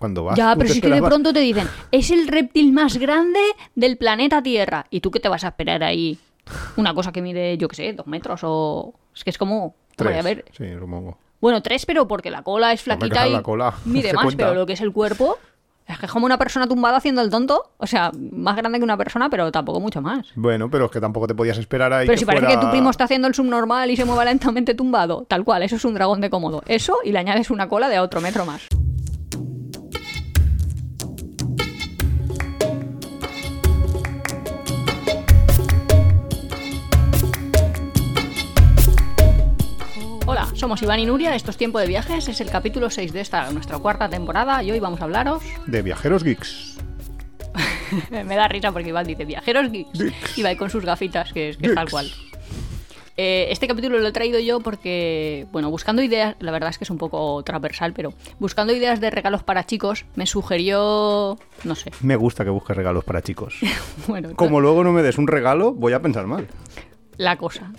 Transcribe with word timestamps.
cuando 0.00 0.24
vas. 0.24 0.36
Ya, 0.36 0.56
pero 0.56 0.66
te 0.66 0.74
sí 0.74 0.80
que 0.80 0.88
de 0.90 1.00
pronto 1.02 1.32
te 1.32 1.38
dicen, 1.40 1.68
es 1.92 2.10
el 2.10 2.26
reptil 2.26 2.72
más 2.72 2.96
grande 2.96 3.38
del 3.76 3.96
planeta 3.98 4.42
Tierra. 4.42 4.86
¿Y 4.90 5.00
tú 5.00 5.12
qué 5.12 5.20
te 5.20 5.28
vas 5.28 5.44
a 5.44 5.48
esperar 5.48 5.84
ahí? 5.84 6.18
Una 6.76 6.94
cosa 6.94 7.12
que 7.12 7.22
mide, 7.22 7.56
yo 7.58 7.68
qué 7.68 7.76
sé, 7.76 7.92
dos 7.92 8.06
metros 8.08 8.40
o... 8.42 8.94
Es 9.14 9.22
que 9.22 9.30
es 9.30 9.38
como... 9.38 9.74
Tres, 9.94 10.18
a 10.18 10.22
ver, 10.22 10.44
Sí, 10.56 10.64
supongo. 10.78 11.18
Bueno, 11.40 11.62
tres, 11.62 11.84
pero 11.86 12.08
porque 12.08 12.30
la 12.30 12.42
cola 12.42 12.72
es 12.72 12.82
flaquita 12.82 13.28
y 13.28 13.32
la 13.32 13.42
cola 13.42 13.74
mide 13.84 14.12
más, 14.14 14.24
cuenta. 14.24 14.46
pero 14.46 14.58
lo 14.58 14.66
que 14.66 14.72
es 14.72 14.80
el 14.80 14.92
cuerpo 14.92 15.36
es 15.86 15.98
que 15.98 16.06
es 16.06 16.12
como 16.12 16.24
una 16.24 16.38
persona 16.38 16.66
tumbada 16.66 16.96
haciendo 16.98 17.20
el 17.20 17.30
tonto. 17.30 17.72
O 17.76 17.86
sea, 17.86 18.10
más 18.32 18.56
grande 18.56 18.78
que 18.78 18.84
una 18.84 18.96
persona, 18.96 19.28
pero 19.28 19.50
tampoco 19.52 19.80
mucho 19.80 20.00
más. 20.00 20.28
Bueno, 20.36 20.70
pero 20.70 20.86
es 20.86 20.90
que 20.90 21.00
tampoco 21.00 21.26
te 21.26 21.34
podías 21.34 21.58
esperar 21.58 21.92
ahí. 21.92 22.06
Pero 22.06 22.14
que 22.14 22.18
si 22.20 22.24
parece 22.24 22.46
fuera- 22.46 22.60
que 22.60 22.64
tu 22.66 22.70
primo 22.70 22.88
está 22.90 23.04
haciendo 23.04 23.28
el 23.28 23.34
subnormal 23.34 23.90
y 23.90 23.96
se 23.96 24.04
mueva 24.04 24.24
lentamente 24.32 24.74
tumbado, 24.74 25.24
tal 25.28 25.44
cual, 25.44 25.62
eso 25.62 25.76
es 25.76 25.84
un 25.84 25.94
dragón 25.94 26.20
de 26.20 26.30
cómodo. 26.30 26.62
Eso 26.66 26.96
y 27.04 27.12
le 27.12 27.18
añades 27.18 27.50
una 27.50 27.68
cola 27.68 27.88
de 27.88 27.98
otro 28.00 28.20
metro 28.20 28.44
más. 28.46 28.66
Somos 40.54 40.82
Iván 40.82 41.00
y 41.00 41.06
Nuria, 41.06 41.34
esto 41.34 41.50
es 41.50 41.56
Tiempo 41.56 41.78
de 41.78 41.86
Viajes, 41.86 42.28
es 42.28 42.40
el 42.40 42.50
capítulo 42.50 42.90
6 42.90 43.12
de 43.12 43.20
esta, 43.20 43.50
nuestra 43.50 43.78
cuarta 43.78 44.08
temporada 44.08 44.62
y 44.62 44.70
hoy 44.70 44.80
vamos 44.80 45.00
a 45.00 45.04
hablaros... 45.04 45.42
De 45.66 45.82
viajeros 45.82 46.22
geeks. 46.22 46.76
Me 48.10 48.36
da 48.36 48.46
risa 48.46 48.70
porque 48.72 48.90
Iván 48.90 49.06
dice 49.06 49.24
viajeros 49.24 49.70
geeks, 49.72 49.98
Geeks. 49.98 50.38
y 50.38 50.42
va 50.42 50.54
con 50.56 50.68
sus 50.70 50.84
gafitas, 50.84 51.32
que 51.32 51.50
es, 51.50 51.56
que 51.56 51.68
es 51.68 51.74
tal 51.74 51.88
cual. 51.90 52.10
Eh, 53.16 53.48
este 53.50 53.66
capítulo 53.68 53.98
lo 53.98 54.08
he 54.08 54.12
traído 54.12 54.38
yo 54.38 54.60
porque, 54.60 55.46
bueno, 55.50 55.70
buscando 55.70 56.02
ideas, 56.02 56.36
la 56.40 56.52
verdad 56.52 56.70
es 56.70 56.78
que 56.78 56.84
es 56.84 56.90
un 56.90 56.98
poco 56.98 57.42
transversal, 57.42 57.92
pero 57.92 58.12
buscando 58.38 58.72
ideas 58.74 59.00
de 59.00 59.10
regalos 59.10 59.42
para 59.42 59.64
chicos, 59.66 60.04
me 60.14 60.26
sugirió, 60.26 61.38
no 61.64 61.74
sé, 61.74 61.90
Me 62.00 62.16
gusta 62.16 62.44
que 62.44 62.50
busques 62.50 62.76
regalos 62.76 63.04
para 63.04 63.22
chicos. 63.22 63.56
bueno, 64.06 64.34
Como 64.36 64.60
luego 64.60 64.84
no 64.84 64.92
me 64.92 65.02
des 65.02 65.16
un 65.18 65.26
regalo, 65.26 65.72
voy 65.72 65.92
a 65.94 66.00
pensar 66.02 66.26
mal. 66.26 66.46
la 67.16 67.36
cosa. 67.36 67.72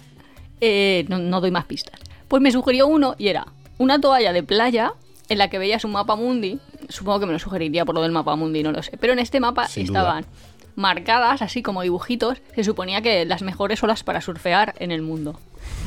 Eh, 0.59 1.05
no, 1.09 1.17
no 1.17 1.41
doy 1.41 1.49
más 1.51 1.65
pistas. 1.65 1.99
Pues 2.31 2.41
me 2.41 2.49
sugirió 2.53 2.87
uno 2.87 3.15
y 3.17 3.27
era 3.27 3.45
una 3.77 3.99
toalla 3.99 4.31
de 4.31 4.41
playa 4.41 4.93
en 5.27 5.37
la 5.37 5.49
que 5.49 5.59
veías 5.59 5.83
un 5.83 5.91
mapa 5.91 6.15
mundi. 6.15 6.59
Supongo 6.87 7.19
que 7.19 7.25
me 7.25 7.33
lo 7.33 7.39
sugeriría 7.39 7.83
por 7.83 7.93
lo 7.93 8.01
del 8.01 8.13
mapa 8.13 8.37
mundi, 8.37 8.63
no 8.63 8.71
lo 8.71 8.81
sé. 8.81 8.95
Pero 8.97 9.11
en 9.11 9.19
este 9.19 9.41
mapa 9.41 9.67
Sin 9.67 9.85
duda. 9.87 9.99
estaban 9.99 10.25
marcadas, 10.77 11.41
así 11.41 11.61
como 11.61 11.81
dibujitos, 11.81 12.41
se 12.55 12.63
suponía 12.63 13.01
que 13.01 13.25
las 13.25 13.41
mejores 13.41 13.83
olas 13.83 14.03
para 14.05 14.21
surfear 14.21 14.75
en 14.79 14.91
el 14.91 15.01
mundo. 15.01 15.37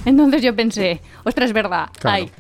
Entonces 0.05 0.42
yo 0.42 0.55
pensé, 0.55 1.01
ostras, 1.25 1.47
es 1.48 1.55
verdad, 1.55 1.89
Claro. 1.98 2.17
hay 2.17 2.31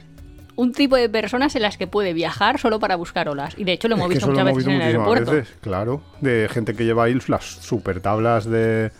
un 0.56 0.72
tipo 0.72 0.96
de 0.96 1.08
personas 1.08 1.56
en 1.56 1.62
las 1.62 1.78
que 1.78 1.86
puede 1.86 2.12
viajar 2.12 2.60
solo 2.60 2.78
para 2.78 2.96
buscar 2.96 3.30
olas. 3.30 3.54
Y 3.56 3.64
de 3.64 3.72
hecho 3.72 3.88
lo 3.88 3.94
hemos 3.94 4.08
Es 4.10 4.16
visto 4.16 4.26
muchas 4.30 4.44
veces 4.44 4.66
en 4.66 4.72
el 4.72 4.82
aeropuerto. 4.82 5.30
veces, 5.32 5.54
claro. 5.62 6.02
De 6.20 6.46
gente 6.52 6.74
que 6.74 6.84
lleva 6.84 7.04
ahí 7.04 7.18
las 7.26 7.44
super 7.44 8.00
tablas 8.02 8.44
de, 8.44 8.92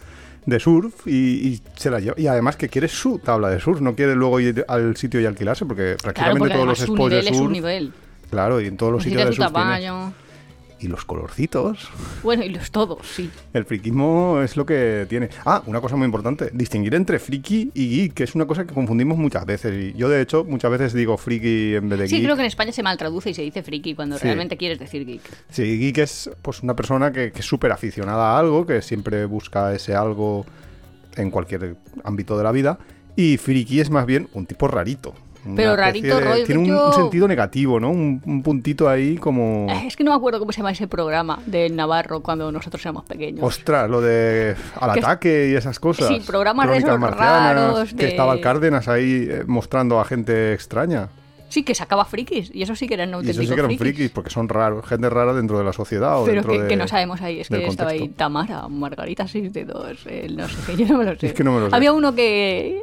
de 0.46 0.60
surf 0.60 1.06
y, 1.06 1.48
y 1.48 1.60
se 1.76 1.90
las 1.90 2.02
lleva. 2.02 2.14
Y 2.18 2.26
además 2.26 2.56
que 2.56 2.68
quiere 2.68 2.88
su 2.88 3.18
tabla 3.18 3.48
de 3.50 3.60
surf, 3.60 3.80
no 3.80 3.94
quiere 3.94 4.14
luego 4.14 4.40
ir 4.40 4.64
al 4.68 4.96
sitio 4.96 5.20
y 5.20 5.26
alquilarse, 5.26 5.64
porque 5.66 5.96
Claro, 5.96 6.02
prácticamente 6.02 6.38
porque 6.40 6.54
todos 6.54 6.66
los 6.68 6.78
spots 6.78 7.10
de 7.10 7.16
nivel 7.16 7.28
es 7.28 7.36
surf. 7.36 7.46
un 7.46 7.52
nivel. 7.52 7.92
Claro, 8.30 8.60
y 8.60 8.66
en 8.66 8.76
todos 8.76 8.92
los 8.92 9.02
sitios 9.02 9.20
de 9.26 9.32
su 9.32 9.42
surf. 9.42 9.52
Y 10.84 10.88
los 10.88 11.06
colorcitos. 11.06 11.88
Bueno, 12.22 12.44
y 12.44 12.50
los 12.50 12.70
todos, 12.70 12.98
sí. 13.06 13.30
El 13.54 13.64
friquismo 13.64 14.42
es 14.44 14.54
lo 14.54 14.66
que 14.66 15.06
tiene. 15.08 15.30
Ah, 15.46 15.62
una 15.64 15.80
cosa 15.80 15.96
muy 15.96 16.04
importante, 16.04 16.50
distinguir 16.52 16.94
entre 16.94 17.18
friki 17.18 17.70
y 17.72 17.88
geek, 17.88 18.12
que 18.12 18.24
es 18.24 18.34
una 18.34 18.44
cosa 18.44 18.66
que 18.66 18.74
confundimos 18.74 19.16
muchas 19.16 19.46
veces. 19.46 19.94
Y 19.94 19.98
yo, 19.98 20.10
de 20.10 20.20
hecho, 20.20 20.44
muchas 20.44 20.70
veces 20.70 20.92
digo 20.92 21.16
friki 21.16 21.76
en 21.76 21.88
vez 21.88 22.00
de 22.00 22.08
Sí, 22.08 22.16
geek. 22.16 22.24
creo 22.24 22.36
que 22.36 22.42
en 22.42 22.48
España 22.48 22.70
se 22.70 22.82
mal 22.82 22.98
traduce 22.98 23.30
y 23.30 23.34
se 23.34 23.40
dice 23.40 23.62
friki 23.62 23.94
cuando 23.94 24.18
Sí. 24.18 24.24
realmente 24.24 24.58
quieres 24.58 24.78
decir 24.78 25.06
geek. 25.06 25.22
Sí, 25.48 25.78
geek 25.78 25.96
es 25.98 26.30
pues 26.42 26.62
una 26.62 26.76
persona 26.76 27.10
que, 27.10 27.32
que 27.32 27.40
es 27.40 27.46
súper 27.46 27.72
aficionada 27.72 28.36
a 28.36 28.38
algo, 28.38 28.66
que 28.66 28.82
siempre 28.82 29.24
busca 29.24 29.72
ese 29.74 29.94
algo 29.94 30.44
en 31.16 31.30
cualquier 31.30 31.76
ámbito 32.04 32.36
de 32.36 32.44
la 32.44 32.52
vida. 32.52 32.78
Y 33.16 33.38
friki 33.38 33.80
es 33.80 33.88
más 33.88 34.04
bien 34.04 34.28
un 34.34 34.44
tipo 34.44 34.68
rarito. 34.68 35.14
Pero 35.56 35.76
rarito, 35.76 36.18
de- 36.18 36.24
rollo, 36.24 36.44
Tiene 36.44 36.60
un, 36.62 36.66
yo- 36.66 36.86
un 36.88 36.92
sentido 36.94 37.28
negativo, 37.28 37.78
¿no? 37.80 37.90
Un, 37.90 38.22
un 38.24 38.42
puntito 38.42 38.88
ahí 38.88 39.16
como... 39.16 39.66
Es 39.86 39.96
que 39.96 40.04
no 40.04 40.10
me 40.12 40.16
acuerdo 40.16 40.38
cómo 40.38 40.52
se 40.52 40.58
llama 40.58 40.70
ese 40.72 40.86
programa 40.88 41.38
de 41.46 41.68
Navarro 41.70 42.20
cuando 42.20 42.50
nosotros 42.52 42.80
éramos 42.84 43.04
pequeños. 43.04 43.42
Ostras, 43.44 43.88
lo 43.90 44.00
de 44.00 44.54
al 44.80 44.92
Que- 44.94 45.00
ataque 45.00 45.48
y 45.50 45.54
esas 45.54 45.78
cosas. 45.78 46.08
Sí, 46.08 46.20
programas 46.26 46.68
de 46.70 46.78
esos 46.78 47.00
raros 47.00 47.90
Que 47.94 48.04
de- 48.04 48.08
estaba 48.08 48.34
el 48.34 48.40
Cárdenas 48.40 48.88
ahí 48.88 49.26
eh, 49.30 49.44
mostrando 49.46 50.00
a 50.00 50.04
gente 50.04 50.52
extraña. 50.52 51.08
Sí, 51.48 51.62
que 51.62 51.74
sacaba 51.74 52.04
frikis. 52.04 52.50
Y 52.52 52.62
eso 52.62 52.74
sí 52.74 52.88
que 52.88 52.94
eran 52.94 53.10
Y 53.10 53.12
eso 53.12 53.16
auténticos 53.18 53.46
sí 53.46 53.54
que 53.54 53.60
eran 53.60 53.78
frikis. 53.78 54.10
porque 54.10 54.30
son 54.30 54.48
raros, 54.48 54.84
gente 54.86 55.08
rara 55.08 55.32
dentro 55.34 55.56
de 55.56 55.62
la 55.64 55.72
sociedad 55.72 56.20
o 56.20 56.24
Pero 56.24 56.36
dentro 56.36 56.52
que, 56.52 56.62
de- 56.62 56.68
que 56.68 56.76
no 56.76 56.88
sabemos 56.88 57.20
ahí. 57.22 57.38
Es 57.40 57.48
que 57.48 57.58
del 57.58 57.66
estaba 57.66 57.90
ahí 57.90 57.98
contexto. 58.00 58.18
Tamara, 58.18 58.66
Margarita 58.68 59.28
6 59.28 59.52
el 59.54 60.36
no 60.36 60.48
sé 60.48 60.56
qué. 60.66 60.76
Yo 60.84 60.86
no 60.88 60.98
me 60.98 61.04
lo 61.04 61.16
sé. 61.16 61.26
Es 61.28 61.32
que 61.32 61.44
no 61.44 61.52
me 61.52 61.60
lo 61.60 61.70
sé. 61.70 61.76
Había 61.76 61.92
uno 61.92 62.12
que, 62.14 62.80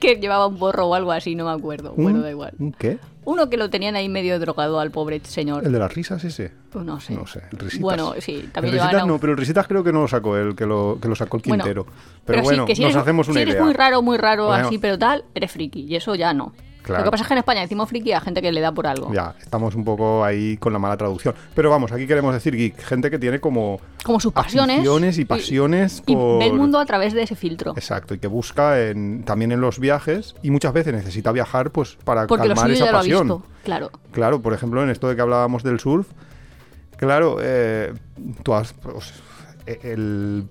que 0.00 0.16
llevaba 0.16 0.46
un 0.46 0.58
borro 0.58 0.86
o 0.88 0.94
algo 0.94 1.12
así, 1.12 1.34
no 1.34 1.44
me 1.46 1.50
acuerdo. 1.52 1.92
¿Un- 1.94 2.04
Bueno, 2.04 2.20
da 2.20 2.30
igual. 2.30 2.52
¿Un 2.58 2.72
qué? 2.72 2.98
Uno 3.24 3.50
que 3.50 3.56
lo 3.58 3.68
tenían 3.68 3.94
ahí 3.96 4.08
medio 4.08 4.38
drogado 4.40 4.80
al 4.80 4.90
pobre 4.90 5.20
señor. 5.24 5.64
¿El 5.66 5.72
de 5.72 5.78
las 5.78 5.92
risas 5.94 6.24
ese? 6.24 6.50
Pues 6.70 6.84
no 6.84 6.98
sé. 7.00 7.14
No 7.14 7.26
sé, 7.26 7.42
el 7.52 7.58
Risitas. 7.58 7.80
Bueno, 7.82 8.14
sí, 8.20 8.48
también 8.52 8.74
el 8.74 8.80
Risitas 8.80 9.02
a- 9.02 9.06
no, 9.06 9.18
pero 9.18 9.32
el 9.32 9.38
Risitas 9.38 9.66
creo 9.66 9.84
que 9.84 9.92
no 9.92 10.00
lo 10.02 10.08
sacó 10.08 10.36
él, 10.36 10.54
que 10.56 10.64
lo, 10.66 10.98
que 11.00 11.08
lo 11.08 11.14
sacó 11.14 11.36
el 11.36 11.42
Bueno, 11.46 11.64
Quintero. 11.64 11.86
pero, 12.24 12.38
sí, 12.40 12.44
bueno, 12.44 12.64
que 12.66 12.74
si 12.74 12.82
nos 12.82 12.92
eres, 12.92 13.02
hacemos 13.02 13.28
una 13.28 13.34
si 13.34 13.42
eres 13.42 13.54
idea. 13.54 13.64
muy 13.64 13.74
raro, 13.74 14.00
muy 14.02 14.16
raro, 14.16 14.46
Bueno. 14.46 14.66
así, 14.68 14.78
pero 14.78 14.98
tal, 14.98 15.24
eres 15.34 15.50
friki. 15.52 15.80
Y 15.84 15.96
eso 15.96 16.14
ya 16.14 16.32
no. 16.32 16.52
Claro. 16.88 17.04
Lo 17.04 17.10
que 17.10 17.10
pasa 17.12 17.22
es 17.24 17.28
que 17.28 17.34
en 17.34 17.38
España 17.38 17.60
decimos 17.60 17.88
friki 17.88 18.12
a 18.12 18.20
gente 18.20 18.42
que 18.42 18.50
le 18.50 18.60
da 18.60 18.72
por 18.72 18.86
algo. 18.86 19.12
Ya, 19.12 19.34
estamos 19.40 19.74
un 19.74 19.84
poco 19.84 20.24
ahí 20.24 20.56
con 20.56 20.72
la 20.72 20.78
mala 20.78 20.96
traducción. 20.96 21.34
Pero 21.54 21.70
vamos, 21.70 21.92
aquí 21.92 22.06
queremos 22.06 22.32
decir 22.34 22.56
geek, 22.56 22.80
gente 22.80 23.10
que 23.10 23.18
tiene 23.18 23.40
como 23.40 23.80
Como 24.04 24.18
sus 24.20 24.32
pasiones. 24.32 24.84
y 25.18 25.24
pasiones 25.24 26.02
Y, 26.06 26.14
por... 26.14 26.38
ve 26.38 26.46
el 26.46 26.54
mundo 26.54 26.78
a 26.78 26.86
través 26.86 27.12
de 27.12 27.22
ese 27.22 27.36
filtro. 27.36 27.72
Exacto, 27.76 28.14
y 28.14 28.18
que 28.18 28.26
busca 28.26 28.80
en- 28.88 29.22
también 29.24 29.52
en 29.52 29.60
los 29.60 29.78
viajes 29.78 30.34
y 30.42 30.50
muchas 30.50 30.72
veces 30.72 30.92
necesita 30.94 31.30
viajar 31.32 31.70
pues 31.70 31.96
para 32.04 32.26
Porque 32.26 32.48
calmar 32.48 32.70
esa 32.70 32.86
lo 32.86 32.92
pasión. 32.92 33.22
visto. 33.28 33.42
Claro. 33.64 33.90
Claro, 34.12 34.40
por 34.40 34.54
ejemplo, 34.54 34.82
en 34.82 34.90
esto 34.90 35.08
de 35.08 35.16
que 35.16 35.20
hablábamos 35.22 35.62
del 35.62 35.78
surf, 35.80 36.06
claro, 36.96 37.36
eh, 37.40 37.92
tú 38.42 38.54
has, 38.54 38.72
pues, 38.72 39.12
e- 39.66 39.78
el 39.92 40.48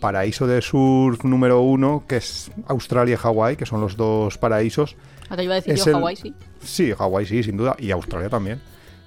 paraíso 0.00 0.46
de 0.46 0.60
surf 0.62 1.24
número 1.24 1.60
uno, 1.60 2.04
que 2.06 2.16
es 2.18 2.50
Australia 2.68 3.14
y 3.14 3.16
Hawái, 3.16 3.56
que 3.56 3.66
son 3.66 3.80
los 3.80 3.96
dos 3.96 4.38
paraísos. 4.38 4.96
Ahora 5.28 5.42
iba 5.42 5.54
a 5.54 5.56
decir 5.56 5.74
yo 5.74 5.84
el- 5.84 5.92
Hawái, 5.94 6.16
sí. 6.16 6.34
Sí, 6.62 6.92
Hawái 6.92 7.26
sí, 7.26 7.42
sin 7.42 7.56
duda, 7.56 7.76
y 7.78 7.90
Australia 7.90 8.28
también. 8.28 8.60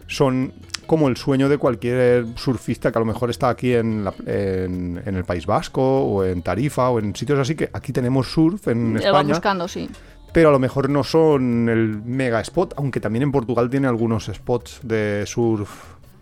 Son 0.08 0.52
como 0.88 1.08
el 1.08 1.16
sueño 1.16 1.48
de 1.48 1.58
cualquier 1.58 2.26
surfista 2.36 2.92
que 2.92 2.98
a 2.98 3.02
lo 3.02 3.06
mejor 3.06 3.30
está 3.30 3.50
aquí 3.50 3.74
en, 3.74 4.04
la- 4.04 4.14
en, 4.26 5.02
en 5.06 5.16
el 5.16 5.24
País 5.24 5.46
Vasco 5.46 5.82
o 5.82 6.24
en 6.26 6.42
Tarifa 6.42 6.90
o 6.90 7.00
en 7.00 7.16
sitios 7.16 7.40
así 7.40 7.56
que 7.56 7.70
aquí 7.72 7.94
tenemos 7.94 8.30
surf 8.32 8.68
en 8.68 8.88
Lo 8.96 9.00
van 9.00 9.04
España 9.06 9.30
buscando, 9.30 9.68
sí. 9.70 9.90
pero 10.34 10.50
a 10.50 10.52
lo 10.52 10.60
mejor 10.60 10.90
no 10.90 11.04
son 11.06 11.70
el 11.70 12.02
mega 12.04 12.42
spot, 12.42 12.74
aunque 12.78 13.00
también 13.00 13.24
en 13.24 13.32
Portugal 13.32 13.70
tiene 13.70 13.88
algunos 13.88 14.26
spots 14.26 14.80
de 14.84 15.24
surf 15.26 15.70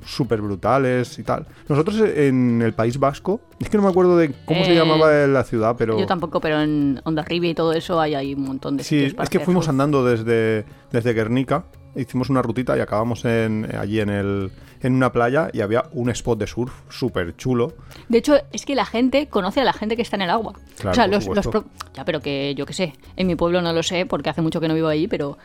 súper 0.06 0.42
brutales 0.42 1.20
y 1.20 1.24
tal. 1.24 1.46
Nosotros 1.68 2.00
en 2.02 2.62
el 2.62 2.74
País 2.74 2.98
Vasco, 3.00 3.42
es 3.60 3.70
que 3.70 3.78
no 3.78 3.84
me 3.84 3.90
acuerdo 3.90 4.18
de 4.18 4.34
cómo 4.46 4.64
se 4.64 4.72
Eh, 4.72 4.76
llamaba 4.76 5.12
la 5.28 5.44
ciudad, 5.44 5.76
pero... 5.78 6.00
Yo 6.00 6.06
tampoco, 6.06 6.40
pero 6.40 6.62
en 6.62 7.00
Onda 7.04 7.24
Ribia 7.24 7.50
y 7.52 7.54
todo 7.56 7.74
eso 7.74 8.00
hay, 8.00 8.16
hay 8.16 8.34
un 8.34 8.44
montón 8.44 8.78
de 8.78 8.84
Sí, 8.84 9.14
es 9.22 9.30
que 9.30 9.40
fuimos 9.40 9.68
andando 9.70 10.04
desde, 10.06 10.66
desde 10.92 11.14
Guernica, 11.14 11.66
hicimos 11.96 12.30
una 12.30 12.42
rutita 12.42 12.78
y 12.78 12.80
acabamos 12.82 13.26
en, 13.26 13.68
allí 13.78 14.00
en, 14.00 14.10
el, 14.10 14.52
en 14.82 14.94
una 14.96 15.12
playa 15.12 15.50
y 15.52 15.62
había 15.62 15.84
un 15.92 16.10
spot 16.12 16.40
de 16.40 16.48
surf 16.48 16.72
súper 16.90 17.36
chulo. 17.36 17.74
De 18.08 18.20
hecho, 18.20 18.36
es 18.54 18.66
que 18.66 18.76
la 18.76 18.86
gente 18.86 19.28
conoce 19.28 19.60
a 19.62 19.64
la 19.64 19.74
gente 19.74 19.96
que 19.96 20.02
está 20.04 20.16
en 20.16 20.22
el 20.24 20.30
agua. 20.30 20.54
Claro, 20.78 20.92
o 20.92 20.96
sea, 20.96 21.08
los, 21.08 21.26
los 21.28 21.44
supuesto. 21.46 21.52
pro- 21.52 21.66
Ya, 21.96 22.06
pero 22.06 22.22
que 22.22 22.56
yo 22.56 22.66
qué 22.66 22.74
sé. 22.74 22.94
En 23.18 23.28
mi 23.28 23.36
pueblo 23.36 23.62
no 23.62 23.74
lo 23.74 23.84
sé 23.84 24.06
porque 24.06 24.30
hace 24.30 24.42
mucho 24.42 24.62
que 24.62 24.68
no 24.68 24.74
vivo 24.76 24.88
ahí, 24.88 25.08
pero 25.08 25.38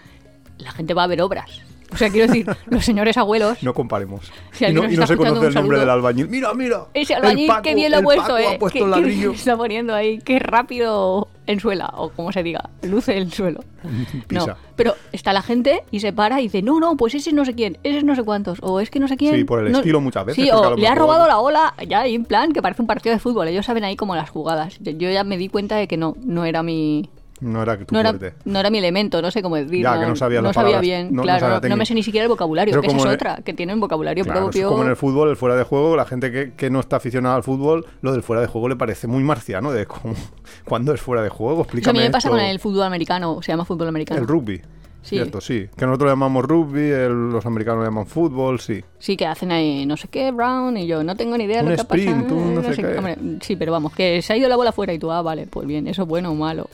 la 0.59 0.71
gente 0.71 0.95
va 0.95 1.03
a 1.05 1.07
ver 1.09 1.21
obras. 1.23 1.63
O 1.95 1.97
sea, 1.97 2.11
quiero 2.11 2.27
decir, 2.27 2.47
los 2.67 2.85
señores 2.85 3.17
abuelos. 3.17 3.63
No 3.63 3.73
comparemos. 3.73 4.31
Si 4.53 4.65
y 4.67 4.73
no, 4.73 4.83
nos 4.85 4.93
y 4.93 4.97
no 4.97 5.07
se 5.07 5.17
conoce 5.17 5.47
el 5.49 5.55
nombre 5.55 5.79
del 5.79 5.91
albañil. 5.91 6.29
Mira, 6.29 6.55
mira. 6.55 6.87
Ese 6.95 7.15
albañil 7.15 7.49
Paco- 7.49 7.63
que 7.63 7.75
bien 7.75 7.91
lo 7.91 7.99
ha 7.99 8.03
puesto, 8.03 8.39
eh. 8.39 8.55
ha 8.55 8.59
puesto 8.59 8.97
está 9.33 9.57
poniendo 9.57 9.95
ahí. 9.95 10.19
Qué 10.19 10.39
rápido 10.39 11.29
ensuela, 11.47 11.93
o 11.97 12.11
como 12.11 12.33
se 12.33 12.43
diga, 12.43 12.71
luce 12.83 13.17
el 13.19 13.33
suelo. 13.33 13.61
Pisa. 14.29 14.47
No, 14.47 14.57
pero 14.77 14.95
está 15.13 15.33
la 15.33 15.43
gente 15.43 15.83
y 15.91 16.01
se 16.01 16.13
para 16.13 16.41
y 16.41 16.45
dice, 16.45 16.63
no, 16.63 16.81
no, 16.81 16.97
pues 16.97 17.15
ese 17.15 17.33
no 17.33 17.45
sé 17.45 17.55
quién, 17.55 17.79
ese 17.83 17.99
es 17.99 18.05
no 18.05 18.15
sé 18.17 18.23
cuántos, 18.23 18.59
o 18.63 18.81
es 18.81 18.91
que 18.91 18.99
no 19.01 19.09
sé 19.09 19.17
quién. 19.17 19.35
Sí, 19.35 19.45
por 19.45 19.65
el 19.65 19.73
no- 19.73 19.79
estilo 19.79 20.01
muchas 20.01 20.25
veces, 20.25 20.45
Sí, 20.45 20.51
o 20.51 20.75
le 20.77 20.87
ha 20.89 20.95
robado 20.95 21.27
la 21.27 21.39
ola, 21.41 21.75
ya 21.87 22.01
hay 22.01 22.15
en 22.15 22.25
plan 22.25 22.53
que 22.53 22.63
parece 22.63 22.81
un 22.83 22.87
partido 22.89 23.15
de 23.15 23.19
fútbol. 23.19 23.49
Ellos 23.49 23.67
saben 23.67 23.85
ahí 23.85 23.97
como 23.97 24.17
las 24.17 24.31
jugadas. 24.31 24.79
Yo, 24.81 24.93
yo 24.93 25.11
ya 25.11 25.25
me 25.25 25.37
di 25.37 25.49
cuenta 25.49 25.77
de 25.77 25.87
que 25.89 25.97
no, 25.97 26.17
no 26.25 26.45
era 26.45 26.63
mi. 26.63 27.11
No 27.45 27.63
era 27.63 27.77
tu 27.79 27.87
No 27.95 28.01
era, 28.01 28.11
fuerte. 28.11 28.35
no 28.45 28.59
era 28.59 28.71
mi 28.71 28.79
elemento, 28.79 29.21
no 29.23 29.31
sé 29.31 29.43
cómo 29.43 29.57
decir. 29.57 29.83
Ya, 29.83 30.01
que 30.01 30.07
no 30.07 30.17
sabía 30.17 30.41
las 30.43 30.55
sabía 30.55 30.67
palabras, 30.79 30.81
bien, 30.83 31.09
no- 31.11 31.17
no 31.17 31.23
claro, 31.23 31.61
no, 31.69 31.77
me 31.77 31.85
sé 31.87 31.95
ni 31.95 32.03
siquiera 32.03 32.25
el 32.25 32.29
vocabulario, 32.31 32.73
Pero 32.73 32.83
que 32.83 32.89
esa 32.89 33.09
es 33.09 33.15
otra, 33.15 33.37
que 33.45 33.53
tienen 33.55 33.81
vocabulario 33.81 34.25
Claro, 34.25 34.41
es 34.41 34.45
propio. 34.47 34.69
como 34.71 34.83
en 34.83 34.89
el 34.91 34.97
fútbol, 34.97 35.29
el 35.31 35.37
fuera 35.37 35.57
de 35.57 35.65
juego, 35.65 35.95
la 35.97 36.07
gente 36.07 36.33
que, 36.33 36.53
que 36.55 36.71
no 36.71 36.81
está 36.81 36.97
aficionada 36.97 37.37
al 37.37 37.43
fútbol, 37.43 37.87
lo 38.03 38.13
del 38.13 38.23
fuera 38.23 38.41
de 38.41 38.49
juego 38.49 38.69
le 38.69 38.77
parece 38.77 39.07
muy 39.07 39.23
marciano, 39.23 39.73
de 39.73 39.87
cómo, 39.87 40.15
cuándo 40.65 40.95
es 40.95 41.01
fuera 41.01 41.23
de 41.23 41.29
juego, 41.29 41.53
Eso 41.55 41.61
a 41.61 41.65
explícame 41.65 41.99
mí 42.01 42.05
me 42.07 42.11
pasa 42.11 42.29
esto. 42.29 42.37
con 42.39 42.45
el 42.47 42.59
fútbol 42.61 42.83
americano, 42.85 43.41
se 43.43 43.53
llama 43.53 43.65
fútbol 43.65 43.89
americano. 43.89 44.21
El 44.21 44.27
rugby. 44.27 44.63
Sí. 45.03 45.17
Cierto, 45.17 45.43
sí. 45.43 45.69
Que 45.77 45.85
nosotros 45.85 46.11
llamamos 46.11 46.47
rugby, 46.47 46.81
el- 46.91 47.29
los 47.29 47.45
americanos 47.45 47.81
lo 47.81 47.85
llaman 47.85 48.07
fútbol, 48.07 48.59
sí. 48.59 48.83
Sí, 48.99 49.19
que 49.19 49.27
hacen 49.27 49.53
ahí 49.53 49.85
no 49.85 49.99
sé 49.99 50.09
qué, 50.09 50.31
Brown, 50.31 50.79
y 50.79 50.87
yo 50.87 51.05
no 51.05 51.15
tengo 51.15 51.37
ni 51.37 51.45
idea 51.45 51.59
de 51.59 51.65
Un 51.65 51.71
lo 51.73 51.77
que 51.77 51.83
ha 51.83 51.85
pasado. 51.85 52.09
sprint, 52.11 52.31
un 52.33 52.55
no 52.55 52.63
sé 52.63 52.83
qué. 52.83 52.97
Hombre, 52.97 53.17
sí, 53.43 53.55
pero 53.57 53.71
vamos, 53.71 53.93
que 53.93 54.23
se 54.23 54.33
ha 54.33 54.37
ido 54.39 54.49
la 54.49 54.57
bola 54.57 54.73
fuera 54.73 54.95
y 54.95 54.99
tú, 54.99 55.13
ah, 55.13 55.21
vale, 55.21 55.47
pues 55.47 55.67
bien, 55.67 55.87
eso 55.89 56.05
es 56.05 56.09
bueno 56.09 56.31
o 56.31 56.35
malo. 56.35 56.71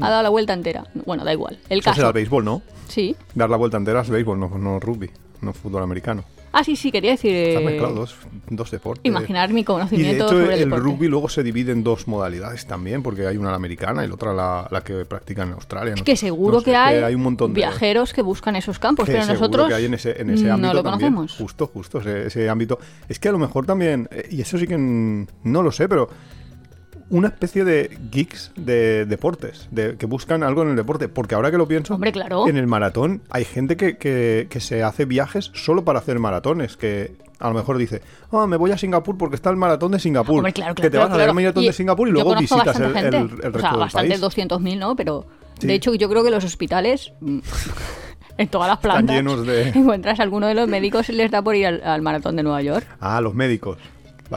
Ha 0.00 0.10
dado 0.10 0.22
la 0.22 0.28
vuelta 0.28 0.52
entera. 0.52 0.86
Bueno, 1.06 1.24
da 1.24 1.32
igual. 1.32 1.58
El. 1.68 1.80
Eso 1.80 1.90
será 1.92 1.94
caso. 1.94 2.06
el 2.08 2.12
béisbol, 2.14 2.44
¿no? 2.44 2.62
Sí. 2.88 3.16
Dar 3.34 3.50
la 3.50 3.56
vuelta 3.56 3.76
entera 3.76 4.00
es 4.02 4.10
béisbol, 4.10 4.38
no, 4.38 4.48
no 4.58 4.80
rugby, 4.80 5.10
no 5.40 5.52
fútbol 5.52 5.82
americano. 5.82 6.24
Ah, 6.52 6.62
sí, 6.62 6.76
sí, 6.76 6.92
quería 6.92 7.12
decir. 7.12 7.34
Está 7.34 7.60
eh, 7.60 7.64
mezclado 7.64 7.94
dos, 7.94 8.14
dos 8.50 8.70
deportes. 8.70 9.04
Imaginar 9.04 9.50
mi 9.50 9.60
Y 9.60 9.62
de 9.62 9.64
conocimiento 9.64 10.26
hecho 10.26 10.38
sobre 10.38 10.62
el, 10.62 10.70
rugby 10.70 11.08
luego 11.08 11.30
se 11.30 11.42
divide 11.42 11.72
en 11.72 11.82
dos 11.82 12.06
modalidades 12.06 12.66
también, 12.66 13.02
porque 13.02 13.26
hay 13.26 13.38
una 13.38 13.50
la 13.50 13.56
americana 13.56 14.04
y 14.04 14.08
la 14.08 14.14
otra 14.14 14.34
la, 14.34 14.68
la 14.70 14.82
que 14.82 15.06
practican 15.06 15.48
en 15.48 15.54
Australia. 15.54 15.94
Es 15.94 16.02
que 16.02 16.14
seguro 16.14 16.54
No 16.54 16.60
sé, 16.60 16.66
que 16.66 16.72
es 16.72 17.04
hay, 17.04 17.14
un 17.14 17.22
montón 17.22 17.54
de 17.54 17.60
viajeros 17.60 18.12
que 18.12 18.20
buscan 18.20 18.56
esos 18.56 18.78
campos, 18.78 19.06
que 19.06 19.12
pero 19.12 19.26
nosotros 19.26 19.68
que 19.68 19.74
hay 19.74 19.86
en 19.86 19.94
ese, 19.94 20.20
en 20.20 20.30
ese 20.30 20.44
no 20.44 20.74
lo 20.74 20.82
también. 20.82 21.14
conocemos. 21.14 21.36
Justo, 21.36 21.66
justo, 21.68 22.00
ese, 22.00 22.26
ese 22.26 22.50
ámbito. 22.50 22.78
Es 23.08 23.18
que 23.18 23.30
a 23.30 23.32
lo 23.32 23.38
mejor 23.38 23.64
también, 23.64 24.08
eh, 24.10 24.28
y 24.30 24.42
eso 24.42 24.58
sí 24.58 24.66
que 24.66 24.76
no 24.76 25.62
lo 25.62 25.72
sé, 25.72 25.88
pero 25.88 26.10
una 27.12 27.28
especie 27.28 27.64
de 27.64 27.96
geeks 28.10 28.50
de 28.56 29.06
deportes, 29.06 29.68
de, 29.70 29.96
que 29.96 30.06
buscan 30.06 30.42
algo 30.42 30.62
en 30.62 30.70
el 30.70 30.76
deporte. 30.76 31.08
Porque 31.08 31.34
ahora 31.36 31.50
que 31.50 31.58
lo 31.58 31.68
pienso, 31.68 31.94
Hombre, 31.94 32.10
claro. 32.10 32.48
en 32.48 32.56
el 32.56 32.66
maratón 32.66 33.22
hay 33.30 33.44
gente 33.44 33.76
que, 33.76 33.96
que- 33.98 34.48
que 34.50 34.58
se 34.60 34.82
hace 34.82 35.04
viajes 35.04 35.50
solo 35.54 35.84
para 35.84 35.98
hacer 36.00 36.18
maratones, 36.18 36.76
que 36.76 37.12
a 37.38 37.48
lo 37.48 37.54
mejor 37.54 37.76
dice, 37.78 38.02
ah, 38.32 38.46
me 38.46 38.56
voy 38.56 38.70
a 38.72 38.78
Singapur 38.78 39.16
porque 39.18 39.36
está 39.36 39.50
el 39.50 39.56
maratón 39.56 39.92
de 39.92 39.98
Singapur. 40.00 40.36
Hombre, 40.38 40.52
claro, 40.52 40.74
claro. 40.74 40.86
que 40.88 40.90
te 40.90 40.98
vas 40.98 41.10
a 41.10 41.16
ver 41.16 41.28
el 41.28 41.34
maratón 41.34 41.62
Y 41.62 41.66
de 41.66 41.72
Singapur 41.72 42.08
y 42.08 42.12
luego 42.12 42.34
visitas 42.36 42.76
el, 42.80 42.96
el- 42.96 43.14
el 43.14 43.28
resto 43.30 43.58
o 43.58 43.60
sea, 43.60 43.70
del 43.72 43.78
bastante 43.80 44.08
país. 44.18 44.20
200.000, 44.22 44.78
¿no? 44.78 44.96
Pero 44.96 45.26
Sí. 45.60 45.66
de 45.66 45.74
hecho 45.74 45.94
yo 45.94 46.08
creo 46.08 46.24
que 46.24 46.30
los 46.30 46.44
hospitales, 46.44 47.12
mm, 47.20 47.38
en 48.38 48.48
todas 48.48 48.68
las 48.68 48.78
Están 48.78 48.90
plantas, 48.90 49.16
llenos 49.16 49.46
de- 49.46 49.68
encuentras 49.74 50.18
a 50.18 50.22
alguno 50.22 50.46
de 50.46 50.54
los 50.54 50.66
médicos 50.68 51.08
y 51.10 51.12
les 51.12 51.30
da 51.30 51.42
por 51.42 51.54
ir 51.56 51.66
al, 51.66 51.82
al 51.84 52.00
maratón 52.00 52.36
de 52.36 52.42
Nueva 52.42 52.62
York. 52.62 52.86
Ah, 53.00 53.20
los 53.20 53.34
médicos. 53.34 53.76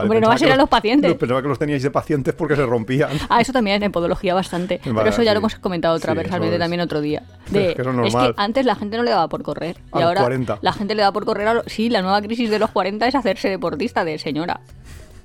Hombre, 0.02 0.20
no 0.20 0.28
va 0.28 0.34
a 0.34 0.36
que 0.36 0.50
a 0.52 0.56
los 0.56 0.68
pacientes. 0.68 1.10
no, 1.10 1.18
Pensaba 1.18 1.42
que 1.42 1.48
los 1.48 1.58
teníais 1.58 1.82
de 1.82 1.90
pacientes 1.90 2.34
porque 2.34 2.56
se 2.56 2.64
rompían. 2.66 3.10
Ah, 3.28 3.40
eso 3.40 3.52
también 3.52 3.82
en 3.82 3.92
podología 3.92 4.34
bastante. 4.34 4.78
Vale, 4.84 4.94
pero 4.96 5.08
eso 5.10 5.22
ya 5.22 5.30
sí. 5.30 5.34
lo 5.34 5.38
hemos 5.38 5.54
comentado 5.56 5.94
otra 5.96 6.12
Sí, 6.12 6.18
vez, 6.18 6.28
realmente 6.28 6.56
es- 6.56 6.60
también 6.60 6.80
otro 6.80 7.00
día. 7.00 7.22
Es 7.46 7.52
De- 7.52 7.74
que 7.74 7.82
es 7.82 7.86
normal. 7.88 8.34
antes 8.36 8.64
la 8.66 8.74
gente 8.76 8.96
no 8.96 9.02
le 9.02 9.10
daba 9.10 9.28
por 9.28 9.42
correr. 9.42 9.76
A 9.92 9.98
y 9.98 10.00
los 10.00 10.08
ahora 10.08 10.20
40. 10.22 10.58
la 10.62 10.72
gente 10.72 10.94
le 10.94 11.02
da 11.02 11.12
por 11.12 11.24
correr 11.24 11.48
a 11.48 11.54
los... 11.54 11.64
Sí, 11.66 11.88
la 11.90 12.02
nueva 12.02 12.20
crisis 12.22 12.50
de 12.50 12.58
los 12.58 12.70
40 12.70 13.06
es 13.08 13.14
hacerse 13.14 13.48
deportista 13.48 14.04
de 14.04 14.18
señora. 14.18 14.60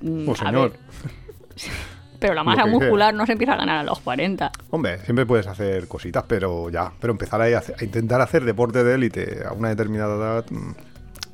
Mm, 0.00 0.28
O 0.28 0.32
a 0.32 0.36
señor. 0.36 0.72
pero 2.18 2.34
la 2.34 2.44
masa 2.44 2.64
que 2.64 2.70
muscular 2.70 3.12
no 3.12 3.26
se 3.26 3.32
empieza 3.32 3.54
a 3.54 3.56
ganar 3.56 3.78
a 3.78 3.82
los 3.82 3.98
40. 4.00 4.52
Hombre, 4.70 4.98
siempre 5.00 5.26
puedes 5.26 5.46
hacer 5.48 5.88
cositas, 5.88 6.24
pero 6.28 6.70
ya. 6.70 6.92
Pero 7.00 7.12
empezar 7.12 7.40
a, 7.42 7.44
a 7.46 7.84
intentar 7.84 8.20
hacer 8.20 8.44
deporte 8.44 8.84
de 8.84 8.94
élite 8.94 9.42
a 9.48 9.52
una 9.52 9.70
determinada 9.70 10.14
edad. 10.16 10.44
mm, 10.48 10.72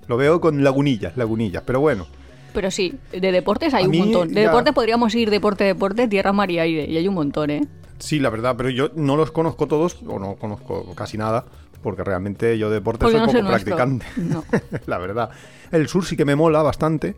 Lo 0.06 0.17
veo 0.17 0.40
con 0.40 0.64
lagunillas, 0.64 1.14
lagunillas. 1.17 1.62
Pero 1.67 1.81
bueno, 1.81 2.06
Pero 2.55 2.71
sí, 2.71 2.95
de 3.12 3.33
deportes 3.33 3.75
hay 3.75 3.83
A 3.85 3.87
un 3.87 3.91
mí 3.91 3.99
montón. 3.99 4.29
De 4.29 4.35
ya- 4.43 4.49
deporte 4.49 4.73
podríamos 4.73 5.15
ir 5.15 5.31
deporte, 5.31 5.65
deporte, 5.65 6.09
tierra, 6.09 6.33
mar 6.33 6.50
y 6.50 6.59
aire. 6.59 6.85
Y 6.91 6.97
hay 6.97 7.06
un 7.09 7.15
montón, 7.15 7.50
¿eh? 7.50 7.67
sí, 7.99 8.19
la 8.21 8.31
verdad, 8.31 8.55
pero 8.56 8.71
yo 8.71 8.91
no 8.95 9.17
los 9.17 9.31
conozco 9.33 9.67
todos, 9.67 9.99
o 10.06 10.19
no 10.19 10.37
conozco 10.37 10.95
casi 10.95 11.19
nada, 11.19 11.45
porque 11.83 12.05
realmente 12.05 12.56
yo 12.59 12.69
de 12.71 12.77
deporte 12.77 13.00
Porque 13.05 13.19
soy 13.19 13.27
no 13.27 13.33
poco 13.33 13.49
practicante. 13.49 14.06
No. 14.17 14.45
la 14.87 14.99
verdad. 14.99 15.31
El 15.73 15.89
sur 15.89 16.05
sí 16.05 16.17
que 16.17 16.25
me 16.25 16.35
mola 16.37 16.62
bastante, 16.62 17.15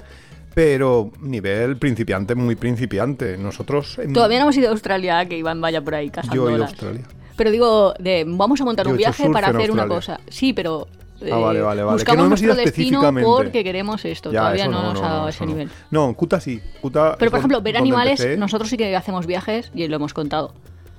pero 0.55 1.11
nivel 1.21 1.77
principiante, 1.77 2.35
muy 2.35 2.57
principiante. 2.57 3.37
Nosotros. 3.37 3.99
en- 3.99 4.13
Todavía 4.13 4.39
no 4.39 4.45
hemos 4.45 4.57
ido 4.57 4.69
a 4.69 4.73
Australia, 4.73 5.25
que 5.27 5.39
Iván 5.39 5.61
vaya 5.61 5.83
por 5.83 5.95
ahí 5.95 6.07
Yo 6.07 6.13
cazando 6.13 6.49
he 6.49 6.53
ido 6.55 6.65
a. 6.65 6.67
Australia. 6.67 7.03
Pero 7.37 7.51
digo, 7.51 7.95
de, 7.99 8.25
vamos 8.27 8.61
a 8.61 8.65
montar 8.65 8.87
Yo 8.87 8.93
un 8.93 8.99
viaje 8.99 9.31
para 9.31 9.49
hacer 9.49 9.71
una 9.71 9.87
cosa. 9.87 10.21
Sí, 10.29 10.53
pero. 10.53 10.89
Ah, 11.33 11.37
vale, 11.39 11.61
vale, 11.61 11.83
vale. 11.83 12.05
Que 12.05 12.13
no 12.17 12.25
Buscamos 12.25 12.27
hemos 12.27 12.43
ido 12.43 12.53
específicamente. 12.55 13.27
porque 13.29 13.65
queremos 13.65 14.05
esto. 14.05 14.33
Ya, 14.33 14.41
Todavía 14.41 14.63
eso 14.65 14.73
no, 14.73 14.83
nos 14.83 14.95
no, 15.01 15.07
ha 15.07 15.09
dado 15.11 15.23
no, 15.23 15.29
ese 15.29 15.45
no. 15.45 15.51
nivel. 15.53 15.71
No, 15.91 16.15
Kuta 16.15 16.41
sí. 16.41 16.61
Kuta 16.81 17.17
Pero, 17.19 17.31
por 17.31 17.39
ejemplo, 17.39 17.61
ver 17.63 17.77
animales, 17.77 18.21
empecé. 18.21 18.37
nosotros 18.39 18.69
sí 18.71 18.77
que 18.77 18.95
hacemos 18.97 19.27
viajes 19.27 19.71
y 19.75 19.87
lo 19.89 19.97
hemos 19.97 20.15
contado. 20.15 20.55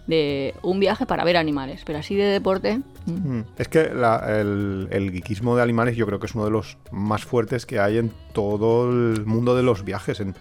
De 0.07 0.55
un 0.63 0.79
viaje 0.79 1.05
para 1.05 1.23
ver 1.23 1.37
animales, 1.37 1.81
pero 1.85 1.99
así 1.99 2.15
de 2.15 2.23
deporte. 2.25 2.79
mm. 3.05 3.11
Mm, 3.37 3.45
Es 3.57 3.67
que 3.67 3.91
la- 3.93 4.39
el, 4.39 4.87
el 4.91 5.11
geekismo 5.11 5.55
de 5.55 5.61
animales 5.61 5.95
yo 5.95 6.05
creo 6.07 6.19
que 6.19 6.25
es 6.25 6.33
uno 6.35 6.45
de 6.45 6.51
los 6.51 6.77
más 6.91 7.23
fuertes 7.23 7.65
que 7.65 7.79
hay 7.79 7.97
en 7.99 8.11
todo 8.33 8.89
el 8.89 9.25
mundo 9.25 9.55
de 9.55 9.63
los 9.63 9.83
viajes. 9.85 10.19
En, 10.19 10.35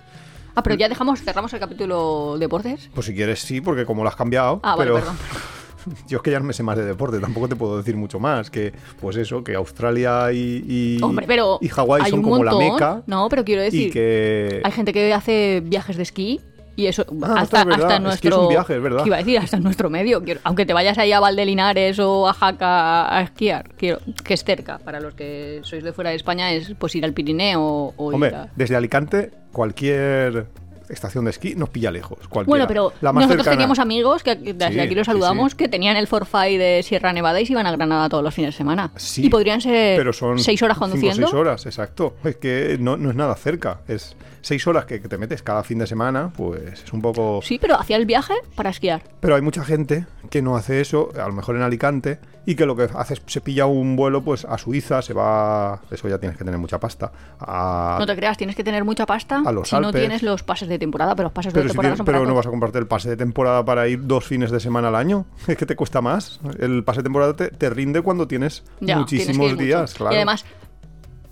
Ah, 0.57 0.63
pero 0.65 0.75
ya 0.77 0.89
dejamos, 0.89 1.21
cerramos 1.23 1.53
el 1.53 1.61
capítulo 1.61 2.37
deportes. 2.39 2.91
pues 2.95 3.07
si 3.07 3.15
quieres 3.15 3.39
sí, 3.41 3.61
porque 3.61 3.85
como 3.87 4.03
lo 4.03 4.09
has 4.09 4.17
cambiado, 4.17 4.61
Ah, 4.65 4.75
vale, 4.77 4.91
pero 4.91 4.95
perdón. 4.97 5.17
yo 6.09 6.19
es 6.19 6.23
que 6.23 6.31
ya 6.31 6.39
no 6.39 6.45
me 6.47 6.53
sé 6.53 6.63
más 6.63 6.77
de 6.77 6.85
deporte, 6.85 7.19
tampoco 7.21 7.49
te 7.49 7.57
puedo 7.57 7.77
decir 7.79 7.97
mucho 7.97 8.19
más. 8.21 8.51
Que 8.51 8.73
pues 9.01 9.17
eso, 9.17 9.43
que 9.45 9.55
Australia 9.55 10.33
y, 10.33 10.65
y, 10.67 11.03
Hombre, 11.03 11.27
pero. 11.27 11.59
y 11.61 11.69
Hawái 11.69 12.11
son 12.11 12.23
como 12.23 12.43
la 12.45 12.55
meca. 12.57 13.03
No, 13.07 13.29
pero 13.29 13.45
quiero 13.45 13.63
decir. 13.63 13.89
y 13.89 13.91
que... 13.91 14.61
Hay 14.65 14.73
gente 14.73 14.93
que 14.93 15.13
hace 15.13 15.63
viajes 15.65 15.97
de 15.97 16.03
esquí 16.03 16.41
y 16.77 16.87
eso 16.87 17.05
Ah, 17.23 17.35
hasta, 17.41 17.63
es 17.63 17.67
hasta 17.69 17.89
es 17.89 17.95
que 17.95 18.01
nuestro 18.01 18.31
es 18.31 18.37
un 18.43 18.49
viaje, 18.49 18.77
es 18.77 18.83
verdad. 18.83 19.03
¿qué 19.03 19.09
iba 19.09 19.17
a 19.17 19.19
decir 19.19 19.39
hasta 19.39 19.59
nuestro 19.59 19.91
medio 19.91 20.23
Quiero- 20.23 20.41
aunque 20.45 20.65
te 20.65 20.73
vayas 20.73 20.97
ahí 20.99 21.13
a 21.13 21.21
Valdelinares 21.21 21.99
o 21.99 22.27
a 22.29 22.33
Jaca 22.33 23.15
a 23.15 23.23
esquiar 23.23 23.71
quiero, 23.77 23.99
que 24.25 24.35
es 24.35 24.45
cerca 24.45 24.79
para 24.79 25.01
los 25.01 25.13
que 25.15 25.61
sois 25.65 25.83
de 25.83 25.93
fuera 25.93 26.11
de 26.11 26.17
España 26.17 26.53
es 26.53 26.73
pues 26.79 26.95
ir 26.95 27.05
al 27.05 27.13
Pirineo 27.13 27.61
o, 27.61 27.95
o 27.97 28.17
ir 28.17 28.35
a- 28.35 28.49
desde 28.57 28.77
Alicante, 28.77 29.31
cualquier 29.53 30.47
estación 30.91 31.25
de 31.25 31.31
esquí 31.31 31.55
nos 31.55 31.69
pilla 31.71 31.91
lejos. 31.91 32.19
cualquiera. 32.29 32.45
bueno 32.47 32.67
pero 32.69 32.93
la 33.01 33.13
más 33.13 33.23
nosotros 33.23 33.45
cercana. 33.45 33.57
teníamos 33.57 33.79
amigos 33.79 34.23
que 34.23 34.35
desde 34.37 34.73
Sí, 34.73 34.81
aquí 34.81 34.95
los 34.95 35.07
saludamos 35.07 35.53
sí. 35.53 35.57
que 35.59 35.69
tenían 35.69 35.97
el 35.97 36.07
forfait 36.07 36.59
de 36.59 36.83
Sierra 36.83 37.13
Nevada 37.13 37.41
y 37.41 37.47
se 37.47 37.53
iban 37.53 37.67
a 37.67 37.73
Granada 37.73 38.09
todos 38.09 38.23
los 38.25 38.35
fines 38.35 38.55
de 38.55 38.59
semana 38.59 38.91
Sí, 38.97 39.27
y 39.27 39.29
podrían 39.31 39.61
ser 39.61 39.97
pero 39.99 40.13
son 40.13 40.39
seis 40.39 40.63
horas 40.63 40.77
cinco 40.77 40.91
conduciendo 40.91 41.27
seis 41.27 41.35
horas, 41.35 41.67
exacto. 41.67 42.17
Es 42.25 42.37
que 42.37 42.77
no, 42.81 42.97
no 42.97 43.11
es 43.11 43.17
nada 43.17 43.35
cerca. 43.37 43.81
Es 43.89 44.15
seis 44.43 44.67
horas 44.67 44.85
que, 44.87 45.01
que 45.01 45.09
te 45.09 45.19
metes 45.19 45.43
cada 45.43 45.63
fin 45.63 45.79
de 45.79 45.87
semana, 45.87 46.33
pues 46.37 46.83
es 46.85 46.93
un 46.93 47.03
poco... 47.03 47.41
sí 47.43 47.59
pero 47.61 47.79
hacía 47.79 47.97
el 47.97 48.07
viaje 48.07 48.35
para 48.55 48.71
esquiar 48.71 49.03
Pero 49.21 49.35
hay 49.35 49.43
mucha 49.43 49.65
gente 49.65 50.07
que 50.31 50.43
no 50.43 50.57
hace 50.57 50.81
eso, 50.81 51.11
a 51.21 51.27
lo 51.27 51.33
mejor 51.33 51.57
en 51.57 51.63
Alicante, 51.63 52.19
y 52.47 52.55
que 52.55 52.65
lo 52.67 52.75
que 52.77 52.89
hace 52.95 53.15
es 53.15 53.23
se 53.27 53.41
pilla 53.41 53.67
un 53.67 53.97
vuelo 53.97 54.23
pues 54.23 54.45
a 54.45 54.57
Suiza, 54.59 55.03
se 55.03 55.13
va... 55.13 55.81
Eso 55.91 56.09
ya 56.09 56.19
tienes 56.19 56.39
que 56.39 56.45
tener 56.45 56.59
mucha 56.59 56.79
pasta. 56.81 57.11
A, 57.39 57.97
no 57.99 58.07
te 58.07 58.17
creas 58.17 58.37
tienes 58.39 58.57
que 58.57 58.65
tener 58.65 58.85
mucha 58.85 59.07
pasta 59.07 59.43
a 59.45 59.53
los 59.53 59.69
si 59.69 59.75
no 59.77 59.89
Alpes. 59.89 60.01
tienes 60.01 60.23
los 60.23 60.43
pases 60.43 60.69
de 60.69 60.79
temporada 60.79 61.15
pero 61.15 61.27
los 61.27 61.33
pases 61.33 61.53
de 61.53 61.59
pero 61.61 61.69
si 61.69 61.73
temporada 61.73 61.95
tienes- 61.95 61.99
son 61.99 62.07
pero 62.07 62.19
no 62.19 62.25
baratos. 62.25 62.37
vas 62.37 62.47
a 62.47 62.51
comprarte 62.51 62.79
el 62.79 62.87
pase 62.87 63.09
de 63.11 63.17
temporada 63.17 63.65
para 63.65 63.89
ir 63.89 64.07
dos 64.07 64.25
fines 64.25 64.51
de 64.51 64.61
semana 64.61 64.89
al 64.89 64.95
año. 64.97 65.27
Es 65.49 65.57
que 65.57 65.67
te 65.67 65.77
cuesta 65.77 66.01
más. 66.01 66.41
El 66.59 66.85
pase 66.85 67.01
de 67.01 67.05
temporada 67.05 67.35
te, 67.35 67.49
te 67.49 67.69
rinde 67.71 68.03
cuando 68.03 68.27
tienes 68.29 68.63
Ya, 68.81 68.87
tienes 68.87 68.99
muchísimos 68.99 69.51
ir 69.53 69.57
días, 69.59 69.95
claro. 69.95 70.13
Y 70.15 70.17
además, 70.17 70.45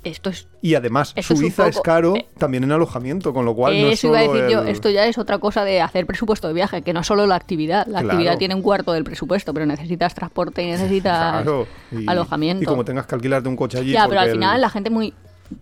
esto 0.05 0.31
es. 0.31 0.49
Y 0.63 0.75
además, 0.75 1.13
Esto 1.17 1.37
Suiza 1.37 1.67
es, 1.69 1.77
poco- 1.77 1.83
caro 1.83 2.17
eh, 2.17 2.27
también 2.39 2.65
en 2.65 2.73
alojamiento, 2.73 3.33
con 3.35 3.45
lo 3.45 3.55
cual 3.55 3.81
no 3.81 3.89
es 3.89 3.95
eso 3.99 4.09
iba 4.09 4.19
a 4.19 4.23
decir 4.23 4.49
yo, 4.49 4.63
esto 4.65 4.91
ya 4.91 5.07
es 5.07 5.19
otra 5.19 5.39
cosa 5.39 5.65
de 5.65 5.81
hacer 5.81 6.07
presupuesto 6.07 6.49
de 6.49 6.55
viaje, 6.55 6.83
que 6.83 6.93
no 6.93 7.03
solo 7.03 7.27
la 7.27 7.35
actividad. 7.37 7.87
La 7.87 8.01
Claro. 8.01 8.09
actividad 8.09 8.39
tiene 8.39 8.55
un 8.55 8.63
cuarto 8.63 8.93
del 8.93 9.05
presupuesto, 9.05 9.53
pero 9.55 9.67
necesitas 9.67 10.15
transporte 10.15 10.63
y 10.63 10.67
necesitas 10.67 11.43
Claro, 11.43 11.67
y- 11.93 12.09
alojamiento. 12.09 12.63
Y 12.63 12.67
como 12.67 12.85
tengas 12.85 13.07
que 13.07 13.15
alquilarte 13.15 13.49
un 13.49 13.57
coche 13.57 13.79
allí. 13.79 13.93
ya, 13.93 14.07
pero 14.09 14.21
al 14.21 14.29
el- 14.29 14.33
final 14.35 14.61
la 14.61 14.71
gente 14.71 14.91
muy 14.91 15.15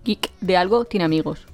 geek 0.04 0.30
de 0.40 0.56
algo 0.56 0.84
tiene 0.84 1.04
amigos. 1.04 1.46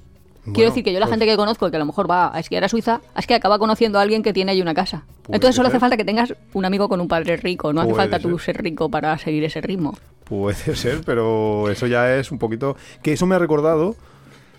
Bueno, 0.45 0.55
Quiero 0.55 0.71
decir 0.71 0.83
que 0.83 0.91
yo 0.91 0.99
la 0.99 1.05
pues- 1.05 1.11
gente 1.13 1.25
que 1.25 1.37
conozco 1.37 1.69
que 1.71 1.77
a 1.77 1.79
lo 1.79 1.85
mejor 1.85 2.09
va 2.11 2.35
a 2.35 2.39
esquiar 2.41 2.65
a 2.65 2.67
Suiza, 2.67 2.99
es 3.15 3.25
que 3.25 3.33
acaba 3.33 3.57
conociendo 3.59 3.97
a 3.97 4.01
alguien 4.01 4.23
que 4.23 4.33
tiene 4.33 4.51
allí 4.51 4.61
una 4.61 4.73
casa. 4.73 5.05
Entonces 5.29 5.55
solo 5.55 5.69
hace 5.69 5.79
falta 5.79 5.95
que 5.95 6.03
tengas 6.03 6.33
un 6.51 6.65
amigo 6.65 6.89
con 6.89 6.99
un 6.99 7.07
padre 7.07 7.37
rico, 7.37 7.71
no 7.71 7.79
hace 7.79 7.93
falta 7.93 8.19
tú 8.19 8.37
ser. 8.39 8.55
ser 8.55 8.63
rico 8.63 8.89
para 8.89 9.17
seguir 9.17 9.45
ese 9.45 9.61
ritmo. 9.61 9.97
Puede 10.23 10.55
ser, 10.75 11.01
pero 11.05 11.69
eso 11.69 11.87
ya 11.87 12.15
es 12.15 12.31
un 12.31 12.39
poquito. 12.39 12.75
Que 13.01 13.13
eso 13.13 13.25
me 13.25 13.35
ha 13.35 13.39
recordado. 13.39 13.95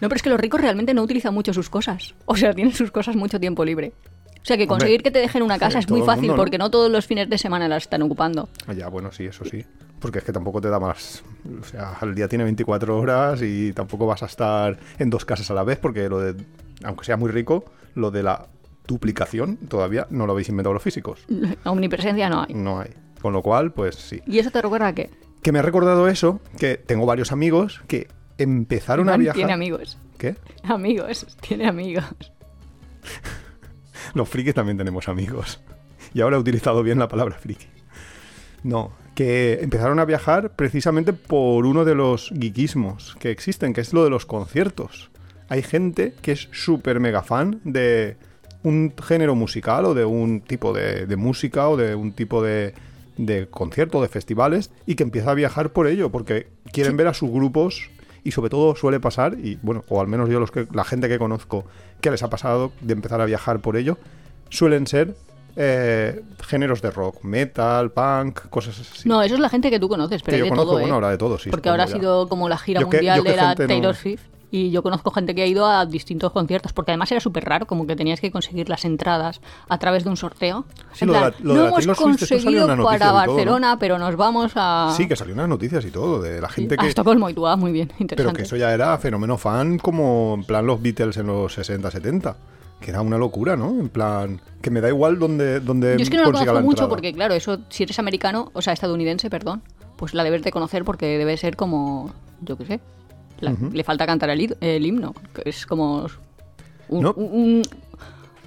No, 0.01 0.09
pero 0.09 0.17
es 0.17 0.23
que 0.23 0.31
los 0.31 0.41
ricos 0.41 0.61
realmente 0.61 0.93
no 0.95 1.03
utilizan 1.03 1.33
mucho 1.33 1.55
sus 1.55 1.71
cosas. 1.71 2.15
O 2.27 2.37
sea, 2.37 2.53
tienen 2.53 2.75
sus 2.75 2.91
cosas 2.91 3.17
mucho 3.17 3.41
tiempo 3.41 3.65
libre. 3.65 3.93
O 4.43 4.47
sea, 4.47 4.59
que 4.59 4.65
Hombre, 4.65 4.75
conseguir 4.77 5.03
que 5.03 5.11
te 5.11 5.21
dejen 5.21 5.43
una 5.43 5.59
casa 5.59 5.79
es 5.79 5.89
muy 5.89 6.03
fácil 6.03 6.23
mundo, 6.25 6.35
¿no? 6.37 6.43
porque 6.43 6.59
no 6.59 6.71
todos 6.71 6.91
los 6.91 7.07
fines 7.07 7.31
de 7.31 7.39
semana 7.39 7.67
las 7.67 7.85
están 7.85 8.03
ocupando. 8.03 8.51
Ah, 8.67 8.75
Ya, 8.75 8.89
bueno, 8.89 9.11
sí, 9.11 9.25
eso 9.25 9.45
sí. 9.47 9.65
Porque 10.01 10.19
es 10.19 10.25
que 10.25 10.33
tampoco 10.33 10.61
te 10.61 10.69
da 10.69 10.79
más. 10.79 11.23
O 11.61 11.65
sea, 11.65 11.97
el 12.03 12.15
día 12.15 12.29
tiene 12.29 12.45
24 12.45 12.99
horas 12.99 13.41
y 13.41 13.73
tampoco 13.73 14.05
vas 14.07 14.23
a 14.23 14.27
estar 14.27 14.79
en 14.99 15.09
dos 15.09 15.25
casas 15.25 15.51
a 15.51 15.55
la 15.55 15.65
vez, 15.65 15.79
porque 15.79 16.11
lo 16.11 16.21
de. 16.21 16.35
Aunque 16.83 17.07
sea 17.07 17.17
muy 17.17 17.31
rico, 17.31 17.65
lo 17.95 18.11
de 18.11 18.23
la 18.23 18.47
duplicación 18.87 19.57
todavía 19.57 20.07
no 20.11 20.27
lo 20.27 20.33
habéis 20.33 20.51
inventado 20.51 20.75
los 20.75 20.83
físicos. 20.83 21.25
Omnipresencia 21.65 22.29
no 22.29 22.43
hay. 22.47 22.53
No 22.55 22.81
hay. 22.81 22.91
Con 23.23 23.33
lo 23.33 23.41
cual, 23.41 23.73
pues 23.73 23.95
sí. 23.95 24.21
¿Y 24.27 24.39
eso 24.41 24.51
te 24.51 24.61
recuerda 24.61 24.89
a 24.89 24.95
qué? 24.95 25.09
Que 25.45 25.53
me 25.53 25.59
ha 25.59 25.63
recordado 25.63 26.09
eso, 26.09 26.41
que 26.59 26.79
tengo 26.79 27.05
varios 27.05 27.31
amigos 27.31 27.83
que 27.87 28.09
empezaron 28.39 29.11
a 29.11 29.19
viajar. 29.19 29.37
Tiene 29.37 29.53
amigos. 29.53 29.99
¿Qué? 30.17 30.37
Amigos, 30.63 31.37
tiene 31.47 31.69
amigos. 31.69 32.33
Los 34.15 34.27
frikis 34.27 34.55
también 34.55 34.79
tenemos 34.79 35.07
amigos. 35.07 35.61
Y 36.15 36.23
ahora 36.23 36.39
he 36.39 36.41
utilizado 36.41 36.83
bien 36.83 36.99
la 36.99 37.09
palabra 37.09 37.37
friki. 37.37 37.67
No, 38.63 38.93
que 39.15 39.59
empezaron 39.61 39.99
a 39.99 40.07
viajar 40.07 40.57
precisamente 40.57 41.13
por 41.13 41.67
uno 41.67 41.85
de 41.85 41.95
los 41.95 42.31
geekismos 42.31 43.15
que 43.21 43.31
existen, 43.31 43.75
que 43.75 43.83
es 43.83 43.93
lo 43.93 44.03
de 44.03 44.09
los 44.09 44.25
conciertos. 44.25 45.11
Hay 45.51 45.63
gente 45.63 46.15
que 46.23 46.33
es 46.33 46.49
súper 46.53 47.01
mega 47.01 47.23
fan 47.23 47.61
de 47.65 48.17
un 48.63 48.95
género 48.97 49.35
musical 49.35 49.85
o 49.85 49.93
de 49.93 50.07
un 50.07 50.41
tipo 50.41 50.73
de, 50.73 51.05
de 51.05 51.17
música 51.17 51.69
o 51.69 51.77
de 51.77 51.95
un 51.95 52.13
tipo 52.13 52.43
de, 52.43 52.73
de 53.17 53.47
conciertos, 53.49 54.03
de 54.03 54.09
festivales, 54.09 54.71
y 54.87 54.95
que 54.95 55.03
empieza 55.03 55.31
a 55.31 55.35
viajar 55.35 55.71
por 55.71 55.87
ello, 55.87 56.11
porque 56.11 56.49
quieren 56.73 56.97
ver 56.97 57.07
a 57.09 57.15
sus 57.15 57.31
grupos 57.31 57.91
y 58.25 58.31
sobre 58.33 58.51
todo 58.51 58.75
suele 58.75 59.01
pasar, 59.01 59.37
y 59.39 59.59
bueno, 59.63 59.85
o 59.89 60.01
al 60.01 60.07
menos 60.09 60.29
yo 60.31 60.41
los 60.41 60.51
que, 60.51 60.67
la 60.73 60.85
gente 60.85 61.09
que 61.09 61.19
conozco 61.19 61.65
que 62.01 62.11
les 62.11 62.23
ha 62.23 62.31
pasado 62.31 62.73
de 62.81 62.95
empezar 62.95 63.21
a 63.21 63.27
viajar 63.27 63.61
por 63.61 63.77
ello, 63.77 63.99
suelen 64.49 64.87
ser 64.87 65.15
eh, 65.57 66.23
géneros 66.47 66.83
de 66.83 66.91
rock, 66.91 67.23
metal, 67.23 67.91
punk, 67.93 68.49
cosas 68.49 68.81
así. 68.81 69.09
No, 69.09 69.23
eso 69.23 69.35
es 69.35 69.41
la 69.41 69.49
gente 69.49 69.71
que 69.71 69.79
tú 69.79 69.89
conoces, 69.89 70.23
pero 70.23 70.31
que 70.31 70.35
hay 70.37 70.41
yo 70.41 70.45
de 70.47 70.51
conozco, 70.51 70.71
todo, 70.71 70.79
¿eh? 70.79 70.83
bueno, 70.83 70.95
ahora 70.97 71.11
de 71.11 71.19
todo, 71.19 71.39
sí. 71.39 71.51
Porque 71.51 71.69
ahora 71.69 71.85
ha 71.85 71.89
sido 71.89 72.29
como 72.29 72.49
la 72.49 72.59
gira 72.59 72.81
Yo 72.81 72.89
mundial 72.89 73.23
que 73.23 73.31
de 73.31 73.37
la 73.37 73.55
no- 73.55 73.67
Taylor 73.67 73.95
Swift. 73.95 74.23
Y 74.57 74.71
yo 74.71 74.85
conozco 74.85 75.11
gente 75.11 75.35
que 75.35 75.43
ha 75.43 75.47
ido 75.47 75.67
a 75.67 75.85
distintos 75.85 76.31
conciertos, 76.31 76.73
porque 76.73 76.93
además 76.93 77.11
era 77.11 77.21
súper 77.21 77.45
raro, 77.45 77.67
como 77.67 77.89
que 77.89 77.97
tenías 77.97 78.21
que 78.21 78.31
conseguir 78.31 78.69
las 78.69 78.85
entradas 78.85 79.41
a 79.69 79.79
través 79.79 80.05
de 80.05 80.11
un 80.11 80.17
sorteo. 80.17 80.65
Sí, 80.93 81.05
En 81.05 81.09
lo 81.09 81.15
de 81.15 81.19
plan, 81.19 81.35
la- 81.41 81.45
lo 81.45 81.55
de 81.55 81.59
no 81.59 81.65
la 81.65 81.83
hemos 81.83 81.97
conseguido 81.99 82.67
noticias 82.69 82.87
para 82.87 82.97
y 82.97 82.99
todo, 83.01 83.09
¿no? 83.09 83.15
Barcelona, 83.15 83.77
pero 83.81 83.99
nos 83.99 84.15
vamos 84.17 84.53
a... 84.55 84.95
Sí, 84.97 85.09
que 85.09 85.17
salió 85.17 85.35
unas 85.35 85.49
noticias 85.49 85.85
y 85.85 85.91
todo, 85.91 86.23
de 86.23 86.41
la 86.41 86.49
gente 86.49 86.75
a 86.75 86.77
que... 86.77 86.87
Estocolmo 86.87 87.29
y 87.31 87.35
tú, 87.35 87.49
ah, 87.49 87.57
muy 87.57 87.73
bien, 87.73 87.89
Pero 87.89 88.01
interesante. 88.03 88.37
que 88.37 88.43
eso 88.45 88.57
ya 88.57 88.73
era 88.73 88.97
fenómeno 88.99 89.39
fan 89.39 89.77
como 89.79 90.35
en 90.39 90.45
plan 90.45 90.65
los 90.65 90.81
Beatles 90.81 91.17
en 91.17 91.27
los 91.27 91.53
60, 91.53 91.91
70. 91.91 92.37
Que 92.81 92.91
era 92.93 93.01
una 93.01 93.19
locura, 93.19 93.57
¿no? 93.57 93.71
En 93.71 93.89
plan, 93.89 94.41
que 94.63 94.71
me 94.71 94.81
da 94.81 94.89
igual 94.89 95.19
donde, 95.19 95.59
donde 95.59 95.97
Yo 95.97 96.03
es 96.05 96.11
que 96.11 96.17
no 96.19 96.25
consiga 96.27 96.53
conozco 96.53 96.65
mucho 96.71 96.89
porque, 96.89 97.13
claro, 97.13 97.35
eso, 97.35 97.59
si 97.71 97.83
eres 97.83 97.99
americano, 97.99 98.51
o 98.53 98.63
sea, 98.63 98.73
estadounidense, 98.73 99.31
perdón, 99.31 99.63
pues 99.97 100.15
la 100.15 100.23
debes 100.23 100.43
de 100.45 100.53
conocer 100.53 100.85
porque 100.85 101.19
debe 101.19 101.37
ser 101.39 101.57
como, 101.57 102.13
yo 102.41 102.57
qué 102.57 102.67
sé, 102.67 102.81
la- 103.45 103.57
le 103.73 103.85
falta 103.85 104.07
cantar 104.07 104.31
el, 104.31 104.41
himno, 104.87 105.15
que 105.35 105.49
es 105.49 105.67
como 105.67 106.07
un, 106.89 107.03
No. 107.03 107.13
un- 107.15 107.25
un- 107.33 107.63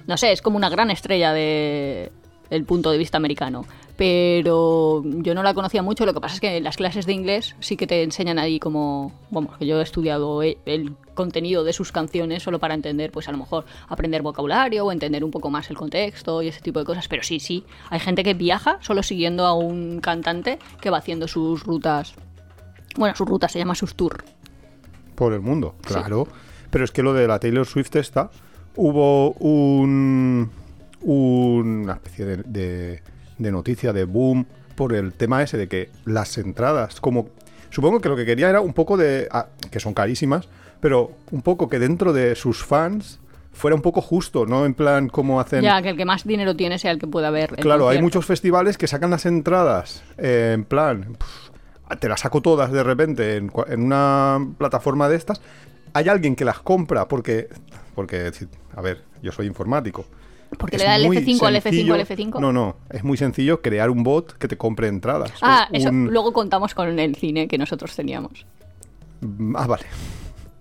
no 0.06 0.16
sé, 0.16 0.32
es 0.32 0.42
como 0.42 0.56
una 0.56 0.68
gran 0.68 0.90
estrella 0.90 1.32
de 1.32 2.10
el 2.50 2.64
punto 2.64 2.90
de 2.90 2.98
vista 2.98 3.16
americano. 3.18 3.64
Pero 3.96 5.02
yo 5.04 5.34
no 5.34 5.42
la 5.42 5.52
conocía 5.54 5.82
mucho, 5.82 6.06
lo 6.06 6.14
que 6.14 6.20
pasa 6.20 6.36
es 6.36 6.40
que 6.40 6.56
en 6.58 6.62
las 6.64 6.76
clases 6.76 7.04
de 7.04 7.12
inglés 7.12 7.56
sí 7.58 7.76
que 7.76 7.86
te 7.88 8.04
enseñan 8.04 8.38
ahí 8.38 8.60
como, 8.60 9.12
vamos, 9.30 9.58
que 9.58 9.66
yo 9.66 9.80
he 9.80 9.82
estudiado 9.82 10.40
el 10.42 10.94
contenido 11.14 11.64
de 11.64 11.72
sus 11.72 11.90
canciones 11.90 12.44
solo 12.44 12.60
para 12.60 12.74
entender, 12.74 13.10
pues 13.10 13.28
a 13.28 13.32
lo 13.32 13.38
mejor 13.38 13.64
aprender 13.88 14.22
vocabulario 14.22 14.86
o 14.86 14.92
entender 14.92 15.24
un 15.24 15.32
poco 15.32 15.50
más 15.50 15.68
el 15.68 15.76
contexto 15.76 16.42
y 16.42 16.48
ese 16.48 16.60
tipo 16.60 16.78
de 16.78 16.86
cosas. 16.86 17.08
Pero 17.08 17.24
sí, 17.24 17.40
sí, 17.40 17.64
hay 17.90 17.98
gente 17.98 18.22
que 18.22 18.34
viaja 18.34 18.78
solo 18.82 19.02
siguiendo 19.02 19.44
a 19.44 19.52
un 19.52 20.00
cantante 20.00 20.60
que 20.80 20.90
va 20.90 20.98
haciendo 20.98 21.26
sus 21.26 21.64
rutas. 21.64 22.14
Bueno, 22.96 23.14
sus 23.16 23.28
rutas 23.28 23.50
se 23.52 23.58
llama 23.58 23.74
sus 23.74 23.94
tours. 23.96 24.24
Por 25.18 25.32
el 25.32 25.40
mundo, 25.40 25.74
claro. 25.82 26.28
Pero 26.70 26.84
es 26.84 26.92
que 26.92 27.02
lo 27.02 27.12
de 27.12 27.26
la 27.26 27.38
Taylor 27.40 27.66
Swift 27.66 27.96
esta, 27.96 28.30
hubo 28.76 29.32
un, 29.32 30.48
una 31.02 31.94
especie 31.94 32.24
de, 32.24 32.36
de- 32.44 33.02
de 33.38 33.52
noticia, 33.52 33.92
de 33.92 34.04
boom, 34.04 34.46
por 34.76 34.92
el 34.94 35.12
tema 35.12 35.42
ese 35.42 35.56
de 35.56 35.68
que 35.68 35.90
las 36.04 36.38
entradas, 36.38 37.00
como... 37.00 37.28
Supongo 37.70 38.00
que 38.00 38.08
lo 38.08 38.16
que 38.16 38.24
quería 38.24 38.48
era 38.48 38.60
un 38.60 38.72
poco 38.72 38.96
de... 38.96 39.28
ah, 39.30 39.46
que 39.70 39.78
son 39.80 39.92
carísimas, 39.92 40.48
pero 40.80 41.10
un 41.32 41.42
poco 41.42 41.68
que 41.68 41.78
dentro 41.78 42.12
de 42.12 42.34
sus 42.34 42.64
fans 42.64 43.18
fuera 43.52 43.74
un 43.74 43.82
poco 43.82 44.00
justo, 44.00 44.46
¿no? 44.46 44.64
En 44.64 44.74
plan, 44.74 45.08
como 45.08 45.40
hacen... 45.40 45.62
Ya, 45.62 45.82
que 45.82 45.90
el 45.90 45.96
que 45.96 46.04
más 46.04 46.24
dinero 46.24 46.54
tiene 46.56 46.78
sea 46.78 46.92
el 46.92 46.98
que 46.98 47.06
pueda 47.06 47.30
ver. 47.30 47.56
Claro, 47.56 47.88
hay 47.88 48.00
muchos 48.00 48.24
festivales 48.24 48.78
que 48.78 48.86
sacan 48.86 49.10
las 49.10 49.26
entradas 49.26 50.02
eh, 50.16 50.52
en 50.54 50.64
plan, 50.64 51.16
te 52.00 52.08
las 52.08 52.20
saco 52.20 52.40
todas 52.42 52.70
de 52.72 52.82
repente 52.82 53.36
en, 53.36 53.50
una 53.82 54.46
plataforma 54.58 55.08
de 55.08 55.16
estas. 55.16 55.40
Hay 55.94 56.08
alguien 56.08 56.36
que 56.36 56.44
las 56.44 56.60
compra 56.60 57.08
porque, 57.08 57.48
porque, 57.94 58.30
a 58.76 58.80
ver, 58.80 59.02
yo 59.22 59.32
soy 59.32 59.46
informático. 59.46 60.04
Porque 60.58 60.76
Es 60.76 60.82
le 60.82 60.88
da 60.88 60.96
el 60.96 61.06
muy 61.06 61.18
F5 61.18 61.46
al 61.46 61.56
F5 61.56 61.62
sencillo- 61.62 61.94
al 61.94 62.06
F5. 62.06 62.40
No, 62.40 62.52
no, 62.52 62.76
es 62.90 63.04
muy 63.04 63.16
sencillo 63.16 63.60
crear 63.60 63.90
un 63.90 64.02
bot 64.02 64.32
que 64.38 64.48
te 64.48 64.56
compre 64.56 64.88
entradas. 64.88 65.32
Ah, 65.42 65.68
eso 65.72 65.90
luego 65.92 66.32
contamos 66.32 66.74
con 66.74 66.98
el 66.98 67.16
cine 67.16 67.48
que 67.48 67.58
nosotros 67.58 67.94
teníamos. 67.94 68.46
Ah, 69.54 69.66
vale. 69.66 69.84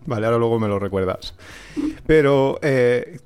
Vale, 0.07 0.25
ahora 0.25 0.37
luego 0.37 0.57
me 0.57 0.69
lo 0.69 0.79
recuerdas. 0.79 1.35
Pero 2.05 2.59
eh, 2.61 3.19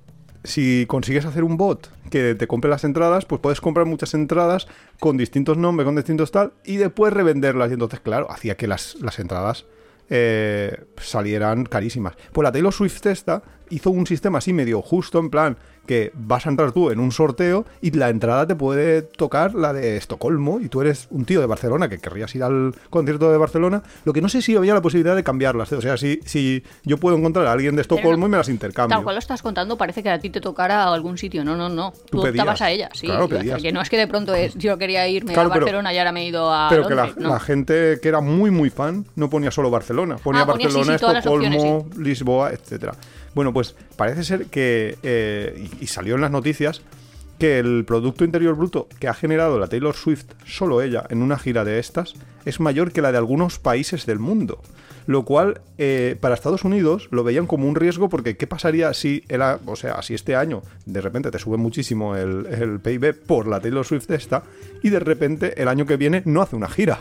si 0.43 0.85
consigues 0.87 1.25
hacer 1.25 1.43
un 1.43 1.57
bot 1.57 1.91
que 2.09 2.35
te 2.35 2.47
compre 2.47 2.69
las 2.69 2.83
entradas, 2.83 3.25
pues 3.25 3.41
puedes 3.41 3.61
comprar 3.61 3.85
muchas 3.85 4.13
entradas 4.13 4.67
con 4.99 5.17
distintos 5.17 5.57
nombres, 5.57 5.85
con 5.85 5.95
distintos 5.95 6.31
tal, 6.31 6.53
y 6.65 6.77
después 6.77 7.13
revenderlas. 7.13 7.69
Y 7.69 7.73
entonces, 7.73 7.99
claro, 7.99 8.29
hacía 8.31 8.57
que 8.57 8.67
las, 8.67 8.95
las 9.01 9.19
entradas 9.19 9.65
eh, 10.09 10.83
salieran 10.97 11.65
carísimas. 11.65 12.15
Pues 12.33 12.43
la 12.43 12.51
Taylor 12.51 12.73
Swift 12.73 13.05
esta 13.05 13.43
hizo 13.71 13.89
un 13.89 14.05
sistema 14.07 14.37
así 14.37 14.53
medio 14.53 14.81
justo, 14.81 15.19
en 15.19 15.29
plan 15.29 15.57
que 15.87 16.11
vas 16.13 16.45
a 16.45 16.49
entrar 16.49 16.71
tú 16.73 16.91
en 16.91 16.99
un 16.99 17.11
sorteo 17.11 17.65
y 17.81 17.89
la 17.91 18.09
entrada 18.09 18.45
te 18.45 18.55
puede 18.55 19.01
tocar 19.01 19.55
la 19.55 19.73
de 19.73 19.97
Estocolmo 19.97 20.59
y 20.59 20.69
tú 20.69 20.79
eres 20.79 21.07
un 21.09 21.25
tío 21.25 21.41
de 21.41 21.47
Barcelona 21.47 21.89
que 21.89 21.97
querrías 21.97 22.33
ir 22.35 22.43
al 22.43 22.75
concierto 22.91 23.31
de 23.31 23.37
Barcelona. 23.39 23.81
Lo 24.05 24.13
que 24.13 24.21
no 24.21 24.29
sé 24.29 24.43
si 24.43 24.55
había 24.55 24.75
la 24.75 24.81
posibilidad 24.83 25.15
de 25.15 25.23
cambiarlas. 25.23 25.71
O 25.73 25.81
sea, 25.81 25.97
si, 25.97 26.19
si 26.23 26.63
yo 26.85 26.97
puedo 26.97 27.17
encontrar 27.17 27.47
a 27.47 27.51
alguien 27.51 27.75
de 27.75 27.81
Estocolmo 27.81 28.19
no- 28.21 28.27
y 28.27 28.29
me 28.29 28.37
las 28.37 28.47
intercambio. 28.47 28.95
Tal 28.95 29.03
cual 29.03 29.15
lo 29.15 29.19
estás 29.19 29.41
contando, 29.41 29.75
parece 29.75 30.03
que 30.03 30.09
a 30.11 30.19
ti 30.19 30.29
te 30.29 30.39
tocara 30.39 30.83
a 30.83 30.93
algún 30.93 31.17
sitio. 31.17 31.43
No, 31.43 31.57
no, 31.57 31.67
no. 31.67 31.91
Tú 32.11 32.21
Tú, 32.21 32.27
optabas 32.27 32.61
a 32.61 32.69
ella, 32.69 32.89
sí. 32.93 33.07
Claro, 33.07 33.27
pedías. 33.27 33.59
Que 33.61 33.71
no 33.71 33.81
es 33.81 33.89
que 33.89 33.97
de 33.97 34.07
pronto 34.07 34.35
es, 34.35 34.53
yo 34.55 34.77
quería 34.77 35.07
irme 35.07 35.33
Claro, 35.33 35.49
a 35.49 35.53
pero- 35.53 35.65
Barcelona 35.65 35.93
y 35.93 35.97
ahora 35.97 36.11
me 36.11 36.21
he 36.21 36.27
ido 36.27 36.53
a 36.53 36.67
Pero 36.69 36.87
que 36.87 36.93
la, 36.95 37.05
Londres. 37.07 37.23
no. 37.23 37.29
la 37.33 37.39
gente 37.39 37.99
que 38.01 38.07
era 38.07 38.21
muy, 38.21 38.51
muy 38.51 38.69
fan 38.69 39.05
no 39.15 39.31
ponía 39.31 39.49
solo 39.49 39.71
Barcelona. 39.71 40.17
Ponía 40.17 40.41
Ah, 40.41 40.45
ponía, 40.45 40.69
sí, 40.69 40.75
Barcelona, 40.75 40.99
sí, 40.99 41.17
Estocolmo, 41.17 41.77
opciones, 41.77 41.97
Lisboa, 41.97 42.51
etcétera. 42.51 42.93
Bueno, 43.33 43.53
pues 43.53 43.75
parece 43.95 44.23
ser 44.23 44.45
que, 44.47 44.97
eh, 45.03 45.69
y, 45.79 45.87
salió 45.87 46.15
en 46.15 46.21
las 46.21 46.31
noticias, 46.31 46.81
que 47.39 47.59
el 47.59 47.85
Producto 47.85 48.23
Interior 48.23 48.55
Bruto 48.55 48.87
que 48.99 49.07
ha 49.07 49.13
generado 49.13 49.57
la 49.57 49.67
Taylor 49.67 49.95
Swift, 49.95 50.25
solo 50.45 50.81
ella, 50.81 51.05
en 51.09 51.21
una 51.21 51.39
gira 51.39 51.63
de 51.63 51.79
estas, 51.79 52.13
es 52.45 52.59
mayor 52.59 52.91
que 52.91 53.01
la 53.01 53.11
de 53.11 53.17
algunos 53.17 53.57
países 53.57 54.05
del 54.05 54.19
mundo. 54.19 54.61
Lo 55.07 55.25
cual, 55.25 55.61
eh, 55.79 56.15
para 56.19 56.35
Estados 56.35 56.63
Unidos, 56.63 57.07
lo 57.09 57.23
veían 57.23 57.47
como 57.47 57.67
un 57.67 57.75
riesgo 57.75 58.09
porque 58.09 58.37
¿qué 58.37 58.45
pasaría 58.45 58.93
si, 58.93 59.23
era, 59.29 59.59
o 59.65 59.75
sea, 59.75 59.99
si 60.03 60.13
este 60.13 60.35
año 60.35 60.61
de 60.85 61.01
repente 61.01 61.31
te 61.31 61.39
sube 61.39 61.57
muchísimo 61.57 62.15
el, 62.15 62.45
el 62.45 62.79
PIB 62.79 63.25
por 63.25 63.47
la 63.47 63.59
Taylor 63.59 63.85
Swift 63.85 64.11
esta 64.11 64.43
y 64.83 64.89
de 64.89 64.99
repente 64.99 65.59
el 65.59 65.67
año 65.67 65.87
que 65.87 65.97
viene 65.97 66.21
no 66.25 66.43
hace 66.43 66.55
una 66.55 66.69
gira? 66.69 66.99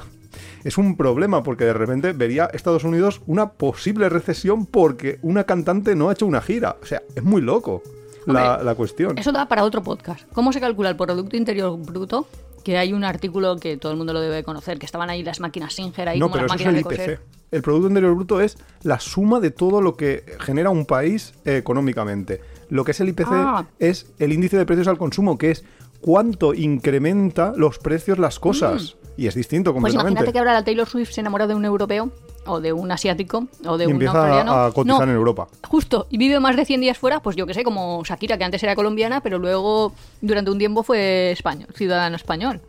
Es 0.65 0.79
un 0.79 0.97
problema 0.97 1.43
porque 1.43 1.65
de 1.65 1.73
repente 1.73 2.13
vería 2.13 2.47
Estados 2.53 2.85
Unidos 2.85 3.21
una 3.27 3.51
posible 3.53 4.09
recesión 4.09 4.67
porque 4.67 5.19
una 5.23 5.45
cantante 5.45 5.95
no 5.95 6.09
ha 6.09 6.13
hecho 6.13 6.27
una 6.27 6.41
gira. 6.41 6.77
O 6.83 6.87
sea, 6.87 7.03
es 7.15 7.23
muy 7.23 7.41
loco 7.43 7.83
la, 8.27 8.53
Hombre, 8.53 8.65
la 8.67 8.75
cuestión. 8.75 9.19
Eso 9.19 9.33
da 9.33 9.47
para 9.49 9.65
otro 9.65 9.83
podcast. 9.83 10.27
¿Cómo 10.33 10.53
se 10.53 10.61
calcula 10.61 10.91
el 10.91 10.97
Producto 10.97 11.37
Interior 11.37 11.79
Bruto? 11.79 12.27
Que 12.65 12.77
hay 12.77 12.93
un 12.93 13.05
artículo 13.05 13.57
que 13.57 13.79
todo 13.79 13.91
el 13.93 13.99
mundo 13.99 14.13
lo 14.13 14.21
debe 14.21 14.43
conocer, 14.45 14.79
que 14.79 14.85
estaban 14.87 15.09
ahí 15.09 15.23
las 15.23 15.41
máquinas 15.41 15.73
Singer, 15.75 16.09
ahí 16.11 16.19
no, 16.19 16.27
como 16.27 16.35
pero 16.35 16.47
las 16.47 16.61
eso 16.61 16.69
es 16.69 16.75
máquinas 16.75 16.93
el 16.93 16.99
de 16.99 17.05
IPC. 17.05 17.19
coser. 17.21 17.41
El 17.51 17.63
Producto 17.63 17.89
Interior 17.89 18.15
Bruto 18.15 18.41
es 18.41 18.59
la 18.83 19.01
suma 19.01 19.41
de 19.41 19.51
todo 19.51 19.81
lo 19.81 19.97
que 19.97 20.25
genera 20.41 20.71
un 20.71 20.85
país 20.87 21.33
eh, 21.45 21.57
económicamente. 21.57 22.41
Lo 22.69 22.85
que 22.85 22.93
es 22.93 23.01
el 23.01 23.09
IPC 23.09 23.27
Ah. 23.31 23.65
es 23.81 24.07
el 24.21 24.33
índice 24.33 24.57
de 24.57 24.67
precios 24.67 24.87
al 24.87 24.99
consumo, 24.99 25.37
que 25.39 25.51
es 25.51 25.65
cuánto 26.01 26.55
incrementa 26.55 27.53
los 27.57 27.79
precios 27.79 28.19
las 28.19 28.39
cosas. 28.39 28.97
Y 29.17 29.27
es 29.27 29.35
distinto 29.35 29.73
Pues 29.73 29.83
completamente. 29.83 30.13
imagínate 30.13 30.33
que 30.33 30.39
ahora 30.39 30.55
la 30.55 30.65
Taylor 30.65 30.89
Swift 30.89 31.11
se 31.13 31.21
enamora 31.21 31.47
de 31.47 31.55
un 31.55 31.65
europeo, 31.65 32.11
o 32.47 32.61
de 32.61 32.73
un 32.73 32.91
asiático, 32.91 33.49
o 33.67 33.77
de 33.77 33.85
y 33.85 33.87
un 33.89 33.93
empieza 33.93 34.17
australiano. 34.17 34.53
a, 34.53 34.73
cotizar 34.73 34.99
No, 34.99 35.05
en 35.05 35.11
Europa. 35.11 35.49
Justo, 35.69 36.07
y 36.09 36.17
vive 36.17 36.41
más 36.41 36.57
de 36.57 36.65
100 36.65 36.81
días 36.81 36.97
fuera, 36.99 37.21
pues 37.21 37.37
yo 37.37 37.47
que 37.47 37.53
sé, 37.53 37.63
como 37.63 38.03
Shakira, 38.03 38.39
que 38.39 38.45
antes 38.45 38.63
era 38.63 38.75
colombiana, 38.75 39.21
pero 39.21 39.39
luego 39.39 39.93
durante 40.23 40.51
un 40.51 40.59
tiempo 40.59 40.83
fue 40.83 41.33
español, 41.33 41.69
ciudadano 41.75 42.17
español. 42.17 42.61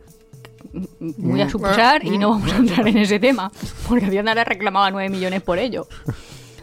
Muy 1.00 1.40
a 1.40 1.46
Mm, 1.46 1.50
su 1.50 1.60
pesar, 1.60 2.02
ah, 2.04 2.06
y 2.06 2.18
no 2.18 2.30
mm. 2.30 2.32
vamos 2.40 2.52
a 2.52 2.56
entrar 2.56 2.88
en 2.88 2.98
ese 2.98 3.18
tema, 3.18 3.50
porque 3.88 4.06
Hacienda 4.06 4.34
le 4.34 4.44
reclamaba 4.44 4.90
9 4.90 5.08
millones 5.08 5.42
por 5.42 5.58
ello. 5.58 5.86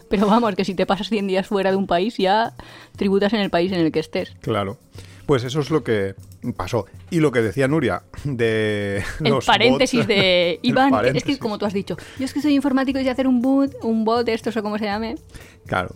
Pero 0.08 0.26
vamos, 0.26 0.54
que 0.54 0.64
si 0.64 0.74
te 0.74 0.86
pasas 0.86 1.08
100 1.08 1.26
días 1.26 1.46
fuera 1.46 1.70
de 1.70 1.76
un 1.76 1.86
país, 1.86 2.16
ya 2.16 2.52
tributas 2.96 3.32
en 3.32 3.40
el 3.40 3.50
país 3.50 3.70
en 3.72 3.78
el 3.80 3.92
que 3.92 4.00
estés. 4.00 4.32
Claro. 4.40 4.76
Pues 5.30 5.44
eso 5.44 5.60
es 5.60 5.70
lo 5.70 5.84
que 5.84 6.16
pasó. 6.56 6.86
Y 7.08 7.20
lo 7.20 7.30
que 7.30 7.40
decía 7.40 7.68
Nuria 7.68 8.02
de 8.24 9.04
El 9.20 9.30
los 9.30 9.46
paréntesis 9.46 10.00
bots- 10.00 10.08
de 10.08 10.58
Iván, 10.62 10.92
es 11.14 11.22
que 11.22 11.38
como 11.38 11.56
tú 11.56 11.66
has 11.66 11.72
dicho, 11.72 11.96
yo 12.18 12.24
es 12.24 12.34
que 12.34 12.42
soy 12.42 12.52
informático 12.52 12.98
y 12.98 13.04
sé 13.04 13.10
hacer 13.10 13.28
un 13.28 13.40
bot, 13.40 13.72
un 13.84 14.04
bot, 14.04 14.28
esto 14.28 14.50
o 14.50 14.62
como 14.64 14.76
se 14.76 14.86
llame. 14.86 15.14
Claro. 15.66 15.94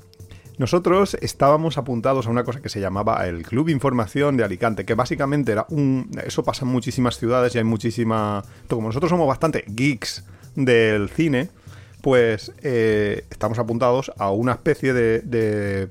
Nosotros 0.56 1.16
estábamos 1.20 1.78
apuntados 1.78 2.28
a 2.28 2.30
una 2.30 2.44
cosa 2.44 2.60
que 2.60 2.68
se 2.68 2.78
llamaba 2.78 3.26
el 3.26 3.42
Club 3.42 3.70
Información 3.70 4.36
de 4.36 4.44
Alicante, 4.44 4.84
que 4.84 4.94
básicamente 4.94 5.50
era 5.50 5.66
un... 5.68 6.08
Eso 6.24 6.44
pasa 6.44 6.64
en 6.64 6.70
muchísimas 6.70 7.18
ciudades 7.18 7.56
y 7.56 7.58
hay 7.58 7.64
muchísima... 7.64 8.44
Como 8.68 8.86
nosotros 8.86 9.10
somos 9.10 9.26
bastante 9.26 9.64
geeks 9.66 10.24
del 10.54 11.08
cine, 11.08 11.48
pues 12.02 12.52
eh, 12.62 13.24
estamos 13.30 13.58
apuntados 13.58 14.12
a 14.16 14.30
una 14.30 14.52
especie 14.52 14.92
de, 14.92 15.22
de 15.22 15.88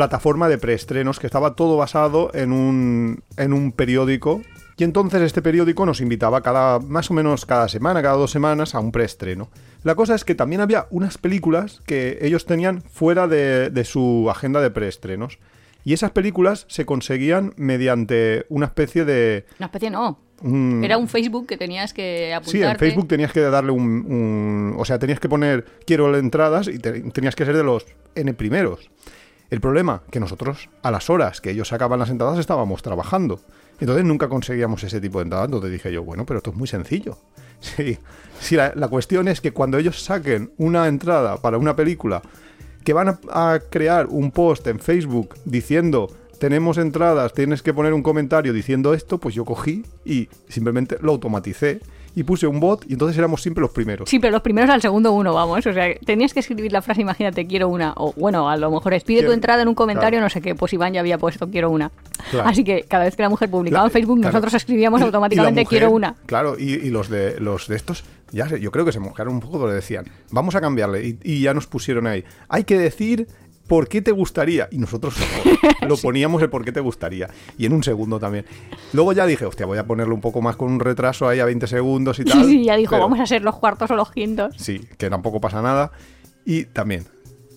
plataforma 0.00 0.48
de 0.48 0.56
preestrenos 0.56 1.18
que 1.20 1.26
estaba 1.26 1.54
todo 1.54 1.76
basado 1.76 2.30
en 2.32 2.52
un, 2.52 3.22
en 3.36 3.52
un 3.52 3.70
periódico. 3.72 4.40
Y 4.78 4.84
entonces 4.84 5.20
este 5.20 5.42
periódico 5.42 5.84
nos 5.84 6.00
invitaba 6.00 6.40
cada, 6.40 6.78
más 6.78 7.10
o 7.10 7.14
menos 7.14 7.44
cada 7.44 7.68
semana, 7.68 8.00
cada 8.00 8.14
dos 8.16 8.30
semanas, 8.30 8.74
a 8.74 8.80
un 8.80 8.92
preestreno. 8.92 9.50
La 9.82 9.94
cosa 9.94 10.14
es 10.14 10.24
que 10.24 10.34
también 10.34 10.62
había 10.62 10.86
unas 10.90 11.18
películas 11.18 11.82
que 11.86 12.16
ellos 12.22 12.46
tenían 12.46 12.80
fuera 12.80 13.28
de, 13.28 13.68
de 13.68 13.84
su 13.84 14.28
agenda 14.30 14.62
de 14.62 14.70
preestrenos. 14.70 15.38
Y 15.84 15.92
esas 15.92 16.12
películas 16.12 16.64
se 16.68 16.86
conseguían 16.86 17.52
mediante 17.58 18.46
una 18.48 18.64
especie 18.66 19.04
de... 19.04 19.44
Una 19.58 19.66
especie 19.66 19.90
no. 19.90 20.18
un- 20.40 20.80
Era 20.82 20.96
un 20.96 21.08
Facebook 21.08 21.46
que 21.46 21.58
tenías 21.58 21.92
que 21.92 22.32
apuntarte. 22.32 22.58
Sí, 22.58 22.64
en 22.64 22.78
Facebook 22.78 23.06
tenías 23.08 23.32
que 23.32 23.40
darle 23.42 23.72
un, 23.72 23.82
un- 23.82 24.74
O 24.78 24.84
sea, 24.86 24.98
tenías 24.98 25.20
que 25.20 25.28
poner 25.28 25.66
quiero 25.86 26.16
entradas 26.16 26.68
y 26.68 26.78
te- 26.78 27.00
tenías 27.12 27.34
que 27.34 27.44
ser 27.44 27.54
de 27.54 27.64
los 27.64 27.84
N 28.14 28.32
primeros. 28.32 28.90
El 29.50 29.60
problema, 29.60 30.02
que 30.10 30.20
nosotros 30.20 30.68
a 30.82 30.90
las 30.92 31.10
horas 31.10 31.40
que 31.40 31.50
ellos 31.50 31.68
sacaban 31.68 31.98
las 31.98 32.10
entradas 32.10 32.38
estábamos 32.38 32.82
trabajando. 32.82 33.40
Entonces 33.80 34.04
nunca 34.04 34.28
conseguíamos 34.28 34.84
ese 34.84 35.00
tipo 35.00 35.18
de 35.18 35.24
entradas. 35.24 35.46
Entonces 35.46 35.72
dije 35.72 35.92
yo, 35.92 36.04
bueno, 36.04 36.24
pero 36.24 36.38
esto 36.38 36.50
es 36.50 36.56
muy 36.56 36.68
sencillo. 36.68 37.18
Sí, 37.62 37.98
sí 38.40 38.56
la, 38.56 38.88
cuestión 38.88 39.28
es 39.28 39.42
que 39.42 39.52
cuando 39.52 39.76
ellos 39.76 40.02
saquen 40.02 40.50
una 40.56 40.88
entrada 40.88 41.36
para 41.42 41.58
una 41.58 41.76
película, 41.76 42.22
que 42.84 42.94
van 42.94 43.10
a, 43.10 43.20
a 43.28 43.60
crear 43.60 44.06
un 44.06 44.30
post 44.30 44.66
en 44.66 44.78
Facebook 44.78 45.34
diciendo 45.44 46.10
tenemos 46.38 46.78
entradas, 46.78 47.34
tienes 47.34 47.62
que 47.62 47.74
poner 47.74 47.92
un 47.92 48.02
comentario 48.02 48.54
diciendo 48.54 48.94
esto, 48.94 49.18
pues 49.18 49.34
yo 49.34 49.44
cogí 49.44 49.84
y 50.06 50.30
simplemente 50.48 50.96
lo 51.02 51.12
automaticé 51.12 51.80
y 52.14 52.22
puse 52.24 52.46
un 52.46 52.58
bot 52.60 52.84
y 52.88 52.94
entonces 52.94 53.16
éramos 53.16 53.40
siempre 53.42 53.62
los 53.62 53.70
primeros. 53.70 54.08
Sí, 54.10 54.18
pero 54.18 54.32
los 54.32 54.42
primeros 54.42 54.70
al 54.70 54.82
segundo 54.82 55.12
uno, 55.12 55.32
vamos. 55.34 55.64
O 55.66 55.72
sea, 55.72 55.86
tenías 56.04 56.34
que 56.34 56.40
escribir 56.40 56.72
la 56.72 56.82
frase, 56.82 57.00
imagínate, 57.02 57.46
quiero 57.46 57.68
una. 57.68 57.92
O 57.96 58.12
bueno, 58.16 58.48
a 58.50 58.56
lo 58.56 58.70
mejor 58.70 58.94
es 58.94 59.04
pide 59.04 59.22
tu 59.22 59.32
entrada 59.32 59.62
en 59.62 59.68
un 59.68 59.74
comentario, 59.74 60.10
claro. 60.18 60.24
no 60.24 60.30
sé 60.30 60.40
qué. 60.40 60.54
Pues 60.54 60.72
Iván 60.72 60.92
ya 60.92 61.00
había 61.00 61.18
puesto 61.18 61.48
quiero 61.50 61.70
una. 61.70 61.90
Claro. 62.30 62.48
Así 62.48 62.64
que 62.64 62.82
cada 62.88 63.04
vez 63.04 63.16
que 63.16 63.22
la 63.22 63.28
mujer 63.28 63.50
publicaba 63.50 63.82
La- 63.84 63.88
en 63.88 63.92
Facebook, 63.92 64.18
claro. 64.20 64.32
nosotros 64.32 64.54
escribíamos 64.54 64.98
Y- 64.98 65.02
y 65.02 65.04
la 65.04 65.06
automáticamente 65.08 65.60
mujer, 65.62 65.78
quiero 65.78 65.90
una. 65.92 66.14
Claro, 66.26 66.56
y, 66.58 66.72
y 66.74 66.90
los 66.90 67.08
de 67.08 67.40
los 67.40 67.68
de 67.68 67.76
estos, 67.76 68.04
ya 68.32 68.48
sé, 68.48 68.60
yo 68.60 68.70
creo 68.70 68.84
que 68.84 68.92
se 68.92 69.00
mojaron 69.00 69.34
un 69.34 69.40
poco 69.40 69.58
porque 69.60 69.74
decían, 69.74 70.06
vamos 70.30 70.54
a 70.54 70.60
cambiarle. 70.60 71.06
Y, 71.06 71.18
y 71.22 71.40
ya 71.42 71.54
nos 71.54 71.66
pusieron 71.66 72.06
ahí. 72.06 72.24
Hay 72.48 72.64
que 72.64 72.76
decir 72.78 73.28
por 73.70 73.86
qué 73.86 74.02
te 74.02 74.10
gustaría. 74.10 74.66
Y 74.72 74.78
nosotros 74.78 75.14
lo 75.86 75.96
poníamos 76.02 76.42
el 76.42 76.50
por 76.50 76.64
qué 76.64 76.72
te 76.72 76.80
gustaría. 76.80 77.30
Y 77.56 77.66
en 77.66 77.72
un 77.72 77.84
segundo 77.84 78.18
también. 78.18 78.44
Luego 78.92 79.12
ya 79.12 79.24
dije, 79.26 79.46
hostia, 79.46 79.64
voy 79.64 79.78
a 79.78 79.86
ponerlo 79.86 80.12
un 80.12 80.20
poco 80.20 80.42
más 80.42 80.56
con 80.56 80.72
un 80.72 80.80
retraso 80.80 81.28
ahí 81.28 81.38
a 81.38 81.44
20 81.44 81.68
segundos 81.68 82.18
y 82.18 82.24
tal. 82.26 82.44
Sí, 82.46 82.64
ya 82.64 82.74
dijo, 82.76 82.90
pero- 82.90 83.04
vamos 83.04 83.20
a 83.20 83.26
ser 83.26 83.42
los 83.42 83.56
cuartos 83.56 83.88
o 83.92 83.94
los 83.94 84.10
quintos. 84.10 84.56
Sí, 84.58 84.80
que 84.98 85.08
tampoco 85.08 85.40
pasa 85.40 85.62
nada. 85.62 85.92
Y 86.44 86.64
también, 86.64 87.04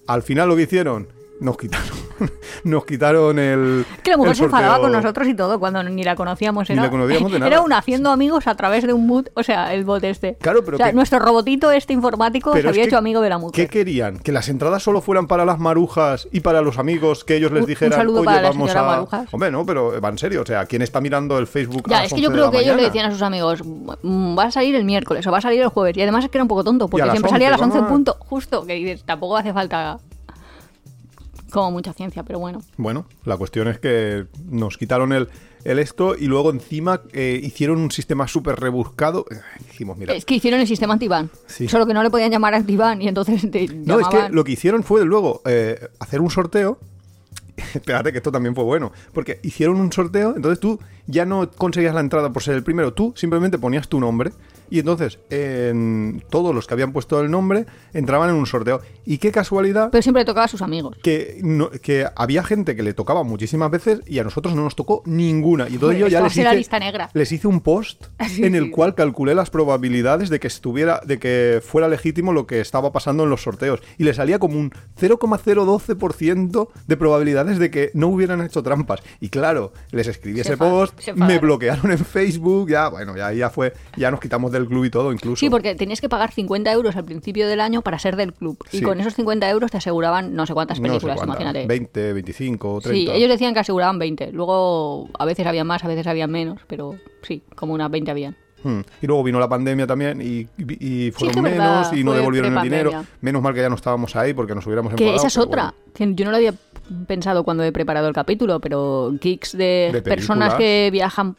al 0.06 0.22
final 0.22 0.48
lo 0.50 0.56
que 0.56 0.62
hicieron, 0.62 1.08
nos 1.40 1.58
quitaron, 1.58 1.88
nos 2.64 2.86
quitaron 2.86 3.38
el. 3.40 3.86
Que 4.04 4.12
la 4.12 4.18
mujer 4.18 4.36
se 4.36 4.44
enfadaba 4.46 4.80
con 4.80 4.92
nosotros 4.92 5.28
y 5.28 5.34
todo 5.36 5.60
cuando 5.60 5.84
ni 5.84 6.04
la 6.04 6.16
conocíamos. 6.16 6.70
Ni 6.70 6.74
Era, 6.74 6.84
la 6.84 6.90
conocíamos 6.90 7.32
de 7.32 7.40
nada. 7.40 7.52
era 7.52 7.62
un 7.62 7.74
haciendo 7.74 8.12
amigos 8.12 8.48
a 8.48 8.56
través 8.56 8.86
de 8.86 8.94
un 8.94 9.08
bot, 9.08 9.30
o 9.34 9.44
sea, 9.44 9.74
el 9.74 9.84
bot 9.84 10.04
este. 10.04 10.38
Claro, 10.40 10.64
pero 10.64 10.76
O 10.76 10.78
sea, 10.78 10.88
que- 10.88 10.94
nuestro 10.94 11.20
robotito 11.20 11.72
este 11.72 11.92
informático 11.94 12.52
se 12.54 12.60
Pero 12.60 12.70
había 12.70 12.84
que, 12.84 12.88
hecho 12.90 12.98
amigo 12.98 13.20
de 13.22 13.30
la 13.30 13.36
¿Qué 13.38 13.42
mujer. 13.42 13.70
querían? 13.70 14.20
¿Que 14.20 14.32
las 14.32 14.48
entradas 14.48 14.84
solo 14.84 15.02
fueran 15.02 15.28
para 15.28 15.44
las 15.44 15.60
marujas 15.60 16.28
y 16.32 16.40
para 16.42 16.62
los 16.62 16.78
amigos 16.78 17.24
que 17.26 17.36
ellos 17.36 17.52
les 17.52 17.60
Un- 17.60 17.64
un 17.64 17.68
dijeran, 17.70 18.00
saludo 18.00 18.20
oye, 18.20 18.26
para 18.26 18.50
vamos 18.50 18.76
a. 18.76 18.84
Marujas. 18.84 19.34
Hombre, 19.34 19.52
no, 19.52 19.66
pero 19.66 20.00
va 20.02 20.10
en 20.10 20.18
serio. 20.18 20.44
O 20.44 20.46
sea, 20.46 20.66
¿quién 20.66 20.82
está 20.82 21.02
mirando 21.02 21.38
el 21.40 21.48
Facebook 21.48 21.84
a 21.88 21.90
Ya, 21.90 21.96
las 21.98 22.06
es 22.08 22.14
que 22.14 22.22
yo 22.22 22.30
11 22.30 22.36
de 22.38 22.42
creo 22.48 22.52
que 22.52 22.66
ellos 22.66 22.78
le 22.78 22.84
decían 22.84 23.06
a 23.08 23.12
sus 23.12 23.22
amigos, 23.22 23.62
"Mm, 23.66 24.38
va 24.38 24.44
a 24.46 24.52
salir 24.52 24.76
el 24.76 24.86
miércoles 24.86 25.26
o 25.28 25.32
va 25.32 25.40
a 25.40 25.42
salir 25.42 25.62
el 25.62 25.68
jueves. 25.70 25.98
Y 25.98 26.02
además 26.02 26.24
es 26.26 26.30
que 26.32 26.38
era 26.38 26.44
un 26.44 26.48
poco 26.48 26.64
tonto, 26.64 26.88
porque 26.88 27.10
siempre 27.10 27.30
salía 27.30 27.48
a 27.50 27.52
las 27.52 27.62
11, 27.62 27.80
11 27.80 27.88
en 27.90 27.94
punto, 27.94 28.16
justo, 28.20 28.66
que 28.66 28.74
dices, 28.76 29.04
tampoco 29.04 29.36
hace 29.38 29.52
falta 29.52 30.00
como 31.54 31.72
mucha 31.72 31.94
ciencia, 31.94 32.24
pero 32.24 32.40
bueno. 32.40 32.62
Bueno, 32.78 33.06
la 33.24 33.38
cuestión 33.38 33.68
es 33.68 33.80
que 33.80 34.26
nos 34.50 34.78
quitaron 34.78 35.14
el, 35.14 35.30
el 35.64 35.80
esto 35.80 36.16
y 36.18 36.26
luego 36.26 36.50
encima 36.50 37.02
eh, 37.14 37.40
hicieron 37.42 37.80
un 37.80 37.92
sistema 37.92 38.28
súper 38.28 38.60
rebuscado. 38.60 39.26
Eh, 39.32 39.36
Dijimos, 39.68 39.98
mira. 39.98 40.14
Es 40.14 40.26
que 40.26 40.36
hicieron 40.36 40.60
el 40.60 40.68
sistema 40.68 40.94
anti-ban, 40.94 41.30
Sí. 41.46 41.68
solo 41.68 41.86
que 41.86 41.94
no 41.94 42.04
le 42.04 42.10
podían 42.10 42.32
llamar 42.32 42.54
anti-ban 42.56 43.02
y 43.02 43.08
entonces 43.08 43.50
te 43.52 43.68
No, 43.68 44.00
es 44.00 44.08
que 44.08 44.30
lo 44.30 44.44
que 44.44 44.52
hicieron 44.54 44.84
fue 44.84 45.06
luego 45.06 45.42
eh, 45.46 45.80
hacer 46.00 46.20
un 46.22 46.30
sorteo. 46.32 46.80
Espérate 47.76 48.12
que 48.12 48.18
esto 48.18 48.32
también 48.32 48.56
fue 48.56 48.64
bueno. 48.64 48.92
Porque 49.14 49.40
hicieron 49.44 49.80
un 49.80 49.92
sorteo, 49.92 50.36
entonces 50.36 50.60
tú 50.60 50.80
ya 51.06 51.26
no 51.26 51.50
conseguías 51.52 51.94
la 51.94 52.02
entrada 52.02 52.34
por 52.34 52.42
ser 52.42 52.56
el 52.56 52.64
primero. 52.64 52.94
Tú 52.94 53.14
simplemente 53.16 53.58
ponías 53.60 53.88
tu 53.88 54.00
nombre. 54.00 54.32
Y 54.74 54.80
entonces 54.80 55.20
en 55.30 56.24
todos 56.32 56.56
los 56.56 56.66
que 56.66 56.74
habían 56.74 56.94
puesto 56.94 57.22
el 57.22 57.30
nombre 57.30 57.68
entraban 57.94 58.32
en 58.32 58.36
un 58.38 58.48
sorteo. 58.48 58.82
Y 59.06 59.20
qué 59.20 59.32
casualidad 59.32 59.90
Pero 59.92 60.02
siempre 60.02 60.26
tocaba 60.26 60.46
a 60.46 60.48
sus 60.48 60.64
amigos. 60.64 60.98
que, 61.04 61.38
no- 61.44 61.70
que 61.70 62.08
había 62.16 62.44
gente 62.44 62.76
que 62.76 62.82
le 62.82 62.96
tocaba 62.96 63.22
muchísimas 63.24 63.70
veces 63.70 64.02
y 64.08 64.18
a 64.18 64.24
nosotros 64.24 64.56
no 64.56 64.64
nos 64.64 64.76
tocó 64.76 65.04
ninguna. 65.06 65.66
Y 65.70 65.76
entonces 65.76 66.00
Joder, 66.00 66.00
yo 66.00 66.08
ya 66.08 66.22
les 66.24 66.34
ser 66.34 66.46
la 66.46 66.50
hice, 66.54 66.58
lista 66.58 66.80
negra. 66.80 67.12
les 67.14 67.32
hice 67.32 67.48
un 67.48 67.62
post 67.62 68.06
Sí, 68.30 68.44
en 68.46 68.56
el 68.56 68.64
sí. 68.66 68.70
cual 68.72 68.96
calculé 68.96 69.36
las 69.36 69.52
probabilidades 69.52 70.30
de 70.30 70.40
que 70.40 70.48
estuviera, 70.48 71.02
de 71.06 71.20
que 71.20 71.62
fuera 71.64 71.88
legítimo 71.88 72.34
lo 72.34 72.48
que 72.48 72.60
estaba 72.60 72.92
pasando 72.92 73.26
en 73.26 73.30
los 73.30 73.44
sorteos. 73.44 73.80
Y 74.00 74.06
le 74.06 74.16
salía 74.16 74.40
como 74.40 74.58
un 74.58 74.72
0,012% 75.00 76.70
de 76.88 76.98
probabilidades 76.98 77.60
de 77.60 77.70
que 77.72 77.92
no 77.94 78.08
hubieran 78.08 78.42
hecho 78.42 78.64
trampas. 78.64 79.02
Y 79.20 79.30
claro, 79.30 79.72
les 79.92 80.08
escribí 80.08 80.38
Se 80.38 80.42
ese 80.54 80.58
post, 80.58 81.00
me 81.16 81.38
bloquearon 81.40 81.92
en 81.92 82.00
Facebook, 82.00 82.70
ya, 82.70 82.88
bueno, 82.90 83.16
ya, 83.16 83.32
ya 83.34 83.50
fue, 83.50 83.74
ya 83.98 84.10
nos 84.12 84.20
quitamos 84.20 84.52
del 84.52 84.63
club 84.68 84.86
y 84.86 84.90
todo 84.90 85.12
incluso. 85.14 85.40
Sí, 85.40 85.50
porque 85.50 85.76
tenías 85.76 86.02
que 86.02 86.10
pagar 86.10 86.32
50 86.32 86.72
euros 86.72 86.96
al 86.96 87.06
principio 87.06 87.48
del 87.48 87.62
año 87.62 87.82
para 87.82 88.00
ser 88.00 88.16
del 88.16 88.34
club. 88.34 88.58
Y 88.72 88.82
con 88.82 89.00
esos 89.00 89.14
50 89.16 89.50
euros 89.50 89.72
te 89.72 89.78
aseguraban 89.78 90.36
no 90.36 90.46
sé 90.46 90.54
cuántas 90.54 90.80
No 90.80 90.86
sé 90.86 90.90
películas, 90.92 91.18
cuántas, 91.18 91.42
imagínate. 91.42 91.68
20, 91.68 92.14
25, 92.14 92.82
30. 92.82 93.12
Sí, 93.12 93.18
ellos 93.18 93.30
decían 93.30 93.54
que 93.54 93.60
aseguraban 93.62 94.00
20. 94.00 94.32
Luego 94.32 95.10
a 95.18 95.26
veces 95.26 95.46
había 95.48 95.64
más, 95.64 95.84
a 95.84 95.88
veces 95.88 96.08
había 96.08 96.28
menos, 96.28 96.62
pero 96.68 96.96
sí, 97.22 97.44
como 97.56 97.74
unas 97.74 97.90
20 97.92 98.12
habían. 98.12 98.36
Hmm. 98.64 98.80
Y 99.02 99.08
luego 99.08 99.24
vino 99.24 99.40
la 99.42 99.50
pandemia 99.50 99.86
también 99.86 100.22
y, 100.22 100.48
y- 100.58 101.08
y 101.08 101.12
fueron 101.12 101.44
menos 101.44 101.58
verdad, 101.60 101.94
y 101.94 102.04
no 102.06 102.14
devolvieron 102.14 102.56
el 102.58 102.64
dinero. 102.64 103.04
Menos 103.20 103.42
mal 103.42 103.54
que 103.54 103.60
ya 103.60 103.68
no 103.68 103.76
estábamos 103.76 104.16
ahí 104.16 104.34
porque 104.34 104.56
nos 104.56 104.66
hubiéramos 104.66 104.94
Que 104.94 105.14
esa 105.16 105.28
es 105.28 105.38
otra, 105.38 105.74
bueno. 105.94 105.94
que 105.94 106.16
yo 106.16 106.24
no 106.24 106.32
lo 106.32 106.38
había 106.38 106.54
pensado 107.06 107.44
cuando 107.44 107.64
he 107.64 107.74
preparado 107.74 108.08
el 108.08 108.14
capítulo, 108.14 108.62
pero 108.62 109.12
geeks 109.20 109.52
de, 109.58 109.90
De 109.92 110.02
personas 110.02 110.54
películas. 110.54 110.58
que 110.58 110.90
viajan 110.94 111.36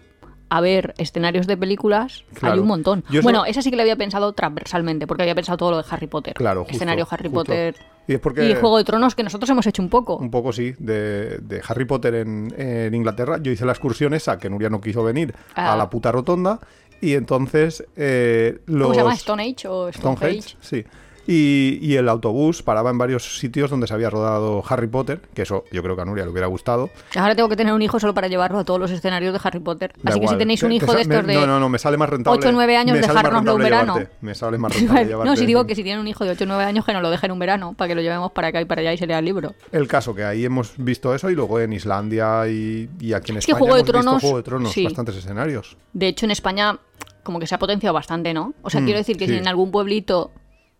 a 0.50 0.60
ver 0.60 0.94
escenarios 0.98 1.46
de 1.46 1.56
películas 1.56 2.24
Claro. 2.34 2.54
hay 2.54 2.60
un 2.60 2.66
montón. 2.68 3.02
Yo 3.10 3.20
eso- 3.20 3.22
Bueno, 3.24 3.44
esa 3.44 3.62
sí 3.62 3.70
que 3.70 3.76
la 3.76 3.82
había 3.82 3.96
pensado 3.96 4.32
transversalmente, 4.34 5.06
porque 5.06 5.22
había 5.22 5.34
pensado 5.34 5.56
todo 5.58 5.70
lo 5.72 5.76
de 5.78 5.84
Harry 5.90 6.06
Potter. 6.06 6.34
Claro, 6.34 6.60
justo, 6.60 6.74
Escenario 6.76 7.06
Harry 7.10 7.28
justo. 7.28 7.40
Potter 7.44 7.74
Y 8.06 8.14
es 8.14 8.20
porque- 8.20 8.48
y 8.48 8.54
Juego 8.54 8.76
de 8.78 8.84
Tronos, 8.84 9.14
que 9.14 9.22
nosotros 9.22 9.48
hemos 9.50 9.66
hecho 9.66 9.82
un 9.82 9.88
poco. 9.88 10.16
Un 10.16 10.30
poco 10.30 10.52
sí, 10.52 10.74
de, 10.78 11.38
de 11.38 11.62
Harry 11.66 11.86
Potter 11.86 12.14
en, 12.16 12.52
en 12.56 12.94
Inglaterra. 12.94 13.38
Yo 13.42 13.50
hice 13.50 13.64
la 13.64 13.72
excursión 13.72 14.12
esa, 14.14 14.38
que 14.38 14.50
Nuria 14.50 14.68
no 14.70 14.80
quiso 14.80 15.02
venir, 15.02 15.34
Ah. 15.54 15.72
a 15.72 15.76
la 15.76 15.88
puta 15.90 16.12
rotonda. 16.12 16.60
Y 17.00 17.14
entonces 17.14 17.84
eh, 17.96 18.60
los... 18.66 18.82
¿Cómo 18.82 18.94
se 18.94 19.00
llama? 19.00 19.14
¿Stone 19.14 19.42
Age 19.42 19.68
o 19.68 19.88
Stone 19.88 20.16
Stonehenge, 20.16 20.56
sí. 20.60 20.84
Y, 21.26 21.78
y 21.80 21.96
el 21.96 22.08
autobús 22.08 22.62
paraba 22.62 22.90
en 22.90 22.98
varios 22.98 23.38
sitios 23.38 23.70
donde 23.70 23.86
se 23.86 23.94
había 23.94 24.10
rodado 24.10 24.62
Harry 24.68 24.86
Potter, 24.86 25.20
que 25.34 25.42
eso 25.42 25.64
yo 25.72 25.82
creo 25.82 25.96
que 25.96 26.02
a 26.02 26.04
Nuria 26.04 26.24
le 26.24 26.30
hubiera 26.30 26.46
gustado. 26.48 26.90
Ahora 27.16 27.34
tengo 27.34 27.48
que 27.48 27.56
tener 27.56 27.72
un 27.72 27.80
hijo 27.82 27.98
solo 27.98 28.12
para 28.14 28.28
llevarlo 28.28 28.58
a 28.58 28.64
todos 28.64 28.78
los 28.78 28.90
escenarios 28.90 29.32
de 29.32 29.40
Harry 29.42 29.60
Potter. 29.60 29.92
Da 30.02 30.10
Así 30.10 30.20
que 30.20 30.28
si 30.28 30.36
tenéis 30.36 30.62
un 30.62 30.72
hijo 30.72 30.86
te 30.86 30.96
de 30.96 31.02
estos 31.02 31.26
de 31.26 31.34
No, 31.34 31.46
no, 31.46 31.58
no, 31.60 31.68
me 31.68 31.78
sale 31.78 31.96
más 31.96 32.08
rentable. 32.10 32.38
8 32.38 32.48
o 32.48 32.52
9 32.52 32.76
años 32.76 32.98
dejárnoslo 32.98 33.54
un 33.54 33.62
verano. 33.62 33.94
llevarte. 33.94 34.14
Me 34.20 34.34
sale 34.34 34.58
más 34.58 34.74
rentable 34.78 35.04
llevarte. 35.06 35.30
no, 35.30 35.36
si 35.36 35.46
digo 35.46 35.66
que 35.66 35.74
si 35.74 35.82
tienen 35.82 36.00
un 36.00 36.08
hijo 36.08 36.24
de 36.24 36.30
8 36.32 36.44
o 36.44 36.46
9 36.46 36.64
años, 36.64 36.84
que 36.84 36.92
nos 36.92 37.02
lo 37.02 37.10
dejen 37.10 37.30
un 37.32 37.38
verano, 37.38 37.74
para 37.76 37.88
que 37.88 37.94
lo 37.94 38.02
llevemos 38.02 38.32
para 38.32 38.48
acá 38.48 38.60
y 38.60 38.64
para 38.66 38.80
allá 38.82 38.92
y 38.92 38.98
se 38.98 39.06
lea 39.06 39.18
el 39.18 39.24
libro. 39.24 39.54
El 39.72 39.88
caso 39.88 40.14
que 40.14 40.24
ahí 40.24 40.44
hemos 40.44 40.72
visto 40.76 41.14
eso 41.14 41.30
y 41.30 41.34
luego 41.34 41.58
en 41.60 41.72
Islandia 41.72 42.46
y, 42.48 42.88
y 43.00 43.12
aquí 43.14 43.32
en 43.32 43.38
Es 43.38 43.46
que 43.46 43.52
España 43.52 43.58
Juego 43.60 43.74
de 43.76 43.82
visto 43.82 43.92
Tronos, 43.92 44.20
Juego 44.20 44.36
de 44.36 44.42
Tronos, 44.42 44.72
sí. 44.72 44.84
bastantes 44.84 45.16
escenarios. 45.16 45.76
De 45.92 46.08
hecho, 46.08 46.26
en 46.26 46.32
España, 46.32 46.78
como 47.22 47.38
que 47.40 47.46
se 47.46 47.54
ha 47.54 47.58
potenciado 47.58 47.94
bastante, 47.94 48.34
¿no? 48.34 48.52
O 48.62 48.68
sea, 48.70 48.80
Mm, 48.80 48.84
quiero 48.84 48.98
decir 48.98 49.16
que 49.16 49.26
sí. 49.26 49.32
si 49.32 49.38
en 49.38 49.48
algún 49.48 49.70
pueblito, 49.70 50.30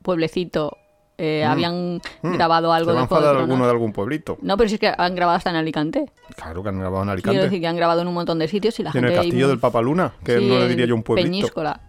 pueblecito, 0.04 0.76
eh, 1.18 1.42
Mm. 1.46 1.50
habían 1.50 2.00
Mm. 2.22 2.32
grabado 2.34 2.72
algo 2.72 2.90
¿Se 2.92 2.94
va 2.94 3.00
de 3.02 3.06
Juego 3.08 3.22
de 3.22 3.26
enfadar 3.26 3.34
Tronos. 3.34 3.42
alguno 3.50 3.64
de 3.64 3.70
algún 3.72 3.92
pueblito? 3.92 4.38
No, 4.42 4.56
pero 4.56 4.68
sí 4.68 4.74
es 4.74 4.80
que 4.80 4.92
han 4.96 5.14
grabado 5.16 5.36
hasta 5.38 5.50
en 5.50 5.56
Alicante. 5.56 6.10
Claro 6.36 6.62
que 6.62 6.68
han 6.68 6.78
grabado 6.78 7.02
en 7.02 7.08
Quiero 7.08 7.12
Alicante. 7.12 7.40
decir 7.42 7.60
que 7.60 7.66
han 7.66 7.76
grabado 7.76 8.02
en 8.02 8.08
un 8.08 8.14
montón 8.14 8.38
de 8.38 8.46
sitios 8.46 8.78
y 8.78 8.82
la 8.84 8.90
Y 8.94 8.98
en 8.98 9.04
gente... 9.04 9.08
el 9.08 9.16
castillo 9.16 9.46
muy- 9.46 9.50
del 9.50 9.58
Papaluna, 9.58 10.12
que 10.24 10.38
Sí, 10.38 10.46
no 10.48 10.58
le 10.60 10.68
diría 10.68 10.86
yo 10.86 10.94
un 10.94 11.02
pueblito. 11.02 11.26
Peñíscola. 11.28 11.80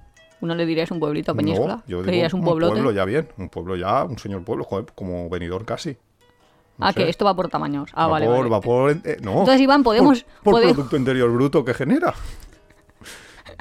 Uno 0.42 0.54
le 0.56 0.66
dirías 0.66 0.92
un 0.92 1.00
pueblito 1.00 1.32
a 1.32 1.36
Peñíscola. 1.36 1.76
No, 1.76 1.84
yo 1.88 1.98
¿Qué 2.00 2.04
digo 2.04 2.12
dirías 2.12 2.34
un 2.34 2.44
pueblo 2.44 2.92
ya 2.92 3.06
bien, 3.06 3.28
un 3.38 3.50
pueblo 3.50 3.76
ya, 3.76 4.04
un 4.04 4.18
señor 4.20 4.44
pueblo, 4.44 4.64
joder, 4.64 4.86
como 4.96 5.30
venidor 5.30 5.66
casi. 5.66 5.98
No 6.78 6.86
ah, 6.88 6.92
sé. 6.92 7.04
que 7.06 7.10
esto 7.10 7.24
va 7.24 7.34
por 7.34 7.48
tamaños. 7.48 7.90
Ah, 7.94 8.08
va 8.08 8.14
vale, 8.14 8.26
por, 8.26 8.38
vale. 8.38 8.50
va 8.50 8.62
por, 8.62 8.92
eh, 8.92 9.18
no. 9.22 9.32
Entonces, 9.32 9.62
Iván, 9.62 9.82
podemos- 9.82 10.24
Por, 10.24 10.44
por 10.44 10.54
podemos- 10.56 10.74
Producto 10.74 10.98
Interior 10.98 11.32
Bruto 11.32 11.64
que 11.64 11.74
genera. 11.74 12.14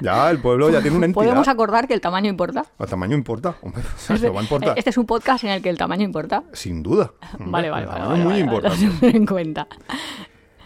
Ya, 0.01 0.29
el 0.29 0.39
pueblo 0.39 0.69
ya 0.69 0.81
tiene 0.81 0.97
una 0.97 1.05
entidad. 1.05 1.23
¿Podemos 1.23 1.47
acordar 1.47 1.87
que 1.87 1.93
el 1.93 2.01
tamaño 2.01 2.29
importa? 2.29 2.65
El 2.79 2.87
tamaño 2.87 3.15
importa. 3.15 3.55
Hombre, 3.61 3.81
o 3.81 3.99
sea, 3.99 4.17
se 4.17 4.27
lo 4.27 4.33
va 4.33 4.39
a 4.41 4.43
importar. 4.43 4.77
Este 4.77 4.89
es 4.89 4.97
un 4.97 5.05
podcast 5.05 5.43
en 5.43 5.51
el 5.51 5.61
que 5.61 5.69
el 5.69 5.77
tamaño 5.77 6.03
importa. 6.03 6.43
Sin 6.53 6.83
duda. 6.83 7.11
Hombre, 7.33 7.51
Vale, 7.51 7.69
vale, 7.69 7.85
vale. 7.85 8.01
vale, 8.05 8.23
muy 8.23 8.31
vale, 8.33 8.39
importante. 8.39 9.09
En 9.17 9.25
cuenta. 9.25 9.67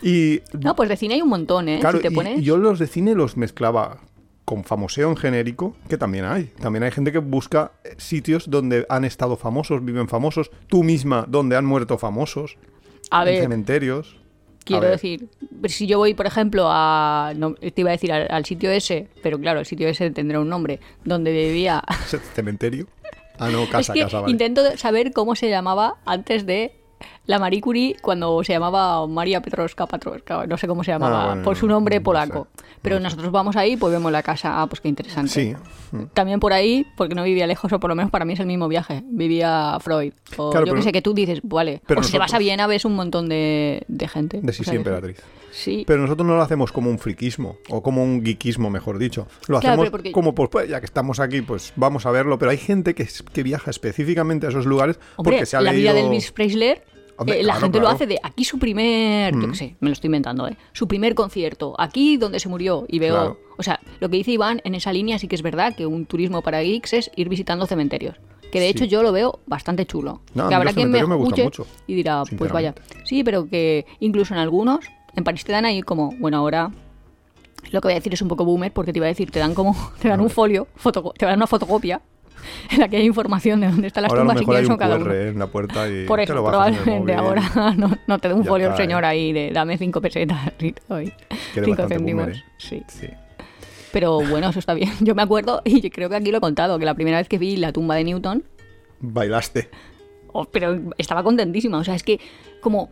Y 0.01 0.41
No, 0.53 0.75
pues 0.75 0.89
de 0.89 0.97
cine 0.97 1.15
hay 1.15 1.21
un 1.21 1.29
montón, 1.29 1.67
¿eh? 1.69 1.79
Claro, 1.79 1.97
si 1.97 2.03
te 2.03 2.11
y- 2.11 2.15
pones. 2.15 2.39
y 2.39 2.43
yo 2.43 2.57
los 2.57 2.79
de 2.79 2.87
cine 2.87 3.15
los 3.15 3.37
mezclaba 3.37 3.97
con 4.45 4.63
famoseo 4.63 5.09
en 5.11 5.17
genérico, 5.17 5.75
que 5.89 5.97
también 5.97 6.25
hay. 6.25 6.45
También 6.59 6.83
hay 6.83 6.91
gente 6.91 7.11
que 7.11 7.19
busca 7.19 7.73
eh, 7.83 7.93
sitios 7.97 8.49
donde 8.49 8.85
han 8.89 9.05
estado 9.05 9.35
famosos, 9.37 9.85
viven 9.85 10.07
famosos, 10.07 10.49
tú 10.67 10.83
misma 10.83 11.25
donde 11.27 11.55
han 11.55 11.65
muerto 11.65 11.97
famosos, 11.99 12.57
A 13.11 13.19
en 13.21 13.25
ver, 13.25 13.41
cementerios. 13.43 14.15
Quiero 14.73 14.89
decir, 14.89 15.29
si 15.65 15.88
yo 15.88 15.97
voy, 15.97 16.13
por 16.13 16.25
ejemplo, 16.25 16.67
a. 16.69 17.34
No, 17.36 17.53
te 17.55 17.73
iba 17.75 17.89
a 17.89 17.93
decir 17.93 18.12
al, 18.12 18.27
al 18.29 18.45
sitio 18.45 18.71
ese, 18.71 19.08
pero 19.21 19.39
claro, 19.39 19.60
el 19.60 19.65
sitio 19.65 19.88
ese 19.88 20.12
tendrá 20.12 20.39
un 20.39 20.49
nombre, 20.49 20.79
donde 21.03 21.32
vivía. 21.32 21.84
¿Cementerio? 22.34 22.88
Ah, 23.38 23.49
no, 23.49 23.65
casa, 23.69 23.93
es 23.93 23.97
que 23.97 24.03
casa, 24.03 24.19
vale. 24.19 24.32
intento 24.32 24.62
saber 24.77 25.13
cómo 25.13 25.36
se 25.36 25.49
llamaba 25.49 25.95
antes 26.05 26.45
de 26.45 26.78
la 27.29 27.37
Marie 27.37 27.61
Curie 27.61 27.95
cuando 28.01 28.43
se 28.43 28.53
llamaba 28.53 29.05
María 29.05 29.39
Petroska 29.39 29.85
Patroska, 29.85 30.47
no 30.47 30.57
sé 30.57 30.67
cómo 30.67 30.83
se 30.83 30.89
llamaba, 30.91 31.21
Ah, 31.23 31.27
bueno, 31.27 31.43
por 31.43 31.55
su 31.55 31.67
no, 31.67 31.73
nombre 31.75 31.97
no 31.97 32.03
polaco. 32.03 32.47
sé, 32.57 32.63
Pero 32.81 32.99
nosotros 32.99 33.31
vamos 33.31 33.55
ahí, 33.55 33.77
pues 33.77 33.93
vemos 33.93 34.11
la 34.11 34.23
casa, 34.23 34.59
ah, 34.59 34.65
pues 34.65 34.81
qué 34.81 34.87
interesante. 34.87 35.29
Sí. 35.29 35.55
También 36.15 36.39
por 36.39 36.53
ahí, 36.53 36.87
porque 36.97 37.13
no 37.13 37.23
vivía 37.23 37.45
lejos, 37.45 37.71
o 37.71 37.79
por 37.79 37.87
lo 37.91 37.95
menos 37.95 38.09
para 38.11 38.25
mí 38.25 38.33
es 38.33 38.39
el 38.39 38.47
mismo 38.47 38.67
viaje. 38.67 39.03
Vivía 39.05 39.77
Freud. 39.79 40.13
O 40.37 40.49
Claro, 40.49 40.65
yo 40.65 40.73
que 40.73 40.81
sé, 40.81 40.91
que 40.91 41.03
tú 41.03 41.13
dices, 41.13 41.39
vale. 41.43 41.81
pero 41.85 42.01
o 42.01 42.03
si 42.03 42.11
te 42.13 42.17
vas 42.17 42.33
a 42.33 42.39
Viena, 42.39 42.65
ves 42.65 42.83
un 42.85 42.95
montón 42.95 43.29
de, 43.29 43.83
de 43.87 44.07
gente. 44.07 44.39
De 44.41 44.51
sí, 44.51 44.63
sí, 44.63 44.75
emperatriz. 44.75 45.21
Sí. 45.51 45.83
Pero 45.85 46.01
nosotros 46.01 46.27
no 46.27 46.35
lo 46.35 46.41
hacemos 46.41 46.71
como 46.71 46.89
un 46.89 46.97
friquismo 46.97 47.57
o 47.69 47.83
como 47.83 48.03
un 48.03 48.23
geekismo, 48.25 48.71
mejor 48.71 48.97
dicho. 48.97 49.27
Lo 49.47 49.59
hacemos 49.59 49.91
porque- 49.91 50.11
como, 50.11 50.33
pues, 50.33 50.49
pues, 50.51 50.67
ya 50.67 50.79
que 50.79 50.85
estamos 50.85 51.19
aquí, 51.19 51.41
pues 51.43 51.73
vamos 51.75 52.05
a 52.07 52.11
verlo. 52.11 52.39
Pero 52.39 52.49
hay 52.51 52.57
gente 52.57 52.95
que, 52.95 53.07
que 53.33 53.43
viaja 53.43 53.69
específicamente 53.69 54.47
a 54.47 54.49
esos 54.49 54.65
lugares 54.65 54.99
Hombre, 55.15 55.33
porque 55.37 55.45
se 55.45 55.57
ha 55.57 55.61
la 55.61 55.71
leído... 55.73 55.91
vida 55.91 56.01
de 56.01 56.07
Elvis 56.07 56.31
Presley, 56.31 56.75
Hombre, 57.19 57.39
eh, 57.39 57.43
la 57.43 57.55
gente 57.55 57.77
lo 57.77 57.84
claro. 57.84 57.93
Mm. 57.93 57.95
hace 57.95 58.08
de 58.08 58.19
aquí 58.23 58.43
su 58.45 58.58
primer, 58.60 59.34
yo 59.36 59.49
qué 59.49 59.55
sé, 59.55 59.75
me 59.79 59.89
lo 59.89 59.93
estoy 59.93 60.08
inventando, 60.08 60.47
¿eh? 60.47 60.58
Su 60.73 60.88
primer 60.88 61.15
concierto, 61.15 61.75
aquí 61.77 62.17
donde 62.17 62.39
se 62.39 62.49
murió. 62.49 62.86
Y 62.88 62.99
veo, 62.99 63.13
Claro. 63.15 63.39
o 63.58 63.63
sea, 63.63 63.79
lo 63.99 64.10
que 64.10 64.17
dice 64.17 64.32
Iván 64.32 64.62
en 64.63 64.75
esa 64.75 64.91
línea 64.93 65.19
sí 65.19 65.27
que 65.27 65.36
es 65.36 65.41
verdad 65.41 65.75
que 65.75 65.86
un 65.86 66.05
turismo 66.05 66.41
para 66.41 66.62
geeks 66.62 66.93
es 66.93 67.12
ir 67.15 67.29
visitando 67.29 67.65
cementerios. 67.67 68.15
Que 68.51 68.60
de 68.60 68.65
Sí. 68.67 68.71
hecho 68.71 68.86
yo 68.86 69.03
lo 69.03 69.12
veo 69.12 69.39
bastante 69.45 69.86
chulo. 69.86 70.21
No, 70.34 70.49
que 70.49 70.55
habrá 70.55 70.73
quien 70.73 70.89
me 70.89 71.05
me 71.05 71.15
mucho, 71.17 71.67
y 71.86 71.93
dirá, 71.93 72.23
pues 72.38 72.51
vaya. 72.51 72.73
Sí, 73.03 73.23
pero 73.23 73.47
que 73.47 73.86
incluso 73.99 74.34
en 74.34 74.39
algunos, 74.39 74.86
en 75.15 75.23
París 75.23 75.43
te 75.45 75.51
dan 75.51 75.65
ahí 75.65 75.82
como, 75.84 76.13
bueno, 76.19 76.38
ahora 76.38 76.71
lo 77.71 77.82
que 77.82 77.88
voy 77.88 77.91
a 77.93 77.95
decir 77.95 78.13
es 78.13 78.21
un 78.21 78.27
poco 78.27 78.45
boomer 78.45 78.71
porque 78.71 78.91
te 78.93 78.99
iba 78.99 79.05
a 79.05 79.10
decir, 79.10 79.29
te 79.29 79.38
dan 79.39 79.53
como, 79.53 79.75
te 80.01 80.08
dan 80.08 80.21
un 80.21 80.29
folio, 80.29 80.67
fotoco- 80.82 81.13
te 81.13 81.25
dan 81.25 81.36
una 81.38 81.45
fotocopia 81.47 82.01
en 82.71 82.80
la 82.80 82.88
que 82.88 82.97
hay 82.97 83.06
información 83.06 83.60
de 83.62 83.67
dónde 83.67 83.88
están 83.88 84.04
las 84.04 84.12
Ahora 84.12 84.21
tumbas 84.21 84.41
y 84.41 84.45
quiénes 84.45 84.67
son 84.67 84.78
cada 84.78 84.95
uno. 84.97 85.13
en 85.13 85.39
la 85.39 85.47
puerta 85.47 85.89
y 85.89 86.06
Por 86.06 86.19
eso, 86.19 86.34
el 86.34 86.39
probablemente 86.43 87.13
ahora 87.13 87.41
no, 87.78 87.91
no 88.08 88.19
te 88.19 88.28
dé 88.28 88.34
un 88.34 88.43
Ya 88.43 88.49
folio 88.49 88.67
el 88.67 88.73
está, 88.73 88.84
señor 88.84 89.04
¿eh? 89.04 89.08
ahí 89.08 89.34
de 89.34 89.52
dame 89.52 89.78
cinco 89.78 90.02
pesetas 90.02 90.39
y 90.60 90.67
eres 90.67 91.13
cinco 91.54 91.88
céntimos. 91.88 92.25
boomer, 92.25 92.36
¿eh? 92.38 92.43
Sí. 92.58 92.84
Sí. 92.88 93.08
Pero 93.91 94.19
bueno, 94.19 94.49
eso 94.49 94.60
está 94.60 94.73
bien. 94.75 94.91
Yo 94.99 95.15
me 95.15 95.23
acuerdo, 95.23 95.62
y 95.65 95.82
yo 95.82 95.89
creo 95.89 96.10
que 96.10 96.15
aquí 96.15 96.32
lo 96.32 96.38
he 96.38 96.41
contado, 96.41 96.78
que 96.78 96.86
la 96.86 96.93
primera 96.93 97.17
vez 97.17 97.28
que 97.28 97.38
vi 97.39 97.58
la 97.58 97.71
tumba 97.73 97.95
de 97.95 98.04
Newton, 98.04 98.43
Bailaste. 98.99 99.69
oh, 100.32 100.45
pero 100.45 100.80
estaba 100.97 101.23
contentísima. 101.23 101.78
O 101.80 101.84
sea, 101.84 101.95
es 101.95 102.04
que 102.04 102.19
como 102.62 102.89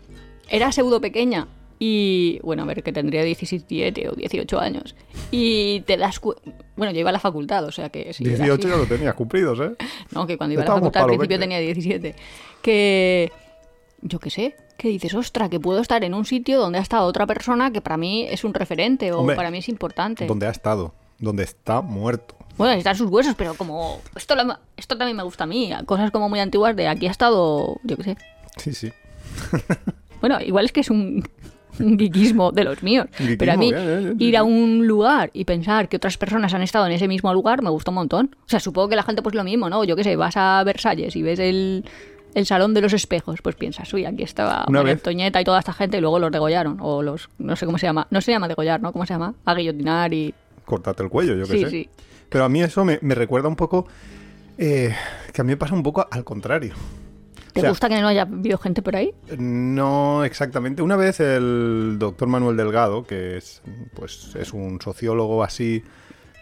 era 0.50 0.72
pseudo 0.72 1.00
pequeña 1.02 1.48
y, 1.80 2.40
bueno, 2.42 2.64
a 2.64 2.66
ver, 2.66 2.82
que 2.82 2.92
tendría 2.92 3.24
17 3.24 4.10
o 4.10 4.14
18 4.14 4.60
años. 4.60 4.96
Y 5.32 5.82
te 5.82 5.98
das 5.98 6.20
Bueno, 6.76 6.92
yo 6.92 7.00
iba 7.00 7.10
a 7.10 7.14
la 7.14 7.20
facultad, 7.20 7.66
o 7.66 7.72
sea 7.72 7.90
que 7.90 8.02
era 8.02 8.12
18 8.18 8.54
así. 8.54 8.68
ya 8.68 8.78
lo 8.78 8.86
tenías 8.86 9.14
cumplidos, 9.14 9.60
¿eh? 9.60 9.76
No, 10.12 10.26
que 10.26 10.38
cuando 10.38 10.54
iba 10.54 10.64
a 10.64 10.66
la 10.66 10.74
facultad 10.74 11.04
al 11.04 11.10
principio 11.10 11.38
20. 11.38 11.44
tenía 11.44 11.60
17. 11.60 12.16
Que. 12.62 13.32
Yo 14.02 14.20
qué 14.20 14.30
sé. 14.30 14.56
Que 14.78 14.90
dices, 14.90 15.14
ostra, 15.16 15.50
que 15.50 15.60
puedo 15.60 15.82
estar 15.82 16.04
en 16.04 16.14
un 16.14 16.26
sitio 16.26 16.60
donde 16.60 16.78
ha 16.78 16.82
estado 16.82 17.06
otra 17.06 17.26
persona 17.26 17.72
que 17.72 17.82
para 17.82 17.98
mí 17.98 18.28
es 18.30 18.44
un 18.44 18.54
referente 18.54 19.12
o 19.12 19.20
Hombre, 19.20 19.36
para 19.36 19.50
mí 19.50 19.58
es 19.58 19.70
importante. 19.70 20.28
Donde 20.28 20.46
ha 20.46 20.52
estado. 20.52 20.94
Donde 21.18 21.44
está 21.44 21.82
muerto. 21.82 22.36
Bueno, 22.58 22.74
están 22.74 22.96
sus 22.96 23.10
huesos, 23.10 23.36
pero 23.36 23.54
como. 23.56 24.02
Esto, 24.16 24.36
esto 24.78 24.98
también 24.98 25.18
me 25.18 25.24
gusta 25.24 25.46
a 25.46 25.48
mí. 25.48 25.72
Cosas 25.86 26.12
como 26.12 26.30
muy 26.30 26.40
antiguas 26.40 26.76
de 26.76 26.88
aquí 26.88 27.08
ha 27.08 27.12
estado. 27.12 27.80
Yo 27.84 27.98
qué 27.98 28.04
sé. 28.04 28.18
Sí, 28.58 28.74
sí. 28.74 28.92
Bueno, 30.20 30.42
igual 30.42 30.66
es 30.66 30.72
que 30.72 30.80
es 30.80 30.90
un, 30.90 31.24
un 31.80 31.98
geekismo 31.98 32.52
de 32.52 32.64
los 32.64 32.84
míos. 32.84 33.08
Geekismo, 33.18 33.38
pero 33.38 33.52
a 33.54 33.58
mí, 33.58 33.72
ir 34.20 34.38
a 34.38 34.44
un 34.44 34.86
lugar 34.88 35.30
y 35.34 35.46
pensar 35.46 35.90
que 35.90 35.98
otras 35.98 36.18
personas 36.18 36.54
han 36.54 36.62
estado 36.62 36.86
en 36.86 36.92
ese 36.94 37.08
mismo 37.08 37.34
lugar 37.34 37.62
me 37.62 37.70
gusta 37.70 37.92
un 37.92 37.96
montón. 37.96 38.36
O 38.46 38.50
sea, 38.50 38.60
supongo 38.60 38.90
que 38.90 38.96
la 38.96 39.04
gente 39.04 39.22
pues 39.22 39.36
lo 39.36 39.44
mismo, 39.44 39.70
¿no? 39.70 39.84
Yo 39.84 39.96
qué 39.96 40.04
sé, 40.04 40.16
vas 40.16 40.38
a 40.38 40.64
Versalles 40.64 41.16
y 41.16 41.22
ves 41.24 41.40
el, 41.40 41.86
el 42.34 42.46
salón 42.46 42.74
de 42.74 42.82
los 42.82 42.94
espejos, 42.94 43.42
pues 43.42 43.56
piensas, 43.56 43.94
uy, 43.94 44.06
aquí 44.06 44.24
estaba 44.24 44.66
Una 44.68 44.80
María 44.80 44.94
vez- 44.94 45.00
Antonieta 45.02 45.42
y 45.42 45.44
toda 45.44 45.60
esta 45.60 45.74
gente 45.74 45.98
y 45.98 46.02
luego 46.02 46.20
los 46.20 46.32
degollaron. 46.32 46.78
O 46.82 47.02
los, 47.04 47.30
no 47.38 47.56
sé 47.56 47.66
cómo 47.66 47.78
se 47.78 47.88
llama. 47.88 48.08
No 48.12 48.22
se 48.22 48.32
llama 48.32 48.48
degollar, 48.48 48.82
¿no? 48.82 48.92
¿Cómo 48.92 49.06
se 49.06 49.14
llama? 49.14 49.34
A 49.46 49.54
guillotinar 49.56 50.14
y... 50.14 50.34
Cortarte 50.66 51.02
el 51.04 51.10
cuello, 51.10 51.36
yo 51.36 51.46
qué 51.46 51.52
Sí, 51.54 51.60
sé. 51.64 51.70
sí. 51.70 51.90
Pero 52.30 52.44
a 52.44 52.50
mí 52.50 52.62
eso 52.62 52.84
me, 52.84 53.00
me 53.02 53.16
recuerda 53.16 53.48
un 53.48 53.56
poco. 53.56 53.88
eh, 54.58 54.94
que 55.34 55.42
a 55.42 55.44
mí 55.44 55.50
me 55.52 55.58
pasa 55.58 55.74
un 55.76 55.84
poco 55.84 56.06
al 56.12 56.24
contrario. 56.24 56.74
¿Te 57.58 57.62
O 57.62 57.64
sea, 57.64 57.70
gusta 57.72 57.90
que 57.90 58.00
no 58.00 58.08
haya 58.08 58.22
habido 58.22 58.58
gente 58.58 58.82
por 58.82 58.96
ahí? 58.96 59.14
No 59.38 60.24
exactamente. 60.24 60.82
Una 60.82 60.96
vez 60.96 61.20
el 61.20 61.98
doctor 61.98 62.28
Manuel 62.28 62.56
Delgado, 62.56 63.04
que 63.04 63.38
es, 63.38 63.62
pues, 63.96 64.36
es 64.36 64.54
un 64.54 64.80
sociólogo 64.82 65.44
así 65.44 65.84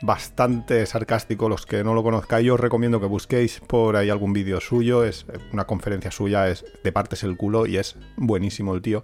bastante 0.01 0.86
sarcástico, 0.86 1.47
los 1.49 1.65
que 1.65 1.84
no 1.84 1.93
lo 1.93 2.04
conozcáis, 2.04 2.45
yo 2.45 2.56
os 2.56 2.60
recomiendo 2.60 2.99
que 2.99 3.06
busquéis 3.08 3.62
por 3.65 3.95
ahí 3.95 4.10
algún 4.10 4.34
vídeo 4.34 4.60
suyo. 4.60 5.04
Es 5.04 5.25
una 5.54 5.65
conferencia 5.65 6.12
suya, 6.12 6.49
es 6.49 6.65
de 6.84 6.91
partes 6.91 7.23
el 7.23 7.38
culo 7.38 7.65
y 7.65 7.78
es 7.78 7.95
buenísimo 8.17 8.75
el 8.75 8.82
tío. 8.82 9.04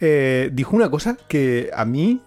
Eh, 0.00 0.50
dijo 0.52 0.74
una 0.74 0.90
cosa 0.90 1.16
que 1.28 1.70
a 1.74 1.84
mí, 1.84 2.20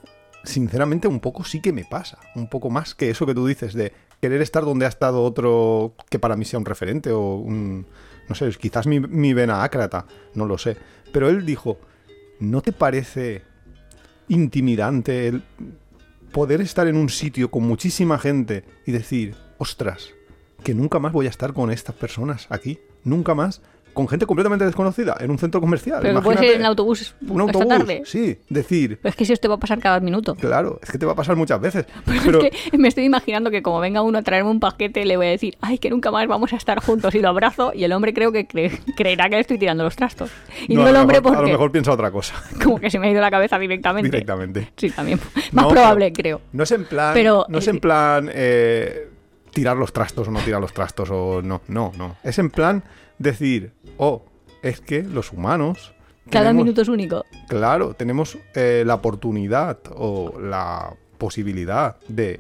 sinceramente, 0.44 1.08
un 1.08 1.20
poco 1.20 1.44
sí 1.44 1.62
que 1.62 1.74
me 1.74 1.86
pasa. 1.86 2.20
Un 2.36 2.50
poco 2.50 2.70
más 2.70 2.96
que 2.96 3.10
eso 3.10 3.26
que 3.26 3.36
tú 3.36 3.46
dices 3.46 3.74
de 3.74 3.92
querer 4.22 4.42
estar 4.42 4.64
donde 4.64 4.86
ha 4.86 4.90
estado 4.90 5.22
otro 5.22 5.96
que 6.10 6.20
para 6.20 6.38
mí 6.38 6.46
sea 6.46 6.60
un 6.60 6.66
referente 6.66 7.12
o 7.12 7.36
un... 7.36 7.86
No 8.30 8.36
sé, 8.36 8.50
quizás 8.52 8.88
mi, 8.88 9.00
mi 9.00 9.34
vena 9.34 9.64
ácrata, 9.64 10.06
no 10.34 10.46
lo 10.46 10.58
sé. 10.58 10.78
Pero 11.12 11.30
él 11.30 11.46
dijo, 11.46 11.80
¿no 12.40 12.62
te 12.62 12.72
parece 12.72 13.44
intimidante 14.28 15.28
el 15.28 15.44
poder 16.32 16.62
estar 16.62 16.88
en 16.88 16.98
un 16.98 17.10
sitio 17.10 17.52
con 17.52 17.64
muchísima 17.64 18.18
gente 18.18 18.66
y 18.86 18.92
decir, 18.92 19.36
ostras, 19.58 20.10
que 20.64 20.74
nunca 20.74 21.00
más 21.00 21.12
voy 21.12 21.28
a 21.28 21.30
estar 21.30 21.54
con 21.54 21.72
estas 21.72 21.96
personas 21.96 22.48
aquí? 22.50 22.80
Nunca 23.04 23.36
más. 23.36 23.62
Con 23.94 24.08
gente 24.08 24.26
completamente 24.26 24.66
desconocida 24.66 25.16
en 25.20 25.30
un 25.32 25.38
centro 25.40 25.62
comercial. 25.62 26.00
Pero 26.02 26.14
ir 26.14 26.20
Imagínate, 26.24 26.56
en 26.56 26.66
autobús 26.66 27.16
un 27.22 27.30
esta 27.42 27.42
autobús, 27.60 27.68
tarde. 27.68 28.02
sí, 28.06 28.40
decir, 28.50 28.98
Pero 29.02 29.10
es 29.12 29.16
que 29.16 29.26
si 29.26 29.34
esto 29.34 29.48
va 29.50 29.56
a 29.56 29.60
pasar 29.60 29.80
cada 29.80 30.00
minuto. 30.00 30.36
claro, 30.36 30.80
es 30.82 30.90
que 30.92 30.98
te 30.98 31.06
va 31.06 31.12
a 31.12 31.16
pasar 31.16 31.36
muchas 31.36 31.62
veces. 31.62 31.86
Pero, 32.06 32.22
Pero, 32.26 32.42
es 32.44 32.72
que 32.72 32.78
me 32.78 32.88
estoy 32.88 33.04
imaginando 33.06 33.52
que 33.52 33.62
como 33.62 33.80
venga 33.80 34.02
uno 34.02 34.18
a 34.18 34.22
traerme 34.22 34.50
un 34.50 34.60
paquete, 34.60 35.06
le 35.06 35.16
voy 35.18 35.28
a 35.28 35.30
decir, 35.30 35.58
ay, 35.62 35.78
que 35.78 35.90
nunca 35.90 36.12
más 36.12 36.28
vamos 36.28 36.54
a 36.54 36.56
estar 36.56 36.80
juntos. 36.84 37.14
Y 37.16 37.20
lo 37.20 37.30
abrazo 37.30 37.72
y 37.76 37.84
el 37.84 37.92
hombre 37.94 38.14
creo 38.14 38.32
que 38.32 38.48
cre- 38.48 38.80
creerá 38.96 39.30
que 39.30 39.36
le 39.36 39.42
estoy 39.42 39.58
tirando 39.58 39.84
los 39.84 39.96
trastos. 39.96 40.32
Y 40.68 40.76
no, 40.76 40.88
el 40.88 40.96
hombre 40.96 41.18
mejor- 41.22 41.32
a 41.32 41.36
lo 41.36 41.38
porque 41.40 41.52
mejor 41.52 41.72
piensa 41.72 41.92
otra 41.92 42.10
cosa 42.12 42.34
como 42.64 42.80
que 42.80 42.90
se 42.90 43.00
me 43.00 43.08
ha 43.08 43.12
ido 43.12 43.22
la 43.22 43.32
cabeza 43.32 43.60
directamente. 43.60 44.10
directamente. 44.10 44.72
Sí, 44.78 44.90
también. 44.90 45.20
Más 45.52 45.66
No, 45.66 45.70
probable, 45.70 46.12
creo. 46.14 46.42
No 46.52 46.64
es 46.64 46.72
en 46.72 46.86
plan, 46.86 47.14
Pero, 47.14 47.46
no 47.50 47.58
es 47.60 47.68
eh, 47.68 47.70
en 47.70 47.80
plan 47.80 48.30
eh, 48.34 49.10
tirar 49.52 49.78
los 49.78 49.94
trastos 49.94 50.28
o 50.28 50.32
no 50.32 50.40
tirar 50.40 50.60
los 50.62 50.74
trastos 50.74 51.10
o 51.12 51.42
no, 51.44 51.62
no, 51.68 51.92
no. 51.98 52.16
Es 52.24 52.40
en 52.40 52.50
plan 52.50 52.84
decir, 53.20 53.72
oh, 53.98 54.24
es 54.62 54.80
que 54.82 55.04
los 55.04 55.32
humanos 55.32 55.94
Cada 56.30 56.46
tenemos- 56.46 56.64
minuto 56.66 56.82
es 56.82 56.88
único. 56.88 57.26
Claro, 57.48 57.94
tenemos 57.94 58.38
eh, 58.56 58.84
la 58.86 58.96
oportunidad 58.96 59.80
o 59.96 60.40
la 60.40 60.94
posibilidad 61.18 61.98
de 62.08 62.40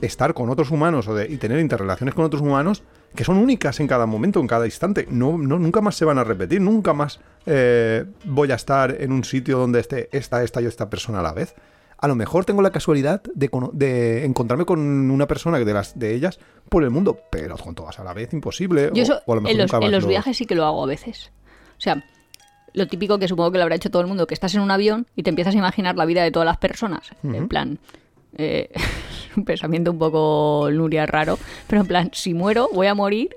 estar 0.00 0.32
con 0.34 0.48
otros 0.50 0.70
humanos 0.70 1.08
o 1.08 1.14
de, 1.14 1.26
y 1.30 1.36
tener 1.38 1.58
interrelaciones 1.58 2.14
con 2.14 2.24
otros 2.24 2.42
humanos 2.42 2.82
que 3.14 3.24
son 3.24 3.38
únicas 3.38 3.80
en 3.80 3.86
cada 3.88 4.06
momento, 4.06 4.38
en 4.38 4.46
cada 4.46 4.66
instante. 4.66 5.06
No, 5.10 5.38
no, 5.38 5.58
nunca 5.58 5.80
más 5.80 5.96
se 5.96 6.04
van 6.04 6.18
a 6.18 6.24
repetir, 6.24 6.60
nunca 6.60 6.92
más 6.92 7.20
eh, 7.46 8.04
voy 8.24 8.52
a 8.52 8.54
estar 8.54 8.94
en 9.00 9.12
un 9.12 9.24
sitio 9.24 9.58
donde 9.58 9.80
esté 9.80 10.08
esta, 10.12 10.42
esta 10.44 10.60
y 10.60 10.66
esta 10.66 10.88
persona 10.90 11.20
a 11.20 11.22
la 11.22 11.32
vez. 11.32 11.54
A 12.00 12.06
lo 12.08 12.14
mejor 12.14 12.44
tengo 12.44 12.62
la 12.62 12.70
casualidad 12.70 13.22
de, 13.34 14.24
encontrarme 14.24 14.64
con 14.64 15.10
una 15.10 15.26
persona 15.26 15.58
de, 15.58 15.72
las, 15.72 15.98
de 15.98 16.14
ellas 16.14 16.38
por 16.68 16.84
el 16.84 16.90
mundo, 16.90 17.18
pero 17.30 17.56
con 17.56 17.74
todas 17.74 17.98
a 17.98 18.04
la 18.04 18.12
vez, 18.14 18.32
imposible. 18.32 18.90
Yo 18.94 19.02
o- 19.02 19.04
eso 19.04 19.20
o 19.26 19.32
a 19.32 19.34
lo 19.36 19.40
mejor 19.42 19.52
en 19.52 19.58
los, 19.62 19.72
en 19.82 19.92
los 19.92 20.02
lo- 20.04 20.08
viajes 20.08 20.36
sí 20.36 20.46
que 20.46 20.54
lo 20.54 20.64
hago 20.64 20.84
a 20.84 20.86
veces. 20.86 21.32
O 21.76 21.80
sea, 21.80 22.04
lo 22.72 22.86
típico 22.86 23.18
que 23.18 23.26
supongo 23.26 23.50
que 23.50 23.58
lo 23.58 23.64
habrá 23.64 23.74
hecho 23.76 23.90
todo 23.90 24.02
el 24.02 24.08
mundo, 24.08 24.26
que 24.28 24.34
estás 24.34 24.54
en 24.54 24.60
un 24.60 24.70
avión 24.70 25.06
y 25.16 25.22
te 25.24 25.30
empiezas 25.30 25.54
a 25.54 25.58
imaginar 25.58 25.96
la 25.96 26.04
vida 26.04 26.22
de 26.22 26.30
todas 26.30 26.46
las 26.46 26.58
personas. 26.58 27.10
En 27.24 27.48
plan, 27.48 27.78
eh, 28.36 28.70
un 29.36 29.44
pensamiento 29.44 29.90
un 29.90 29.98
poco 29.98 30.68
Nuria 30.70 31.04
raro, 31.06 31.36
pero 31.66 31.80
en 31.82 31.88
plan, 31.88 32.10
si 32.12 32.32
muero, 32.34 32.68
voy 32.72 32.86
a 32.86 32.94
morir 32.94 33.30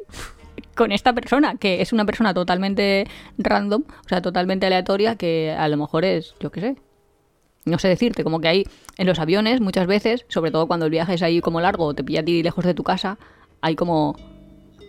con 0.76 0.92
esta 0.92 1.14
persona, 1.14 1.56
que 1.56 1.82
es 1.82 1.94
una 1.94 2.06
persona 2.06 2.34
totalmente 2.34 3.08
random, 3.38 3.84
o 4.06 4.08
sea, 4.10 4.22
totalmente 4.22 4.66
aleatoria, 4.68 5.16
que 5.16 5.52
a 5.58 5.68
lo 5.68 5.78
mejor 5.78 6.06
es, 6.06 6.36
yo 6.40 6.52
qué 6.52 6.62
sé, 6.62 6.76
no 7.66 7.78
sé 7.80 7.88
decirte, 7.88 8.24
como 8.24 8.40
que 8.42 8.48
hay 8.48 8.64
en 8.98 9.08
los 9.08 9.20
aviones 9.20 9.62
muchas 9.62 9.88
veces, 9.88 10.26
sobre 10.30 10.52
todo 10.52 10.68
cuando 10.68 10.86
el 10.86 10.92
viaje 10.92 11.14
es 11.14 11.22
ahí 11.22 11.42
como 11.42 11.62
largo 11.62 11.86
o 11.86 11.94
te 11.94 12.04
pilla 12.04 12.22
a 12.22 12.24
ti 12.24 12.42
lejos 12.44 12.66
de 12.66 12.74
tu 12.74 12.84
casa, 12.84 13.18
hay 13.62 13.76
como 13.76 14.16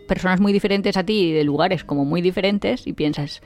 personas 0.09 0.41
muy 0.41 0.53
diferentes 0.53 0.97
a 0.97 1.05
ti 1.05 1.33
de 1.33 1.45
lugares 1.45 1.85
como 1.85 2.05
muy 2.05 2.21
diferentes 2.23 2.87
y 2.87 2.93
piensas, 2.93 3.43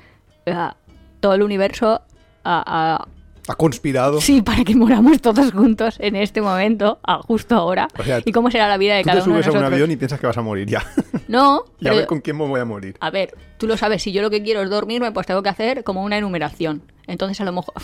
"Ah, 0.46 0.76
todo 1.20 1.34
el 1.34 1.42
universo 1.42 2.02
a- 2.44 3.04
Ha 3.48 3.54
conspirado. 3.54 4.20
sí, 4.20 4.42
para 4.42 4.64
que 4.64 4.74
moramos 4.74 5.20
todos 5.20 5.52
juntos 5.52 5.96
en 6.00 6.16
este 6.16 6.40
momento, 6.40 6.98
a 7.02 7.18
justo 7.18 7.54
ahora. 7.54 7.88
O 7.98 8.02
sea, 8.02 8.20
¿Y 8.24 8.32
cómo 8.32 8.50
será 8.50 8.68
la 8.68 8.76
vida 8.76 8.96
de 8.96 9.02
Tú 9.02 9.08
te 9.08 9.12
cada 9.12 9.24
uno 9.24 9.36
de 9.36 9.42
subes 9.42 9.54
a 9.54 9.58
un 9.58 9.64
avión 9.64 9.90
y 9.90 9.96
piensas 9.96 10.18
que 10.18 10.26
vas 10.26 10.36
a 10.36 10.42
morir 10.42 10.68
ya. 10.68 10.84
No, 11.28 11.64
y 11.80 11.88
a 11.88 11.92
ver 11.92 12.06
con 12.06 12.20
quién 12.20 12.38
me 12.38 12.46
voy 12.46 12.60
a 12.60 12.64
morir. 12.64 12.96
a 13.00 13.10
ver, 13.10 13.34
tú 13.58 13.66
lo 13.66 13.76
sabes, 13.76 14.00
si 14.00 14.12
yo 14.12 14.22
lo 14.22 14.30
que 14.30 14.44
quiero 14.44 14.62
es 14.62 14.70
dormirme, 14.70 15.10
pues 15.10 15.26
tengo 15.26 15.42
que 15.42 15.48
hacer 15.48 15.82
como 15.82 16.04
una 16.04 16.16
enumeración. 16.16 16.82
Entonces 17.08 17.40
a 17.40 17.44
lo 17.44 17.52
mejor... 17.52 17.74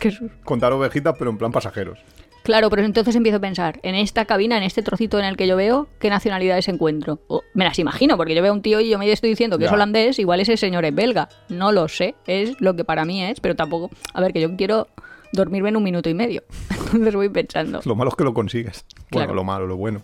Contar 0.44 0.72
ovejitas, 0.72 1.14
pero 1.16 1.30
en 1.30 1.38
plan 1.38 1.52
pasajeros. 1.52 2.00
Claro, 2.48 2.70
pero 2.70 2.82
entonces 2.82 3.14
empiezo 3.14 3.36
a 3.36 3.40
pensar, 3.40 3.78
en 3.82 3.94
esta 3.94 4.24
cabina, 4.24 4.56
en 4.56 4.62
este 4.62 4.80
trocito 4.80 5.18
en 5.18 5.26
el 5.26 5.36
que 5.36 5.46
yo 5.46 5.54
veo, 5.54 5.86
¿qué 5.98 6.08
nacionalidades 6.08 6.66
encuentro? 6.68 7.20
O, 7.26 7.42
me 7.52 7.66
las 7.66 7.78
imagino, 7.78 8.16
porque 8.16 8.34
yo 8.34 8.40
veo 8.40 8.52
a 8.52 8.54
un 8.54 8.62
tío 8.62 8.80
y 8.80 8.88
yo 8.88 8.98
me 8.98 9.12
estoy 9.12 9.28
diciendo 9.28 9.58
que 9.58 9.66
es 9.66 9.70
holandés, 9.70 10.18
igual 10.18 10.40
ese 10.40 10.56
señor 10.56 10.86
es 10.86 10.94
belga. 10.94 11.28
No 11.50 11.72
lo 11.72 11.88
sé, 11.88 12.14
es 12.26 12.58
lo 12.58 12.74
que 12.74 12.84
para 12.84 13.04
mí 13.04 13.22
es, 13.22 13.40
pero 13.40 13.54
tampoco... 13.54 13.90
A 14.14 14.22
ver, 14.22 14.32
que 14.32 14.40
yo 14.40 14.56
quiero 14.56 14.88
dormirme 15.30 15.68
en 15.68 15.76
un 15.76 15.82
minuto 15.82 16.08
y 16.08 16.14
medio. 16.14 16.42
Entonces 16.86 17.14
voy 17.14 17.28
pensando. 17.28 17.82
Lo 17.84 17.94
malo 17.94 18.08
es 18.08 18.16
que 18.16 18.24
lo 18.24 18.32
consigues. 18.32 18.86
Bueno, 19.10 19.26
Claro. 19.26 19.34
lo 19.34 19.44
malo, 19.44 19.66
lo 19.66 19.76
bueno. 19.76 20.00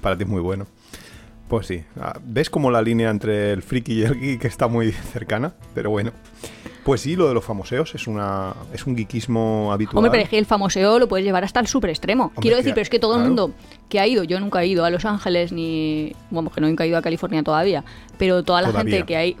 Para 0.00 0.16
ti 0.16 0.22
es 0.22 0.28
muy 0.28 0.40
bueno. 0.40 0.68
Pues 1.48 1.66
sí. 1.66 1.82
Ah, 2.00 2.16
¿Ves 2.22 2.48
como 2.48 2.70
la 2.70 2.80
línea 2.80 3.10
entre 3.10 3.50
el 3.50 3.62
friki 3.62 3.94
y 3.94 4.02
el 4.02 4.20
geek 4.20 4.44
está 4.44 4.68
muy 4.68 4.92
cercana? 4.92 5.54
Pero 5.74 5.90
bueno. 5.90 6.12
Pues 6.88 7.02
sí, 7.02 7.16
lo 7.16 7.28
de 7.28 7.34
los 7.34 7.44
famoseos 7.44 7.94
es 7.94 8.06
una 8.06 8.54
es 8.72 8.86
un 8.86 8.96
geekismo 8.96 9.70
habitual. 9.72 9.98
Hombre, 9.98 10.10
pero 10.10 10.22
es 10.22 10.30
que 10.30 10.38
el 10.38 10.46
famoseo 10.46 10.98
lo 10.98 11.06
puedes 11.06 11.26
llevar 11.26 11.44
hasta 11.44 11.60
el 11.60 11.66
super 11.66 11.90
extremo. 11.90 12.32
Quiero 12.40 12.56
decir, 12.56 12.70
que- 12.70 12.74
pero 12.76 12.82
es 12.82 12.88
que 12.88 12.98
todo 12.98 13.16
el 13.18 13.24
mundo 13.24 13.52
que 13.90 14.00
ha 14.00 14.06
ido, 14.06 14.24
yo 14.24 14.40
nunca 14.40 14.62
he 14.62 14.68
ido 14.68 14.86
a 14.86 14.90
Los 14.90 15.04
Ángeles 15.04 15.52
ni. 15.52 16.14
Bueno, 16.30 16.48
que 16.48 16.62
no 16.62 16.66
nunca 16.66 16.84
he 16.84 16.88
ido 16.88 16.96
a 16.96 17.02
California 17.02 17.42
todavía, 17.42 17.84
pero 18.16 18.42
toda 18.42 18.62
la 18.62 18.68
Todavía. 18.68 18.90
gente 18.94 19.06
que 19.06 19.16
hay. 19.18 19.36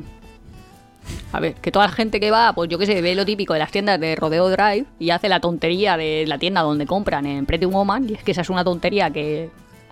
A 1.32 1.40
ver, 1.40 1.54
que 1.54 1.72
toda 1.72 1.86
la 1.86 1.92
gente 1.92 2.20
que 2.20 2.30
va, 2.30 2.52
pues 2.52 2.68
yo 2.68 2.78
qué 2.78 2.84
sé, 2.84 3.00
ve 3.00 3.14
lo 3.14 3.24
típico 3.24 3.54
de 3.54 3.60
las 3.60 3.70
tiendas 3.70 3.98
de 3.98 4.14
Rodeo 4.14 4.50
Drive 4.50 4.84
y 4.98 5.08
hace 5.08 5.30
la 5.30 5.40
tontería 5.40 5.96
de 5.96 6.26
la 6.26 6.36
tienda 6.38 6.60
donde 6.60 6.84
compran 6.86 7.24
en 7.24 7.46
Pretty 7.46 7.64
Woman, 7.64 8.10
y 8.10 8.12
es 8.12 8.22
que 8.22 8.32
esa 8.32 8.42
es 8.42 8.50
una 8.50 8.62
tontería 8.62 9.10
que, 9.10 9.48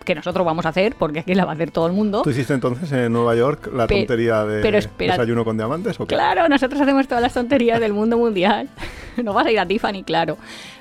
que 0.06 0.14
nosotros 0.14 0.46
vamos 0.46 0.64
a 0.64 0.70
hacer, 0.70 0.94
porque 0.98 1.18
es 1.18 1.24
que 1.26 1.34
la 1.34 1.44
va 1.44 1.50
a 1.50 1.54
hacer 1.54 1.70
todo 1.70 1.86
el 1.86 1.92
mundo. 1.92 2.22
¿Tú 2.22 2.30
hiciste 2.30 2.54
entonces 2.54 2.90
en 2.92 3.12
Nueva 3.12 3.34
York 3.36 3.68
la 3.74 3.86
Pe- 3.86 3.96
tontería 3.98 4.44
de 4.46 4.62
pero 4.62 4.78
desayuno 4.98 5.44
con 5.44 5.58
diamantes 5.58 6.00
o 6.00 6.06
qué? 6.06 6.14
Claro, 6.14 6.48
nosotros 6.48 6.80
hacemos 6.80 7.06
todas 7.06 7.20
las 7.20 7.34
tonterías 7.34 7.78
del 7.80 7.92
mundo 7.92 8.16
mundial. 8.16 8.70
No 9.22 9.32
vas 9.32 9.46
a 9.46 9.50
ir 9.50 9.58
a 9.58 9.64
Tiffany, 9.66 10.02
claro. 10.04 10.36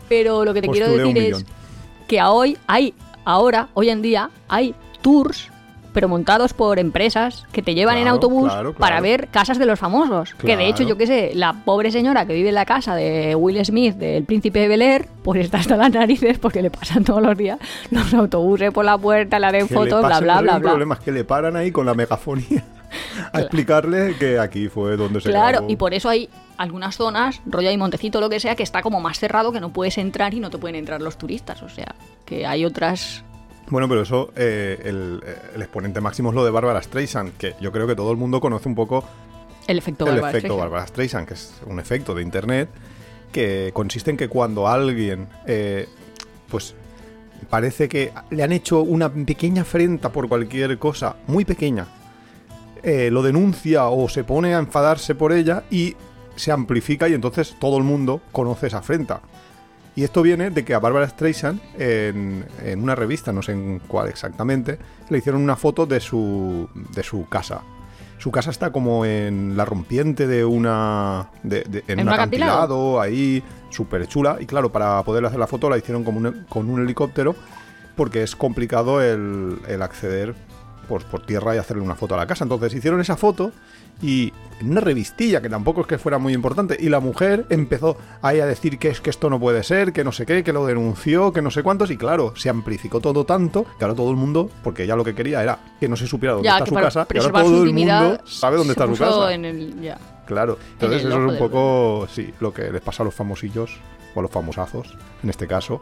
Pero 0.10 0.44
lo 0.44 0.54
que 0.54 0.62
te 0.62 0.68
quiero 0.68 0.88
Postulé 0.88 1.06
un 1.06 1.14
decir 1.14 1.34
es 1.36 1.46
que 2.06 2.20
a 2.20 2.32
hoy 2.32 2.58
hay, 2.68 2.94
ahora, 3.24 3.70
hoy 3.74 3.90
en 3.90 4.02
día, 4.02 4.30
hay 4.50 4.76
tours, 5.02 5.50
pero 5.96 6.10
montados 6.10 6.54
por 6.54 6.78
empresas 6.78 7.48
que 7.54 7.62
te 7.64 7.74
llevan 7.74 7.98
en 7.98 8.10
autobús 8.10 8.52
claro, 8.52 8.74
claro. 8.74 8.80
para 8.80 9.00
ver 9.02 9.30
casas 9.30 9.58
de 9.58 9.66
los 9.66 9.80
famosos. 9.80 10.36
Que 10.36 10.58
de 10.58 10.68
hecho, 10.68 10.84
yo 10.84 10.98
qué 10.98 11.08
sé, 11.08 11.32
la 11.34 11.54
pobre 11.54 11.90
señora 11.90 12.26
que 12.28 12.34
vive 12.34 12.50
en 12.50 12.56
la 12.56 12.66
casa 12.66 12.96
de 12.96 13.34
Will 13.34 13.64
Smith, 13.66 13.96
del 13.96 14.26
príncipe 14.26 14.60
de 14.60 14.68
Bel 14.68 14.82
Air, 14.82 15.08
pues 15.24 15.40
está 15.40 15.60
hasta 15.60 15.78
las 15.78 15.92
narices 15.92 16.38
porque 16.38 16.62
le 16.62 16.70
pasan 16.70 17.04
todos 17.06 17.22
los 17.22 17.38
días 17.38 17.58
los 17.92 18.14
autobuses 18.14 18.72
por 18.72 18.84
la 18.84 18.98
puerta, 18.98 19.40
le 19.40 19.52
le 19.52 19.66
fotos, 19.66 20.06
bla, 20.06 20.20
bla, 20.20 20.42
bla, 20.42 20.56
un 20.56 20.62
bla. 20.62 20.70
problema 20.72 20.96
es 20.96 21.00
que 21.02 21.12
le 21.14 21.24
paran 21.24 21.56
ahí 21.56 21.72
con 21.72 21.86
la 21.86 21.94
megafonía 21.94 22.64
a 23.32 23.40
explicarle 23.40 24.16
que 24.20 24.38
aquí 24.38 24.68
fue 24.68 24.98
donde 24.98 25.22
se 25.22 25.30
Claro, 25.30 25.60
grabó. 25.60 25.70
y 25.72 25.78
por 25.78 25.94
eso 25.94 26.10
hay 26.10 26.30
algunas 26.58 26.96
zonas, 26.98 27.42
rollo 27.46 27.72
y 27.72 27.78
Montecito, 27.78 28.20
lo 28.20 28.30
que 28.30 28.42
sea, 28.42 28.56
que 28.56 28.64
está 28.64 28.82
como 28.82 29.00
más 29.00 29.18
cerrado, 29.18 29.52
que 29.54 29.62
no 29.62 29.70
puedes 29.72 29.98
entrar 29.98 30.34
y 30.34 30.42
no 30.42 30.50
te 30.50 30.58
pueden 30.58 30.76
entrar 30.76 31.02
los 31.02 31.18
turistas. 31.18 31.62
O 31.64 31.70
sea, 31.70 31.96
que 32.26 32.46
hay 32.46 32.66
otras... 32.66 33.24
Bueno, 33.70 33.90
pero 33.90 34.02
eso, 34.02 34.32
eh, 34.36 34.80
el, 34.86 35.24
el 35.56 35.62
exponente 35.62 36.00
máximo 36.00 36.30
es 36.30 36.36
lo 36.36 36.46
de 36.46 36.52
Bárbara 36.52 36.82
Streisand, 36.82 37.36
que 37.38 37.56
yo 37.60 37.72
creo 37.72 37.88
que 37.88 37.96
todo 37.96 38.12
el 38.12 38.18
mundo 38.18 38.40
conoce 38.40 38.70
un 38.70 38.76
poco 38.76 39.04
El 39.68 39.80
efecto 39.80 40.06
el 40.06 40.12
Bárbara 40.12 40.30
efecto 40.30 40.54
Streisand. 40.54 40.60
Bárbara 40.60 40.88
Streisand, 40.88 41.28
que 41.28 41.34
es 41.34 41.54
un 41.66 41.80
efecto 41.80 42.14
de 42.14 42.22
internet 42.22 42.70
que 43.32 43.72
consiste 43.74 44.12
en 44.12 44.18
que 44.18 44.30
cuando 44.30 44.68
alguien, 44.68 45.28
eh, 45.48 45.88
pues 46.48 46.76
parece 47.50 47.90
que 47.90 48.14
le 48.30 48.44
han 48.44 48.52
hecho 48.52 48.82
una 48.82 49.12
pequeña 49.12 49.64
afrenta 49.64 50.10
por 50.10 50.30
cualquier 50.30 50.78
cosa, 50.78 51.16
muy 51.28 51.44
pequeña, 51.44 51.88
eh, 52.84 53.10
lo 53.12 53.24
denuncia 53.24 53.88
o 53.88 54.08
se 54.08 54.24
pone 54.24 54.54
a 54.54 54.60
enfadarse 54.60 55.16
por 55.16 55.34
ella 55.34 55.64
y 55.72 55.96
se 56.36 56.52
amplifica 56.52 57.10
y 57.10 57.14
entonces 57.14 57.56
todo 57.60 57.78
el 57.78 57.84
mundo 57.84 58.22
conoce 58.32 58.68
esa 58.68 58.78
afrenta. 58.78 59.22
Y 59.96 60.04
esto 60.04 60.22
viene 60.22 60.50
de 60.50 60.66
que 60.66 60.74
a 60.74 60.80
Barbara 60.80 61.08
Streisand, 61.08 61.60
en, 61.80 62.46
en 62.64 62.84
una 62.84 62.96
revista, 62.96 63.32
no 63.32 63.42
sé 63.42 63.54
en 63.54 63.80
cuál 63.88 64.10
exactamente, 64.10 64.78
le 65.10 65.18
hicieron 65.20 65.42
una 65.42 65.56
foto 65.56 65.86
de 65.86 66.00
su, 66.02 66.68
de 66.94 67.02
su 67.02 67.28
casa. 67.30 67.62
Su 68.18 68.30
casa 68.32 68.50
está 68.50 68.72
como 68.72 69.06
en 69.06 69.56
la 69.56 69.64
rompiente 69.66 70.28
de 70.28 70.44
una. 70.44 71.30
De, 71.44 71.64
de- 71.64 71.84
en, 71.88 72.00
¿En 72.00 72.08
un 72.08 72.14
acantilado? 72.14 72.54
acantilado, 72.54 73.02
ahí, 73.02 73.44
súper 73.70 74.06
chula. 74.08 74.38
Y 74.40 74.46
claro, 74.46 74.72
para 74.72 75.02
poder 75.04 75.26
hacer 75.26 75.40
la 75.40 75.48
foto 75.48 75.70
la 75.70 75.78
hicieron 75.78 76.04
como 76.04 76.20
un- 76.20 76.46
con 76.50 76.70
un 76.70 76.82
helicóptero, 76.82 77.36
porque 77.96 78.24
es 78.24 78.36
complicado 78.36 79.02
el, 79.02 79.60
el 79.68 79.82
acceder 79.82 80.34
por, 80.90 81.04
por 81.06 81.26
tierra 81.26 81.56
y 81.56 81.58
hacerle 81.58 81.84
una 81.84 81.96
foto 81.96 82.16
a 82.16 82.18
la 82.18 82.28
casa. 82.28 82.44
Entonces 82.46 82.74
hicieron 82.74 83.00
esa 83.02 83.16
foto 83.18 83.52
y 84.02 84.32
en 84.62 84.72
una 84.72 84.80
revistilla, 84.80 85.42
que 85.42 85.50
tampoco 85.50 85.82
es 85.82 85.88
que 85.88 85.98
fuera 85.98 86.18
muy 86.18 86.32
importante, 86.34 86.78
y 86.80 86.88
la 86.88 87.02
mujer 87.02 87.46
empezó 87.50 87.98
ahí 88.22 88.40
a 88.40 88.46
decir 88.46 88.80
que 88.80 88.88
es 88.88 89.02
que 89.02 89.10
esto 89.10 89.30
no 89.30 89.38
puede 89.38 89.64
ser, 89.64 89.92
que 89.92 90.06
no 90.06 90.14
sé 90.14 90.26
qué, 90.26 90.46
que 90.46 90.54
lo 90.54 90.66
denunció, 90.66 91.34
que 91.34 91.42
no 91.42 91.52
sé 91.52 91.62
cuántos, 91.62 91.92
y 91.92 91.98
claro, 91.98 92.34
se 92.38 92.48
amplificó 92.50 93.02
todo 93.02 93.26
tanto 93.26 93.66
que 93.78 93.84
ahora 93.84 93.96
todo 93.96 94.10
el 94.12 94.16
mundo, 94.16 94.50
porque 94.64 94.84
ella 94.84 94.96
lo 94.96 95.04
que 95.04 95.14
quería 95.14 95.44
era 95.44 95.60
que 95.78 95.90
no 95.90 95.98
se 95.98 96.08
supiera 96.08 96.34
dónde 96.36 96.48
Ya, 96.48 96.54
está 96.54 96.64
que 96.64 96.70
su 96.70 96.76
casa, 96.76 97.08
y 97.14 97.18
ahora 97.18 97.42
todo 97.44 97.64
el 97.64 97.74
mundo 97.74 98.20
sabe 98.26 98.56
dónde 98.58 98.72
está 98.72 98.88
su 98.88 98.96
casa. 98.96 99.34
en 99.34 99.44
el- 99.46 99.82
ya. 99.82 99.98
Claro, 100.26 100.58
entonces 100.72 101.00
eso 101.04 101.10
es 101.10 101.32
un 101.34 101.38
poco, 101.38 102.08
sí, 102.10 102.34
lo 102.40 102.54
que 102.54 102.72
les 102.72 102.82
pasa 102.82 103.04
a 103.04 103.06
los 103.06 103.14
famosillos, 103.14 103.78
o 104.16 104.20
a 104.20 104.22
los 104.24 104.32
famosazos, 104.32 104.96
en 105.22 105.30
este 105.30 105.46
caso, 105.48 105.82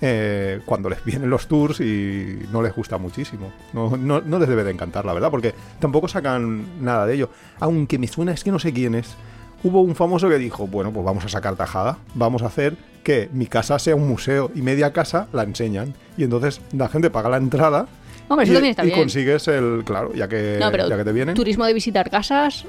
eh, 0.00 0.60
cuando 0.64 0.88
les 0.90 1.04
vienen 1.04 1.30
los 1.30 1.46
tours 1.48 1.80
y 1.80 2.40
no 2.52 2.62
les 2.62 2.74
gusta 2.74 2.98
muchísimo. 2.98 3.52
No, 3.72 3.96
no, 3.96 4.20
no 4.20 4.38
les 4.38 4.48
debe 4.48 4.64
de 4.64 4.70
encantar, 4.72 5.04
la 5.04 5.12
verdad, 5.14 5.30
porque 5.30 5.54
tampoco 5.80 6.08
sacan 6.08 6.84
nada 6.84 7.06
de 7.06 7.14
ello. 7.14 7.30
Aunque 7.60 7.98
me 7.98 8.06
suena, 8.08 8.32
es 8.32 8.44
que 8.44 8.50
no 8.50 8.58
sé 8.58 8.72
quién 8.72 8.94
es. 8.94 9.14
Hubo 9.62 9.80
un 9.80 9.94
famoso 9.94 10.28
que 10.28 10.36
dijo, 10.38 10.66
bueno, 10.66 10.92
pues 10.92 11.04
vamos 11.06 11.24
a 11.24 11.28
sacar 11.28 11.56
tajada, 11.56 11.96
vamos 12.14 12.42
a 12.42 12.46
hacer 12.46 12.76
que 13.02 13.28
mi 13.32 13.46
casa 13.46 13.78
sea 13.78 13.96
un 13.96 14.06
museo 14.08 14.50
y 14.54 14.60
media 14.62 14.92
casa 14.92 15.26
la 15.32 15.42
enseñan. 15.42 15.94
Y 16.18 16.24
entonces 16.24 16.60
la 16.72 16.88
gente 16.88 17.08
paga 17.10 17.28
la 17.30 17.36
entrada 17.38 17.86
Hombre, 18.28 18.44
eso 18.44 18.52
y, 18.52 18.56
también 18.56 18.70
está 18.70 18.82
y 18.84 18.88
bien. 18.88 18.98
consigues 18.98 19.48
el, 19.48 19.82
claro, 19.84 20.12
ya 20.14 20.28
que, 20.28 20.58
No, 20.60 20.70
pero 20.70 20.88
ya 20.88 20.96
que 20.96 21.04
te 21.04 21.12
vienen. 21.12 21.34
turismo 21.34 21.64
de 21.66 21.72
visitar 21.74 22.10
casas 22.10 22.64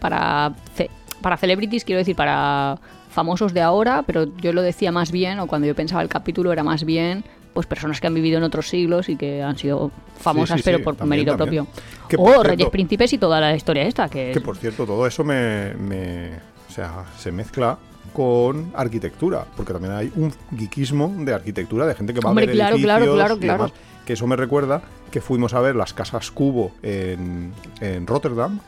para, 0.00 0.52
ce- 0.76 0.90
para 1.20 1.36
celebrities, 1.36 1.84
quiero 1.84 1.98
decir, 1.98 2.16
para 2.16 2.78
famosos 3.12 3.52
de 3.54 3.60
ahora, 3.60 4.02
pero 4.06 4.26
yo 4.38 4.52
lo 4.52 4.62
decía 4.62 4.90
más 4.92 5.12
bien, 5.12 5.38
o 5.38 5.46
cuando 5.46 5.66
yo 5.68 5.74
pensaba 5.74 6.02
el 6.02 6.08
capítulo 6.08 6.52
era 6.52 6.64
más 6.64 6.84
bien, 6.84 7.24
pues 7.52 7.66
personas 7.66 8.00
que 8.00 8.06
han 8.06 8.14
vivido 8.14 8.38
en 8.38 8.44
otros 8.44 8.68
siglos 8.68 9.08
y 9.08 9.16
que 9.16 9.42
han 9.42 9.56
sido 9.58 9.90
famosas, 10.18 10.58
sí, 10.58 10.62
pero 10.64 10.78
sí, 10.78 10.84
por 10.84 10.96
también, 10.96 11.20
mérito 11.26 11.36
también. 11.36 11.66
propio. 11.66 12.08
Que, 12.08 12.16
o 12.16 12.24
cierto- 12.26 12.42
Reyes 12.44 12.68
Príncipes 12.70 13.12
y 13.12 13.18
toda 13.18 13.40
la 13.40 13.54
historia 13.54 13.82
esta, 13.82 14.08
que, 14.08 14.30
Que 14.32 14.40
por 14.40 14.56
cierto, 14.56 14.86
todo 14.86 15.06
eso 15.06 15.22
me, 15.22 15.74
me- 15.74 16.30
o 16.68 16.72
sea, 16.72 17.04
se 17.18 17.30
mezcla 17.30 17.78
con 18.14 18.72
arquitectura, 18.74 19.44
porque 19.56 19.72
también 19.72 19.92
hay 19.94 20.12
un 20.16 20.32
geekismo 20.56 21.14
de 21.18 21.34
arquitectura 21.34 21.86
de 21.86 21.94
gente 21.94 22.12
que 22.14 22.20
va 22.20 22.30
Hombre, 22.30 22.44
a 22.44 22.46
ver 22.46 22.54
claro, 22.56 22.76
claro, 22.78 23.04
edificios 23.04 23.16
claro, 23.16 23.36
y 23.36 23.46
demás. 23.46 23.72
Que 24.06 24.12
eso 24.14 24.26
me 24.26 24.36
recuerda 24.36 24.82
que 25.10 25.20
fuimos 25.20 25.54
a 25.54 25.60
ver 25.60 25.76
las 25.76 25.92
casas 25.94 26.30
Cubo 26.30 26.72
en, 26.82 27.52
en 27.80 28.06
Rotterdam, 28.06 28.58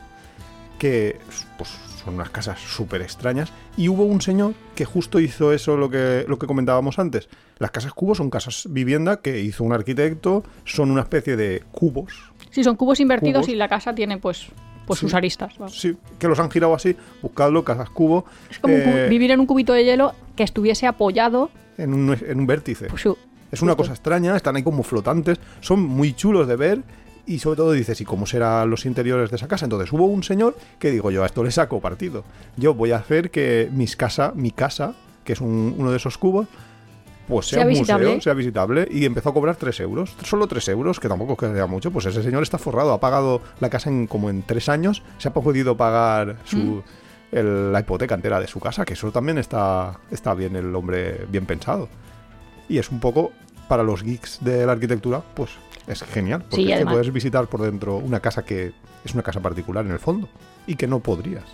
que 0.77 1.17
pues, 1.57 1.69
son 2.03 2.15
unas 2.15 2.29
casas 2.29 2.59
súper 2.59 3.01
extrañas, 3.01 3.51
y 3.77 3.89
hubo 3.89 4.03
un 4.05 4.21
señor 4.21 4.53
que 4.75 4.85
justo 4.85 5.19
hizo 5.19 5.53
eso 5.53 5.75
lo 5.77 5.89
que, 5.89 6.25
lo 6.27 6.37
que 6.37 6.45
comentábamos 6.47 6.99
antes. 6.99 7.27
Las 7.57 7.71
casas 7.71 7.93
Cubo 7.93 8.13
son 8.15 8.29
casas 8.29 8.67
vivienda 8.69 9.21
que 9.21 9.39
hizo 9.41 9.63
un 9.63 9.73
arquitecto, 9.73 10.43
son 10.65 10.91
una 10.91 11.01
especie 11.01 11.35
de 11.35 11.63
cubos, 11.71 12.13
Sí, 12.51 12.63
son 12.63 12.75
cubos 12.77 12.99
invertidos 13.01 13.41
Cubos. 13.45 13.53
y 13.53 13.55
la 13.57 13.67
casa 13.67 13.93
tiene 13.95 14.17
pues, 14.17 14.47
pues 14.87 14.99
Sí. 14.99 15.05
sus 15.05 15.13
aristas. 15.13 15.57
vamos. 15.57 15.77
sí, 15.79 15.97
que 16.19 16.27
los 16.27 16.39
han 16.39 16.49
girado 16.51 16.73
así, 16.75 16.95
buscadlo, 17.21 17.63
casas 17.65 17.89
Cubo. 17.89 18.25
Es 18.49 18.59
como 18.59 18.75
eh, 18.75 19.07
vivir 19.09 19.31
en 19.31 19.39
un 19.41 19.45
cubito 19.45 19.73
de 19.73 19.83
hielo 19.83 20.13
que 20.35 20.43
estuviese 20.43 20.87
apoyado. 20.87 21.49
en 21.77 21.93
un, 21.93 22.13
en 22.13 22.39
un 22.39 22.45
vértice. 22.47 22.87
Pues, 22.87 23.03
es 23.51 23.61
una 23.61 23.75
cosa 23.75 23.91
extraña, 23.93 24.35
están 24.35 24.55
ahí 24.57 24.63
como 24.63 24.83
flotantes, 24.83 25.39
son 25.61 25.81
muy 25.81 26.13
chulos 26.13 26.47
de 26.47 26.55
ver 26.55 26.81
y 27.27 27.39
sobre 27.39 27.57
todo 27.57 27.71
dices, 27.71 27.99
¿y 28.01 28.05
cómo 28.05 28.25
serán 28.25 28.69
los 28.69 28.85
interiores 28.85 29.29
de 29.29 29.35
esa 29.37 29.47
casa? 29.47 29.65
Entonces 29.65 29.91
hubo 29.93 30.05
un 30.05 30.23
señor 30.23 30.55
que 30.79 30.91
digo, 30.91 31.11
yo 31.11 31.23
a 31.23 31.25
esto 31.25 31.43
le 31.43 31.51
saco 31.51 31.79
partido. 31.81 32.23
Yo 32.57 32.73
voy 32.73 32.91
a 32.91 32.97
hacer 32.97 33.31
que 33.31 33.69
mis 33.71 33.95
casa, 33.95 34.31
mi 34.35 34.51
casa, 34.51 34.93
que 35.23 35.33
es 35.33 35.41
un- 35.41 35.75
uno 35.77 35.91
de 35.91 35.97
esos 35.97 36.17
cubos, 36.17 36.47
pues 37.27 37.47
sea, 37.47 37.59
Sea 37.59 37.65
un 37.67 37.73
visitable. 37.73 38.05
museo, 38.05 38.21
sea 38.21 38.33
visitable 38.35 38.87
y 38.91 39.05
empezó 39.05 39.29
a 39.29 39.33
cobrar 39.33 39.55
3 39.55 39.79
euros. 39.79 40.15
Solo 40.23 40.45
3 40.45 40.67
euros, 40.69 40.99
que 40.99 41.07
tampoco 41.09 41.33
es 41.33 41.39
que 41.39 41.55
sea 41.55 41.65
mucho, 41.65 41.89
pues 41.89 42.05
ese 42.05 42.21
señor 42.21 42.43
está 42.43 42.59
forrado, 42.59 42.93
ha 42.93 42.99
pagado 42.99 43.41
la 43.59 43.71
casa 43.71 43.89
en 43.89 44.05
como 44.05 44.29
en 44.29 44.43
3 44.43 44.69
años, 44.69 45.01
se 45.17 45.27
ha 45.29 45.33
podido 45.33 45.75
pagar 45.75 46.37
su... 46.45 46.57
Mm. 46.57 46.83
el- 47.31 47.71
la 47.73 47.79
hipoteca 47.81 48.15
entera 48.15 48.39
de 48.39 48.47
su 48.47 48.59
casa, 48.61 48.85
que 48.85 48.93
eso 48.93 49.11
también 49.11 49.37
está, 49.39 49.99
está 50.11 50.33
bien 50.35 50.55
el 50.55 50.73
hombre 50.75 51.25
bien 51.29 51.45
pensado. 51.47 51.89
Y 52.69 52.77
es 52.77 52.91
un 52.91 52.99
poco, 53.01 53.31
para 53.67 53.83
los 53.83 54.03
geeks 54.03 54.37
de 54.41 54.65
la 54.65 54.71
arquitectura, 54.73 55.21
pues 55.33 55.49
es 55.87 56.03
genial. 56.03 56.41
Porque 56.41 56.65
Sí, 56.65 56.71
es 56.71 56.79
que 56.79 56.85
puedes 56.85 57.11
visitar 57.11 57.47
por 57.47 57.61
dentro 57.61 57.97
una 57.97 58.19
casa 58.19 58.43
que 58.43 58.73
es 59.03 59.13
una 59.13 59.23
casa 59.23 59.39
particular 59.39 59.85
en 59.85 59.91
el 59.91 59.99
fondo 59.99 60.27
y 60.67 60.75
que 60.75 60.87
no 60.87 60.99
podrías. 60.99 61.45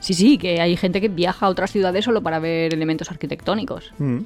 Sí, 0.00 0.14
sí, 0.14 0.38
que 0.38 0.60
hay 0.60 0.76
gente 0.76 1.00
que 1.00 1.08
viaja 1.08 1.46
a 1.46 1.48
otras 1.48 1.70
ciudades 1.70 2.04
solo 2.04 2.22
para 2.22 2.38
ver 2.38 2.72
elementos 2.72 3.10
arquitectónicos. 3.10 3.92
Mm. 3.98 4.18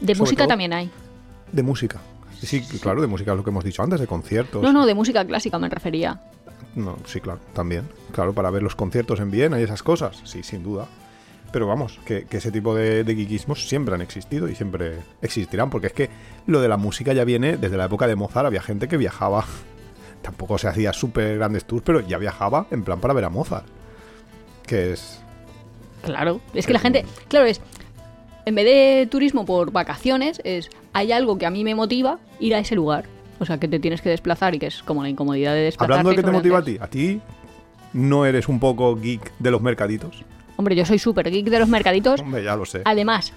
De 0.00 0.14
Sobre 0.14 0.18
música 0.18 0.46
también 0.46 0.72
hay. 0.72 0.90
De 1.52 1.62
música. 1.62 2.00
Sí, 2.40 2.60
claro, 2.80 3.00
de 3.00 3.06
música 3.06 3.32
es 3.32 3.36
lo 3.36 3.44
que 3.44 3.50
hemos 3.50 3.64
dicho 3.64 3.82
antes, 3.82 4.00
de 4.00 4.06
conciertos. 4.06 4.62
No, 4.62 4.72
no, 4.72 4.86
de 4.86 4.94
música 4.94 5.24
clásica 5.24 5.58
me 5.58 5.68
refería. 5.68 6.20
No, 6.74 6.98
sí, 7.06 7.20
claro, 7.20 7.40
también. 7.54 7.88
Claro, 8.12 8.34
para 8.34 8.50
ver 8.50 8.62
los 8.62 8.76
conciertos 8.76 9.20
en 9.20 9.30
Viena 9.30 9.58
y 9.58 9.62
esas 9.62 9.82
cosas, 9.82 10.20
sí, 10.24 10.42
sin 10.42 10.62
duda. 10.62 10.86
Pero 11.52 11.66
vamos, 11.66 11.98
que, 12.04 12.24
que 12.24 12.38
ese 12.38 12.50
tipo 12.50 12.74
de, 12.74 13.04
de 13.04 13.14
geekismos 13.14 13.68
siempre 13.68 13.94
han 13.94 14.00
existido 14.00 14.48
y 14.48 14.54
siempre 14.54 14.98
existirán, 15.22 15.70
porque 15.70 15.88
es 15.88 15.92
que 15.92 16.10
lo 16.46 16.60
de 16.60 16.68
la 16.68 16.76
música 16.76 17.12
ya 17.12 17.24
viene 17.24 17.56
desde 17.56 17.76
la 17.76 17.86
época 17.86 18.06
de 18.06 18.16
Mozart, 18.16 18.46
había 18.46 18.62
gente 18.62 18.88
que 18.88 18.96
viajaba, 18.96 19.44
tampoco 20.22 20.58
se 20.58 20.68
hacía 20.68 20.92
súper 20.92 21.38
grandes 21.38 21.64
tours, 21.64 21.82
pero 21.84 22.00
ya 22.00 22.18
viajaba 22.18 22.66
en 22.70 22.82
plan 22.82 23.00
para 23.00 23.14
ver 23.14 23.24
a 23.24 23.30
Mozart, 23.30 23.66
que 24.66 24.92
es... 24.92 25.20
Claro, 26.02 26.40
es 26.54 26.66
que 26.66 26.72
la 26.72 26.78
gente, 26.78 27.04
claro, 27.28 27.46
es, 27.46 27.60
en 28.46 28.54
vez 28.54 28.64
de 28.64 29.08
turismo 29.10 29.44
por 29.44 29.72
vacaciones, 29.72 30.40
es, 30.44 30.70
hay 30.92 31.10
algo 31.10 31.36
que 31.36 31.46
a 31.46 31.50
mí 31.50 31.64
me 31.64 31.74
motiva 31.74 32.18
ir 32.38 32.54
a 32.54 32.60
ese 32.60 32.76
lugar. 32.76 33.04
O 33.40 33.44
sea, 33.44 33.58
que 33.58 33.68
te 33.68 33.80
tienes 33.80 34.00
que 34.00 34.08
desplazar 34.08 34.54
y 34.54 34.58
que 34.58 34.66
es 34.66 34.82
como 34.84 35.02
la 35.02 35.08
incomodidad 35.08 35.52
de 35.52 35.62
desplazarte. 35.62 35.92
Hablando 35.92 36.10
de 36.10 36.16
qué 36.16 36.22
te 36.22 36.30
motiva 36.30 36.58
a 36.58 36.62
ti, 36.62 36.78
¿a 36.80 36.86
ti 36.86 37.20
no 37.92 38.24
eres 38.24 38.48
un 38.48 38.60
poco 38.60 38.94
geek 38.96 39.32
de 39.40 39.50
los 39.50 39.60
mercaditos? 39.60 40.24
Hombre, 40.56 40.74
yo 40.74 40.84
soy 40.84 40.98
súper 40.98 41.30
geek 41.30 41.46
de 41.46 41.58
los 41.58 41.68
mercaditos. 41.68 42.20
Hombre, 42.20 42.42
ya 42.42 42.56
lo 42.56 42.64
sé. 42.64 42.82
Además, 42.84 43.32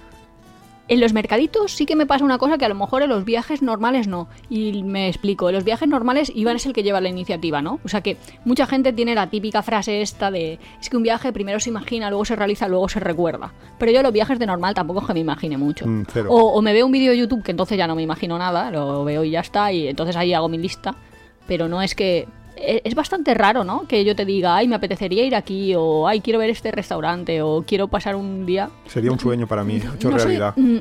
en 0.90 0.98
los 0.98 1.12
mercaditos 1.12 1.70
sí 1.70 1.86
que 1.86 1.94
me 1.94 2.04
pasa 2.04 2.24
una 2.24 2.36
cosa 2.36 2.58
que 2.58 2.64
a 2.64 2.68
lo 2.68 2.74
mejor 2.74 3.02
en 3.02 3.10
los 3.10 3.24
viajes 3.24 3.62
normales 3.62 4.08
no. 4.08 4.28
Y 4.48 4.82
me 4.82 5.08
explico, 5.08 5.48
en 5.48 5.54
los 5.54 5.62
viajes 5.62 5.88
normales 5.88 6.32
Iván 6.34 6.56
es 6.56 6.66
el 6.66 6.72
que 6.72 6.82
lleva 6.82 7.00
la 7.00 7.08
iniciativa, 7.08 7.62
¿no? 7.62 7.78
O 7.84 7.88
sea 7.88 8.00
que 8.00 8.16
mucha 8.44 8.66
gente 8.66 8.92
tiene 8.92 9.14
la 9.14 9.30
típica 9.30 9.62
frase 9.62 10.02
esta 10.02 10.32
de 10.32 10.58
es 10.80 10.90
que 10.90 10.96
un 10.96 11.04
viaje 11.04 11.32
primero 11.32 11.60
se 11.60 11.70
imagina, 11.70 12.10
luego 12.10 12.24
se 12.24 12.34
realiza, 12.34 12.66
luego 12.66 12.88
se 12.88 12.98
recuerda. 12.98 13.52
Pero 13.78 13.92
yo 13.92 14.02
los 14.02 14.12
viajes 14.12 14.40
de 14.40 14.46
normal 14.46 14.74
tampoco 14.74 15.00
es 15.00 15.06
que 15.06 15.14
me 15.14 15.20
imagine 15.20 15.56
mucho. 15.56 15.86
Mm. 15.86 16.06
O, 16.28 16.54
o 16.54 16.60
me 16.60 16.72
veo 16.72 16.86
un 16.86 16.92
vídeo 16.92 17.12
de 17.12 17.18
YouTube 17.18 17.44
que 17.44 17.52
entonces 17.52 17.78
ya 17.78 17.86
no 17.86 17.94
me 17.94 18.02
imagino 18.02 18.36
nada, 18.36 18.72
lo 18.72 19.04
veo 19.04 19.22
y 19.22 19.30
ya 19.30 19.40
está, 19.40 19.72
y 19.72 19.86
entonces 19.86 20.16
ahí 20.16 20.34
hago 20.34 20.48
mi 20.48 20.58
lista. 20.58 20.96
Pero 21.46 21.68
no 21.68 21.82
es 21.82 21.94
que... 21.94 22.26
e- 22.60 22.82
Es 22.84 22.94
bastante 22.94 23.34
raro, 23.34 23.64
¿no? 23.64 23.86
Que 23.86 24.04
yo 24.04 24.14
te 24.16 24.24
diga, 24.24 24.56
ay, 24.56 24.68
me 24.68 24.76
apetecería 24.76 25.24
ir 25.24 25.34
aquí, 25.34 25.74
o 25.76 26.06
ay, 26.06 26.20
quiero 26.20 26.38
ver 26.38 26.50
este 26.50 26.70
restaurante, 26.70 27.42
o 27.42 27.64
quiero 27.66 27.88
pasar 27.88 28.16
un 28.16 28.46
día 28.46 28.70
Sería 28.86 29.10
un 29.12 29.18
sueño 29.18 29.46
para 29.46 29.64
mí, 29.64 29.76
hecho 29.76 30.10
no 30.10 30.18
soy, 30.18 30.36
realidad. 30.36 30.54
mm, 30.56 30.78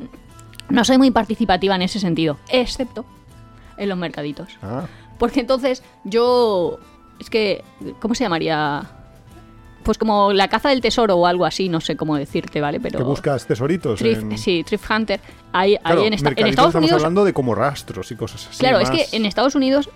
no 0.70 0.84
soy 0.86 0.98
muy 0.98 1.12
participativa 1.12 1.76
en 1.76 1.82
ese 1.82 2.00
sentido, 2.00 2.38
excepto 2.50 3.06
en 3.78 3.89
los 3.89 3.98
mercaditos. 3.98 4.50
Ah, 4.62 4.86
Porque 5.18 5.39
entonces 5.39 5.84
yo. 6.04 6.78
Es 7.20 7.30
que. 7.30 7.63
¿Cómo 8.00 8.13
se 8.15 8.24
llamaría? 8.24 8.84
Pues 9.84 9.98
como 9.98 10.34
la 10.34 10.48
caza 10.50 10.70
del 10.70 10.82
tesoro 10.82 11.15
o 11.15 11.26
algo 11.26 11.46
así, 11.46 11.68
no 11.70 11.82
sé 11.82 11.96
cómo 11.98 12.15
decirte, 12.18 12.62
¿vale? 12.62 12.80
Pero. 12.80 13.00
que 13.00 13.04
buscas 13.04 13.46
tesoritos. 13.48 14.02
En... 14.02 14.38
Sí, 14.38 14.63
Thrift 14.63 14.89
Hunter. 14.92 15.20
Ahí, 15.52 15.74
ahí 15.76 15.80
Claro, 15.84 16.04
en, 16.04 16.13
esta- 16.13 16.30
en 16.36 16.48
Estados 16.48 16.70
estamos 16.70 16.76
Unidos. 16.89 17.02
hablando 17.04 17.26
de 17.26 17.34
como 17.34 17.56
rastros 17.56 18.12
y 18.12 18.15
cosas 18.15 18.48
así. 18.48 18.60
Claro, 18.60 18.80
es 18.80 18.89
que 18.92 19.06
en 19.13 19.26
Estados 19.26 19.56
Unidos, 19.56 19.89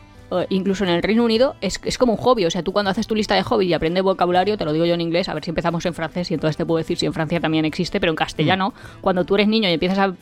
incluso 0.49 0.83
en 0.83 0.89
el 0.89 1.03
Reino 1.03 1.23
Unido, 1.23 1.55
es, 1.61 1.79
es 1.83 1.97
como 1.97 2.13
un 2.13 2.17
hobby. 2.17 2.45
O 2.45 2.51
sea, 2.51 2.63
tú 2.63 2.71
cuando 2.73 2.89
haces 2.91 3.05
tu 3.07 3.15
lista 3.15 3.35
de 3.35 3.43
hobby 3.43 3.67
y 3.67 3.73
aprendes 3.73 4.03
vocabulario, 4.03 4.57
te 4.57 4.65
lo 4.65 4.73
digo 4.73 4.85
yo 4.85 4.93
en 4.95 5.01
inglés, 5.01 5.29
a 5.29 5.33
ver 5.33 5.43
si 5.43 5.51
empezamos 5.51 5.85
en 5.85 5.93
francés 5.93 6.31
y 6.31 6.33
entonces 6.33 6.57
te 6.57 6.65
puedo 6.65 6.77
decir 6.79 6.97
si 6.97 7.05
en 7.05 7.13
Francia 7.13 7.39
también 7.39 7.65
existe, 7.65 7.99
pero 7.99 8.11
en 8.11 8.15
castellano, 8.15 8.69
Mm. 8.69 9.01
cuando 9.01 9.25
tú 9.25 9.35
eres 9.35 9.47
niño 9.47 9.69
y 9.69 9.73
empiezas 9.73 9.99
a... 9.99 10.13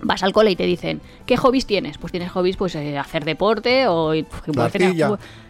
Vas 0.00 0.22
al 0.22 0.32
cole 0.32 0.52
y 0.52 0.56
te 0.56 0.64
dicen, 0.64 1.00
¿qué 1.26 1.36
hobbies 1.36 1.66
tienes? 1.66 1.98
Pues 1.98 2.12
tienes 2.12 2.30
hobbies, 2.30 2.56
pues 2.56 2.76
eh, 2.76 2.96
hacer 2.96 3.24
deporte 3.24 3.88
o... 3.88 4.14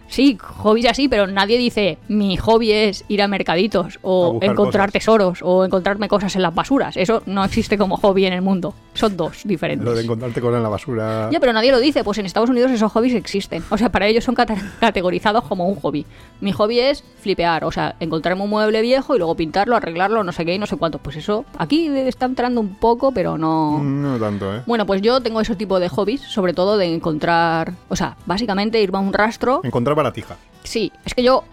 Sí, 0.08 0.38
hobbies 0.40 0.86
así, 0.86 1.08
pero 1.08 1.26
nadie 1.26 1.58
dice, 1.58 1.98
mi 2.08 2.36
hobby 2.36 2.72
es 2.72 3.04
ir 3.08 3.22
a 3.22 3.28
mercaditos 3.28 3.98
o 4.02 4.38
encontrar 4.42 4.86
cosas. 4.88 4.92
tesoros 4.92 5.38
o 5.42 5.64
encontrarme 5.64 6.08
cosas 6.08 6.34
en 6.36 6.42
las 6.42 6.54
basuras. 6.54 6.96
Eso 6.96 7.22
no 7.26 7.44
existe 7.44 7.76
como 7.78 7.96
hobby 7.98 8.24
en 8.26 8.32
el 8.32 8.42
mundo. 8.42 8.74
Son 8.94 9.16
dos 9.16 9.42
diferentes. 9.44 9.84
Lo 9.84 9.94
de 9.94 10.02
encontrarte 10.02 10.40
con 10.40 10.54
en 10.54 10.62
la 10.62 10.68
basura. 10.68 11.28
Ya, 11.30 11.38
pero 11.38 11.52
nadie 11.52 11.70
lo 11.70 11.78
dice. 11.78 12.02
Pues 12.02 12.18
en 12.18 12.26
Estados 12.26 12.50
Unidos 12.50 12.70
esos 12.72 12.90
hobbies 12.90 13.14
existen. 13.14 13.62
O 13.70 13.78
sea, 13.78 13.90
para 13.92 14.06
ellos 14.06 14.24
son 14.24 14.34
cate- 14.34 14.56
categorizados 14.80 15.44
como 15.44 15.68
un 15.68 15.76
hobby. 15.76 16.04
Mi 16.40 16.52
hobby 16.52 16.80
es 16.80 17.04
flipear, 17.20 17.64
o 17.64 17.70
sea, 17.72 17.94
encontrarme 18.00 18.42
un 18.42 18.50
mueble 18.50 18.80
viejo 18.80 19.14
y 19.14 19.18
luego 19.18 19.34
pintarlo, 19.36 19.76
arreglarlo, 19.76 20.24
no 20.24 20.32
sé 20.32 20.44
qué 20.44 20.54
y 20.54 20.58
no 20.58 20.66
sé 20.66 20.76
cuánto. 20.76 20.98
Pues 20.98 21.16
eso 21.16 21.44
aquí 21.58 21.86
está 21.88 22.26
entrando 22.26 22.60
un 22.60 22.74
poco, 22.76 23.12
pero 23.12 23.36
no... 23.38 23.78
No 23.82 24.18
tanto, 24.18 24.56
¿eh? 24.56 24.62
Bueno, 24.66 24.86
pues 24.86 25.02
yo 25.02 25.20
tengo 25.20 25.40
ese 25.40 25.54
tipo 25.54 25.78
de 25.80 25.88
hobbies, 25.88 26.22
sobre 26.22 26.54
todo 26.54 26.76
de 26.78 26.86
encontrar... 26.94 27.74
O 27.88 27.96
sea, 27.96 28.16
básicamente 28.26 28.80
irme 28.82 28.98
a 28.98 29.00
un 29.02 29.12
rastro... 29.12 29.60
Encontrar 29.64 29.96
baratija. 29.98 30.36
Sí, 30.64 30.90
es 31.04 31.14
que 31.14 31.22
yo, 31.22 31.44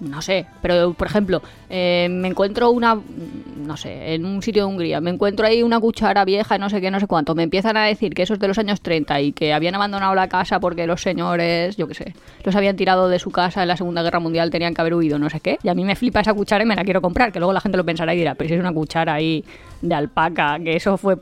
no 0.00 0.22
sé, 0.22 0.46
pero 0.62 0.92
por 0.94 1.06
ejemplo, 1.06 1.42
eh, 1.68 2.08
me 2.10 2.28
encuentro 2.28 2.70
una, 2.70 2.98
no 3.56 3.76
sé, 3.76 4.14
en 4.14 4.24
un 4.24 4.42
sitio 4.42 4.62
de 4.62 4.68
Hungría, 4.68 5.00
me 5.00 5.10
encuentro 5.10 5.46
ahí 5.46 5.62
una 5.62 5.78
cuchara 5.78 6.24
vieja, 6.24 6.58
no 6.58 6.70
sé 6.70 6.80
qué, 6.80 6.90
no 6.90 6.98
sé 7.00 7.06
cuánto, 7.06 7.34
me 7.34 7.42
empiezan 7.42 7.76
a 7.76 7.84
decir 7.84 8.14
que 8.14 8.22
eso 8.22 8.34
es 8.34 8.40
de 8.40 8.48
los 8.48 8.58
años 8.58 8.80
30 8.80 9.20
y 9.20 9.32
que 9.32 9.52
habían 9.52 9.74
abandonado 9.74 10.14
la 10.14 10.28
casa 10.28 10.60
porque 10.60 10.86
los 10.86 11.02
señores, 11.02 11.76
yo 11.76 11.86
qué 11.86 11.94
sé, 11.94 12.14
los 12.44 12.56
habían 12.56 12.76
tirado 12.76 13.08
de 13.08 13.18
su 13.18 13.30
casa 13.30 13.62
en 13.62 13.68
la 13.68 13.76
Segunda 13.76 14.02
Guerra 14.02 14.20
Mundial, 14.20 14.50
tenían 14.50 14.74
que 14.74 14.80
haber 14.80 14.94
huido, 14.94 15.18
no 15.18 15.28
sé 15.28 15.40
qué, 15.40 15.58
y 15.62 15.68
a 15.68 15.74
mí 15.74 15.84
me 15.84 15.96
flipa 15.96 16.20
esa 16.20 16.34
cuchara 16.34 16.64
y 16.64 16.66
me 16.66 16.76
la 16.76 16.84
quiero 16.84 17.02
comprar, 17.02 17.32
que 17.32 17.38
luego 17.38 17.52
la 17.52 17.60
gente 17.60 17.76
lo 17.76 17.84
pensará 17.84 18.14
y 18.14 18.18
dirá, 18.18 18.34
pero 18.34 18.48
si 18.48 18.54
es 18.54 18.60
una 18.60 18.72
cuchara 18.72 19.14
ahí 19.14 19.44
de 19.82 19.94
alpaca, 19.94 20.58
que 20.58 20.76
eso 20.76 20.96
fue 20.96 21.18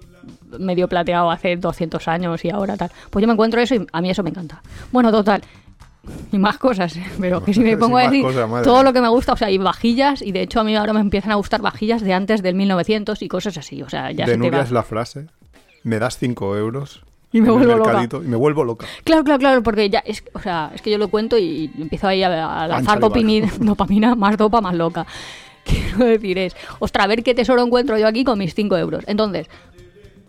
medio 0.58 0.88
plateado 0.88 1.30
hace 1.30 1.56
200 1.56 2.06
años 2.08 2.44
y 2.44 2.50
ahora 2.50 2.76
tal. 2.76 2.90
Pues 3.10 3.22
yo 3.22 3.26
me 3.26 3.32
encuentro 3.32 3.60
eso 3.60 3.74
y 3.74 3.86
a 3.92 4.00
mí 4.00 4.10
eso 4.10 4.22
me 4.22 4.30
encanta. 4.30 4.62
Bueno, 4.92 5.10
total. 5.10 5.42
Y 6.32 6.38
más 6.38 6.58
cosas, 6.58 6.96
¿eh? 6.96 7.04
pero 7.20 7.42
que 7.42 7.54
si 7.54 7.60
me 7.60 7.76
pongo 7.76 7.98
a 7.98 8.02
decir 8.02 8.22
cosas, 8.22 8.62
todo 8.62 8.82
lo 8.82 8.92
que 8.92 9.00
me 9.00 9.08
gusta, 9.08 9.32
o 9.32 9.36
sea, 9.36 9.50
y 9.50 9.58
vajillas, 9.58 10.22
y 10.22 10.32
de 10.32 10.42
hecho 10.42 10.60
a 10.60 10.64
mí 10.64 10.76
ahora 10.76 10.92
me 10.92 11.00
empiezan 11.00 11.32
a 11.32 11.36
gustar 11.36 11.62
vajillas 11.62 12.02
de 12.02 12.12
antes 12.12 12.42
del 12.42 12.54
1900 12.54 13.22
y 13.22 13.28
cosas 13.28 13.56
así, 13.56 13.82
o 13.82 13.88
sea, 13.88 14.10
ya 14.12 14.26
de 14.26 14.32
se 14.32 14.38
te 14.38 14.38
Nuria 14.38 14.58
va. 14.58 14.64
es 14.64 14.70
la 14.70 14.82
frase. 14.82 15.26
Me 15.84 15.98
das 15.98 16.18
5 16.18 16.56
euros. 16.56 17.02
Y 17.32 17.40
me 17.40 17.50
vuelvo 17.50 17.76
loca. 17.76 18.04
Y 18.04 18.28
me 18.28 18.36
vuelvo 18.36 18.64
loca. 18.64 18.86
Claro, 19.04 19.22
claro, 19.22 19.38
claro, 19.38 19.62
porque 19.62 19.90
ya 19.90 19.98
es, 20.00 20.24
o 20.32 20.40
sea, 20.40 20.70
es 20.74 20.80
que 20.80 20.90
yo 20.90 20.98
lo 20.98 21.08
cuento 21.08 21.36
y 21.36 21.70
empiezo 21.78 22.08
ahí 22.08 22.22
a, 22.22 22.66
lanzar 22.66 23.00
dopamina, 23.00 23.50
dopamina, 23.60 24.14
más 24.14 24.36
dopa, 24.36 24.60
más 24.60 24.74
loca. 24.74 25.06
Quiero 25.64 26.06
decir 26.06 26.38
es, 26.38 26.56
ostras, 26.78 27.04
a 27.04 27.08
ver 27.08 27.22
qué 27.22 27.34
tesoro 27.34 27.62
encuentro 27.62 27.98
yo 27.98 28.06
aquí 28.06 28.24
con 28.24 28.38
mis 28.38 28.54
5 28.54 28.76
euros. 28.78 29.04
Entonces, 29.06 29.48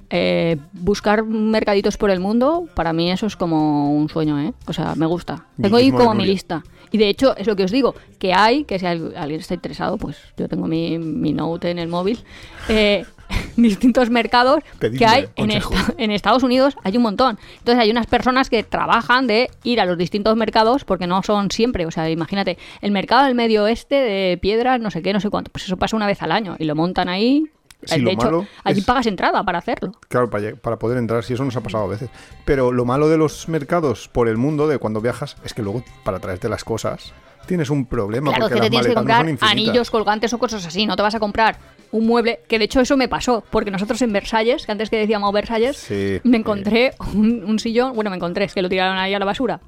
eh, 0.10 0.58
buscar 0.74 1.24
mercaditos 1.24 1.98
por 1.98 2.10
el 2.10 2.20
mundo, 2.20 2.68
para 2.74 2.94
mí 2.94 3.12
eso 3.12 3.26
es 3.28 3.36
como 3.36 3.94
un 3.94 4.10
sueño, 4.10 4.40
¿eh? 4.40 4.54
O 4.68 4.74
sea, 4.74 4.96
me 4.96 5.06
gusta. 5.06 5.46
Tengo 5.62 5.78
ahí 5.78 5.92
como 5.92 6.14
mi 6.16 6.24
lista. 6.32 6.64
Y 6.92 6.98
de 6.98 7.08
hecho, 7.10 7.38
es 7.38 7.46
lo 7.46 7.56
que 7.56 7.64
os 7.66 7.72
digo, 7.72 7.94
que 8.18 8.34
hay, 8.34 8.64
que 8.64 8.80
si 8.80 8.86
al- 8.88 9.14
alguien 9.16 9.40
está 9.40 9.54
interesado, 9.54 9.98
pues 9.98 10.18
yo 10.38 10.48
tengo 10.48 10.66
mi, 10.68 10.98
mi 10.98 11.34
note 11.34 11.70
en 11.70 11.78
el 11.78 11.88
móvil, 11.88 12.20
eh, 12.68 13.06
distintos 13.58 14.10
mercados 14.10 14.64
Pedidme 14.80 14.98
que 14.98 15.06
hay 15.06 15.28
en, 15.36 15.52
esta- 15.52 15.94
en 15.98 16.10
Estados 16.10 16.42
Unidos, 16.42 16.76
hay 16.84 16.98
un 16.98 17.04
montón. 17.04 17.38
Entonces 17.60 17.80
hay 17.84 17.92
unas 17.92 18.08
personas 18.08 18.50
que 18.50 18.64
trabajan 18.64 19.28
de 19.28 19.52
ir 19.64 19.80
a 19.80 19.86
los 19.86 20.00
distintos 20.00 20.36
mercados 20.36 20.84
porque 20.84 21.06
no 21.06 21.22
son 21.22 21.52
siempre. 21.52 21.86
O 21.86 21.92
sea, 21.92 22.10
imagínate, 22.10 22.58
el 22.82 22.92
mercado 22.92 23.26
del 23.26 23.36
medio 23.36 23.66
oeste 23.66 23.94
de 23.96 24.40
piedras, 24.40 24.80
no 24.82 24.90
sé 24.90 25.04
qué, 25.04 25.14
no 25.14 25.20
sé 25.20 25.30
cuánto. 25.30 25.52
Pues 25.52 25.66
eso 25.66 25.78
pasa 25.78 25.96
una 25.96 26.08
vez 26.08 26.24
al 26.24 26.32
año 26.32 26.56
y 26.58 26.64
lo 26.66 26.74
montan 26.76 27.08
ahí. 27.08 27.44
Sí, 27.84 27.96
de 27.96 28.02
lo 28.02 28.12
hecho, 28.12 28.48
allí 28.64 28.80
es- 28.80 28.86
pagas 28.86 29.06
entrada 29.08 29.44
para 29.44 29.60
hacerlo. 29.60 29.92
Claro, 30.08 30.30
para, 30.30 30.78
poder 30.80 30.98
entrar, 30.98 31.24
si 31.24 31.34
eso 31.34 31.46
nos 31.46 31.56
ha 31.56 31.62
pasado 31.62 31.86
a 31.86 31.88
veces. 31.88 32.10
Pero 32.46 32.72
lo 32.72 32.86
malo 32.86 33.08
de 33.10 33.18
los 33.18 33.48
mercados 33.48 34.10
por 34.10 34.28
el 34.28 34.38
mundo, 34.38 34.68
de 34.68 34.78
cuando 34.80 35.02
viajas, 35.02 35.38
es 35.44 35.54
que 35.54 35.62
luego 35.62 35.84
para 36.04 36.20
traerte 36.20 36.50
las 36.50 36.64
cosas 36.64 37.14
tienes 37.46 37.70
un 37.72 37.86
problema 37.88 38.30
Claro, 38.30 38.46
porque 38.46 38.56
que 38.56 38.62
te 38.62 38.70
tienes 38.70 38.88
que 38.88 38.94
no 38.94 39.00
comprar 39.00 39.26
anillos, 39.42 39.90
colgantes 39.90 40.34
o 40.34 40.38
cosas 40.38 40.66
así. 40.68 40.86
No 40.86 40.96
te 40.96 41.02
vas 41.02 41.16
a 41.16 41.20
comprar 41.20 41.58
un 41.92 42.06
mueble. 42.06 42.42
Que 42.48 42.60
de 42.60 42.66
hecho 42.66 42.80
eso 42.80 42.96
me 42.96 43.08
pasó. 43.08 43.44
Porque 43.50 43.72
nosotros 43.72 44.00
en 44.04 44.14
Versalles, 44.14 44.66
que 44.68 44.72
antes 44.72 44.90
que 44.92 44.98
decíamos 44.98 45.34
Versalles, 45.34 45.78
Sí, 45.78 46.20
me 46.24 46.38
encontré 46.38 46.94
un, 47.14 47.44
un 47.44 47.58
sillón. 47.58 47.94
Bueno, 47.96 48.12
me 48.12 48.18
encontré, 48.18 48.46
es 48.46 48.54
que 48.54 48.62
lo 48.62 48.70
tiraron 48.70 48.98
ahí 48.98 49.16
a 49.16 49.20
la 49.20 49.26
basura. 49.26 49.62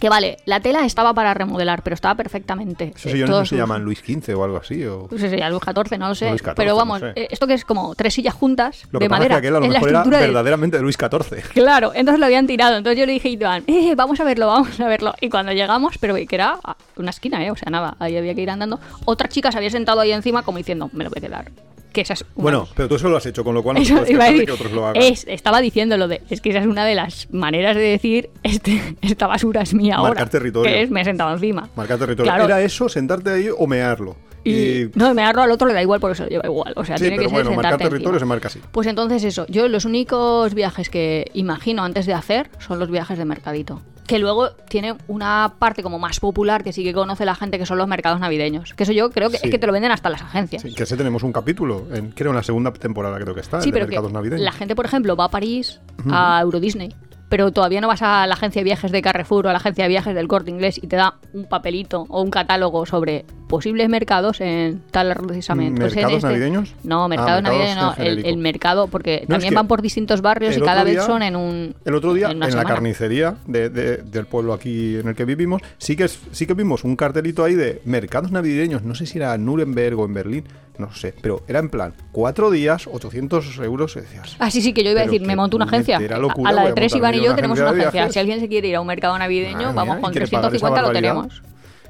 Que 0.00 0.08
vale, 0.08 0.38
la 0.46 0.60
tela 0.60 0.84
estaba 0.84 1.14
para 1.14 1.32
remodelar, 1.34 1.82
pero 1.82 1.94
estaba 1.94 2.14
perfectamente. 2.14 2.92
Esos 2.96 3.06
eh, 3.06 3.12
sillones 3.12 3.30
no 3.36 3.44
se 3.46 3.56
llaman 3.56 3.82
Luis 3.84 4.00
XV 4.00 4.36
o 4.36 4.44
algo 4.44 4.56
así. 4.56 4.84
O... 4.84 5.06
No 5.10 5.18
sé 5.18 5.28
si 5.28 5.36
era 5.36 5.48
Luis 5.50 5.62
XIV, 5.62 5.98
no 5.98 6.08
lo 6.08 6.14
sé. 6.14 6.28
Luis 6.30 6.42
XIV, 6.42 6.54
pero 6.56 6.74
vamos, 6.76 7.00
no 7.02 7.12
sé. 7.12 7.20
eh, 7.20 7.28
esto 7.30 7.46
que 7.46 7.54
es 7.54 7.64
como 7.64 7.94
tres 7.94 8.14
sillas 8.14 8.34
juntas 8.34 8.84
Lo 8.90 8.98
de 8.98 9.04
que 9.06 9.10
pasa 9.10 9.18
madera. 9.20 9.34
es 9.36 9.40
que 9.42 9.46
aquel 9.48 9.56
a 9.56 9.60
lo 9.60 9.66
la 9.66 9.72
mejor 9.72 9.88
era 9.90 10.02
de- 10.02 10.26
verdaderamente 10.26 10.76
de 10.78 10.82
Luis 10.82 10.96
XIV. 10.96 11.42
Claro, 11.52 11.92
entonces 11.94 12.18
lo 12.18 12.26
habían 12.26 12.46
tirado. 12.46 12.76
Entonces 12.76 12.98
yo 12.98 13.06
le 13.06 13.12
dije 13.12 13.28
a 13.28 13.30
Iván, 13.32 13.64
eh, 13.66 13.94
vamos 13.94 14.18
a 14.18 14.24
verlo, 14.24 14.46
vamos 14.48 14.80
a 14.80 14.86
verlo. 14.88 15.14
Y 15.20 15.28
cuando 15.28 15.52
llegamos, 15.52 15.98
pero 15.98 16.14
que 16.14 16.26
era 16.30 16.58
una 16.96 17.10
esquina, 17.10 17.44
¿eh? 17.44 17.50
O 17.50 17.56
sea, 17.56 17.70
nada, 17.70 17.96
ahí 17.98 18.16
había 18.16 18.34
que 18.34 18.40
ir 18.42 18.50
andando. 18.50 18.80
Otra 19.04 19.28
chica 19.28 19.52
se 19.52 19.58
había 19.58 19.70
sentado 19.70 20.00
ahí 20.00 20.12
encima 20.12 20.42
como 20.42 20.58
diciendo, 20.58 20.90
me 20.92 21.04
lo 21.04 21.10
voy 21.10 21.18
a 21.18 21.20
quedar. 21.28 21.50
Que 21.92 22.00
esa 22.00 22.14
es 22.14 22.24
una 22.34 22.42
Bueno, 22.42 22.68
pero 22.74 22.88
tú 22.88 22.94
eso 22.96 23.08
lo 23.08 23.16
has 23.16 23.26
hecho, 23.26 23.44
con 23.44 23.54
lo 23.54 23.62
cual 23.62 23.76
no 23.76 23.82
Eso 23.82 23.96
puedes 23.96 24.18
decir, 24.18 24.46
que 24.46 24.52
otros 24.52 24.72
lo 24.72 24.86
hagan. 24.86 25.02
es, 25.02 25.26
estaba 25.28 25.60
diciendo 25.60 25.96
lo 25.96 26.08
de, 26.08 26.22
es 26.30 26.40
que 26.40 26.50
esa 26.50 26.60
es 26.60 26.66
una 26.66 26.84
de 26.84 26.94
las 26.94 27.28
maneras 27.32 27.76
de 27.76 27.82
decir, 27.82 28.30
este, 28.42 28.96
esta 29.02 29.26
basura 29.26 29.62
es 29.62 29.74
mía 29.74 29.96
ahora. 29.96 30.10
Marcar 30.10 30.30
territorio. 30.30 30.70
Que 30.70 30.82
es, 30.82 30.90
me 30.90 31.02
he 31.02 31.04
sentado 31.04 31.32
encima. 31.32 31.68
Marcar 31.76 31.98
territorio. 31.98 32.30
Claro. 32.30 32.44
¿Era 32.44 32.62
eso, 32.62 32.88
sentarte 32.88 33.30
ahí 33.30 33.48
o 33.56 33.66
mearlo? 33.66 34.16
Y, 34.44 34.90
no, 34.94 35.14
me 35.14 35.22
agarro 35.22 35.42
al 35.42 35.50
otro, 35.52 35.68
le 35.68 35.74
da 35.74 35.82
igual 35.82 36.00
porque 36.00 36.16
se 36.16 36.24
lo 36.24 36.28
lleva 36.28 36.46
igual. 36.46 36.72
O 36.76 36.84
sea, 36.84 36.98
sí, 36.98 37.04
tiene 37.04 37.16
pero 37.16 37.28
que 37.28 37.36
ser 37.36 37.44
bueno, 37.44 37.62
marcar 37.62 37.78
territorio 37.78 38.18
se 38.18 38.24
marca 38.24 38.48
así. 38.48 38.60
Pues 38.72 38.86
entonces 38.86 39.22
eso, 39.24 39.46
yo 39.48 39.68
los 39.68 39.84
únicos 39.84 40.54
viajes 40.54 40.90
que 40.90 41.30
imagino 41.34 41.84
antes 41.84 42.06
de 42.06 42.14
hacer 42.14 42.50
son 42.58 42.78
los 42.78 42.90
viajes 42.90 43.18
de 43.18 43.24
mercadito. 43.24 43.80
Que 44.06 44.18
luego 44.18 44.50
tiene 44.68 44.96
una 45.06 45.54
parte 45.58 45.82
como 45.82 45.98
más 45.98 46.18
popular 46.20 46.64
que 46.64 46.72
sí 46.72 46.82
que 46.82 46.92
conoce 46.92 47.24
la 47.24 47.34
gente 47.34 47.58
que 47.58 47.66
son 47.66 47.78
los 47.78 47.86
mercados 47.86 48.18
navideños. 48.20 48.74
Que 48.74 48.82
eso 48.82 48.92
yo 48.92 49.10
creo 49.10 49.30
que 49.30 49.36
Sí. 49.38 49.46
es 49.46 49.50
que 49.50 49.58
te 49.58 49.66
lo 49.66 49.72
venden 49.72 49.92
hasta 49.92 50.10
las 50.10 50.22
agencias. 50.22 50.62
Sí, 50.62 50.74
que 50.74 50.82
ese 50.82 50.96
tenemos 50.96 51.22
un 51.22 51.32
capítulo, 51.32 51.86
en, 51.94 52.10
creo 52.10 52.30
en 52.32 52.36
la 52.36 52.42
segunda 52.42 52.72
temporada 52.72 53.18
creo 53.18 53.34
que 53.34 53.40
está, 53.40 53.60
Sí, 53.60 53.68
el 53.68 53.72
de 53.72 53.78
pero 53.78 53.86
que 53.86 53.90
mercados 53.92 54.12
navideños. 54.12 54.44
la 54.44 54.52
gente, 54.52 54.74
por 54.74 54.84
ejemplo, 54.86 55.14
va 55.16 55.24
a 55.26 55.30
París 55.30 55.80
a 56.10 56.40
Euro 56.42 56.58
Disney, 56.58 56.92
pero 57.28 57.50
todavía 57.52 57.80
no 57.80 57.88
vas 57.88 58.02
a 58.02 58.26
la 58.26 58.34
agencia 58.34 58.60
de 58.60 58.64
viajes 58.64 58.90
de 58.92 59.00
Carrefour 59.02 59.46
o 59.46 59.48
a 59.48 59.52
la 59.52 59.58
agencia 59.58 59.84
de 59.84 59.88
viajes 59.88 60.14
del 60.14 60.28
Corte 60.28 60.50
Inglés 60.50 60.78
y 60.82 60.86
te 60.88 60.96
da 60.96 61.14
un 61.32 61.44
papelito 61.46 62.04
o 62.08 62.20
un 62.22 62.30
catálogo 62.30 62.84
sobre 62.84 63.24
posibles 63.52 63.86
mercados 63.90 64.40
en 64.40 64.80
tal 64.90 65.14
precisamente. 65.26 65.78
Pues 65.78 65.92
en 65.92 65.96
¿Mercados 65.98 66.16
este- 66.16 66.26
navideños? 66.28 66.74
No, 66.84 67.04
Ah, 67.04 67.08
mercados 67.08 67.42
navideños 67.42 67.76
no, 67.76 67.94
el, 68.02 68.36
mercado, 68.38 68.86
porque 68.86 69.24
No, 69.28 69.34
también 69.34 69.52
van 69.52 69.68
por 69.68 69.82
distintos 69.82 70.22
barrios 70.22 70.56
y 70.56 70.60
cada 70.62 70.84
vez 70.84 71.04
son 71.04 71.22
en 71.22 71.36
un. 71.36 71.74
El 71.84 71.94
otro 71.94 72.14
día, 72.14 72.30
en 72.30 72.40
la 72.40 72.64
carnicería 72.64 73.34
de- 73.46 73.68
de- 73.68 73.96
del 73.98 74.24
pueblo 74.24 74.54
aquí 74.54 74.96
en 74.96 75.06
el 75.08 75.14
que 75.14 75.26
vivimos, 75.26 75.60
sí 75.76 75.96
que, 75.96 76.08
sí 76.08 76.46
que 76.46 76.54
vimos 76.54 76.82
un 76.84 76.96
cartelito 76.96 77.44
ahí 77.44 77.54
de 77.54 77.82
mercados 77.84 78.30
navideños. 78.32 78.82
No 78.84 78.94
sé 78.94 79.04
si 79.04 79.18
era 79.18 79.34
en 79.34 79.44
Nuremberg 79.44 79.98
o 80.00 80.06
en 80.06 80.14
Berlín, 80.14 80.44
no 80.78 80.94
sé. 80.94 81.12
Pero 81.20 81.42
era 81.46 81.58
en 81.58 81.68
plan, 81.68 81.92
cuatro 82.10 82.50
días, 82.50 82.86
800 82.90 83.58
euros. 83.58 83.94
Decías, 83.94 84.34
Ah, 84.38 84.50
sí, 84.50 84.62
sí, 84.62 84.72
que 84.72 84.82
yo 84.82 84.92
iba 84.92 85.02
a 85.02 85.04
decir, 85.04 85.20
me 85.20 85.36
monto 85.36 85.56
una 85.56 85.66
agencia. 85.66 86.00
locura, 86.18 86.48
a 86.50 86.52
la 86.54 86.64
de 86.64 86.72
tres, 86.72 86.94
Iván 86.96 87.14
y 87.16 87.22
yo 87.22 87.34
tenemos 87.34 87.58
una 87.60 87.68
agencia. 87.70 88.08
Si 88.10 88.18
alguien 88.18 88.40
se 88.40 88.48
quiere 88.48 88.68
ir 88.68 88.76
a 88.76 88.80
un 88.80 88.86
mercado 88.86 89.18
navideño, 89.18 89.74
vamos 89.74 89.98
con 89.98 90.10
¿y 90.10 90.14
qué 90.14 90.20
le 90.20 90.26
pagar 90.28 90.54
esa 90.54 90.70
350 90.70 90.82
lo 90.82 90.92
tenemos. 90.92 91.42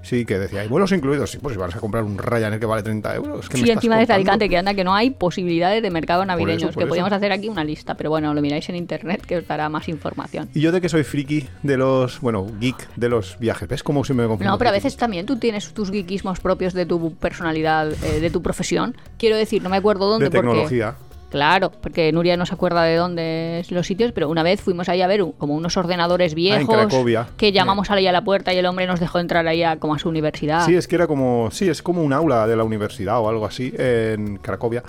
Sí, 0.03 0.24
que 0.24 0.38
decía, 0.38 0.64
¿y 0.64 0.68
vuelos 0.68 0.92
incluidos? 0.92 1.30
Sí, 1.30 1.38
pues 1.38 1.55
si 1.55 1.61
vas 1.61 1.74
a 1.74 1.80
comprar 1.80 2.05
un 2.05 2.18
Ryanair 2.18 2.61
que 2.61 2.66
vale 2.66 2.82
30 2.82 3.14
euros. 3.14 3.48
¿qué 3.48 3.59
me 3.59 3.64
Sí, 3.64 3.70
encima 3.70 3.96
de 3.96 4.03
contando? 4.03 4.14
Alicante, 4.14 4.48
que 4.48 4.59
anda 4.59 4.74
que 4.74 4.84
no 4.84 4.94
hay 4.94 5.11
posibilidades 5.11 5.82
de 5.82 5.90
mercado 5.90 6.24
navideños, 6.24 6.70
por 6.70 6.74
que 6.74 6.80
eso. 6.80 6.88
podríamos 6.88 7.12
hacer 7.12 7.32
aquí 7.32 7.48
una 7.48 7.64
lista, 7.64 7.94
pero 7.94 8.11
bueno, 8.11 8.34
lo 8.34 8.42
miráis 8.42 8.68
en 8.68 8.76
internet 8.76 9.24
que 9.24 9.38
os 9.38 9.46
dará 9.46 9.68
más 9.68 9.88
información. 9.88 10.48
Y 10.55 10.61
yo 10.61 10.72
de 10.72 10.80
que 10.80 10.88
soy 10.88 11.05
friki 11.05 11.48
de 11.62 11.76
los, 11.76 12.20
bueno, 12.20 12.46
geek 12.61 12.94
de 12.96 13.09
los 13.09 13.38
viajes. 13.38 13.68
¿Ves 13.68 13.82
cómo 13.82 14.05
se 14.05 14.14
me 14.14 14.26
confunde? 14.26 14.46
No, 14.46 14.59
pero 14.59 14.70
a 14.70 14.72
veces 14.72 14.96
también 14.96 15.26
tú 15.26 15.36
tienes 15.36 15.72
tus 15.72 15.90
geekismos 15.90 16.40
propios 16.40 16.74
de 16.74 16.86
tu 16.86 17.14
personalidad, 17.14 17.92
eh, 18.05 18.20
de 18.20 18.30
tu 18.30 18.42
profesión. 18.42 18.96
Quiero 19.18 19.36
decir, 19.36 19.62
no 19.62 19.68
me 19.68 19.76
acuerdo 19.76 20.09
dónde 20.09 20.28
De 20.28 20.42
porque... 20.42 20.92
Claro, 21.33 21.72
porque 21.72 22.12
Nuria 22.12 22.37
no 22.37 22.45
se 22.47 22.53
acuerda 22.55 22.83
de 22.85 22.95
dónde 22.97 23.61
es 23.61 23.70
los 23.72 23.87
sitios, 23.87 24.12
pero 24.12 24.28
una 24.28 24.43
vez 24.43 24.61
fuimos 24.61 24.89
ahí 24.91 25.01
a 25.03 25.07
ver 25.07 25.22
un- 25.22 25.33
como 25.33 25.55
unos 25.55 25.76
ordenadores 25.78 26.35
viejos 26.35 26.68
Ah, 26.68 26.87
Cracovia. 26.87 27.26
que 27.39 27.51
llamamos 27.53 27.91
ahí 27.91 28.07
a 28.07 28.12
la 28.12 28.22
puerta 28.22 28.53
y 28.53 28.59
el 28.59 28.66
hombre 28.66 28.87
nos 28.87 29.01
dejó 29.01 29.18
entrar 29.18 29.47
ahí 29.49 29.62
a, 29.62 29.78
como 29.78 29.95
a 29.95 29.99
su 29.99 30.11
universidad. 30.11 30.66
Sí, 30.66 30.76
es 30.76 30.87
que 30.87 30.95
era 30.97 31.07
como, 31.07 31.49
sí, 31.51 31.68
es 31.68 31.83
como 31.83 32.03
un 32.03 32.12
aula 32.12 32.47
de 32.47 32.55
la 32.55 32.64
universidad 32.64 33.18
o 33.18 33.28
algo 33.30 33.47
así 33.47 33.72
en 33.78 34.37
Cracovia. 34.37 34.83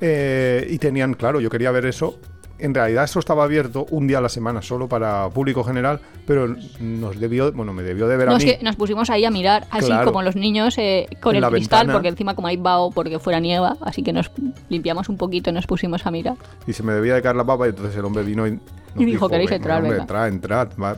Eh, 0.00 0.66
y 0.70 0.78
tenían, 0.78 1.12
claro, 1.12 1.40
yo 1.40 1.50
quería 1.50 1.70
ver 1.70 1.84
eso. 1.84 2.18
En 2.60 2.74
realidad 2.74 3.04
eso 3.04 3.18
estaba 3.18 3.44
abierto 3.44 3.86
un 3.90 4.06
día 4.06 4.18
a 4.18 4.20
la 4.20 4.28
semana 4.28 4.60
solo 4.62 4.88
para 4.88 5.28
público 5.30 5.64
general, 5.64 6.00
pero 6.26 6.54
nos 6.80 7.18
debió, 7.18 7.50
bueno, 7.52 7.72
me 7.72 7.82
debió 7.82 8.06
de 8.06 8.16
ver 8.16 8.26
No, 8.28 8.34
a 8.34 8.36
es 8.38 8.44
mí. 8.44 8.50
que 8.56 8.62
nos 8.64 8.76
pusimos 8.76 9.08
ahí 9.10 9.24
a 9.24 9.30
mirar 9.30 9.66
así 9.70 9.86
Claro. 9.86 10.06
como 10.06 10.22
los 10.22 10.36
niños 10.36 10.76
eh, 10.78 11.08
con 11.20 11.34
el 11.36 11.42
cristal, 11.46 11.80
ventana. 11.80 11.92
porque 11.94 12.08
encima 12.08 12.34
como 12.34 12.48
hay 12.48 12.56
vaho 12.56 12.90
porque 12.90 13.18
fuera 13.18 13.40
nieva, 13.40 13.76
así 13.80 14.02
que 14.02 14.12
nos 14.12 14.30
limpiamos 14.68 15.08
un 15.08 15.16
poquito 15.16 15.50
y 15.50 15.52
nos 15.52 15.66
pusimos 15.66 16.06
a 16.06 16.10
mirar. 16.10 16.36
Y 16.66 16.72
se 16.72 16.82
me 16.82 16.92
debía 16.92 17.14
de 17.14 17.22
caer 17.22 17.36
la 17.36 17.44
papa 17.44 17.66
y 17.66 17.70
entonces 17.70 17.96
el 17.96 18.04
hombre 18.04 18.22
vino 18.22 18.46
y, 18.46 18.52
nos 18.52 18.60
Y 18.96 19.04
dijo, 19.04 19.28
"¿Queréis 19.28 19.48
"Venga, 19.50 19.56
entrar? 19.56 19.82
Venga". 19.82 19.96
entrad, 19.98 20.28
entrad, 20.28 20.68
va- 20.82 20.96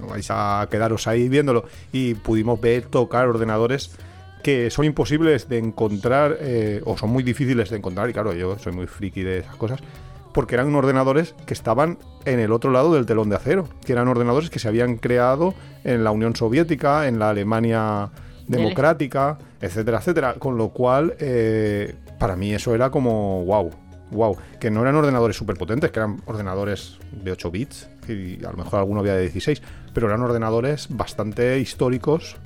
no 0.00 0.06
vais 0.08 0.26
a 0.30 0.66
quedaros 0.70 1.06
ahí 1.06 1.28
viéndolo. 1.28 1.64
Y 1.92 2.14
pudimos 2.14 2.60
ver, 2.60 2.86
tocar 2.86 3.28
ordenadores 3.28 3.96
que 4.42 4.68
son 4.70 4.84
imposibles 4.84 5.48
de 5.48 5.58
encontrar 5.58 6.36
eh, 6.40 6.82
o 6.84 6.96
son 6.98 7.10
muy 7.10 7.22
difíciles 7.22 7.70
de 7.70 7.76
encontrar. 7.78 8.10
Y 8.10 8.12
claro, 8.12 8.32
yo 8.34 8.58
soy 8.58 8.72
muy 8.72 8.86
friki 8.86 9.22
de 9.22 9.38
esas 9.38 9.56
cosas. 9.56 9.80
Porque 10.34 10.56
eran 10.56 10.74
ordenadores 10.74 11.34
que 11.46 11.54
estaban 11.54 11.98
en 12.26 12.40
el 12.40 12.52
otro 12.52 12.70
lado 12.70 12.92
del 12.92 13.06
telón 13.06 13.30
de 13.30 13.36
acero. 13.36 13.68
Que 13.86 13.92
eran 13.92 14.08
ordenadores 14.08 14.50
que 14.50 14.58
se 14.58 14.68
habían 14.68 14.96
creado 14.96 15.54
en 15.84 16.04
la 16.04 16.10
Unión 16.10 16.36
Soviética, 16.36 17.08
en 17.08 17.18
la 17.18 17.30
Alemania 17.30 18.10
democrática, 18.46 19.38
etcétera, 19.60 19.98
etcétera. 19.98 20.34
Con 20.34 20.58
lo 20.58 20.70
cual, 20.70 21.14
eh, 21.18 21.94
para 22.18 22.36
mí 22.36 22.52
eso 22.52 22.74
era 22.74 22.90
como 22.90 23.44
wow. 23.44 23.70
Wow, 24.10 24.36
que 24.60 24.70
no 24.70 24.82
eran 24.82 24.94
ordenadores 24.96 25.34
súper 25.34 25.56
potentes, 25.56 25.90
que 25.90 25.98
eran 25.98 26.20
ordenadores 26.26 26.98
de 27.10 27.32
8 27.32 27.50
bits, 27.50 27.88
y 28.06 28.44
a 28.44 28.50
lo 28.50 28.58
mejor 28.58 28.78
alguno 28.78 29.00
había 29.00 29.14
de 29.14 29.22
16, 29.22 29.60
pero 29.92 30.06
eran 30.06 30.20
ordenadores 30.20 30.88
bastante 30.90 31.58
históricos 31.58 32.36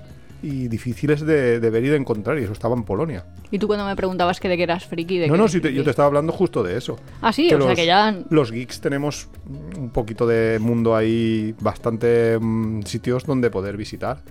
y 0.43 0.69
difíciles 0.69 1.21
de, 1.21 1.61
de 1.61 1.71
ver 1.71 1.85
y 1.85 1.89
de 1.89 1.97
encontrar, 1.97 2.39
y 2.39 2.45
eso 2.45 2.53
estaba 2.53 2.75
en 2.75 2.85
Polonia. 2.85 3.25
Y 3.51 3.59
tú 3.59 3.67
cuando 3.67 3.85
me 3.85 3.97
preguntabas 3.97 4.39
que 4.41 4.49
de 4.49 4.57
qué 4.57 4.63
eras 4.63 4.85
friki, 4.85 5.19
de 5.19 5.29
No, 5.29 5.37
no, 5.37 5.49
sí 5.49 5.61
yo 5.61 5.85
te 5.85 5.91
estaba 5.91 6.07
hablando 6.07 6.33
justo 6.33 6.63
de 6.63 6.77
eso. 6.77 6.99
Ah, 7.21 7.33
sí, 7.33 7.53
o 7.53 7.61
sea 7.61 7.75
que 7.75 7.87
ya... 7.87 8.17
Los 8.31 8.53
geeks 8.53 8.81
tenemos 8.81 9.29
un 9.77 9.91
poquito 9.91 10.27
de 10.27 10.59
mundo 10.61 10.95
ahí, 10.95 11.55
bastante 11.61 12.39
mm, 12.41 12.83
sitios 12.83 13.25
donde 13.25 13.51
poder 13.51 13.77
visitar. 13.77 14.23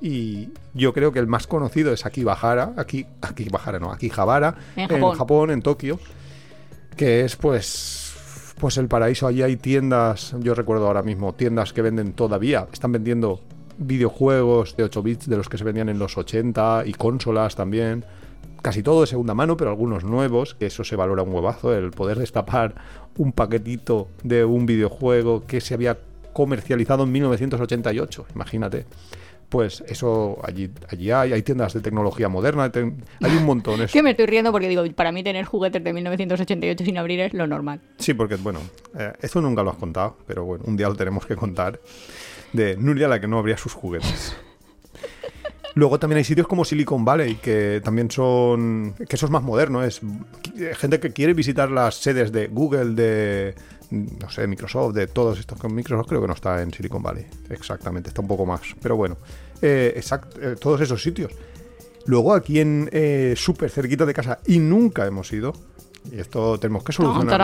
Y 0.00 0.50
yo 0.74 0.92
creo 0.92 1.12
que 1.12 1.18
el 1.18 1.26
más 1.26 1.46
conocido 1.46 1.92
es 1.92 2.04
Akibahara, 2.04 2.74
aquí, 2.76 3.06
Akibahara 3.22 3.78
no, 3.78 3.90
Akihabara, 3.90 4.54
En 4.76 4.82
en 4.82 4.88
Japón. 4.88 5.16
Japón, 5.16 5.50
en 5.50 5.62
Tokio, 5.62 5.98
que 6.94 7.24
es 7.24 7.36
pues, 7.36 8.14
pues 8.58 8.76
el 8.76 8.88
paraíso. 8.88 9.26
Allí 9.26 9.40
hay 9.40 9.56
tiendas, 9.56 10.34
yo 10.40 10.54
recuerdo 10.54 10.88
ahora 10.88 11.02
mismo, 11.02 11.32
tiendas 11.32 11.72
que 11.72 11.80
venden 11.80 12.12
todavía, 12.12 12.66
están 12.70 12.92
vendiendo 12.92 13.40
videojuegos 13.78 14.76
de 14.76 14.84
8 14.84 15.02
bits 15.02 15.28
de 15.28 15.36
los 15.36 15.48
que 15.48 15.58
se 15.58 15.64
vendían 15.64 15.88
en 15.88 15.98
los 15.98 16.16
80 16.18 16.84
y 16.86 16.92
consolas 16.92 17.54
también. 17.56 18.04
Casi 18.62 18.82
todo 18.82 19.02
de 19.02 19.06
segunda 19.06 19.34
mano, 19.34 19.56
pero 19.56 19.70
algunos 19.70 20.04
nuevos, 20.04 20.54
que 20.54 20.66
eso 20.66 20.84
se 20.84 20.96
valora 20.96 21.22
un 21.22 21.32
huevazo, 21.34 21.74
el 21.74 21.90
poder 21.90 22.18
destapar 22.18 22.74
un 23.18 23.32
paquetito 23.32 24.08
de 24.22 24.44
un 24.44 24.64
videojuego 24.66 25.44
que 25.46 25.60
se 25.60 25.74
había 25.74 25.98
comercializado 26.32 27.04
en 27.04 27.12
1988, 27.12 28.26
imagínate. 28.34 28.86
Pues 29.50 29.84
eso 29.86 30.38
allí, 30.42 30.70
allí 30.88 31.10
hay, 31.12 31.32
hay 31.34 31.42
tiendas 31.42 31.74
de 31.74 31.80
tecnología 31.80 32.28
moderna, 32.28 32.72
te- 32.72 32.92
hay 33.22 33.36
un 33.36 33.44
montón. 33.44 33.82
es- 33.82 33.92
Que 33.92 34.02
me 34.02 34.10
estoy 34.12 34.26
riendo 34.26 34.50
porque 34.50 34.68
digo, 34.68 34.82
para 34.96 35.12
mí 35.12 35.22
tener 35.22 35.44
juguetes 35.44 35.84
de 35.84 35.92
1988 35.92 36.84
sin 36.84 36.96
abrir 36.98 37.20
es 37.20 37.34
lo 37.34 37.46
normal. 37.46 37.80
Sí, 37.98 38.14
porque, 38.14 38.36
bueno, 38.36 38.60
eh, 38.98 39.12
eso 39.20 39.40
nunca 39.42 39.62
lo 39.62 39.70
has 39.70 39.76
contado, 39.76 40.16
pero 40.26 40.44
bueno, 40.44 40.64
un 40.66 40.76
día 40.76 40.88
lo 40.88 40.96
tenemos 40.96 41.26
que 41.26 41.36
contar. 41.36 41.78
De 42.54 42.76
Nuria, 42.78 43.08
la 43.08 43.20
que 43.20 43.26
no 43.28 43.38
abría 43.38 43.58
sus 43.58 43.72
juguetes. 43.74 44.34
Luego 45.76 45.98
también 45.98 46.18
hay 46.18 46.24
sitios 46.24 46.46
como 46.46 46.64
Silicon 46.64 47.04
Valley, 47.04 47.34
que 47.36 47.80
también 47.84 48.08
son. 48.10 48.94
que 49.08 49.16
eso 49.16 49.26
es 49.26 49.32
más 49.32 49.42
moderno. 49.42 49.82
Es 49.82 50.00
qui- 50.02 50.72
gente 50.76 51.00
que 51.00 51.12
quiere 51.12 51.34
visitar 51.34 51.68
las 51.70 51.96
sedes 51.96 52.30
de 52.30 52.46
Google, 52.46 52.94
de. 52.94 53.54
no 53.90 54.30
sé, 54.30 54.46
Microsoft, 54.46 54.94
de 54.94 55.08
todos 55.08 55.38
estos. 55.40 55.58
Microsoft 55.64 56.06
creo 56.08 56.20
que 56.20 56.28
no 56.28 56.34
está 56.34 56.62
en 56.62 56.72
Silicon 56.72 57.02
Valley. 57.02 57.26
Exactamente, 57.50 58.08
está 58.10 58.20
un 58.22 58.28
poco 58.28 58.46
más. 58.46 58.60
Pero 58.80 58.94
bueno, 58.96 59.16
eh, 59.60 59.94
exact- 60.00 60.38
eh, 60.40 60.54
todos 60.60 60.80
esos 60.80 61.02
sitios. 61.02 61.32
Luego 62.06 62.34
aquí 62.34 62.60
en 62.60 62.88
eh, 62.92 63.34
súper 63.36 63.68
cerquita 63.70 64.06
de 64.06 64.14
casa 64.14 64.38
y 64.46 64.60
nunca 64.60 65.04
hemos 65.06 65.32
ido. 65.32 65.52
Y 66.12 66.20
esto 66.20 66.60
tenemos 66.60 66.84
que 66.84 66.92
solucionarlo. 66.92 67.34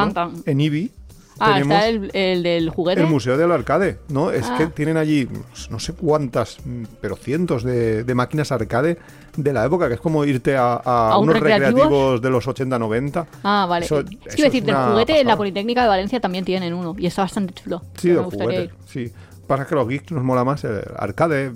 En 0.46 0.61
IBI 0.61 0.92
Ah, 1.41 1.55
tenemos 1.55 1.74
está 1.76 1.88
el, 1.88 2.11
el 2.14 2.43
del 2.43 2.70
juguete. 2.70 3.01
el 3.01 3.07
Museo 3.07 3.36
del 3.36 3.51
Arcade, 3.51 3.99
¿no? 4.11 4.30
Es 4.30 4.47
Ah. 4.49 4.57
que 4.59 4.66
tienen 4.66 4.97
allí 4.97 5.28
no 5.70 5.78
sé 5.80 5.93
cuántas, 5.95 6.59
pero 7.01 7.16
cientos 7.16 7.64
de, 7.64 8.05
de 8.05 8.14
máquinas 8.14 8.53
arcade 8.53 8.99
de 9.36 9.53
la 9.53 9.64
época, 9.64 9.88
que 9.88 9.95
es 9.95 10.01
como 10.01 10.24
irte 10.24 10.57
a, 10.57 10.74
a 10.84 11.12
¿A 11.12 11.18
un 11.18 11.24
unos 11.24 11.41
recreativos? 11.41 11.72
recreativos 11.84 12.22
de 12.22 12.30
los 12.30 12.47
80-90. 12.49 13.26
Ah, 13.45 13.66
vale. 13.68 13.86
Eso- 13.86 13.99
a 13.99 14.03
decir, 14.03 14.64
del 14.64 14.74
juguete 14.76 15.20
en 15.20 15.26
la. 15.26 15.36
Politécnica 15.36 15.82
de 15.82 15.88
Valencia 15.88 16.20
también 16.20 16.45
tienen 16.45 16.74
uno 16.74 16.95
y 16.99 17.07
está 17.07 17.22
bastante 17.22 17.55
chulo. 17.55 17.82
Sí, 17.97 18.09
me 18.09 18.14
de 18.14 18.20
gustaría 18.20 18.45
juguete, 18.47 18.62
ir. 18.64 18.70
sí. 18.86 19.12
Pasa 19.47 19.66
que 19.66 19.74
los 19.74 19.88
geeks 19.88 20.12
nos 20.12 20.22
mola 20.22 20.45
más 20.45 20.62
el 20.62 20.80
arcade, 20.97 21.51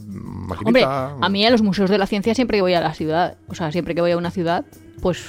Hombre, 0.64 0.84
a 0.84 1.28
mí 1.30 1.46
a 1.46 1.50
los 1.50 1.62
museos 1.62 1.88
de 1.90 1.98
la 1.98 2.06
ciencia 2.08 2.34
siempre 2.34 2.58
que 2.58 2.62
voy 2.62 2.74
a 2.74 2.80
la 2.80 2.92
ciudad, 2.92 3.36
o 3.48 3.54
sea, 3.54 3.70
siempre 3.70 3.94
que 3.94 4.00
voy 4.00 4.10
a 4.10 4.16
una 4.16 4.30
ciudad, 4.32 4.64
pues 5.00 5.22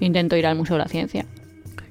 intento 0.00 0.36
ir 0.36 0.46
al 0.46 0.56
Museo 0.56 0.76
de 0.76 0.82
la 0.82 0.88
Ciencia. 0.88 1.24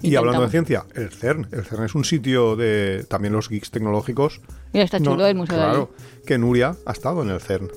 Y 0.02 0.16
hablando 0.16 0.42
de 0.42 0.50
ciencia, 0.50 0.86
el 0.96 1.12
CERN. 1.12 1.48
El 1.52 1.64
CERN 1.66 1.86
es 1.86 1.96
un 1.96 2.04
sitio 2.06 2.56
de 2.56 3.06
también 3.10 3.34
los 3.34 3.50
geeks 3.50 3.72
tecnológicos. 3.72 4.42
Mira, 4.74 4.86
está 4.86 4.98
chulo 5.00 5.18
No, 5.18 5.26
el 5.28 5.36
museo 5.36 5.58
de 5.58 5.64
Claro, 5.64 5.92
que 6.26 6.38
Nuria 6.38 6.76
ha 6.86 6.92
estado 6.92 7.22
en 7.24 7.30
el 7.30 7.40
CERN. 7.42 7.70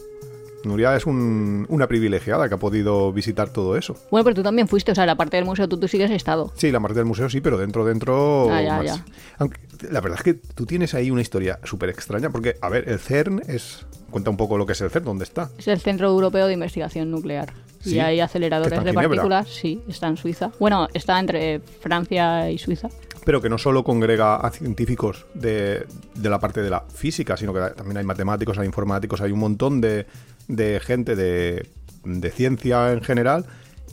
Nuria 0.64 0.96
es 0.96 1.04
un- 1.04 1.66
una 1.68 1.86
privilegiada 1.86 2.48
que 2.48 2.54
ha 2.54 2.58
podido 2.58 3.12
visitar 3.12 3.50
todo 3.50 3.76
eso. 3.76 3.96
Bueno, 4.10 4.24
pero 4.24 4.36
tú 4.36 4.42
también 4.42 4.66
fuiste, 4.66 4.92
o 4.92 4.94
sea, 4.94 5.04
la 5.04 5.14
parte 5.14 5.36
del 5.36 5.44
museo 5.44 5.68
tú, 5.68 5.76
tú 5.78 5.86
sigues 5.88 6.10
estado. 6.10 6.52
Sí, 6.56 6.70
la 6.72 6.80
parte 6.80 6.94
del 6.96 7.04
museo 7.04 7.28
sí, 7.28 7.42
pero 7.42 7.58
dentro, 7.58 7.84
dentro. 7.84 8.50
Ah, 8.50 8.62
ya, 8.62 8.76
más. 8.78 8.86
ya. 8.86 9.04
Aunque 9.38 9.58
la 9.90 10.00
verdad 10.00 10.18
es 10.20 10.24
que 10.24 10.34
tú 10.54 10.64
tienes 10.64 10.94
ahí 10.94 11.10
una 11.10 11.20
historia 11.20 11.58
súper 11.64 11.90
extraña, 11.90 12.30
porque, 12.30 12.56
a 12.62 12.70
ver, 12.70 12.88
el 12.88 12.98
CERN 12.98 13.42
es. 13.46 13.84
Cuenta 14.14 14.30
un 14.30 14.36
poco 14.36 14.56
lo 14.56 14.64
que 14.64 14.74
es 14.74 14.80
el 14.80 14.90
CERN, 14.90 15.06
dónde 15.06 15.24
está. 15.24 15.50
Es 15.58 15.66
el 15.66 15.80
Centro 15.80 16.06
Europeo 16.06 16.46
de 16.46 16.52
Investigación 16.52 17.10
Nuclear. 17.10 17.52
Sí, 17.80 17.96
Y 17.96 17.98
hay 17.98 18.20
aceleradores 18.20 18.84
de 18.84 18.92
partículas, 18.92 19.48
sí, 19.48 19.82
está 19.88 20.06
en 20.06 20.16
Suiza. 20.16 20.52
Bueno, 20.60 20.86
está 20.94 21.18
entre 21.18 21.58
Francia 21.58 22.48
y 22.48 22.56
Suiza. 22.58 22.90
Pero 23.24 23.42
que 23.42 23.48
no 23.48 23.58
solo 23.58 23.82
congrega 23.82 24.36
a 24.36 24.50
científicos 24.50 25.26
de, 25.34 25.84
de 26.14 26.30
la 26.30 26.38
parte 26.38 26.62
de 26.62 26.70
la 26.70 26.82
física, 26.82 27.36
sino 27.36 27.52
que 27.52 27.58
también 27.74 27.96
hay 27.96 28.04
matemáticos, 28.04 28.56
hay 28.56 28.66
informáticos, 28.66 29.20
hay 29.20 29.32
un 29.32 29.40
montón 29.40 29.80
de, 29.80 30.06
de 30.46 30.78
gente 30.78 31.16
de, 31.16 31.68
de 32.04 32.30
ciencia 32.30 32.92
en 32.92 33.02
general. 33.02 33.44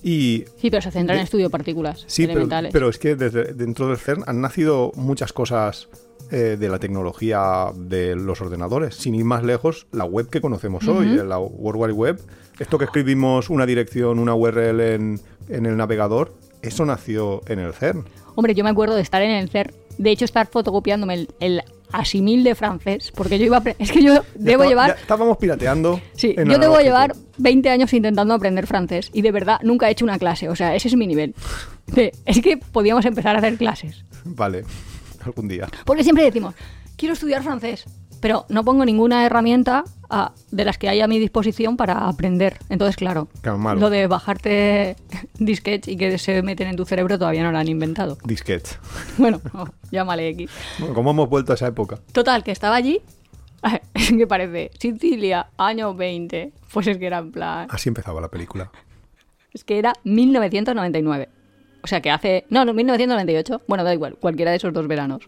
Y 0.04 0.46
Sí, 0.58 0.70
pero 0.70 0.84
se 0.84 0.92
centra 0.92 1.16
en 1.16 1.22
estudio 1.24 1.46
de 1.46 1.50
partículas 1.50 2.04
Sí, 2.06 2.28
pero, 2.28 2.34
elementales. 2.42 2.72
pero 2.74 2.90
es 2.90 3.00
que 3.00 3.16
desde 3.16 3.54
dentro 3.54 3.88
del 3.88 3.98
CERN 3.98 4.24
han 4.28 4.40
nacido 4.40 4.92
muchas 4.96 5.34
cosas 5.34 5.90
eh, 6.32 6.58
de 6.60 6.70
la 6.70 6.80
tecnología 6.80 7.72
de 7.76 8.16
los 8.16 8.42
ordenadores. 8.42 8.96
Sin 8.96 9.16
ir 9.16 9.26
más 9.26 9.44
lejos, 9.44 9.88
la 9.92 10.06
web 10.06 10.30
que 10.30 10.42
conocemos 10.42 10.88
hoy, 10.88 11.20
eh, 11.20 11.24
la 11.24 11.38
World 11.40 11.82
Wide 11.82 11.94
Web, 11.94 12.22
esto 12.60 12.78
que 12.78 12.86
escribimos 12.86 13.50
una 13.50 13.66
dirección, 13.66 14.18
una 14.20 14.34
URL 14.36 14.80
en, 14.82 15.20
en 15.50 15.66
el 15.66 15.76
navegador, 15.78 16.34
eso 16.62 16.86
nació 16.86 17.42
en 17.48 17.60
el 17.60 17.74
CERN. 17.74 18.06
Hombre, 18.36 18.54
yo 18.56 18.64
me 18.64 18.70
acuerdo 18.70 18.96
de 18.96 19.02
estar 19.02 19.22
en 19.22 19.32
el 19.32 19.50
CERN, 19.50 19.74
de 19.98 20.12
hecho 20.12 20.26
estar 20.26 20.48
fotocopiándome 20.48 21.14
el, 21.16 21.30
el 21.40 21.62
asimil 21.92 22.44
de 22.46 22.56
francés, 22.56 23.12
porque 23.14 23.38
yo 23.38 23.46
iba 23.48 23.58
a 23.58 23.64
Es 23.78 23.92
que 23.92 24.02
yo 24.02 24.14
Ya 24.14 24.24
debo 24.36 24.64
estaba- 24.64 24.70
llevar... 24.70 24.90
estábamos 25.02 25.38
pirateando. 25.38 26.00
Sí, 26.14 26.34
yo 26.38 26.58
debo 26.58 26.80
llevar 26.80 27.14
20 27.38 27.70
años 27.70 27.92
intentando 27.94 28.34
aprender 28.34 28.66
francés 28.68 29.10
y 29.12 29.22
de 29.22 29.32
verdad 29.34 29.60
nunca 29.64 29.90
he 29.90 29.92
hecho 29.92 30.06
una 30.06 30.18
clase, 30.18 30.48
o 30.48 30.56
sea, 30.56 30.74
ese 30.76 30.88
es 30.88 30.96
mi 30.96 31.08
nivel. 31.08 31.36
De- 31.88 32.14
es 32.26 32.42
que 32.42 32.56
podíamos 32.58 33.04
empezar 33.06 33.36
a 33.36 33.40
hacer 33.40 33.58
clases. 33.58 34.06
Vale, 34.24 34.64
algún 35.26 35.48
día. 35.48 35.68
Porque 35.86 36.04
siempre 36.04 36.24
decimos, 36.26 36.56
quiero 36.98 37.14
estudiar 37.14 37.44
francés, 37.44 37.86
pero 38.20 38.46
no 38.50 38.64
pongo 38.64 38.86
ninguna 38.86 39.26
herramienta 39.26 39.84
a- 40.10 40.34
de 40.52 40.66
las 40.66 40.78
que 40.78 40.90
hay 40.90 41.02
a 41.02 41.08
mi 41.08 41.18
disposición 41.20 41.76
para 41.78 42.08
aprender. 42.08 42.58
Entonces, 42.70 42.96
claro, 42.96 43.28
lo 43.44 43.90
de 43.90 44.08
bajarte 44.08 44.96
disquets 45.40 45.88
y 45.88 45.98
que 45.98 46.18
se 46.18 46.42
meten 46.44 46.68
en 46.68 46.76
tu 46.76 46.86
cerebro 46.86 47.18
todavía 47.18 47.44
no 47.44 47.52
lo 47.52 47.58
han 47.58 47.68
inventado. 47.68 48.18
Disquets. 48.24 48.78
Bueno, 49.18 49.42
oh, 49.54 49.66
llámale 49.92 50.28
X. 50.30 50.50
Bueno, 50.80 50.94
¿Cómo 50.94 51.12
hemos 51.12 51.30
vuelto 51.30 51.52
a 51.52 51.56
esa 51.56 51.68
época? 51.68 52.00
Total, 52.12 52.44
que 52.44 52.52
estaba 52.52 52.76
allí, 52.76 53.02
que 54.18 54.28
parece 54.28 54.72
Sicilia, 54.80 55.48
año 55.58 55.94
20. 55.96 56.52
Pues 56.74 56.88
es 56.88 56.98
que 56.98 57.06
era 57.08 57.18
en 57.20 57.32
plan... 57.32 57.68
Así 57.70 57.90
empezaba 57.90 58.22
la 58.22 58.30
película. 58.30 58.72
Es 59.54 59.64
que 59.64 59.78
era 59.78 59.94
1999. 60.06 61.30
O 61.84 61.88
sea 61.88 62.02
que 62.02 62.12
hace. 62.12 62.46
No, 62.50 62.66
no, 62.66 62.74
1998. 62.74 63.62
Bueno, 63.68 63.84
da 63.84 63.94
igual, 63.94 64.16
cualquiera 64.20 64.52
de 64.52 64.58
esos 64.58 64.74
dos 64.74 64.88
veranos. 64.88 65.24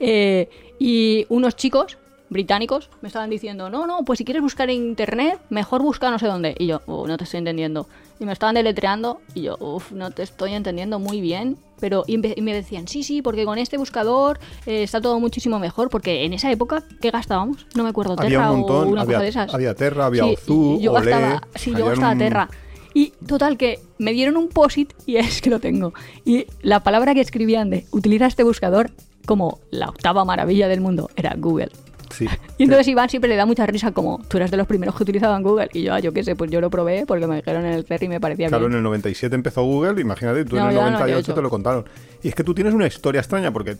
Eh, 0.00 0.48
y 0.78 1.26
unos 1.28 1.56
chicos 1.56 1.98
británicos 2.30 2.90
me 3.00 3.08
estaban 3.08 3.30
diciendo: 3.30 3.70
No, 3.70 3.86
no, 3.86 4.04
pues 4.04 4.18
si 4.18 4.24
quieres 4.24 4.42
buscar 4.42 4.70
en 4.70 4.76
internet, 4.76 5.38
mejor 5.50 5.82
busca 5.82 6.10
no 6.10 6.18
sé 6.18 6.26
dónde. 6.26 6.54
Y 6.58 6.66
yo, 6.66 6.80
"Oh, 6.86 7.06
no 7.06 7.16
te 7.16 7.24
estoy 7.24 7.38
entendiendo. 7.38 7.86
Y 8.20 8.26
me 8.26 8.32
estaban 8.32 8.54
deletreando. 8.54 9.20
Y 9.34 9.42
yo, 9.42 9.56
uff, 9.58 9.90
no 9.92 10.10
te 10.10 10.22
estoy 10.22 10.54
entendiendo 10.54 10.98
muy 10.98 11.20
bien. 11.20 11.56
Pero 11.80 12.04
y 12.06 12.18
me, 12.18 12.32
y 12.36 12.40
me 12.42 12.54
decían: 12.54 12.88
Sí, 12.88 13.02
sí, 13.02 13.22
porque 13.22 13.44
con 13.44 13.58
este 13.58 13.76
buscador 13.76 14.38
eh, 14.66 14.82
está 14.82 15.00
todo 15.00 15.20
muchísimo 15.20 15.58
mejor. 15.58 15.90
Porque 15.90 16.24
en 16.24 16.32
esa 16.32 16.50
época, 16.50 16.82
¿qué 17.00 17.10
gastábamos? 17.10 17.66
No 17.74 17.82
me 17.84 17.90
acuerdo, 17.90 18.14
Había 18.18 18.30
Terra 18.38 18.50
un 18.52 18.60
montón, 18.60 18.88
o 18.88 18.90
una 18.90 19.02
había- 19.02 19.16
cosa 19.18 19.22
de 19.22 19.28
esas. 19.28 19.54
había 19.54 19.74
Terra, 19.74 20.06
había 20.06 20.24
Sí, 20.24 20.34
Ozu, 20.34 20.80
yo 20.80 20.92
Olé, 20.92 21.10
gastaba, 21.10 21.48
sí, 21.54 21.72
yo 21.76 21.86
gastaba 21.86 22.12
un- 22.12 22.18
Terra. 22.18 22.48
Y 22.94 23.12
total 23.26 23.58
que 23.58 23.80
me 23.98 24.12
dieron 24.12 24.36
un 24.36 24.48
POSIT 24.48 24.92
y 25.06 25.16
es 25.18 25.42
que 25.42 25.50
lo 25.50 25.60
tengo. 25.60 25.92
Y 26.24 26.46
la 26.62 26.82
palabra 26.82 27.12
que 27.14 27.20
escribían 27.20 27.68
de 27.70 27.86
utiliza 27.90 28.26
este 28.26 28.44
buscador 28.44 28.90
como 29.26 29.58
la 29.70 29.88
octava 29.88 30.24
maravilla 30.24 30.68
del 30.68 30.80
mundo 30.80 31.10
era 31.16 31.34
Google. 31.36 31.70
Sí. 32.10 32.26
Y 32.56 32.64
entonces 32.64 32.86
Iván 32.86 33.08
siempre 33.08 33.28
le 33.28 33.34
da 33.34 33.46
mucha 33.46 33.66
risa 33.66 33.90
como 33.90 34.20
tú 34.28 34.36
eras 34.36 34.48
de 34.52 34.56
los 34.56 34.68
primeros 34.68 34.94
que 34.94 35.02
utilizaban 35.02 35.42
Google. 35.42 35.68
Y 35.72 35.82
yo, 35.82 35.92
ah, 35.94 35.98
yo 35.98 36.12
qué 36.12 36.22
sé, 36.22 36.36
pues 36.36 36.52
yo 36.52 36.60
lo 36.60 36.70
probé 36.70 37.04
porque 37.04 37.26
me 37.26 37.34
dijeron 37.36 37.64
en 37.66 37.72
el 37.72 37.84
CER 37.84 38.04
y 38.04 38.08
me 38.08 38.20
parecía 38.20 38.46
Claro, 38.46 38.66
en 38.66 38.70
bien. 38.70 38.78
el 38.78 38.84
97 38.84 39.34
empezó 39.34 39.64
Google, 39.64 40.00
imagínate, 40.00 40.44
tú 40.44 40.54
No, 40.54 40.62
en 40.70 40.70
en 40.70 40.76
el 40.76 40.92
98 40.92 41.00
98. 41.00 41.34
te 41.34 41.42
lo 41.42 41.50
contaron. 41.50 41.84
Y 42.22 42.28
es 42.28 42.34
que 42.36 42.44
tú 42.44 42.54
tienes 42.54 42.72
una 42.74 42.86
historia 42.86 43.20
extraña 43.20 43.52
porque 43.52 43.76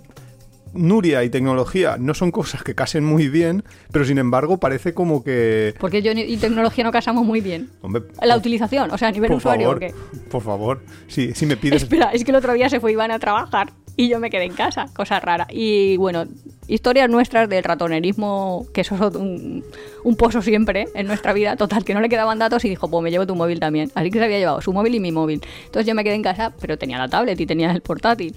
Nuria 0.75 1.25
y 1.25 1.31
tecnología 1.31 1.97
no 1.99 2.15
son 2.15 2.31
cosas 2.31 2.63
que 2.63 2.75
casen 2.75 3.05
muy 3.05 3.29
bien, 3.29 3.65
pero 3.93 4.05
sin 4.05 4.19
embargo 4.19 4.59
parece 4.59 4.95
como 4.95 5.25
que... 5.25 5.75
Porque 5.79 6.03
yo 6.03 6.13
y 6.13 6.37
tecnología 6.37 6.85
no 6.85 6.93
casamos 6.93 7.25
muy 7.25 7.41
bien. 7.41 7.71
Hombre, 7.81 8.03
La 8.23 8.37
utilización, 8.37 8.91
o 8.91 8.99
sea, 8.99 9.09
a 9.09 9.13
nivel 9.13 9.29
por 9.29 9.39
usuario. 9.39 9.69
favor, 9.71 9.95
por 10.31 10.43
favor, 10.43 10.83
sí, 11.09 11.33
si 11.35 11.47
me 11.47 11.57
pides... 11.57 11.83
Espera, 11.83 12.11
es 12.13 12.25
que 12.25 12.31
el 12.31 12.37
otro 12.37 12.53
día 12.53 12.69
se 12.69 12.81
fue 12.81 12.93
Iván 12.93 13.11
a 13.11 13.19
trabajar 13.19 13.73
y 13.97 14.09
yo 14.09 14.19
me 14.19 14.31
quedé 14.31 14.45
en 14.45 14.55
casa, 14.55 14.87
cosa 14.95 15.21
rara. 15.21 15.47
Y 15.51 15.97
bueno, 15.97 16.25
historias 16.67 17.09
nuestras 17.09 17.49
del 17.49 17.63
ratonerismo, 17.63 18.67
que 18.75 18.81
eso 18.81 18.95
es 18.97 19.15
un, 19.15 19.65
un 20.03 20.17
pozo 20.17 20.43
siempre 20.43 20.89
en 20.95 21.07
nuestra 21.07 21.33
vida, 21.33 21.57
total, 21.57 21.85
que 21.85 21.95
no 21.95 22.01
le 22.01 22.09
quedaban 22.09 22.39
datos 22.39 22.65
y 22.65 22.69
dijo, 22.69 22.91
pues 22.91 23.03
me 23.03 23.11
llevo 23.11 23.27
tu 23.27 23.37
móvil 23.37 23.61
también. 23.61 23.93
Así 23.95 24.11
que 24.11 24.19
se 24.19 24.25
había 24.25 24.39
llevado 24.39 24.61
su 24.61 24.73
móvil 24.73 24.97
y 24.97 25.01
mi 25.01 25.13
móvil. 25.13 25.41
Entonces 25.67 25.87
yo 25.87 25.95
me 25.95 26.03
quedé 26.03 26.15
en 26.15 26.23
casa, 26.23 26.53
pero 26.61 26.77
tenía 26.77 26.99
la 26.99 27.09
tablet 27.09 27.41
y 27.41 27.47
tenía 27.47 27.71
el 27.71 27.83
portátil. 27.83 28.37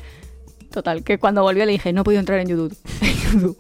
Total, 0.72 1.04
que 1.04 1.18
cuando 1.18 1.42
volví 1.42 1.60
le 1.60 1.68
dije, 1.68 1.92
no 1.94 2.02
he 2.02 2.04
podido 2.04 2.20
entrar 2.20 2.40
en 2.42 2.48
YouTube. 2.50 2.78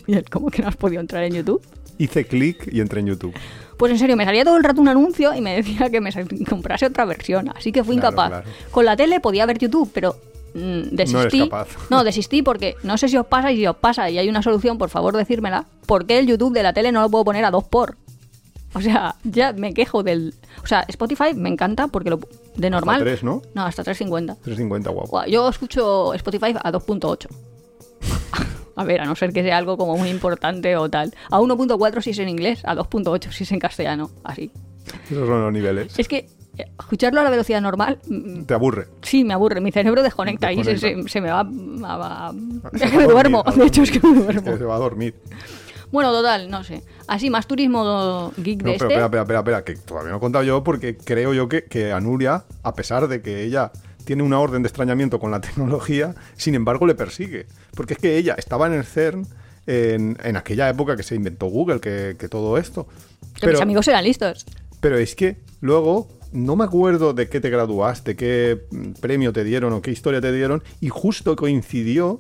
Y 0.08 0.14
él, 0.16 0.26
¿cómo 0.30 0.50
que 0.50 0.62
no 0.62 0.68
has 0.68 0.76
podido 0.76 1.02
entrar 1.02 1.24
en 1.24 1.34
YouTube? 1.34 1.62
Hice 1.98 2.26
clic 2.26 2.70
y 2.72 2.80
entré 2.82 3.00
en 3.00 3.08
YouTube. 3.08 3.34
Pues 3.78 3.92
en 3.92 4.00
serio, 4.00 4.16
me 4.16 4.26
salía 4.26 4.44
todo 4.44 4.58
el 4.58 4.64
rato 4.64 4.82
un 4.82 4.88
anuncio 4.88 5.34
y 5.36 5.42
me 5.42 5.56
decía 5.56 5.90
que 5.90 6.02
me 6.02 6.12
comprase 6.50 6.86
otra 6.88 7.06
versión. 7.06 7.50
Así 7.56 7.72
que 7.72 7.84
fui 7.84 7.96
Claro, 7.98 8.10
incapaz. 8.16 8.30
claro. 8.44 8.50
Con 8.72 8.86
la 8.86 8.96
tele 8.96 9.20
podía 9.20 9.46
ver 9.46 9.58
YouTube, 9.60 9.90
pero 9.94 10.16
mm, 10.54 10.82
desistí. 10.96 11.40
capaz. 11.50 11.68
No, 11.90 12.04
desistí 12.04 12.42
porque 12.42 12.76
no 12.84 12.98
sé 12.98 13.08
si 13.08 13.18
os 13.18 13.26
pasa 13.28 13.52
y 13.52 13.58
si 13.58 13.68
os 13.68 13.76
pasa 13.76 14.10
y 14.10 14.18
hay 14.18 14.30
una 14.30 14.42
solución, 14.42 14.78
por 14.78 14.90
favor 14.90 15.16
decírmela. 15.16 15.66
¿Por 15.86 16.06
qué 16.06 16.18
el 16.20 16.28
YouTube 16.28 16.54
de 16.54 16.64
la 16.64 16.74
tele 16.74 16.92
no 16.92 17.02
lo 17.02 17.10
puedo 17.10 17.26
poner 17.26 17.46
a 17.46 17.52
2 17.52 17.64
por? 17.66 17.98
O 18.78 18.82
sea, 18.82 19.16
ya 19.24 19.54
me 19.54 19.74
quejo 19.74 20.04
del... 20.04 20.34
O 20.64 20.68
sea, 20.68 20.86
Spotify 20.88 21.34
me 21.36 21.50
encanta 21.50 21.88
porque 21.88 22.10
lo, 22.10 22.20
de 22.56 22.70
normal... 22.70 23.02
tres, 23.02 23.24
¿no? 23.24 23.42
No, 23.54 23.64
hasta 23.66 23.84
350. 23.84 24.36
350, 24.44 24.90
guau. 24.92 25.08
Guau, 25.08 25.26
Yo 25.28 25.50
escucho 25.50 26.14
Spotify 26.14 26.54
a 26.64 26.72
2.8. 26.72 27.28
A 28.76 28.84
ver, 28.84 29.02
a 29.02 29.06
no 29.06 29.16
ser 29.16 29.34
que 29.34 29.42
sea 29.42 29.58
algo 29.58 29.76
como 29.76 29.98
muy 29.98 30.10
importante 30.10 30.78
o 30.78 30.88
tal. 30.90 31.12
A 31.32 31.40
1.4 31.40 32.02
si 32.02 32.12
es 32.12 32.20
en 32.20 32.30
inglés, 32.30 32.62
a 32.64 32.76
2.8 32.76 33.32
si 33.32 33.44
es 33.44 33.52
en 33.52 33.60
castellano, 33.60 34.12
así. 34.24 34.52
Esos 35.10 35.28
son 35.28 35.42
los 35.42 35.52
niveles. 35.52 35.98
Es 35.98 36.08
que 36.08 36.30
eh, 36.60 36.66
escucharlo 36.80 37.20
a 37.22 37.24
la 37.24 37.32
velocidad 37.32 37.60
normal, 37.60 37.98
mm, 38.08 38.44
Te 38.44 38.54
aburre. 38.54 38.88
sí, 39.02 39.24
me 39.24 39.34
aburre. 39.34 39.62
Mi 39.62 39.72
cerebro 39.72 40.04
desconecta, 40.04 40.52
y 40.54 40.64
se, 40.64 40.72
Desconecta. 40.74 41.04
se- 41.04 41.10
se 41.10 41.22
me 41.22 41.32
va... 41.32 41.40
a- 41.40 42.28
a- 42.30 42.34
Se 42.78 42.86
es 42.86 42.86
va 42.86 42.92
que 42.92 42.98
me 43.00 43.08
duermo, 43.08 43.42
dormir, 43.44 43.62
de 43.64 43.68
hecho 43.68 43.82
es 43.82 43.90
que 43.92 44.00
me 44.08 44.10
Es 44.20 44.26
que 44.28 44.34
duermo. 44.42 44.58
se 44.60 44.64
va 44.66 44.76
a 44.76 44.80
dormir. 44.80 45.16
Bueno, 45.92 46.12
total, 46.12 46.50
no 46.52 46.64
sé. 46.64 46.84
Así, 47.08 47.30
más 47.30 47.48
turismo 47.48 48.34
geek 48.38 48.62
No, 48.64 48.72
de 48.72 48.78
pero 48.78 48.90
este. 48.90 48.94
espera, 48.94 49.06
espera, 49.06 49.22
espera, 49.22 49.40
espera, 49.40 49.64
que 49.64 49.76
todavía 49.76 50.12
no 50.12 50.18
he 50.18 50.20
contado 50.20 50.44
yo 50.44 50.64
porque 50.64 50.98
creo 50.98 51.34
yo 51.34 51.48
que, 51.48 51.64
que 51.64 51.92
a 51.92 52.00
Nuria, 52.02 52.44
a 52.64 52.74
pesar 52.74 53.08
de 53.08 53.22
que 53.22 53.44
ella 53.44 53.72
tiene 54.04 54.24
una 54.24 54.40
orden 54.40 54.62
de 54.64 54.68
extrañamiento 54.68 55.20
con 55.20 55.32
la 55.32 55.42
tecnología, 55.42 56.16
sin 56.36 56.56
embargo 56.56 56.86
le 56.86 56.96
persigue. 56.96 57.48
Porque 57.76 57.94
es 57.94 58.00
que 58.00 58.18
ella 58.18 58.36
estaba 58.38 58.68
en 58.68 58.74
el 58.74 58.84
CERN 58.84 59.26
en, 59.68 60.18
en 60.24 60.38
aquella 60.38 60.70
época 60.70 60.96
que 60.96 61.04
se 61.04 61.16
inventó 61.16 61.48
Google, 61.48 61.80
que, 61.80 62.16
que 62.18 62.30
todo 62.30 62.58
esto. 62.58 62.88
que 63.40 63.48
mis 63.48 63.62
amigos 63.62 63.88
eran 63.88 64.04
listos. 64.04 64.46
Pero 64.80 64.98
es 64.98 65.16
que 65.16 65.38
luego 65.62 66.08
no 66.32 66.56
me 66.56 66.64
acuerdo 66.64 67.14
de 67.14 67.30
qué 67.30 67.40
te 67.40 67.50
graduaste, 67.50 68.16
qué 68.16 68.66
mm, 68.72 68.92
premio 69.00 69.34
te 69.34 69.44
dieron 69.44 69.74
o 69.74 69.82
qué 69.82 69.92
historia 69.92 70.22
te 70.22 70.32
dieron, 70.32 70.64
y 70.82 70.90
justo 70.90 71.36
coincidió 71.36 72.20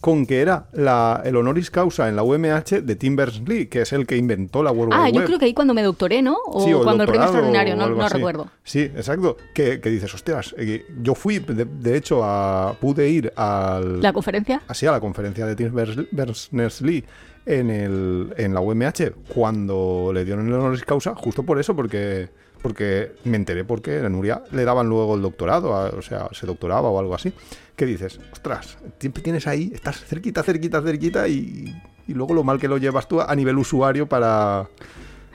con 0.00 0.26
que 0.26 0.40
era 0.40 0.66
la, 0.72 1.22
el 1.24 1.36
honoris 1.36 1.70
causa 1.70 2.08
en 2.08 2.16
la 2.16 2.22
UMH 2.22 2.82
de 2.82 2.96
Tim 2.96 3.16
Berners-Lee, 3.16 3.66
que 3.66 3.82
es 3.82 3.92
el 3.92 4.06
que 4.06 4.16
inventó 4.16 4.62
la 4.62 4.70
World 4.70 4.92
Ah, 4.94 5.04
Wide 5.06 5.18
yo 5.18 5.24
creo 5.24 5.38
que 5.38 5.46
ahí 5.46 5.54
cuando 5.54 5.74
me 5.74 5.82
doctoré, 5.82 6.22
¿no? 6.22 6.36
O 6.46 6.64
Sí, 6.64 6.72
o 6.72 6.82
cuando 6.82 7.02
el 7.04 7.08
premio 7.08 7.24
extraordinario, 7.24 7.76
no, 7.76 8.08
recuerdo. 8.08 8.48
Sí, 8.62 8.80
exacto. 8.80 9.36
Que, 9.54 9.80
que 9.80 9.90
dices, 9.90 10.12
hostias, 10.14 10.54
eh, 10.58 10.84
yo 11.02 11.14
fui, 11.14 11.38
de, 11.38 11.64
de 11.64 11.96
hecho, 11.96 12.22
a, 12.22 12.76
pude 12.80 13.08
ir 13.08 13.32
al, 13.36 14.00
¿La 14.00 14.12
conferencia? 14.12 14.62
así 14.68 14.86
a 14.86 14.92
la 14.92 15.00
conferencia 15.00 15.46
de 15.46 15.56
Tim 15.56 15.72
Berners-Lee 15.74 17.04
en, 17.46 17.70
el, 17.70 18.34
en 18.36 18.54
la 18.54 18.60
UMH 18.60 19.12
cuando 19.32 20.10
le 20.12 20.24
dieron 20.24 20.46
el 20.48 20.54
honoris 20.54 20.84
causa, 20.84 21.14
justo 21.14 21.42
por 21.42 21.58
eso, 21.58 21.74
porque, 21.74 22.28
porque 22.66 23.12
me 23.22 23.36
enteré 23.36 23.64
porque 23.64 23.98
a 24.00 24.08
Nuria 24.08 24.42
le 24.50 24.64
daban 24.64 24.88
luego 24.88 25.14
el 25.14 25.22
doctorado, 25.22 25.70
o 25.96 26.02
sea, 26.02 26.26
se 26.32 26.46
doctoraba 26.48 26.88
o 26.90 26.98
algo 26.98 27.14
así. 27.14 27.32
¿Qué 27.76 27.86
dices? 27.86 28.18
Ostras, 28.32 28.76
siempre 28.98 29.22
tienes 29.22 29.46
ahí, 29.46 29.70
estás 29.72 30.04
cerquita, 30.04 30.42
cerquita, 30.42 30.82
cerquita 30.82 31.28
y, 31.28 31.72
y 32.08 32.12
luego 32.12 32.34
lo 32.34 32.42
mal 32.42 32.58
que 32.58 32.66
lo 32.66 32.78
llevas 32.78 33.06
tú 33.06 33.20
a 33.20 33.32
nivel 33.36 33.56
usuario 33.56 34.08
para, 34.08 34.66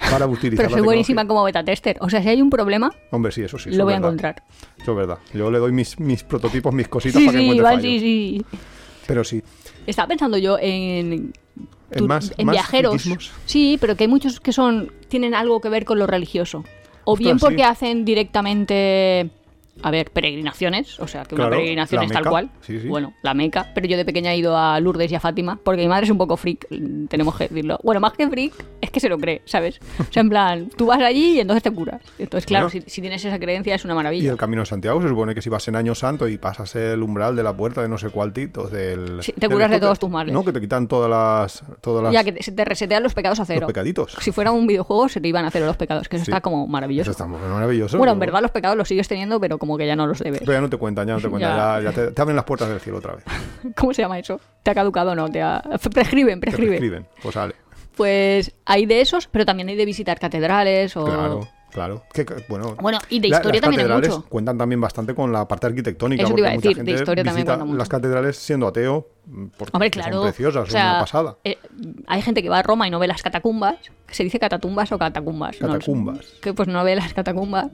para 0.09 0.27
utilizar 0.27 0.65
Pero 0.65 0.77
soy 0.77 0.82
buenísima 0.82 1.25
como 1.25 1.41
beta 1.45 1.63
tester. 1.63 1.95
O 2.01 2.09
sea, 2.09 2.21
si 2.21 2.27
hay 2.27 2.41
un 2.41 2.49
problema, 2.49 2.91
Hombre, 3.11 3.32
sí, 3.32 3.43
eso 3.43 3.57
sí. 3.57 3.69
eso 3.69 3.77
lo 3.77 3.86
voy 3.86 3.93
a 3.93 3.97
encontrar. 3.97 4.43
Eso 4.77 4.91
es 4.91 4.97
verdad. 4.97 5.19
Yo 5.34 5.49
le 5.49 5.59
doy 5.59 5.71
mis, 5.71 5.97
mis 6.01 6.23
prototipos, 6.25 6.73
mis 6.73 6.89
cositas 6.89 7.21
Sí, 7.21 7.27
para 7.27 7.39
que 7.39 7.49
sí, 7.49 7.59
fallos. 7.61 7.82
sí, 7.82 7.99
sí. 8.01 8.45
Pero 9.07 9.23
sí. 9.23 9.41
Estaba 9.88 10.09
pensando 10.09 10.38
yo 10.38 10.57
en, 10.59 11.32
En 11.91 11.97
tu- 11.97 12.07
más- 12.07 12.34
en 12.38 12.45
más 12.45 12.55
viajeros. 12.55 13.09
Sí, 13.45 13.77
pero 13.79 13.95
que 13.95 14.03
hay 14.03 14.09
muchos 14.09 14.41
que 14.41 14.51
son 14.51 14.91
tienen 15.07 15.34
algo 15.34 15.61
que 15.61 15.69
ver 15.69 15.86
con 15.86 15.97
lo 15.97 16.07
religioso. 16.07 16.65
O 17.04 17.14
Ostras, 17.14 17.26
bien 17.26 17.39
porque 17.39 17.58
sí. 17.58 17.62
hacen 17.64 18.06
directamente, 18.06 19.30
a 19.84 19.89
ver, 19.91 20.11
peregrinaciones, 20.11 20.99
o 20.99 21.07
sea, 21.07 21.24
que 21.24 21.36
una 21.36 21.49
peregrinación 21.49 22.03
es 22.03 22.11
tal 22.11 22.26
cual. 22.26 22.49
sí, 22.61 22.80
sí. 22.80 22.88
Bueno, 22.88 23.13
la 23.24 23.34
Meca, 23.34 23.72
pero 23.74 23.88
yo 23.88 23.97
de 23.97 24.05
pequeña 24.05 24.34
he 24.34 24.38
ido 24.38 24.57
a 24.57 24.80
Lourdes 24.80 25.11
y 25.11 25.15
a 25.15 25.19
Fátima, 25.19 25.57
porque 25.63 25.82
mi 25.82 25.88
madre 25.88 26.05
es 26.05 26.11
un 26.11 26.17
poco 26.17 26.38
freak, 26.38 26.67
tenemos 27.09 27.36
que 27.38 27.47
decirlo. 27.47 27.80
Bueno, 27.84 27.99
más 28.01 28.13
que 28.13 28.28
freak, 28.30 28.53
es 28.82 28.91
que 28.91 28.99
se 28.99 29.09
lo 29.09 29.17
cree, 29.17 29.41
¿sabes? 29.45 29.80
O 29.99 30.11
sea, 30.11 30.22
en 30.22 30.30
plan, 30.30 30.69
tú 30.76 30.88
vas 30.88 31.01
allí 31.01 31.38
y 31.38 31.39
entonces 31.39 31.63
te 31.63 31.72
curas. 31.72 32.01
Entonces, 32.19 32.45
claro, 32.45 32.67
Bueno. 32.67 32.84
si, 32.86 32.89
si 32.91 33.01
tienes 33.01 33.24
esa 33.26 33.39
creencia 33.39 33.76
es 33.76 33.86
una 33.86 33.93
Y 33.93 33.97
maravilla. 33.97 34.32
el 34.32 34.38
Camino 34.38 34.61
de 34.61 34.65
Santiago 34.67 35.01
se 35.01 35.07
supone 35.07 35.34
que 35.34 35.41
si 35.41 35.49
vas 35.49 35.67
en 35.67 35.76
Año 35.76 35.95
Santo 35.95 36.28
y 36.28 36.38
pasas 36.38 36.76
el 36.76 37.01
umbral 37.01 37.36
de 37.36 37.43
la 37.43 37.55
puerta 37.55 37.82
de 37.82 37.88
no 37.89 37.97
sé 37.97 38.09
cuál 38.09 38.34
tito, 38.34 38.67
del... 38.67 39.24
Sí, 39.24 39.32
te 39.34 39.41
del 39.47 39.51
curas 39.51 39.72
de 39.72 39.80
todos 39.80 39.97
tus 39.99 40.09
males. 40.09 40.34
No, 40.34 40.43
que 40.43 40.51
te 40.51 40.59
quitan 40.61 40.88
todas 40.88 41.09
las... 41.09 41.63
Todas 41.82 42.03
las 42.03 42.13
Ya 42.13 42.24
que 42.24 42.32
te, 42.34 42.43
se 42.43 42.51
te 42.51 42.65
resetean 42.65 43.01
los 43.03 43.13
pecados 43.13 43.39
a 43.39 43.45
cero. 43.45 43.61
los 43.61 43.67
pecaditos. 43.67 44.15
Si 44.19 44.32
fuera 44.32 44.51
un 44.51 44.67
videojuego, 44.67 45.09
se 45.09 45.19
te 45.22 45.28
iban 45.28 45.45
a 45.45 45.51
cero 45.51 45.65
los 45.65 45.78
pecados, 45.78 46.07
que 46.09 46.17
eso 46.17 46.24
está 46.24 46.41
como 46.41 46.63
Eso 46.63 46.72
maravilloso. 46.72 47.11
está 47.11 47.26
muy 47.26 47.39
maravilloso. 47.39 47.97
Bueno, 47.97 48.13
en 48.13 48.19
verdad 48.19 48.41
los 48.41 48.51
pecados 48.51 48.78
los 48.78 48.88
sigues 48.88 49.07
teniendo, 49.07 49.39
pero 49.39 49.57
como 49.62 49.78
que 49.78 49.86
ya 49.86 49.95
no 49.95 50.07
los 50.07 50.18
debes. 50.18 50.39
Pero 50.39 50.53
ya 50.53 50.59
no 50.62 50.70
te 50.72 50.78
cuentan, 50.78 51.07
ya 51.07 51.14
no 51.14 51.22
te 51.22 51.30
cuentan. 51.30 51.84
Ya. 51.84 51.91
Te, 51.91 52.07
te 52.12 52.20
abren 52.24 52.36
las 52.36 52.45
puertas 52.45 52.68
del 52.68 52.80
cielo 52.80 52.97
otra 52.97 53.14
vez. 53.14 53.24
¿Cómo 53.78 53.93
se 53.93 54.01
llama 54.01 54.18
eso? 54.18 54.41
¿Te 54.64 54.72
ha 54.72 54.74
caducado 54.74 55.12
o 55.12 55.16
no? 55.16 55.30
Te 55.30 55.39
ha... 55.43 55.62
Prescriben, 55.93 56.39
prescriben. 56.39 56.70
prescriben. 56.80 57.07
Pues 57.22 57.36
sale. 57.36 57.53
Pues 57.95 58.55
hay 58.66 58.88
de 58.88 59.01
esos, 59.01 59.28
pero 59.28 59.45
también 59.45 59.70
hay 59.70 59.76
de 59.76 59.86
visitar 59.86 60.18
catedrales 60.20 60.97
o... 60.97 61.05
Claro. 61.05 61.47
Claro. 61.72 62.03
Que, 62.14 62.26
bueno, 62.49 62.76
Bueno, 62.82 62.97
y 63.07 63.20
de 63.22 63.30
la- 63.30 63.38
historia 63.38 63.62
las 63.62 63.62
también 63.62 63.80
hay 63.82 63.88
catedrales 63.88 64.09
mucho. 64.18 64.28
cuentan 64.30 64.57
también 64.57 64.82
bastante 64.82 65.16
con 65.16 65.32
la 65.32 65.47
parte 65.47 65.68
arquitectónica. 65.68 66.24
Eso 66.24 66.34
te 66.34 66.41
iba 66.41 66.49
a 66.49 66.53
decir, 66.53 66.84
de 66.84 66.91
historia 66.91 67.24
también 67.24 67.47
mucho. 67.47 67.78
Las 67.78 67.88
catedrales 67.88 68.36
siendo 68.36 68.68
ateo, 68.68 69.07
mm, 69.28 69.45
porque 69.57 69.72
Hombre, 69.74 69.89
son 69.93 70.01
claro. 70.01 70.22
preciosas, 70.24 70.64
o 70.64 70.66
son 70.66 70.72
sea, 70.72 70.89
una 70.91 70.99
pasada. 70.99 71.38
eh, 71.45 71.57
hay 72.07 72.22
gente 72.24 72.43
que 72.43 72.49
va 72.49 72.59
a 72.59 72.64
Roma 72.64 72.88
y 72.88 72.91
no 72.91 72.99
ve 72.99 73.07
las 73.07 73.22
catacumbas. 73.22 73.78
que 74.05 74.14
¿Se 74.16 74.24
dice 74.26 74.38
catatumbas 74.38 74.91
o 74.91 74.97
catacumbas? 74.97 75.62
No. 75.62 75.70
Catacumbas. 75.70 76.26
que 76.41 76.53
pues 76.53 76.68
no 76.68 76.84
ve 76.84 76.95
las 76.97 77.14
catacumbas. 77.14 77.68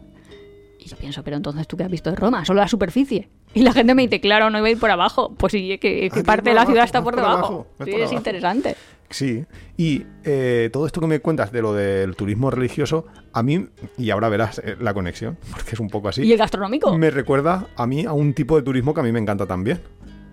Y 0.88 0.90
yo 0.90 0.96
pienso, 0.96 1.22
pero 1.22 1.36
entonces 1.36 1.68
tú 1.68 1.76
qué 1.76 1.84
has 1.84 1.92
visto 1.92 2.10
de 2.10 2.16
Roma, 2.16 2.46
solo 2.46 2.62
la 2.62 2.68
superficie. 2.70 3.28
Y 3.54 3.62
la 3.62 3.74
gente 3.74 3.94
me 3.94 4.04
dice, 4.04 4.22
claro, 4.22 4.50
no 4.50 4.58
iba 4.58 4.68
a 4.68 4.72
ir 4.72 4.80
por 4.80 4.90
abajo. 4.90 5.34
Pues 5.38 5.52
sí, 5.52 5.78
que, 5.80 6.10
que 6.10 6.24
parte 6.24 6.52
de 6.52 6.56
la 6.56 6.66
ciudad 6.66 6.86
está 6.86 7.04
por 7.04 7.14
por 7.14 7.22
debajo. 7.24 7.36
abajo, 7.46 7.68
sí, 7.72 7.78
por 7.80 7.90
es 7.90 7.96
abajo. 7.96 8.16
interesante. 8.16 8.76
Sí, 9.10 9.44
y 9.76 10.04
eh, 10.24 10.70
todo 10.72 10.86
esto 10.86 11.02
que 11.02 11.08
me 11.08 11.20
cuentas 11.20 11.52
de 11.52 11.62
lo 11.62 11.74
del 11.74 12.16
turismo 12.16 12.52
religioso, 12.52 13.06
a 13.34 13.44
mí, 13.44 13.68
y 13.98 14.12
ahora 14.12 14.30
verás 14.30 14.60
eh, 14.64 14.78
la 14.80 14.94
conexión, 14.94 15.38
porque 15.52 15.72
es 15.74 15.80
un 15.82 15.90
poco 15.90 16.08
así, 16.08 16.22
¿Y 16.24 16.32
el 16.32 16.38
gastronómico? 16.38 16.98
me 16.98 17.10
recuerda 17.12 17.68
a 17.76 17.86
mí 17.86 18.06
a 18.06 18.14
un 18.14 18.34
tipo 18.34 18.56
de 18.56 18.62
turismo 18.64 18.94
que 18.94 19.02
a 19.02 19.04
mí 19.04 19.12
me 19.12 19.20
encanta 19.20 19.46
también, 19.46 19.82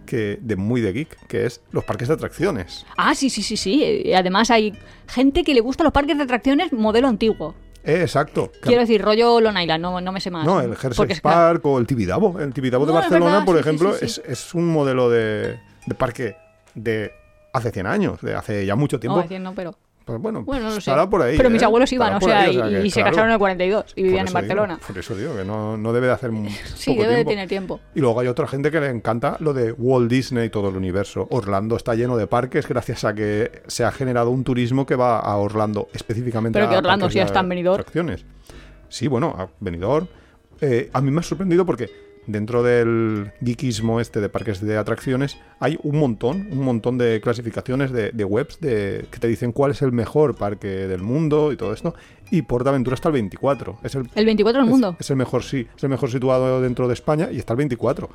que 0.07 0.39
de 0.41 0.55
muy 0.55 0.81
de 0.81 0.93
geek, 0.93 1.27
que 1.27 1.47
es 1.47 1.63
los 1.73 1.83
parques 1.83 2.07
de 2.07 2.15
atracciones. 2.15 2.87
Ah, 2.97 3.17
sí, 3.17 3.29
sí, 3.29 3.43
sí, 3.43 3.57
sí. 3.57 4.03
Y 4.05 4.13
además 4.13 4.53
hay 4.53 4.73
gente 5.09 5.43
que 5.43 5.53
le 5.55 5.61
gusta 5.61 5.83
los 5.83 5.93
parques 5.93 6.17
de 6.17 6.23
atracciones 6.23 6.73
modelo 6.73 7.09
antiguo. 7.09 7.57
Eh, 7.85 8.01
exacto. 8.03 8.51
Quiero 8.63 8.81
decir, 8.81 9.03
rollo 9.03 9.41
Long 9.41 9.59
Island, 9.59 9.83
no, 9.83 10.01
no 10.01 10.13
me 10.13 10.21
sé 10.21 10.31
más. 10.31 10.45
no, 10.47 10.61
el 10.61 10.75
que- 11.17 11.21
Park 11.21 11.65
o 11.67 11.79
el 11.79 11.87
Tibidabo. 11.87 12.41
El 12.41 12.53
Tibidabo 12.55 12.87
de 12.87 12.93
No, 12.93 12.99
Barcelona, 12.99 13.31
verdad, 13.33 13.45
por 13.45 13.57
sí, 13.57 13.61
ejemplo, 13.61 13.93
sí, 13.93 13.99
sí. 14.09 14.23
Es, 14.27 14.31
es 14.47 14.55
un 14.55 14.67
modelo 14.73 15.11
de, 15.11 15.59
de 15.87 15.95
parque 15.95 16.37
de 16.75 17.13
hace 17.53 17.71
100 17.71 17.87
años, 17.87 18.21
de 18.23 18.35
hace 18.35 18.65
ya 18.67 18.75
mucho 18.75 18.99
tiempo. 18.99 19.17
No, 19.19 19.23
decir, 19.23 19.41
no, 19.41 19.55
pero... 19.55 19.75
Pues 20.05 20.21
bueno, 20.21 20.43
Bueno, 20.43 20.65
no 20.65 20.69
lo 20.69 20.75
sé. 20.75 20.91
estará 20.91 21.09
por 21.09 21.23
ahí. 21.23 21.37
Pero 21.37 21.49
mis 21.49 21.63
¿eh? 21.63 21.65
abuelos 21.65 21.91
iban, 21.93 22.15
o 22.15 22.21
sea, 22.21 22.41
ahí, 22.43 22.51
y, 22.85 22.91
se 22.91 23.01
claro, 23.01 23.11
casaron 23.13 23.31
en 23.31 23.33
el 23.33 23.39
42 23.39 23.93
y 23.97 24.03
vivían 24.03 24.21
en 24.21 24.27
digo, 24.27 24.35
Barcelona. 24.35 24.79
por 24.87 24.99
eso 24.99 25.17
digo 25.17 25.35
que 25.37 25.45
no, 25.45 25.79
no 25.79 25.93
debe 25.95 26.09
de 26.09 26.13
hacer 26.13 26.31
un 26.31 26.49
Sí, 26.75 26.91
poco 26.91 27.03
debe 27.05 27.17
de 27.17 27.25
tener 27.25 27.49
tiempo. 27.49 27.81
Y 27.95 28.01
luego 28.01 28.21
hay 28.21 28.27
otra 28.29 28.47
gente 28.47 28.71
que 28.71 28.81
le 28.81 28.91
encanta 28.91 29.37
lo 29.41 29.55
de 29.55 29.73
Walt 29.73 30.11
Disney 30.11 30.47
y 30.47 30.51
todo 30.51 30.69
el 30.69 30.77
universo. 30.77 31.27
Orlando 31.31 31.77
está 31.77 31.95
lleno 31.95 32.17
de 32.19 32.27
parques 32.27 32.69
gracias 32.69 33.05
a 33.05 33.15
que 33.15 33.63
se 33.67 33.85
ha 33.85 33.93
generado 33.93 34.31
un 34.31 34.45
turismo 34.45 34.85
que 34.85 34.95
va 34.97 35.19
a 35.21 35.37
Orlando 35.37 35.89
específicamente. 35.95 36.59
Pero 36.59 36.67
a 36.67 36.71
que 36.71 36.77
Orlando 36.77 37.09
sí 37.09 37.19
de 37.19 37.25
está 37.25 37.41
en 37.41 37.49
Benidorm. 37.49 37.85
Sí, 38.89 39.09
bueno, 39.09 39.35
a 39.39 39.49
Benidorm. 39.61 40.07
Eh, 40.61 40.91
a 40.93 41.01
mí 41.01 41.11
me 41.11 41.21
ha 41.21 41.23
sorprendido 41.23 41.65
porque 41.65 41.91
dentro 42.27 42.63
del 42.63 43.33
geekismo 43.43 44.01
este 44.01 44.21
de 44.21 44.29
parques 44.29 44.61
de 44.61 44.77
atracciones 44.77 45.37
hay 45.61 45.79
un 45.83 45.99
montón, 45.99 46.49
un 46.51 46.61
montón 46.63 46.97
de 46.99 47.21
clasificaciones 47.21 47.93
de, 47.93 48.11
de 48.13 48.25
webs 48.25 48.59
de, 48.61 49.07
que 49.11 49.19
te 49.19 49.29
dicen 49.29 49.53
cuál 49.53 49.73
es 49.73 49.83
el 49.83 49.93
mejor 49.93 50.35
parque 50.37 50.69
del 50.69 51.03
mundo 51.03 51.53
y 51.53 51.57
todo 51.57 51.73
esto. 51.73 51.95
Y 52.31 52.43
PortAventura 52.43 52.95
está 52.95 53.09
el 53.09 53.13
24. 53.15 53.79
Es 53.83 53.95
el 53.95 54.09
El 54.15 54.25
24 54.27 54.63
del 54.63 54.71
mundo. 54.71 54.97
Es, 54.99 55.11
el 55.11 55.17
mejor, 55.17 55.43
sí. 55.43 55.67
Es 55.77 55.83
el 55.85 55.91
mejor 55.91 56.11
situado 56.11 56.61
dentro 56.61 56.89
de 56.89 56.95
España 56.95 57.29
y 57.31 57.39
está 57.39 57.53
el 57.53 57.59
24. 57.59 58.09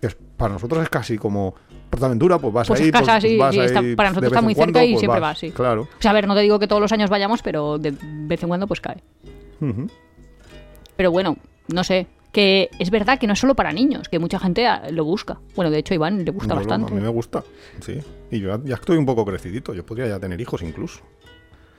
Que 0.00 0.08
para 0.36 0.52
nosotros 0.54 0.82
es 0.82 0.88
casi 0.90 1.16
como 1.16 1.54
Portaventura, 1.88 2.38
pues 2.38 2.52
vas 2.52 2.68
Pues 2.68 2.80
ahí. 2.80 2.90
casa, 2.90 3.18
pues, 3.20 3.22
sí, 3.22 3.38
vas 3.38 3.54
sí, 3.54 3.60
está- 3.60 3.80
ahí 3.80 3.96
para 3.96 4.10
de 4.10 4.14
nosotros 4.14 4.32
está 4.32 4.42
muy 4.42 4.54
cuando, 4.54 4.78
cerca 4.78 4.84
y 4.86 4.92
pues 4.92 5.00
siempre 5.00 5.20
vas. 5.20 5.30
vas, 5.30 5.38
sí. 5.38 5.50
Claro. 5.52 5.82
O 5.82 5.88
sea, 6.02 6.10
a 6.10 6.14
ver, 6.14 6.26
no 6.28 6.34
te 6.34 6.40
digo 6.42 6.58
que 6.58 6.66
todos 6.66 6.82
los 6.82 6.92
años 6.92 7.08
vayamos, 7.08 7.42
pero 7.42 7.78
de 7.78 7.94
vez 8.00 8.42
en 8.42 8.48
cuando 8.48 8.66
pues 8.66 8.80
cae. 8.80 9.02
Pero 10.96 11.10
bueno, 11.10 11.36
no 11.68 11.84
sé. 11.84 12.06
Que 12.34 12.68
es 12.78 12.90
verdad 12.90 13.18
que 13.18 13.26
no 13.26 13.32
es 13.32 13.38
solo 13.38 13.54
para 13.54 13.72
niños, 13.72 14.08
que 14.10 14.18
mucha 14.18 14.38
gente 14.38 14.66
ah, 14.66 14.82
lo 14.90 15.04
busca. 15.04 15.40
Bueno, 15.54 15.70
de 15.70 15.78
hecho, 15.78 15.94
a 15.94 15.96
Iván 15.96 16.24
le 16.24 16.30
gusta 16.32 16.48
No, 16.48 16.54
no, 16.56 16.60
bastante. 16.60 16.92
a 16.92 16.96
mí 16.96 17.00
me 17.00 17.08
gusta. 17.08 17.44
Sí. 17.80 18.00
Y 18.30 18.40
yo 18.40 18.48
ya, 18.48 18.60
ya 18.64 18.74
estoy 18.74 18.98
un 18.98 19.06
poco 19.06 19.24
crecidito. 19.24 19.72
Yo 19.72 19.86
podría 19.86 20.08
ya 20.08 20.18
tener 20.18 20.40
hijos 20.40 20.60
incluso. 20.62 21.00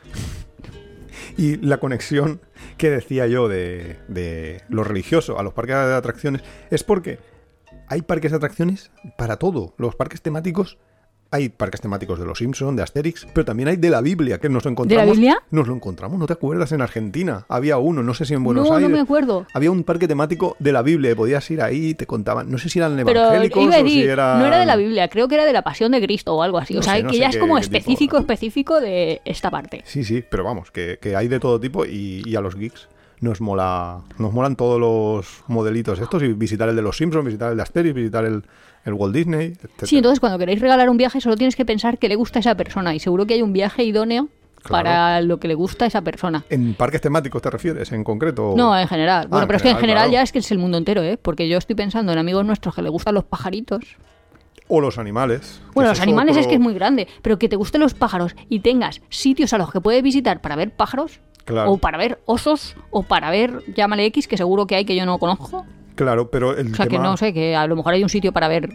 y 1.38 1.58
la 1.58 1.78
conexión 1.78 2.40
que 2.78 2.90
decía 2.90 3.28
yo 3.28 3.48
de, 3.48 3.98
de 4.08 4.62
lo 4.70 4.84
religioso 4.84 5.38
a 5.38 5.44
los 5.44 5.54
parques 5.54 5.76
de 5.76 5.94
atracciones 5.94 6.42
es 6.72 6.84
porque 6.84 7.20
hay 7.88 8.02
parques 8.02 8.32
de 8.32 8.38
atracciones 8.38 8.92
para 9.18 9.38
todo. 9.38 9.74
Los 9.78 9.96
parques 9.96 10.22
temáticos. 10.22 10.78
Hay 11.36 11.50
parques 11.50 11.82
temáticos 11.82 12.18
de 12.18 12.26
los 12.26 12.38
Simpson, 12.38 12.78
de 12.78 12.84
Asterix, 12.84 13.28
pero 13.34 13.44
también 13.44 13.68
hay 13.68 13.76
de 13.76 13.90
la 13.90 14.00
Biblia, 14.00 14.38
que 14.38 14.48
nos 14.48 14.64
lo 14.64 14.72
encontramos. 14.72 15.18
Biblia? 15.18 15.44
Nos 15.52 15.68
lo 15.68 15.76
encontramos, 15.76 16.18
¿no 16.18 16.28
te 16.28 16.32
acuerdas? 16.32 16.72
En 16.72 16.82
Argentina 16.82 17.46
había 17.50 17.78
uno, 17.78 18.04
no 18.04 18.14
sé 18.14 18.24
si 18.24 18.34
en 18.36 18.42
Buenos 18.42 18.70
no, 18.70 18.76
Aires. 18.76 18.90
no 18.90 18.96
me 18.96 19.02
acuerdo. 19.02 19.46
Había 19.54 19.70
un 19.70 19.84
parque 19.84 20.08
temático 20.08 20.56
de 20.60 20.72
la 20.72 20.82
Biblia, 20.82 21.14
podías 21.14 21.52
ir 21.52 21.62
ahí, 21.62 21.94
te 21.94 22.06
contaban, 22.06 22.50
no 22.50 22.58
sé 22.58 22.70
si 22.70 22.80
eran 22.80 22.96
Pero 23.04 23.20
evangélicos 23.20 23.64
iba 23.64 23.76
a 23.76 23.82
o 23.82 23.86
si 23.86 24.04
eran... 24.04 24.40
no 24.40 24.46
era 24.46 24.60
de 24.60 24.66
la 24.66 24.78
Biblia, 24.78 25.10
creo 25.10 25.28
que 25.28 25.36
era 25.36 25.44
de 25.44 25.52
la 25.52 25.62
Pasión 25.62 25.92
de 25.92 26.02
Cristo 26.02 26.36
o 26.36 26.42
algo 26.42 26.58
así. 26.58 26.74
No 26.76 26.80
o 26.80 26.84
sea, 26.84 26.96
sé, 26.96 27.04
no 27.04 27.10
que 27.10 27.18
ya 27.18 27.28
es 27.28 27.38
como 27.38 27.56
tipo. 27.56 27.66
específico, 27.66 28.18
específico 28.18 28.80
de 28.80 29.22
esta 29.26 29.52
parte. 29.52 29.82
Sí, 29.84 30.06
sí, 30.06 30.24
pero 30.30 30.46
vamos, 30.46 30.72
que, 30.72 31.00
que 31.02 31.18
hay 31.18 31.28
de 31.28 31.42
todo 31.42 31.60
tipo 31.60 31.86
y, 31.86 32.24
y 32.26 32.36
a 32.38 32.40
los 32.40 32.56
geeks 32.56 32.88
nos 33.22 33.42
mola, 33.42 34.02
nos 34.18 34.34
molan 34.34 34.56
todos 34.56 34.80
los 34.80 35.44
modelitos 35.48 36.00
estos 36.00 36.22
y 36.24 36.34
visitar 36.34 36.70
el 36.70 36.76
de 36.76 36.82
los 36.82 36.98
Simpsons, 36.98 37.26
visitar 37.26 37.52
el 37.52 37.58
de 37.58 37.64
Asterix, 37.64 37.96
visitar 37.96 38.26
el, 38.26 38.44
el 38.84 38.94
Walt 38.94 39.16
Disney, 39.16 39.48
etc. 39.64 39.84
Sí, 39.86 39.98
entonces 39.98 40.20
cuando 40.20 40.38
queréis 40.38 40.60
regalar 40.62 40.90
un 40.90 40.98
viaje 40.98 41.22
solo 41.22 41.36
tienes 41.36 41.56
que 41.56 41.66
pensar 41.66 41.98
que 41.98 42.10
le 42.10 42.16
gusta 42.16 42.40
a 42.40 42.42
esa 42.42 42.56
persona 42.56 42.94
y 42.94 43.00
seguro 43.00 43.26
que 43.26 43.36
hay 43.36 43.42
un 43.42 43.54
viaje 43.54 43.84
idóneo 43.84 44.28
Claro. 44.64 44.84
para 44.86 45.22
lo 45.22 45.40
que 45.40 45.48
le 45.48 45.54
gusta 45.54 45.86
a 45.86 45.88
esa 45.88 46.02
persona. 46.02 46.44
¿En 46.50 46.74
parques 46.74 47.00
temáticos 47.00 47.40
te 47.40 47.52
refieres 47.52 47.92
en 47.92 48.04
concreto? 48.04 48.56
No, 48.58 48.76
en 48.76 48.88
general. 48.88 49.28
Bueno, 49.28 49.44
en 49.44 49.48
pero 49.48 49.58
es 49.58 49.62
que 49.62 49.70
en 49.70 49.76
general, 49.76 49.82
general 50.06 50.10
claro. 50.10 50.14
ya 50.14 50.24
es 50.24 50.32
que 50.32 50.40
es 50.40 50.52
el 50.52 50.58
mundo 50.58 50.80
entero, 50.80 51.04
¿eh? 51.04 51.18
Porque 51.22 51.48
yo 51.48 51.60
estoy 51.60 51.76
pensando 51.76 52.12
en 52.12 52.18
amigos 52.18 52.44
nuestros 52.48 52.74
que 52.74 52.82
le 52.82 52.90
gustan 52.90 53.14
los 53.14 53.26
pajaritos. 53.26 53.84
O 54.68 54.82
los 54.82 54.98
animales. 54.98 55.62
Bueno, 55.76 55.92
los 55.92 56.00
animales 56.00 56.32
otro- 56.32 56.42
es 56.42 56.48
que 56.48 56.56
es 56.56 56.60
muy 56.60 56.74
grande, 56.74 57.08
pero 57.22 57.38
que 57.38 57.48
te 57.48 57.56
gusten 57.56 57.80
los 57.80 57.94
pájaros 57.94 58.36
y 58.50 58.62
tengas 58.62 59.02
sitios 59.10 59.54
a 59.54 59.60
los 59.60 59.72
que 59.72 59.82
puedes 59.82 60.02
visitar 60.02 60.42
para 60.42 60.56
ver 60.56 60.72
pájaros, 60.76 61.20
Claro. 61.46 61.72
o 61.72 61.78
para 61.78 61.98
ver 61.98 62.20
osos, 62.26 62.76
o 62.92 63.04
para 63.04 63.30
ver, 63.30 63.62
llámale 63.76 64.06
X, 64.08 64.28
que 64.28 64.36
seguro 64.38 64.66
que 64.68 64.76
hay 64.76 64.86
que 64.86 64.96
yo 64.96 65.06
no 65.06 65.18
conozco. 65.20 65.66
Claro, 65.96 66.30
pero 66.32 66.58
el 66.58 66.74
O 66.74 66.76
sea, 66.76 66.88
que 66.88 67.00
no 67.00 67.16
sé, 67.18 67.34
que 67.34 67.56
a 67.56 67.66
lo 67.68 67.76
mejor 67.76 67.94
hay 67.94 68.04
un 68.04 68.10
sitio 68.10 68.32
para 68.34 68.48
ver 68.48 68.70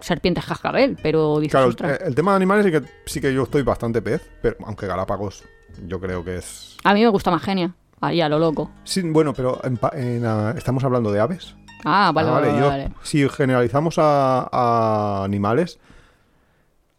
serpientes 0.00 0.44
cascabel, 0.44 0.96
pero 1.02 1.38
dices, 1.38 1.52
Claro, 1.52 1.68
ostras. 1.68 2.00
el, 2.00 2.08
el 2.08 2.14
tema 2.14 2.32
de 2.32 2.36
animales 2.36 2.66
sí 2.66 2.72
que, 2.72 2.82
sí 3.06 3.20
que 3.20 3.32
yo 3.32 3.44
estoy 3.44 3.62
bastante 3.62 4.02
pez, 4.02 4.28
pero 4.42 4.56
aunque 4.66 4.86
Galápagos 4.86 5.44
yo 5.86 6.00
creo 6.00 6.24
que 6.24 6.36
es... 6.38 6.76
A 6.84 6.94
mí 6.94 7.00
me 7.02 7.08
gusta 7.08 7.30
más 7.30 7.42
genia. 7.42 7.74
Ahí 8.00 8.20
a 8.20 8.28
lo 8.28 8.38
loco. 8.38 8.70
Sí, 8.84 9.00
bueno, 9.02 9.32
pero 9.32 9.60
en 9.64 9.76
pa- 9.78 9.92
en, 9.94 10.24
estamos 10.58 10.84
hablando 10.84 11.10
de 11.12 11.20
aves. 11.20 11.54
Ah, 11.84 12.10
vale, 12.14 12.28
Ah, 12.28 12.32
vale, 12.32 12.48
yo- 12.58 12.66
vale. 12.68 12.90
Si 13.02 13.26
generalizamos 13.28 13.96
a, 13.98 14.48
a 14.52 15.24
animales, 15.24 15.78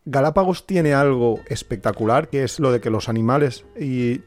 Galápagos 0.06 0.68
tiene 0.68 0.94
algo 0.94 1.40
espectacular, 1.48 2.30
que 2.30 2.44
es 2.44 2.60
lo 2.60 2.72
de 2.72 2.80
que 2.80 2.90
los 2.92 3.10
animales 3.10 3.66
y, 3.80 4.22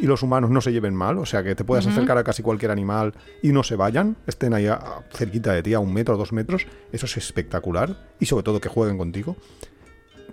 y 0.00 0.06
los 0.06 0.22
humanos 0.22 0.50
no 0.50 0.60
se 0.60 0.72
lleven 0.72 0.94
mal, 0.94 1.18
o 1.18 1.26
sea, 1.26 1.42
que 1.42 1.54
te 1.54 1.64
puedas 1.64 1.86
acercar 1.86 2.18
a 2.18 2.24
casi 2.24 2.42
cualquier 2.42 2.70
animal 2.70 3.14
y 3.42 3.52
no 3.52 3.62
se 3.62 3.76
vayan, 3.76 4.16
estén 4.26 4.52
ahí 4.54 4.66
a- 4.66 4.74
a- 4.74 5.02
cerquita 5.12 5.52
de 5.52 5.62
ti, 5.62 5.74
a 5.74 5.80
un 5.80 5.92
metro, 5.92 6.16
dos 6.16 6.32
metros, 6.32 6.66
eso 6.92 7.06
es 7.06 7.16
espectacular, 7.16 7.96
y 8.20 8.26
sobre 8.26 8.42
todo 8.42 8.60
que 8.60 8.68
jueguen 8.68 8.98
contigo. 8.98 9.36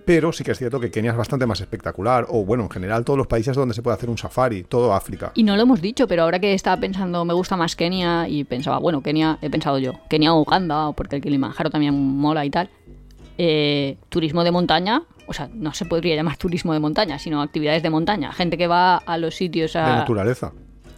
Pero 0.03 0.31
sí 0.31 0.43
que 0.43 0.51
es 0.51 0.57
cierto 0.57 0.79
que 0.79 0.89
Kenia 0.89 1.11
es 1.11 1.17
bastante 1.17 1.45
más 1.45 1.61
espectacular, 1.61 2.25
o 2.29 2.43
bueno, 2.43 2.63
en 2.63 2.69
general 2.71 3.05
todos 3.05 3.17
los 3.17 3.27
países 3.27 3.55
donde 3.55 3.75
se 3.75 3.83
puede 3.83 3.95
hacer 3.95 4.09
un 4.09 4.17
safari, 4.17 4.63
todo 4.63 4.93
África. 4.95 5.31
Y 5.35 5.43
no 5.43 5.55
lo 5.55 5.61
hemos 5.61 5.79
dicho, 5.79 6.07
pero 6.07 6.23
ahora 6.23 6.39
que 6.39 6.55
estaba 6.55 6.79
pensando, 6.81 7.23
me 7.23 7.33
gusta 7.35 7.55
más 7.55 7.75
Kenia 7.75 8.27
y 8.27 8.43
pensaba, 8.43 8.79
bueno, 8.79 9.03
Kenia, 9.03 9.37
he 9.43 9.49
pensado 9.51 9.77
yo, 9.77 9.93
Kenia 10.09 10.33
o 10.33 10.41
Uganda, 10.41 10.91
porque 10.93 11.17
el 11.17 11.21
Kilimanjaro 11.21 11.69
también 11.69 11.93
mola 11.93 12.43
y 12.45 12.49
tal. 12.49 12.69
Eh, 13.37 13.97
turismo 14.09 14.43
de 14.43 14.51
montaña, 14.51 15.03
o 15.31 15.33
sea, 15.33 15.49
no 15.53 15.73
se 15.73 15.85
podría 15.85 16.15
llamar 16.15 16.37
turismo 16.37 16.73
de 16.73 16.79
montaña, 16.79 17.17
sino 17.17 17.41
actividades 17.41 17.81
de 17.81 17.89
montaña. 17.89 18.31
Gente 18.33 18.57
que 18.57 18.67
va 18.67 18.97
a 18.97 19.17
los 19.17 19.35
sitios 19.35 19.73
De 19.73 19.79
a. 19.79 19.95
naturaleza. 19.95 20.51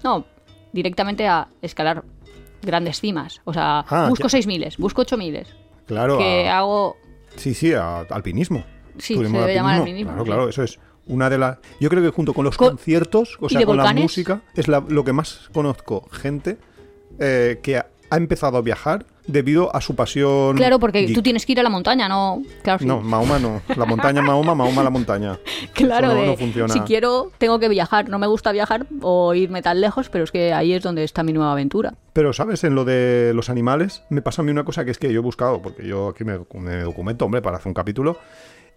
No, 0.04 0.26
directamente 0.74 1.28
a 1.28 1.48
escalar 1.62 2.04
grandes 2.62 3.00
cimas. 3.00 3.42
O 3.46 3.54
sea, 3.54 3.86
Ah, 3.88 4.08
busco 4.10 4.28
ya. 4.28 4.38
6.000, 4.40 4.78
busco 4.78 5.04
8.000. 5.04 5.46
Claro. 5.86 6.18
Que 6.18 6.50
a- 6.50 6.58
hago. 6.60 6.98
Sí, 7.36 7.54
sí, 7.54 7.74
a- 7.74 8.00
alpinismo. 8.10 8.64
Sí, 8.98 9.16
Turismo 9.16 9.38
se 9.38 9.42
de 9.42 9.48
debe 9.48 9.56
llamar 9.56 9.80
alpinismo. 9.80 10.12
Claro, 10.12 10.24
sí. 10.24 10.28
claro, 10.30 10.50
eso 10.50 10.64
es 10.64 10.80
una 11.08 11.30
de 11.30 11.38
las. 11.38 11.58
Yo 11.80 11.90
creo 11.90 12.02
que 12.04 12.10
junto 12.10 12.34
con 12.34 12.46
los 12.46 12.58
Co- 12.58 12.68
conciertos, 12.70 13.38
o 13.40 13.46
¿Y 13.48 13.50
sea, 13.50 13.60
de 13.60 13.66
con 13.66 13.78
la 13.78 13.94
música, 13.94 14.42
es 14.56 14.68
la- 14.68 14.84
lo 14.88 15.04
que 15.04 15.14
más 15.14 15.50
conozco. 15.54 16.08
Gente 16.12 16.58
eh, 17.20 17.60
que 17.62 17.82
ha, 18.14 18.18
empezado 18.18 18.58
a 18.58 18.62
viajar 18.62 19.06
debido 19.28 19.76
a 19.76 19.82
su 19.82 19.96
pasión. 19.96 20.56
Claro, 20.56 20.80
porque 20.80 21.02
geek. 21.02 21.16
tú 21.16 21.22
tienes 21.22 21.46
que 21.46 21.54
ir 21.54 21.60
a 21.60 21.64
la 21.64 21.70
montaña, 21.70 22.08
¿no? 22.08 22.42
Claro, 22.62 22.80
sí. 22.80 22.86
No, 22.86 23.02
Mahoma 23.02 23.40
no. 23.40 23.62
La 23.76 23.86
montaña 23.86 24.22
Mahoma, 24.22 24.56
Mahoma 24.56 24.84
la 24.84 24.90
montaña. 24.90 25.40
Claro, 25.74 26.08
Eso 26.08 26.16
no- 26.16 26.22
de, 26.22 26.28
no 26.28 26.38
funciona. 26.38 26.74
si 26.74 26.80
quiero, 26.82 27.32
tengo 27.38 27.60
que 27.60 27.70
viajar. 27.70 28.10
No 28.10 28.20
me 28.20 28.28
gusta 28.28 28.52
viajar 28.52 28.86
o 29.02 29.34
irme 29.34 29.62
tan 29.62 29.82
lejos, 29.82 30.10
pero 30.10 30.24
es 30.24 30.32
que 30.32 30.54
ahí 30.54 30.74
es 30.74 30.84
donde 30.84 31.04
está 31.04 31.24
mi 31.24 31.34
nueva 31.34 31.54
aventura. 31.54 31.94
Pero, 32.14 32.34
¿sabes? 32.34 32.64
En 32.64 32.76
lo 32.76 32.86
de 32.86 33.32
los 33.34 33.50
animales, 33.50 34.04
me 34.10 34.22
pasa 34.22 34.42
a 34.42 34.46
mí 34.46 34.52
una 34.52 34.66
cosa 34.66 34.86
que 34.86 34.92
es 34.92 35.00
que 35.00 35.12
yo 35.12 35.20
he 35.20 35.24
buscado, 35.24 35.62
porque 35.62 35.88
yo 35.88 36.10
aquí 36.10 36.24
me, 36.24 36.40
me 36.60 36.82
documento, 36.82 37.26
hombre, 37.26 37.42
para 37.42 37.58
hacer 37.58 37.70
un 37.70 37.74
capítulo. 37.74 38.18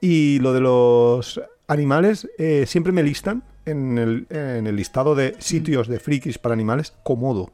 Y 0.01 0.39
lo 0.41 0.53
de 0.53 0.61
los 0.61 1.41
animales, 1.69 2.29
eh, 2.39 2.65
siempre 2.67 2.93
me 2.93 3.03
listan 3.03 3.43
en 3.65 3.99
el, 3.99 4.27
en 4.31 4.67
el 4.67 4.77
listado 4.77 5.15
de 5.15 5.35
sitios 5.39 5.89
de 5.89 5.99
frikis 5.99 6.39
para 6.39 6.53
animales 6.53 6.95
Komodo. 7.03 7.51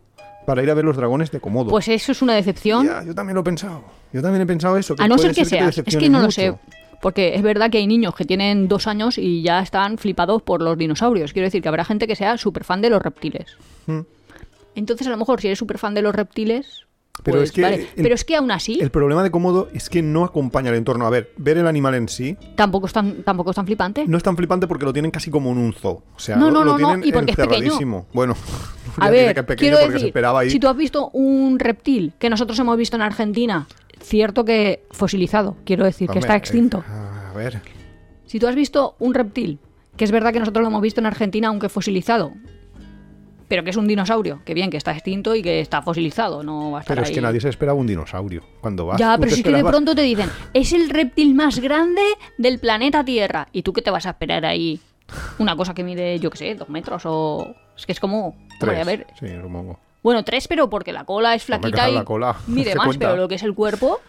Para 0.47 0.63
ir 0.63 0.71
a 0.71 0.75
ver 0.75 0.85
los 0.85 0.97
dragones 0.97 1.31
de 1.31 1.41
Komodo. 1.41 1.71
Pues 1.71 1.89
eso 1.89 2.13
es 2.13 2.23
una 2.23 2.35
decepción. 2.35 2.87
Ya, 2.87 3.05
yo 3.05 3.15
también 3.15 3.35
lo 3.35 3.43
he 3.43 3.45
pensado. 3.45 3.85
Yo 4.13 4.23
también 4.23 4.43
he 4.43 4.47
pensado 4.47 4.77
eso. 4.77 4.95
a 4.99 5.09
no 5.09 5.19
ser 5.19 5.35
que 5.35 5.43
te 5.43 5.51
seas. 5.51 5.79
Es 5.79 5.97
que 5.97 6.09
no 6.09 6.21
lo 6.21 6.31
sé. 6.31 6.55
Porque 7.01 7.35
es 7.35 7.43
verdad 7.43 7.69
que 7.69 7.79
hay 7.79 7.89
niños 7.89 8.15
que 8.15 8.25
tienen 8.25 8.69
dos 8.69 8.87
años 8.87 9.19
y 9.19 9.43
ya 9.43 9.61
están 9.61 9.99
flipados 9.99 10.41
por 10.41 10.63
los 10.63 10.79
dinosaurios. 10.79 11.33
Quiero 11.33 11.47
decir 11.47 11.61
que 11.61 11.69
habrá 11.69 11.85
gente 11.85 12.07
que 12.07 12.15
sea 12.15 12.39
súper 12.39 12.63
fan 12.63 12.81
de 12.81 12.91
los 12.91 13.03
reptiles. 13.03 13.57
Mm. 13.87 14.01
Entonces, 14.77 15.07
a 15.09 15.11
lo 15.11 15.17
mejor, 15.17 15.41
si 15.41 15.49
eres 15.49 15.59
súper 15.59 15.79
fan 15.79 15.95
de 15.95 16.03
los 16.03 16.15
reptiles. 16.15 16.87
Pero 17.23 17.37
pues, 17.39 17.51
es 17.51 17.53
que 17.53 17.63
vale. 17.63 17.77
el- 17.95 18.03
Pero 18.03 18.15
es 18.15 18.25
que 18.25 18.37
aún 18.37 18.51
así, 18.51 18.79
El 18.81 18.91
problema 18.91 19.23
de 19.23 19.31
cómodo 19.31 19.69
es 19.75 19.91
que 19.91 20.01
no 20.03 20.25
acompaña 20.25 20.71
el 20.71 20.77
entorno. 20.77 21.07
A 21.07 21.11
ver, 21.11 21.31
ver 21.37 21.59
el 21.59 21.67
animal 21.67 21.95
en 21.95 22.09
sí 22.09 22.37
tampoco 22.57 22.87
es 22.87 22.93
tan, 22.95 23.23
tampoco 23.23 23.51
es 23.51 23.57
tan 23.57 23.67
flipante. 23.67 24.05
no 24.09 24.17
es 24.17 24.23
tan 24.23 24.35
flipante 24.37 24.67
porque 24.67 24.87
lo 24.87 24.93
tienen 24.95 25.11
casi 25.11 25.31
como 25.31 25.53
en 25.53 25.59
un 25.59 25.73
zoo. 25.75 26.03
O 26.17 26.19
sea, 26.19 26.37
No, 26.37 26.51
no, 26.51 26.65
lo 26.65 26.79
no, 26.79 26.97
no, 26.97 27.05
y 27.05 27.13
porque 27.13 27.33
es 27.33 27.37
pequeño. 27.37 28.07
Bueno, 28.15 28.35
A 28.99 29.11
ver, 29.11 29.35
que 29.35 29.57
quiero 29.57 29.77
decir, 29.79 30.13
ahí. 30.39 30.51
si 30.51 30.59
tú 30.59 30.69
has 30.69 30.77
visto 30.77 31.11
un 31.13 31.59
reptil 31.59 32.15
que 32.19 32.31
nosotros 32.31 32.59
hemos 32.59 32.77
visto 32.79 32.97
en 32.97 33.03
Argentina, 33.03 33.67
cierto 34.01 34.45
que 34.45 34.83
fosilizado, 34.91 35.57
quiero 35.65 35.85
decir, 35.85 36.09
que 36.09 36.19
está 36.19 36.35
extinto. 36.35 36.79
eh, 36.79 37.29
a 37.31 37.33
ver, 37.37 37.61
Si 38.27 38.39
tú 38.41 38.47
has 38.47 38.55
visto 38.55 38.97
un 38.99 39.13
reptil, 39.13 39.59
que 39.99 40.05
es 40.05 40.11
verdad 40.11 40.33
que 40.33 40.39
nosotros 40.41 40.63
lo 40.63 40.69
hemos 40.69 40.81
visto 40.81 41.01
en 41.01 41.07
Argentina, 41.07 41.49
aunque 41.49 41.69
fosilizado, 41.69 42.33
pero 43.53 43.65
que 43.65 43.69
es 43.69 43.77
un 43.77 43.87
dinosaurio, 43.87 44.41
que 44.47 44.55
bien, 44.55 44.71
que 44.71 44.79
está 44.79 44.93
extinto 44.93 45.35
y 45.35 45.43
que 45.43 45.61
está 45.61 45.83
fosilizado, 45.83 46.43
no 46.43 46.71
va 46.71 46.79
a 46.79 46.81
estar 46.81 46.95
pero 46.95 47.03
es 47.03 47.11
ahí. 47.11 47.15
que 47.15 47.21
nadie 47.21 47.39
se 47.39 47.51
esperaba 47.51 47.79
un 47.79 47.87
dinosaurio 47.87 48.43
cuando 48.63 48.87
vas. 48.87 48.99
Ya, 48.99 49.19
pero 49.19 49.29
te 49.29 49.37
sí 49.37 49.43
que 49.43 49.53
de 49.53 49.63
pronto 49.63 49.95
te 49.95 50.01
dicen, 50.01 50.31
es 50.55 50.73
el 50.73 50.89
reptil 50.89 51.35
más 51.35 51.59
grande 51.61 52.01
del 52.39 52.59
planeta 52.61 53.05
Tierra. 53.05 53.49
¿Y 53.53 53.61
tú 53.61 53.75
qué 53.75 53.83
te 53.83 53.91
vas 53.91 54.07
a 54.07 54.11
esperar 54.13 54.47
ahí? 54.47 54.81
Una 55.39 55.55
cosa 55.55 55.75
que 55.75 55.85
mide, 55.85 56.19
yo 56.19 56.31
qué 56.31 56.39
sé, 56.39 56.55
dos 56.55 56.71
metros 56.71 57.03
o... 57.05 57.55
Es 57.77 57.85
que 57.85 57.93
es 57.93 58.01
como... 58.01 58.35
Tres, 58.59 58.81
a 58.81 58.85
ver, 58.85 59.07
Sí, 59.21 59.27
supongo. 59.29 59.79
bueno, 60.03 60.25
tres, 60.25 60.49
pero 60.49 60.71
porque 60.71 60.95
la 60.95 61.05
cola 61.05 61.35
es 61.35 61.45
flaquita 61.45 61.91
y 61.91 61.95
la 61.95 62.05
cola 62.07 62.35
mide 62.47 62.75
más, 62.75 62.87
cuenta. 62.87 63.09
pero 63.11 63.21
lo 63.21 63.29
que 63.29 63.35
es 63.35 63.43
el 63.43 63.53
cuerpo 63.55 64.01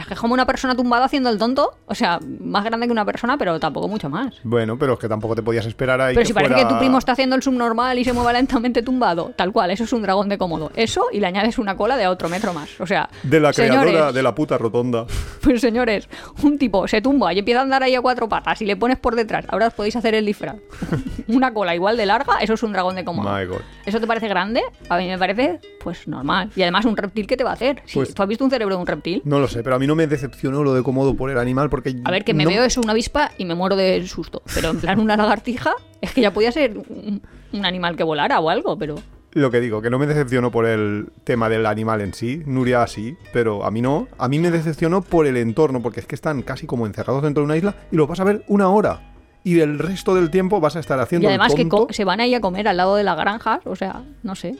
es 0.00 0.06
que 0.06 0.14
es 0.14 0.20
como 0.20 0.34
una 0.34 0.46
persona 0.46 0.74
tumbada 0.74 1.04
haciendo 1.06 1.30
el 1.30 1.38
tonto. 1.38 1.78
O 1.86 1.94
sea, 1.94 2.18
más 2.40 2.64
grande 2.64 2.86
que 2.86 2.92
una 2.92 3.04
persona, 3.04 3.36
pero 3.38 3.58
tampoco 3.60 3.88
mucho 3.88 4.08
más. 4.10 4.34
Bueno, 4.44 4.78
pero 4.78 4.94
es 4.94 4.98
que 4.98 5.08
tampoco 5.08 5.34
te 5.34 5.42
podías 5.42 5.66
esperar 5.66 6.00
ahí. 6.00 6.14
Pero 6.14 6.22
que 6.22 6.26
si 6.26 6.32
parece 6.32 6.54
que 6.54 6.64
tu 6.64 6.78
primo 6.78 6.98
está 6.98 7.12
haciendo 7.12 7.36
el 7.36 7.42
subnormal 7.42 7.98
y 7.98 8.04
se 8.04 8.12
mueva 8.12 8.32
lentamente 8.32 8.82
tumbado, 8.82 9.32
tal 9.36 9.52
cual, 9.52 9.70
eso 9.70 9.84
es 9.84 9.92
un 9.92 10.02
dragón 10.02 10.28
de 10.28 10.38
cómodo. 10.38 10.70
Eso 10.76 11.06
y 11.12 11.20
le 11.20 11.26
añades 11.26 11.58
una 11.58 11.76
cola 11.76 11.96
de 11.96 12.06
otro 12.06 12.28
metro 12.28 12.52
más. 12.52 12.80
O 12.80 12.86
sea, 12.86 13.08
De 13.22 13.40
la 13.40 13.52
señores, 13.52 13.90
creadora 13.90 14.12
de 14.12 14.22
la 14.22 14.34
puta 14.34 14.58
rotonda. 14.58 15.06
Pues 15.40 15.60
señores, 15.62 16.08
un 16.42 16.58
tipo 16.58 16.86
se 16.88 17.00
tumba 17.00 17.32
y 17.32 17.38
empieza 17.38 17.60
a 17.60 17.62
andar 17.62 17.82
ahí 17.82 17.94
a 17.94 18.02
cuatro 18.02 18.28
patas 18.28 18.60
y 18.60 18.66
le 18.66 18.76
pones 18.76 18.98
por 18.98 19.14
detrás. 19.16 19.46
Ahora 19.48 19.68
os 19.68 19.72
podéis 19.72 19.96
hacer 19.96 20.14
el 20.14 20.26
disfraz. 20.26 20.56
Una 21.28 21.54
cola 21.54 21.74
igual 21.74 21.96
de 21.96 22.04
larga, 22.06 22.38
eso 22.40 22.54
es 22.54 22.62
un 22.62 22.72
dragón 22.72 22.96
de 22.96 23.04
cómodo. 23.04 23.34
My 23.34 23.46
God. 23.46 23.60
¿Eso 23.86 23.98
te 24.00 24.06
parece 24.06 24.28
grande? 24.28 24.62
A 24.90 24.98
mí 24.98 25.06
me 25.08 25.16
parece, 25.18 25.60
pues 25.82 26.06
normal. 26.06 26.50
Y 26.54 26.62
además, 26.62 26.84
un 26.84 26.96
reptil, 26.96 27.26
¿qué 27.26 27.36
te 27.36 27.44
va 27.44 27.50
a 27.50 27.54
hacer? 27.54 27.82
Si 27.86 27.94
Pues- 27.94 28.12
¿Tú 28.14 28.22
has 28.22 28.28
visto 28.28 28.44
un 28.44 28.50
cerebro 28.50 28.74
de 28.74 28.80
un 28.80 28.86
reptil? 28.86 29.22
No 29.24 29.38
lo 29.38 29.48
sé, 29.48 29.62
pero 29.62 29.76
a 29.76 29.78
mí 29.78 29.86
no 29.88 29.96
me 29.96 30.06
decepcionó 30.06 30.62
lo 30.62 30.74
de 30.74 30.84
cómodo 30.84 31.16
por 31.16 31.30
el 31.30 31.38
animal 31.38 31.68
porque. 31.70 31.96
A 32.04 32.10
ver, 32.12 32.22
que 32.24 32.34
me 32.34 32.44
no- 32.44 32.50
veo 32.50 32.62
eso, 32.62 32.80
una 32.80 32.92
avispa, 32.92 33.32
y 33.38 33.44
me 33.44 33.56
muero 33.56 33.74
de 33.74 34.06
susto. 34.06 34.42
Pero 34.54 34.70
en 34.70 34.78
plan, 34.80 35.00
una 35.00 35.16
lagartija, 35.16 35.72
es 36.00 36.12
que 36.12 36.20
ya 36.20 36.32
podía 36.32 36.52
ser 36.52 36.78
un, 36.78 37.20
un 37.52 37.66
animal 37.66 37.96
que 37.96 38.04
volara 38.04 38.38
o 38.38 38.50
algo, 38.50 38.78
pero. 38.78 38.94
Lo 39.32 39.50
que 39.50 39.60
digo, 39.60 39.82
que 39.82 39.90
no 39.90 39.98
me 39.98 40.06
decepcionó 40.06 40.50
por 40.50 40.64
el 40.66 41.08
tema 41.24 41.48
del 41.48 41.66
animal 41.66 42.00
en 42.00 42.14
sí, 42.14 42.42
Nuria 42.46 42.86
sí, 42.86 43.16
pero 43.32 43.64
a 43.64 43.70
mí 43.70 43.82
no. 43.82 44.08
A 44.18 44.28
mí 44.28 44.38
me 44.38 44.50
decepcionó 44.50 45.02
por 45.02 45.26
el 45.26 45.36
entorno, 45.36 45.82
porque 45.82 46.00
es 46.00 46.06
que 46.06 46.14
están 46.14 46.42
casi 46.42 46.66
como 46.66 46.86
encerrados 46.86 47.22
dentro 47.22 47.42
de 47.42 47.44
una 47.46 47.56
isla 47.56 47.74
y 47.90 47.96
lo 47.96 48.06
vas 48.06 48.20
a 48.20 48.24
ver 48.24 48.44
una 48.48 48.68
hora. 48.70 49.12
Y 49.44 49.60
el 49.60 49.78
resto 49.78 50.14
del 50.14 50.30
tiempo 50.30 50.60
vas 50.60 50.76
a 50.76 50.80
estar 50.80 50.98
Y 50.98 51.02
haciendo 51.02 51.28
el 51.28 51.32
además 51.34 51.54
que 51.54 51.64
tonto. 51.66 51.92
se 51.92 52.04
van 52.04 52.20
ahí 52.20 52.34
a 52.34 52.40
comer 52.40 52.68
al 52.68 52.76
lado 52.78 52.96
de 52.96 53.04
las 53.04 53.16
granjas, 53.16 53.60
o 53.66 53.76
sea, 53.76 54.02
no 54.22 54.34
sé. 54.34 54.56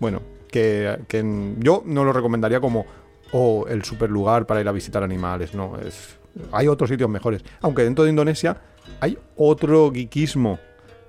Bueno, 0.00 0.20
que, 0.50 0.98
que 1.08 1.24
yo 1.58 1.82
no 1.86 2.04
lo 2.04 2.12
recomendaría 2.12 2.60
como 2.60 2.86
o 3.32 3.66
el 3.68 3.84
super 3.84 4.10
lugar 4.10 4.46
para 4.46 4.60
ir 4.60 4.68
a 4.68 4.72
visitar 4.72 5.02
animales, 5.02 5.54
no, 5.54 5.76
es 5.78 6.16
hay 6.52 6.68
otros 6.68 6.88
sitios 6.90 7.10
mejores. 7.10 7.42
Aunque 7.60 7.82
dentro 7.82 8.04
de 8.04 8.10
Indonesia 8.10 8.56
hay 9.00 9.18
otro 9.36 9.90
geekismo 9.92 10.58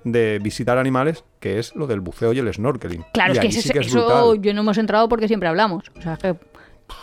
de 0.04 0.38
visitar 0.42 0.78
animales 0.78 1.24
que 1.40 1.58
es 1.58 1.74
lo 1.76 1.86
del 1.86 2.00
buceo 2.00 2.32
y 2.32 2.38
el 2.38 2.52
snorkeling. 2.52 3.04
Claro, 3.12 3.32
Y 3.34 3.36
es 3.36 3.40
que 3.40 3.46
ahí 3.46 3.50
ese- 3.52 3.62
sí 3.62 3.70
que 3.70 3.78
es 3.80 3.86
eso 3.88 4.34
yo 4.34 4.54
no 4.54 4.60
hemos 4.62 4.78
entrado 4.78 5.08
porque 5.08 5.28
siempre 5.28 5.48
hablamos. 5.48 5.84
O 5.96 6.02
sea, 6.02 6.16
que 6.16 6.34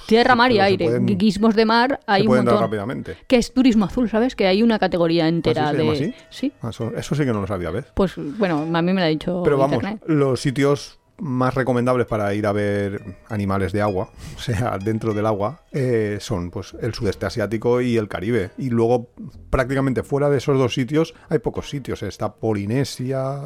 tierra, 0.08 0.36
mar 0.36 0.52
y 0.52 0.60
aire. 0.60 0.86
pueden- 0.86 1.08
Geekismos 1.08 1.56
de 1.56 1.66
mar 1.66 2.00
hay 2.08 2.22
Se 2.22 2.24
un 2.24 2.28
puede 2.28 2.40
entrar 2.42 2.56
montón. 2.56 2.68
rápidamente. 2.70 3.18
Que 3.28 3.38
es 3.38 3.54
turismo 3.54 3.86
azul, 3.86 4.10
¿sabes? 4.10 4.36
Que 4.36 4.48
hay 4.48 4.62
una 4.64 4.80
categoría 4.80 5.28
entera 5.28 5.70
¿Ah, 5.70 5.72
sí 5.72 5.78
se 5.78 5.84
llama 5.84 5.94
de. 5.98 5.98
así? 6.06 6.14
Sí. 6.30 6.52
Ah, 6.62 6.70
Eso, 6.70 6.92
eso 6.96 7.16
sí 7.16 7.24
que 7.24 7.32
no 7.34 7.40
lo 7.42 7.48
sabía, 7.48 7.70
¿ves? 7.72 7.86
Pues 7.94 8.14
bueno, 8.18 8.62
a 8.74 8.82
mí 8.82 8.94
me 8.94 9.00
lo 9.02 9.06
ha 9.06 9.10
dicho 9.10 9.42
Pero 9.44 9.58
vamos, 9.58 9.76
internet. 9.76 10.02
los 10.08 10.42
sitios 10.42 11.00
más 11.20 11.56
recomendables 11.56 12.08
para 12.08 12.34
ir 12.34 12.46
a 12.46 12.52
ver 12.52 13.18
animales 13.30 13.72
de 13.72 13.82
agua, 13.82 14.10
o 14.38 14.40
sea, 14.40 14.78
dentro 14.78 15.14
del 15.14 15.26
agua, 15.26 15.62
eh, 15.72 16.18
son 16.20 16.52
pues 16.52 16.76
el 16.82 16.94
sudeste 16.94 17.26
asiático 17.26 17.82
y 17.82 17.98
el 17.98 18.08
Caribe. 18.08 18.52
Y 18.58 18.70
luego, 18.70 19.10
prácticamente 19.50 20.04
fuera 20.04 20.30
de 20.30 20.38
esos 20.38 20.58
dos 20.58 20.74
sitios, 20.74 21.14
hay 21.30 21.40
pocos 21.40 21.70
sitios. 21.70 22.04
Está 22.04 22.34
Polinesia, 22.34 23.42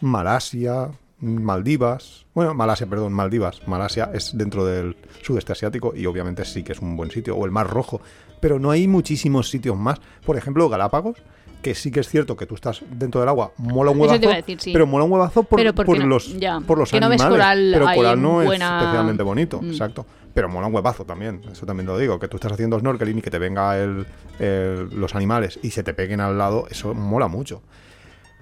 Malasia, 0.00 0.90
Maldivas. 1.20 2.26
Bueno, 2.34 2.54
Malasia, 2.54 2.86
perdón, 2.86 3.12
Maldivas. 3.12 3.66
Malasia 3.66 4.10
es 4.14 4.36
dentro 4.36 4.64
del 4.64 4.96
sudeste 5.22 5.52
asiático 5.52 5.92
y 5.94 6.06
obviamente 6.06 6.44
sí 6.44 6.62
que 6.62 6.72
es 6.72 6.80
un 6.80 6.96
buen 6.96 7.10
sitio. 7.10 7.36
O 7.36 7.44
el 7.44 7.50
Mar 7.50 7.68
Rojo. 7.68 8.00
Pero 8.40 8.58
no 8.58 8.70
hay 8.70 8.86
muchísimos 8.86 9.50
sitios 9.50 9.76
más. 9.76 10.00
Por 10.24 10.36
ejemplo, 10.36 10.68
Galápagos. 10.68 11.18
Que 11.62 11.74
sí 11.74 11.90
que 11.90 12.00
es 12.00 12.08
cierto 12.08 12.36
que 12.36 12.46
tú 12.46 12.54
estás 12.54 12.82
dentro 12.88 13.20
del 13.20 13.28
agua, 13.28 13.52
mola 13.56 13.90
un 13.90 13.98
huevazo, 14.00 14.20
te 14.20 14.26
iba 14.26 14.32
a 14.34 14.36
decir, 14.36 14.60
sí. 14.60 14.72
pero 14.72 14.86
mola 14.86 15.04
un 15.04 15.10
huevazo 15.12 15.42
por, 15.42 15.58
Pero 15.58 15.74
porque 15.74 15.86
por 15.92 15.98
no- 15.98 16.06
los, 16.06 16.38
ya, 16.38 16.60
por 16.60 16.78
los 16.78 16.90
que 16.90 17.00
no 17.00 17.08
ves 17.08 17.20
animales. 17.20 17.44
coral 17.44 17.70
pero 17.74 17.94
coral 17.96 18.22
no 18.22 18.32
buena- 18.44 18.76
es 18.78 18.82
especialmente 18.84 19.22
bonito, 19.24 19.60
Mm. 19.60 19.70
exacto. 19.70 20.06
Pero 20.34 20.48
mola 20.48 20.68
un 20.68 20.74
huevazo 20.74 21.04
también, 21.04 21.40
eso 21.50 21.66
también 21.66 21.86
lo 21.88 21.98
digo. 21.98 22.20
Que 22.20 22.28
tú 22.28 22.36
estás 22.36 22.52
haciendo 22.52 22.78
snorkeling 22.78 23.18
y 23.18 23.22
que 23.22 23.30
te 23.30 23.40
venga 23.40 23.76
el, 23.76 24.06
el- 24.38 24.88
los 25.00 25.16
animales 25.16 25.58
y 25.62 25.70
se 25.70 25.82
te 25.82 25.94
peguen 25.94 26.20
al 26.20 26.38
lado, 26.38 26.66
eso 26.70 26.94
mola 26.94 27.26
mucho. 27.26 27.60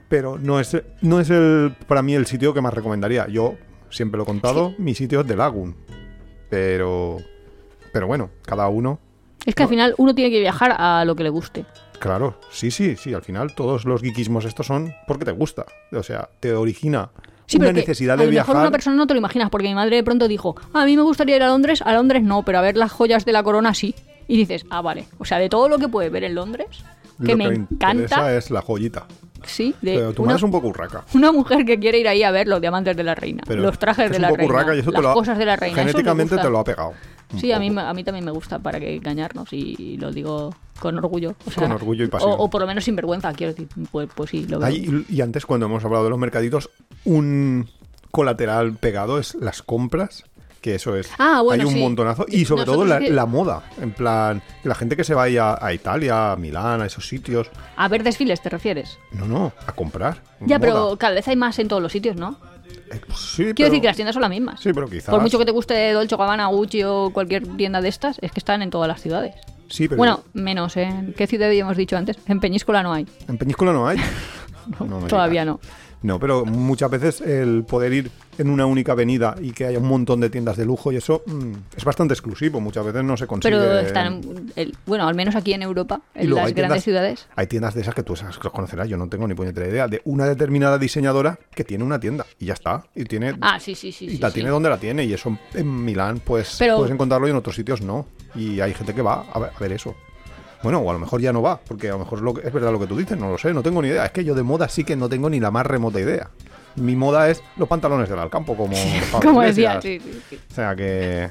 Pero 0.08 0.36
no 0.38 0.60
es, 0.60 0.76
no 1.00 1.18
es 1.18 1.30
el, 1.30 1.74
para 1.88 2.02
mí 2.02 2.14
el 2.14 2.26
sitio 2.26 2.52
que 2.52 2.60
más 2.60 2.74
recomendaría. 2.74 3.26
Yo 3.28 3.54
siempre 3.88 4.18
lo 4.18 4.24
he 4.24 4.26
contado, 4.26 4.74
mi 4.76 4.94
sitio 4.94 5.22
es 5.22 5.26
de 5.26 5.36
Lagoon. 5.36 5.74
Pero, 6.50 7.18
pero 7.92 8.06
bueno, 8.06 8.30
cada 8.44 8.68
uno 8.68 8.98
Es 9.46 9.54
que 9.54 9.62
al 9.62 9.68
final 9.68 9.94
uno 9.98 10.14
tiene 10.14 10.30
que 10.30 10.40
viajar 10.40 10.74
a 10.78 11.04
lo 11.04 11.16
que 11.16 11.22
le 11.22 11.30
guste. 11.30 11.64
Claro, 11.98 12.38
sí, 12.50 12.70
sí, 12.70 12.96
sí. 12.96 13.14
Al 13.14 13.22
final 13.22 13.54
todos 13.54 13.84
los 13.84 14.00
geekismos 14.02 14.44
estos 14.44 14.66
son 14.66 14.94
porque 15.06 15.24
te 15.24 15.32
gusta. 15.32 15.64
O 15.92 16.02
sea, 16.02 16.28
te 16.40 16.52
origina 16.52 17.10
Sí, 17.46 17.58
una 17.58 17.66
pero 17.66 17.74
que 17.76 17.80
necesidad 17.82 18.14
a 18.14 18.16
de 18.18 18.24
lo 18.26 18.32
mejor 18.32 18.46
viajar. 18.46 18.62
una 18.62 18.70
persona 18.72 18.96
no 18.96 19.06
te 19.06 19.14
lo 19.14 19.18
imaginas, 19.18 19.50
porque 19.50 19.68
mi 19.68 19.74
madre 19.74 19.96
de 19.96 20.02
pronto 20.04 20.26
dijo, 20.28 20.56
"Ah, 20.74 20.82
a 20.82 20.84
mí 20.84 20.96
me 20.96 21.02
gustaría 21.02 21.36
ir 21.36 21.42
a 21.42 21.46
Londres, 21.48 21.80
a 21.82 21.92
Londres 21.92 22.22
no, 22.22 22.42
pero 22.44 22.58
a 22.58 22.60
ver 22.62 22.76
las 22.76 22.90
joyas 22.92 23.24
de 23.24 23.32
la 23.32 23.42
corona 23.42 23.72
sí. 23.74 23.94
Y 24.28 24.36
dices, 24.36 24.66
ah, 24.70 24.82
vale. 24.82 25.06
O 25.18 25.24
sea, 25.24 25.38
de 25.38 25.48
todo 25.48 25.68
lo 25.68 25.78
que 25.78 25.86
puedes 25.88 26.10
ver 26.10 26.24
en 26.24 26.34
Londres, 26.34 26.66
que 27.24 27.32
Lo 27.32 27.36
me 27.38 27.48
le 27.48 27.54
encanta, 27.54 28.34
es 28.36 28.50
la 28.50 28.60
joyita. 28.62 29.06
sí, 29.44 29.72
de 29.80 29.94
Pero 29.94 30.12
tu 30.12 30.22
una, 30.22 30.30
madre 30.30 30.38
es 30.38 30.42
un 30.42 30.50
poco 30.50 30.66
urraca. 30.66 31.04
una 31.14 31.30
mujer 31.30 31.64
que 31.64 31.78
quiere 31.78 32.00
ir 32.00 32.08
ahí 32.08 32.24
a 32.24 32.32
ver 32.32 32.48
los 32.48 32.60
diamantes 32.60 32.96
de 32.96 33.04
la 33.04 33.14
reina, 33.14 33.44
Pero 33.46 33.62
los 33.62 33.78
trajes 33.78 34.06
es 34.06 34.10
de 34.10 34.16
un 34.16 34.22
la 34.22 34.28
poco 34.30 34.38
reina, 34.40 34.54
urraca 34.54 34.74
y 34.74 34.80
eso 34.80 34.90
las 34.90 34.98
te 34.98 35.02
lo 35.02 35.10
ha- 35.10 35.14
cosas 35.14 35.38
de 35.38 35.46
la 35.46 35.54
reina. 35.54 35.76
Genéticamente 35.76 36.36
te 36.36 36.50
lo 36.50 36.58
ha 36.58 36.64
pegado. 36.64 36.92
Sí, 37.38 37.50
a 37.52 37.58
mí, 37.58 37.72
a 37.76 37.92
mí 37.94 38.04
también 38.04 38.24
me 38.24 38.30
gusta, 38.30 38.58
para 38.58 38.78
que 38.78 38.94
engañarnos, 38.96 39.52
y 39.52 39.96
lo 39.98 40.12
digo 40.12 40.54
con 40.78 40.96
orgullo. 40.98 41.34
o 41.46 41.50
sea, 41.50 41.64
Con 41.64 41.72
orgullo 41.72 42.04
y 42.04 42.08
pasión. 42.08 42.30
O, 42.32 42.34
o 42.44 42.50
por 42.50 42.60
lo 42.60 42.66
menos 42.66 42.84
sin 42.84 42.94
vergüenza, 42.96 43.32
quiero 43.32 43.52
decir. 43.52 43.68
Pues, 43.90 44.08
pues 44.14 44.30
sí, 44.30 44.46
lo 44.46 44.58
veo. 44.60 44.68
Ahí- 44.68 45.04
y, 45.08 45.20
antes, 45.20 45.44
cuando 45.44 45.66
hemos 45.66 45.84
hablado 45.84 46.04
de 46.04 46.10
los 46.10 46.18
mercaditos, 46.18 46.70
un 47.04 47.68
colateral 48.10 48.74
pegado 48.74 49.18
es 49.18 49.34
las 49.34 49.62
compras. 49.62 50.24
Que 50.60 50.74
eso 50.74 50.96
es. 50.96 51.08
Ah, 51.18 51.42
bueno, 51.44 51.62
Hay 51.62 51.68
un 51.68 51.74
sí. 51.74 51.80
montonazo. 51.80 52.26
Y 52.28 52.44
sobre 52.44 52.64
todo 52.64 52.84
la, 52.84 52.96
es 52.98 53.04
que- 53.04 53.10
la 53.12 53.24
moda. 53.26 53.70
En 53.80 53.92
plan, 53.92 54.42
la 54.64 54.74
gente 54.74 54.96
que 54.96 55.04
se 55.04 55.14
vaya 55.14 55.56
a 55.64 55.72
Italia, 55.72 56.32
a 56.32 56.36
Milán, 56.36 56.80
a 56.80 56.86
esos 56.86 57.06
sitios. 57.06 57.48
A 57.76 57.86
ver 57.86 58.02
desfiles, 58.02 58.40
¿te 58.42 58.48
refieres? 58.48 58.98
No, 59.12 59.26
no, 59.26 59.52
a 59.64 59.72
comprar. 59.72 60.22
Ya, 60.40 60.58
moda. 60.58 60.60
pero 60.60 60.96
cada 60.98 61.14
vez 61.14 61.28
hay 61.28 61.36
más 61.36 61.58
en 61.60 61.68
todos 61.68 61.80
los 61.82 61.92
sitios, 61.92 62.16
¿no? 62.16 62.36
Eh, 62.90 63.00
pues 63.06 63.18
sí, 63.18 63.36
Quiero 63.42 63.54
pero- 63.56 63.68
decir 63.70 63.80
que 63.80 63.86
las 63.88 63.96
tiendas 63.96 64.14
son 64.14 64.22
las 64.22 64.30
mismas. 64.30 64.60
Sí, 64.60 64.70
pero 64.72 64.88
quizás. 64.88 65.10
Por 65.10 65.20
mucho 65.20 65.38
que 65.38 65.44
te 65.44 65.50
guste 65.52 65.92
Dolce 65.92 66.16
Gabbana, 66.16 66.46
Gucci 66.46 66.82
o 66.84 67.10
cualquier 67.12 67.46
tienda 67.56 67.80
de 67.80 67.88
estas, 67.88 68.18
es 68.22 68.30
que 68.32 68.40
están 68.40 68.62
en 68.62 68.70
todas 68.70 68.86
las 68.88 69.00
ciudades. 69.00 69.34
Sí, 69.68 69.88
pero 69.88 69.98
Bueno, 69.98 70.22
menos 70.32 70.76
en 70.76 71.12
qué 71.14 71.26
ciudad 71.26 71.48
habíamos 71.48 71.76
dicho 71.76 71.96
antes. 71.96 72.16
En 72.28 72.38
Peñíscola 72.38 72.82
no 72.84 72.92
hay. 72.92 73.06
en 73.28 73.38
Peñíscola 73.38 73.72
no 73.72 73.86
hay. 73.88 73.98
No 74.80 74.98
Todavía 75.06 75.44
no. 75.44 75.60
No, 76.06 76.20
pero 76.20 76.44
muchas 76.44 76.88
veces 76.90 77.20
el 77.20 77.64
poder 77.64 77.92
ir 77.92 78.10
en 78.38 78.48
una 78.48 78.64
única 78.64 78.92
avenida 78.92 79.34
y 79.40 79.50
que 79.50 79.66
haya 79.66 79.78
un 79.78 79.88
montón 79.88 80.20
de 80.20 80.30
tiendas 80.30 80.56
de 80.56 80.64
lujo 80.64 80.92
y 80.92 80.96
eso 80.96 81.22
mm, 81.26 81.52
es 81.76 81.84
bastante 81.84 82.14
exclusivo. 82.14 82.60
Muchas 82.60 82.84
veces 82.86 83.02
no 83.02 83.16
se 83.16 83.26
consigue. 83.26 83.56
Pero 83.56 83.78
están, 83.80 84.06
en- 84.22 84.52
el- 84.54 84.76
bueno, 84.86 85.08
al 85.08 85.14
menos 85.16 85.34
aquí 85.34 85.52
en 85.52 85.62
Europa, 85.62 86.00
en 86.14 86.30
las 86.30 86.52
grandes 86.52 86.54
tiendas- 86.54 86.84
ciudades. 86.84 87.26
Hay 87.34 87.48
tiendas 87.48 87.74
de 87.74 87.80
esas 87.80 87.94
que 87.94 88.02
tú 88.04 88.14
los 88.14 88.38
conocerás, 88.38 88.88
yo 88.88 88.96
no 88.96 89.08
tengo 89.08 89.26
ni 89.26 89.34
puñetera 89.34 89.66
idea, 89.66 89.88
de 89.88 90.00
una 90.04 90.26
determinada 90.26 90.78
diseñadora 90.78 91.38
que 91.54 91.64
tiene 91.64 91.82
una 91.82 91.98
tienda 91.98 92.24
y 92.38 92.46
ya 92.46 92.52
está. 92.54 92.84
Y 92.94 93.04
tiene 93.04 93.34
Ah, 93.40 93.58
sí, 93.58 93.74
sí, 93.74 93.90
sí. 93.90 94.04
y 94.06 94.10
sí, 94.10 94.18
la 94.18 94.28
sí. 94.28 94.34
tiene 94.34 94.50
donde 94.50 94.68
la 94.68 94.78
tiene 94.78 95.04
y 95.04 95.12
eso 95.12 95.36
en 95.54 95.84
Milán 95.84 96.20
pues 96.24 96.56
Pero- 96.58 96.76
puedes 96.76 96.92
encontrarlo 96.92 97.26
y 97.26 97.30
en 97.30 97.36
otros 97.36 97.56
sitios 97.56 97.80
no. 97.82 98.06
Y 98.36 98.60
hay 98.60 98.74
gente 98.74 98.94
que 98.94 99.02
va 99.02 99.24
a 99.32 99.38
ver, 99.40 99.50
a 99.56 99.58
ver 99.58 99.72
eso. 99.72 99.96
Bueno, 100.62 100.78
o 100.80 100.90
a 100.90 100.92
lo 100.94 100.98
mejor 100.98 101.20
ya 101.20 101.32
no 101.32 101.42
va, 101.42 101.58
porque 101.60 101.88
a 101.88 101.92
lo 101.92 101.98
mejor 102.00 102.18
es, 102.18 102.24
lo 102.24 102.34
que- 102.34 102.46
es 102.46 102.52
verdad 102.52 102.72
lo 102.72 102.80
que 102.80 102.86
tú 102.86 102.96
dices, 102.96 103.16
no 103.18 103.30
lo 103.30 103.38
sé, 103.38 103.52
no 103.54 103.62
tengo 103.62 103.82
ni 103.82 103.88
idea. 103.88 104.06
Es 104.06 104.12
que 104.12 104.24
yo 104.24 104.34
de 104.34 104.42
moda 104.42 104.68
sí 104.68 104.84
que 104.84 104.96
no 104.96 105.08
tengo 105.08 105.28
ni 105.30 105.38
la 105.40 105.50
más 105.50 105.66
remota 105.66 106.00
idea. 106.00 106.30
Mi 106.76 106.96
moda 106.96 107.30
es 107.30 107.42
los 107.56 107.68
pantalones 107.68 108.08
del 108.08 108.18
Alcampo, 108.18 108.56
como 108.56 108.74
Como 109.22 109.42
decía, 109.42 109.80
sí, 109.80 110.00
sí, 110.00 110.20
sí. 110.30 110.38
O 110.50 110.54
sea 110.54 110.74
que 110.76 111.30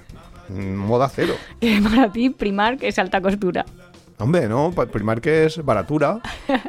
mm, 0.50 0.74
moda 0.76 1.10
cero. 1.14 1.36
Para 1.84 2.12
ti, 2.12 2.30
Primark 2.30 2.84
es 2.84 2.98
alta 3.00 3.20
costura. 3.22 3.66
Hombre, 4.18 4.48
no, 4.48 4.72
Primark 4.72 5.26
es 5.28 5.64
baratura, 5.64 6.20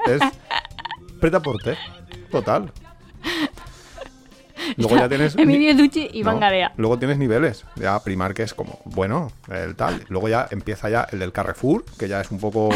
es 0.06 0.20
preta 1.20 1.40
porte, 1.40 1.76
total. 2.30 2.72
Luego 4.76 4.96
ya 4.96 5.08
tienes... 5.08 5.36
Emilio 5.36 5.74
Ducci 5.74 6.08
y 6.12 6.20
No, 6.22 6.32
Mangarea. 6.32 6.72
Luego 6.76 6.98
tienes 6.98 7.18
niveles. 7.18 7.64
Ya 7.76 7.98
Primar 8.02 8.34
que 8.34 8.42
es 8.42 8.54
como, 8.54 8.80
bueno, 8.84 9.30
el 9.50 9.74
tal. 9.76 10.04
Luego 10.08 10.28
ya 10.28 10.46
empieza 10.50 10.88
ya 10.88 11.06
el 11.12 11.18
del 11.18 11.32
Carrefour, 11.32 11.84
que 11.98 12.08
ya 12.08 12.20
es 12.20 12.30
un 12.30 12.38
poco, 12.40 12.68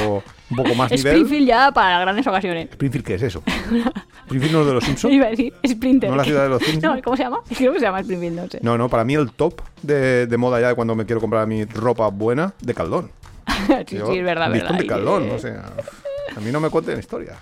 un 0.51 0.57
poco 0.57 0.75
más 0.75 0.91
nivel. 0.91 1.07
Springfield 1.07 1.47
ya 1.49 1.73
para 1.73 2.01
grandes 2.01 2.27
ocasiones. 2.27 2.69
Springfield, 2.71 3.05
¿qué 3.07 3.15
es 3.15 3.23
eso? 3.23 3.43
Springfield 4.27 4.53
no 4.55 4.61
es 4.63 4.67
de 4.67 4.73
los 4.75 4.85
Simpsons. 4.85 5.15
Iba 5.15 5.27
a 5.27 5.31
decir 5.31 5.53
Sprinter. 5.67 6.11
¿No 6.11 6.17
la 6.17 6.25
ciudad 6.25 6.43
de 6.45 6.49
los 6.49 6.63
Simpsons? 6.63 6.97
No, 6.97 7.03
¿cómo 7.03 7.17
se 7.17 7.23
llama? 7.25 7.41
Creo 7.57 7.73
que 7.73 7.79
se 7.79 7.85
llama 7.85 8.01
Springfield, 8.01 8.37
no 8.37 8.49
sé. 8.49 8.59
No, 8.63 8.79
no, 8.79 8.89
para 8.89 9.05
mí 9.05 9.15
el 9.15 9.33
top 9.33 9.61
de, 9.83 10.27
de 10.27 10.37
moda 10.37 10.61
ya 10.61 10.69
de 10.69 10.75
cuando 10.75 10.95
me 10.95 11.05
quiero 11.07 11.21
comprar 11.21 11.47
mi 11.47 11.65
ropa 11.65 12.09
buena, 12.09 12.55
de 12.61 12.75
Caldón. 12.75 13.11
sí, 13.87 13.97
Yo 13.97 14.07
sí, 14.13 14.19
es 14.19 14.25
verdad, 14.25 14.51
verdad. 14.51 14.77
Decathlon, 14.79 15.25
que- 15.29 15.35
o 15.35 15.39
sea, 15.39 15.65
a 16.37 16.41
mí 16.41 16.51
no 16.53 16.61
me 16.61 16.71
cuenten 16.71 16.99
historias. 16.99 17.37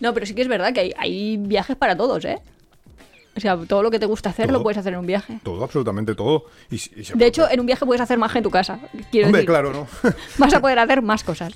No, 0.00 0.12
pero 0.12 0.26
sí 0.26 0.34
que 0.34 0.42
es 0.42 0.48
verdad 0.48 0.74
que 0.74 0.80
hay, 0.80 0.92
hay 0.98 1.36
viajes 1.38 1.74
para 1.76 1.96
todos, 1.96 2.22
¿eh? 2.26 2.38
O 3.36 3.40
sea, 3.40 3.56
todo 3.68 3.82
lo 3.82 3.90
que 3.90 3.98
te 3.98 4.06
gusta 4.06 4.30
hacer 4.30 4.46
Todo. 4.46 4.58
lo 4.58 4.62
puedes 4.62 4.78
hacer 4.78 4.94
en 4.94 5.00
un 5.00 5.06
viaje. 5.06 5.40
Todo, 5.42 5.62
absolutamente 5.62 6.14
todo. 6.14 6.46
Y, 6.70 6.76
y 6.76 7.04
De 7.14 7.26
hecho, 7.26 7.42
puede- 7.42 7.54
en 7.54 7.60
un 7.60 7.66
viaje 7.66 7.84
puedes 7.84 8.00
hacer 8.00 8.18
más 8.18 8.32
que 8.32 8.38
en 8.38 8.44
tu 8.44 8.50
casa. 8.50 8.78
Quiero 9.10 9.26
Hombre, 9.26 9.42
decir, 9.42 9.50
claro, 9.50 9.72
¿no? 9.72 9.86
vas 10.38 10.54
a 10.54 10.60
poder 10.60 10.78
hacer 10.78 11.02
más 11.02 11.22
cosas. 11.22 11.52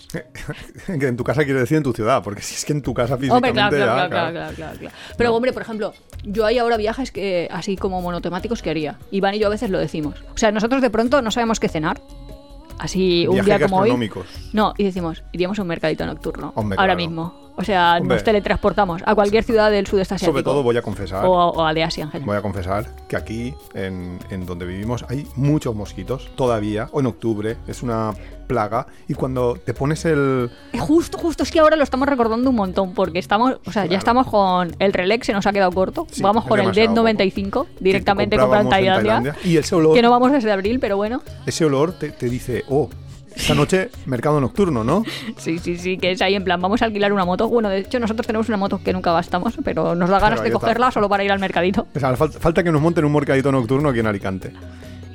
que 0.87 1.07
en 1.07 1.17
tu 1.17 1.25
casa 1.25 1.45
quiere 1.45 1.61
decir 1.61 1.79
en 1.79 1.83
tu 1.83 1.93
ciudad, 1.93 2.23
porque 2.23 2.43
si 2.43 2.55
es 2.55 2.65
que 2.65 2.73
en 2.73 2.83
tu 2.83 2.93
casa 2.93 3.17
físicamente 3.17 3.49
Hombre, 3.49 3.53
claro, 3.53 3.77
claro, 3.77 4.03
ya, 4.03 4.09
claro, 4.09 4.33
claro, 4.33 4.55
claro, 4.57 4.79
claro. 4.79 4.95
Pero, 5.17 5.35
hombre, 5.35 5.53
por 5.53 5.63
ejemplo, 5.63 5.95
yo 6.25 6.45
hay 6.45 6.59
ahora 6.59 6.77
viajes 6.77 7.11
que 7.13 7.49
así 7.51 7.77
como 7.77 8.03
monotemáticos 8.03 8.61
que 8.63 8.71
haría. 8.71 8.99
Iván 9.11 9.35
y 9.35 9.39
yo 9.39 9.47
a 9.47 9.51
veces 9.51 9.71
lo 9.71 9.79
decimos. 9.79 10.23
O 10.35 10.39
sea, 10.39 10.53
nosotros 10.53 10.83
de 10.83 10.91
pronto 10.91 11.23
no 11.23 11.31
sabemos 11.31 11.61
qué 11.61 11.69
cenar. 11.69 12.01
Así 12.79 13.27
un 13.27 13.35
Viajes 13.35 13.59
día 13.59 13.69
como 13.69 13.79
hoy. 13.83 14.11
No, 14.55 14.73
y 14.79 14.85
decimos, 14.85 15.23
iríamos 15.33 15.59
a 15.59 15.63
un 15.63 15.69
mercadito 15.69 16.07
nocturno. 16.07 16.53
Hombre, 16.55 16.77
ahora 16.79 16.95
claro. 16.95 17.09
mismo. 17.09 17.50
O 17.57 17.65
sea, 17.65 17.97
Hombre. 18.01 18.17
nos 18.17 18.25
teletransportamos 18.25 19.03
a 19.05 19.15
cualquier 19.15 19.45
ciudad 19.45 19.71
del 19.71 19.87
sudeste 19.87 20.15
asiático. 20.15 20.33
Sobre 20.33 20.43
todo 20.45 20.63
voy 20.63 20.77
a 20.77 20.83
confesar. 20.83 21.25
o, 21.25 21.31
o 21.33 21.65
a 21.67 21.75
de 21.75 21.83
Asia 21.85 22.05
en 22.05 22.11
general. 22.11 22.27
Voy 22.27 22.37
a 22.37 22.43
confesar 22.43 22.87
que 23.09 23.17
aquí, 23.17 23.55
en, 23.75 24.19
en 24.31 24.47
donde 24.47 24.67
vivimos, 24.67 25.05
hay 25.09 25.27
muchos 25.37 25.75
mosquitos 25.75 26.31
todavía, 26.37 26.89
o 26.93 27.01
en 27.01 27.07
octubre, 27.07 27.57
es 27.67 27.83
una 27.83 28.13
plaga, 28.47 28.87
y 29.07 29.15
cuando 29.15 29.55
te 29.65 29.75
pones 29.75 30.05
el... 30.07 30.51
Eh, 30.73 30.79
Justo, 30.79 31.19
justo, 31.19 31.43
es 31.45 31.51
que 31.53 31.61
ahora 31.61 31.77
lo 31.77 31.85
estamos 31.85 32.09
recordando 32.09 32.51
un 32.51 32.57
montón, 32.57 32.95
porque 32.95 33.19
estamos, 33.21 33.57
o 33.65 33.71
sea, 33.73 33.83
ya 33.85 33.89
Claro. 33.91 33.99
estamos 33.99 34.27
con 34.27 34.75
el 34.81 34.93
Relex, 34.93 35.27
se 35.27 35.33
nos 35.33 35.47
ha 35.47 35.53
quedado 35.53 35.71
corto. 35.71 36.07
Sí, 36.11 36.21
vamos 36.23 36.45
con 36.47 36.59
el 36.59 36.73
DED 36.73 36.91
95, 36.91 37.65
que 37.65 37.85
directamente 37.85 38.35
en 38.35 38.41
comprábamos 38.41 38.71
Tailandia, 38.73 39.37
Y 39.45 39.57
ese 39.57 39.75
olor, 39.77 39.95
que 39.95 40.03
no 40.03 40.11
vamos 40.11 40.33
desde 40.33 40.51
abril, 40.51 40.81
pero 40.81 40.97
bueno. 40.97 41.23
ese 41.47 41.65
olor 41.65 41.93
te, 41.93 42.11
te 42.11 42.29
dice, 42.29 42.65
oh, 42.69 42.89
esta 43.35 43.55
noche 43.55 43.91
mercado 44.07 44.41
nocturno, 44.41 44.85
¿no? 44.85 45.05
Sí, 45.37 45.59
sí, 45.59 45.77
sí, 45.77 45.99
que 45.99 46.13
es 46.13 46.23
ahí 46.23 46.35
en 46.35 46.45
plan, 46.45 46.61
vamos 46.61 46.83
a 46.83 46.87
alquilar 46.87 47.13
una 47.13 47.25
moto. 47.25 47.49
Bueno, 47.49 47.69
de 47.69 47.79
hecho 47.79 47.99
nosotros 48.01 48.27
tenemos 48.27 48.49
una 48.49 48.57
moto 48.57 48.81
que 48.83 48.93
nunca 48.93 49.13
gastamos, 49.13 49.55
pero 49.65 49.95
nos 49.95 50.11
da 50.11 50.19
ganas 50.19 50.41
Pero 50.41 50.43
de 50.43 50.49
ahí 50.49 50.53
está. 50.55 50.61
cogerla 50.61 50.91
solo 50.91 51.09
para 51.09 51.25
ir 51.25 51.33
al 51.33 51.39
mercadito. 51.39 51.87
O 51.95 51.99
sea, 52.01 52.15
fal- 52.17 52.31
falta 52.33 52.63
que 52.63 52.71
nos 52.73 52.81
monten 52.83 53.05
un 53.05 53.13
mercadito 53.13 53.51
nocturno 53.53 53.89
aquí 53.91 54.01
en 54.01 54.07
Alicante. 54.07 54.53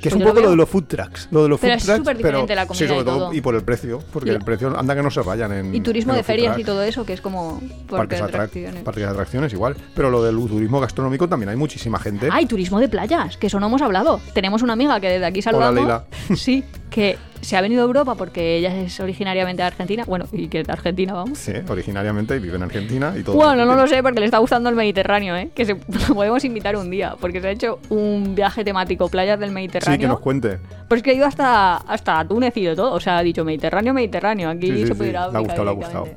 Que 0.00 0.10
es 0.10 0.14
un 0.14 0.20
lo 0.20 0.26
poco 0.26 0.36
lo 0.36 0.42
veo. 0.42 0.50
de 0.50 0.56
los 0.58 0.68
food 0.68 0.84
trucks. 0.84 1.26
Lo 1.30 1.42
de 1.44 1.48
los 1.48 1.58
Pero 1.58 1.72
food 1.72 1.78
es 1.78 1.84
trucks, 1.84 1.98
súper 1.98 2.16
pero 2.18 2.28
diferente 2.28 2.54
la 2.54 2.62
sí, 2.62 2.68
comida 2.68 2.88
sobre 2.88 3.00
y 3.00 3.04
todo 3.04 3.18
todo. 3.18 3.32
y 3.32 3.40
por 3.40 3.54
el 3.54 3.62
precio, 3.62 3.98
porque 4.12 4.30
el 4.30 4.38
precio 4.40 4.78
anda 4.78 4.94
que 4.94 5.02
no 5.02 5.10
se 5.10 5.20
vayan 5.22 5.52
en 5.52 5.74
Y 5.74 5.80
turismo 5.80 6.12
en 6.12 6.18
de 6.18 6.22
ferias 6.22 6.56
y 6.58 6.64
todo 6.64 6.82
eso, 6.82 7.06
que 7.06 7.14
es 7.14 7.22
como 7.22 7.60
Parques, 7.88 8.20
atrac- 8.20 8.24
atracciones. 8.28 8.82
parques 8.84 9.02
de 9.04 9.08
atracciones 9.10 9.52
igual. 9.54 9.74
Pero 9.94 10.10
lo 10.10 10.22
del 10.22 10.36
turismo 10.36 10.80
gastronómico 10.80 11.28
también 11.28 11.48
hay 11.48 11.56
muchísima 11.56 11.98
gente. 11.98 12.28
Ay, 12.30 12.44
turismo 12.44 12.78
de 12.78 12.88
playas, 12.90 13.38
que 13.38 13.46
eso 13.46 13.58
no 13.58 13.66
hemos 13.68 13.80
hablado. 13.80 14.20
Tenemos 14.34 14.60
una 14.62 14.74
amiga 14.74 15.00
que 15.00 15.08
desde 15.08 15.24
aquí 15.24 15.40
Hola, 15.40 15.50
saludamos. 15.50 15.74
Leila. 15.74 16.04
Sí, 16.36 16.62
que 16.90 17.18
se 17.40 17.56
ha 17.56 17.60
venido 17.60 17.82
a 17.82 17.84
Europa 17.86 18.14
porque 18.14 18.56
ella 18.56 18.74
es 18.80 18.98
originariamente 19.00 19.62
de 19.62 19.66
Argentina. 19.66 20.04
Bueno, 20.06 20.26
y 20.32 20.48
que 20.48 20.60
es 20.60 20.66
de 20.66 20.72
Argentina, 20.72 21.12
vamos. 21.14 21.38
Sí, 21.38 21.52
originariamente 21.68 22.34
y 22.36 22.38
vive 22.38 22.56
en 22.56 22.62
Argentina 22.62 23.14
y 23.18 23.22
todo. 23.22 23.36
Bueno, 23.36 23.64
no 23.66 23.74
lo 23.76 23.86
sé 23.86 24.02
porque 24.02 24.20
le 24.20 24.26
está 24.26 24.38
gustando 24.38 24.68
el 24.70 24.74
Mediterráneo, 24.76 25.36
¿eh? 25.36 25.50
Que 25.54 25.64
se 25.64 25.74
lo 26.08 26.14
podemos 26.14 26.44
invitar 26.44 26.76
un 26.76 26.90
día, 26.90 27.14
porque 27.20 27.40
se 27.40 27.48
ha 27.48 27.50
hecho 27.50 27.78
un 27.90 28.34
viaje 28.34 28.64
temático 28.64 29.08
playas 29.08 29.38
del 29.38 29.50
Sí, 29.50 29.54
que 29.54 29.60
Mediterráneo. 29.60 30.08
nos 30.08 30.20
cuente. 30.20 30.58
Pero 30.88 30.96
es 30.96 31.02
que 31.02 31.10
ha 31.10 31.14
ido 31.14 31.26
hasta, 31.26 31.76
hasta 31.76 32.24
Túnez 32.26 32.56
y 32.56 32.64
de 32.64 32.74
todo. 32.76 32.92
O 32.92 33.00
sea, 33.00 33.18
ha 33.18 33.22
dicho 33.22 33.44
Mediterráneo, 33.44 33.92
Mediterráneo. 33.92 34.48
Aquí 34.48 34.68
Sí, 34.68 34.80
se 34.82 34.86
sí. 34.88 34.94
puede 34.94 35.10
ir 35.10 35.16
a 35.18 35.28
Le 35.28 35.36
ha 35.36 35.40
gustado, 35.40 35.64
le 35.64 35.70
ha 35.70 35.74
gustado. 35.74 36.08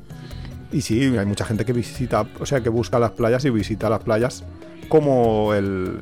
Y 0.72 0.80
sí, 0.82 1.16
hay 1.18 1.26
mucha 1.26 1.44
gente 1.44 1.64
que 1.64 1.72
visita, 1.72 2.24
o 2.38 2.46
sea, 2.46 2.60
que 2.60 2.68
busca 2.68 2.98
las 2.98 3.10
playas 3.10 3.44
y 3.44 3.50
visita 3.50 3.90
las 3.90 4.00
playas 4.04 4.44
como 4.88 5.52
el 5.54 5.98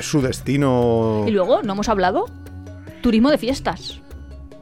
su 0.00 0.20
destino. 0.20 1.24
Y 1.28 1.30
luego, 1.30 1.62
no 1.62 1.74
hemos 1.74 1.88
hablado, 1.88 2.26
turismo 3.02 3.30
de 3.30 3.38
fiestas. 3.38 4.00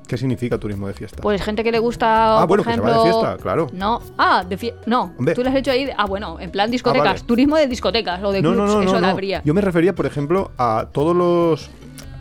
¿Qué 0.09 0.17
significa 0.17 0.59
turismo 0.59 0.89
de 0.89 0.95
fiesta? 0.95 1.23
Pues 1.23 1.41
gente 1.41 1.63
que 1.63 1.71
le 1.71 1.79
gusta, 1.79 2.39
Ah, 2.39 2.41
por 2.41 2.49
bueno, 2.49 2.65
que 2.65 2.75
se 2.75 2.81
va 2.81 2.87
de 2.87 2.93
ejemplo... 2.99 3.21
fiesta, 3.21 3.37
claro. 3.41 3.67
No, 3.73 4.01
ah, 4.19 4.43
de 4.49 4.57
fiesta... 4.57 4.81
No, 4.87 5.13
Hombre. 5.17 5.35
tú 5.37 5.43
le 5.45 5.51
has 5.51 5.55
hecho 5.55 5.71
ahí... 5.71 5.85
de- 5.85 5.95
Ah, 5.97 6.07
bueno, 6.07 6.41
en 6.41 6.51
plan 6.51 6.69
discotecas. 6.69 7.07
vale. 7.07 7.21
Turismo 7.21 7.57
de 7.57 7.69
discotecas 7.69 8.21
o 8.25 8.33
de 8.33 8.43
no, 8.43 8.51
clubs, 8.53 8.69
no, 8.71 8.75
no, 8.83 8.83
eso 8.83 8.99
la 9.01 9.11
habría. 9.11 9.41
Yo 9.45 9.55
me 9.55 9.61
refería, 9.61 9.95
por 9.95 10.07
ejemplo, 10.07 10.51
a 10.59 10.89
todos 10.91 11.15
los. 11.15 11.71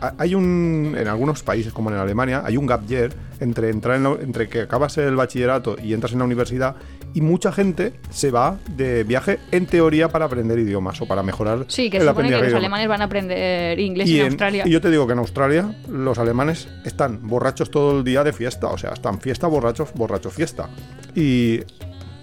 a- 0.00 0.14
Hay 0.18 0.36
un. 0.36 0.94
En 0.96 1.08
algunos 1.08 1.42
países, 1.42 1.72
como 1.72 1.90
en 1.90 1.96
Alemania, 1.96 2.42
hay 2.44 2.56
un 2.56 2.66
gap 2.66 2.86
year 2.86 3.10
entre, 3.40 3.70
entrar 3.70 3.96
en 3.96 4.04
la- 4.04 4.16
entre 4.20 4.48
que 4.48 4.60
acabas 4.60 4.96
el 4.98 5.16
bachillerato 5.16 5.74
y 5.82 5.92
entras 5.92 6.12
en 6.12 6.20
la 6.20 6.26
universidad. 6.26 6.76
Y 7.12 7.20
mucha 7.22 7.50
gente 7.50 7.94
se 8.10 8.30
va 8.30 8.56
de 8.76 9.02
viaje, 9.04 9.38
en 9.50 9.66
teoría, 9.66 10.08
para 10.08 10.26
aprender 10.26 10.58
idiomas 10.58 11.00
o 11.02 11.06
para 11.06 11.22
mejorar 11.22 11.64
Sí, 11.68 11.90
que 11.90 11.96
el 11.96 12.04
se 12.04 12.08
supone 12.08 12.28
que 12.28 12.36
los 12.38 12.54
alemanes 12.54 12.86
van 12.88 13.00
a 13.02 13.04
aprender 13.04 13.78
inglés 13.80 14.08
Y, 14.08 14.14
en, 14.20 14.20
en- 14.20 14.26
Australia. 14.32 14.62
y 14.66 14.70
yo 14.70 14.80
te 14.80 14.90
digo 14.90 15.06
que 15.06 15.14
en 15.14 15.18
Australia 15.18 15.74
los 15.88 16.18
alemanes 16.18 16.68
están 16.84 17.26
borrachos 17.26 17.70
todo 17.70 17.98
el 17.98 18.04
día 18.04 18.22
de 18.22 18.32
fiesta, 18.32 18.68
o 18.68 18.78
sea, 18.78 18.90
están 18.90 19.20
fiesta, 19.20 19.46
borrachos, 19.48 19.92
borracho, 19.94 20.30
fiesta. 20.30 20.68
Y 21.16 21.60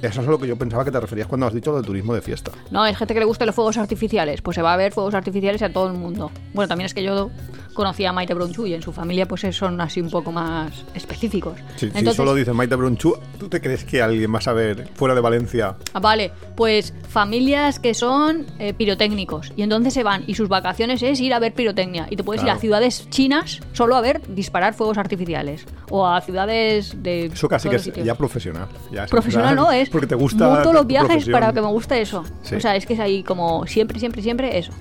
eso 0.02 0.22
es 0.22 0.28
a 0.28 0.32
lo 0.32 0.40
que 0.40 0.48
yo 0.48 0.56
pensaba 0.58 0.86
que 0.86 0.92
te 0.92 1.00
referías 1.00 1.28
cuando 1.28 1.48
has 1.48 1.54
dicho 1.54 1.72
lo 1.72 1.78
del 1.78 1.86
turismo 1.86 2.14
de 2.14 2.22
fiesta. 2.22 2.52
No, 2.72 2.86
es 2.86 2.96
gente 2.98 3.14
que 3.14 3.20
le 3.20 3.26
gusta 3.26 3.46
los 3.46 3.56
fuegos 3.56 3.78
artificiales. 3.78 4.42
Pues 4.42 4.56
se 4.56 4.62
va 4.62 4.74
a 4.74 4.78
ver 4.78 4.92
fuegos 4.94 5.14
artificiales 5.16 5.62
a 5.64 5.70
todo 5.70 5.88
el 5.88 5.94
mundo. 5.94 6.32
Bueno, 6.54 6.68
también 6.68 6.86
es 6.86 6.94
que 6.94 7.04
yo 7.04 7.30
conocía 7.78 8.09
a 8.09 8.13
Maite 8.13 8.34
Bronchu 8.34 8.65
y 8.65 8.73
en 8.73 8.82
su 8.82 8.91
familia 8.91 9.25
pues 9.25 9.45
son 9.55 9.80
así 9.80 10.01
un 10.01 10.09
poco 10.09 10.34
más 10.34 10.84
específicos. 10.93 11.57
Si, 11.78 11.89
solo 12.13 12.36
dices 12.36 12.53
Maite 12.53 12.75
Brunchu, 12.75 13.15
¿tú 13.39 13.47
te 13.47 13.61
crees 13.61 13.86
que 13.86 14.01
alguien 14.01 14.34
va 14.34 14.39
a 14.39 14.41
saber 14.41 14.89
fuera 14.95 15.15
de 15.15 15.21
Valencia? 15.21 15.75
Ah, 15.93 15.99
Vale, 16.01 16.32
pues 16.55 16.93
familias 17.07 17.80
que 17.80 17.93
son 17.93 18.45
eh, 18.59 18.73
pirotécnicos 18.73 19.53
y 19.55 19.61
entonces 19.61 19.93
se 19.93 20.03
van 20.03 20.23
y 20.28 20.36
sus 20.36 20.49
vacaciones 20.49 21.01
es 21.03 21.21
ir 21.21 21.34
a 21.34 21.39
ver 21.39 21.53
pirotecnia 21.53 22.07
y 22.09 22.15
te 22.17 22.23
puedes 22.23 22.43
ir 22.43 22.49
a 22.49 22.57
ciudades 22.57 23.09
chinas 23.09 23.61
solo 23.73 23.95
a 23.95 24.01
ver 24.01 24.21
disparar 24.28 24.73
fuegos 24.73 24.97
artificiales 24.97 25.65
o 25.89 26.05
a 26.07 26.19
ciudades 26.21 27.01
de 27.03 27.28
Eso 27.28 27.47
casi 27.47 27.69
que 27.69 27.75
es 27.78 27.84
sitios. 27.84 28.05
ya 28.05 28.15
profesional. 28.15 28.67
ya 28.91 29.03
es 29.03 29.07
en 29.07 29.09
profesional 29.11 29.55
no 29.55 29.71
es 29.71 29.89
Porque 29.89 30.07
te 30.07 30.15
gusta. 30.15 30.49
monto 30.49 30.73
los 30.73 30.86
viajes 30.88 31.07
profesión. 31.09 31.34
para 31.39 31.53
que 31.53 31.61
me 31.61 31.67
guste 31.67 32.01
eso 32.01 32.23
Sí. 32.41 32.55
o 32.55 32.59
sea 32.59 32.75
es 32.75 32.86
que 32.86 32.93
es 32.95 32.99
ahí 32.99 33.23
como 33.23 33.65
siempre 33.67 33.99
siempre 33.99 34.21
siempre 34.21 34.57
eso 34.57 34.71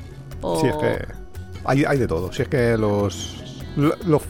O- 0.40 0.60
Sí, 0.60 0.66
es 0.66 0.76
que 0.76 1.25
hay, 1.68 1.84
hay 1.84 1.98
de 1.98 2.06
todo. 2.06 2.32
Si 2.32 2.42
es 2.42 2.48
que 2.48 2.76
los, 2.76 3.36
lo- 3.76 3.94
los 4.06 4.22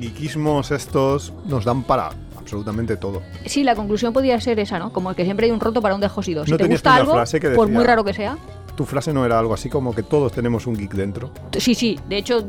geekismos 0.00 0.70
estos 0.70 1.32
nos 1.46 1.64
dan 1.64 1.82
para 1.82 2.10
absolutamente 2.38 2.96
todo. 2.96 3.22
Sí, 3.46 3.64
la 3.64 3.74
conclusión 3.74 4.12
podría 4.12 4.40
ser 4.40 4.58
esa, 4.60 4.78
¿no? 4.78 4.92
Como 4.92 5.12
que 5.14 5.24
siempre 5.24 5.46
hay 5.46 5.52
un 5.52 5.60
roto 5.60 5.82
para 5.82 5.94
un 5.94 6.00
descosido. 6.00 6.44
Si 6.44 6.50
¿No 6.50 6.56
te 6.56 6.64
tenías 6.64 6.80
gusta 6.80 6.90
una 6.92 7.00
algo, 7.00 7.12
frase 7.14 7.40
que 7.40 7.50
por 7.50 7.66
decía- 7.66 7.78
muy 7.78 7.86
raro 7.86 8.04
que 8.04 8.14
sea. 8.14 8.38
Tu 8.76 8.84
frase 8.84 9.12
no 9.12 9.26
era 9.26 9.36
algo 9.40 9.54
así 9.54 9.68
como 9.68 9.92
que 9.92 10.04
todos 10.04 10.30
tenemos 10.32 10.68
un 10.68 10.76
geek 10.76 10.92
dentro. 10.94 11.32
Sí, 11.58 11.74
sí. 11.74 11.98
De 12.08 12.16
hecho, 12.16 12.46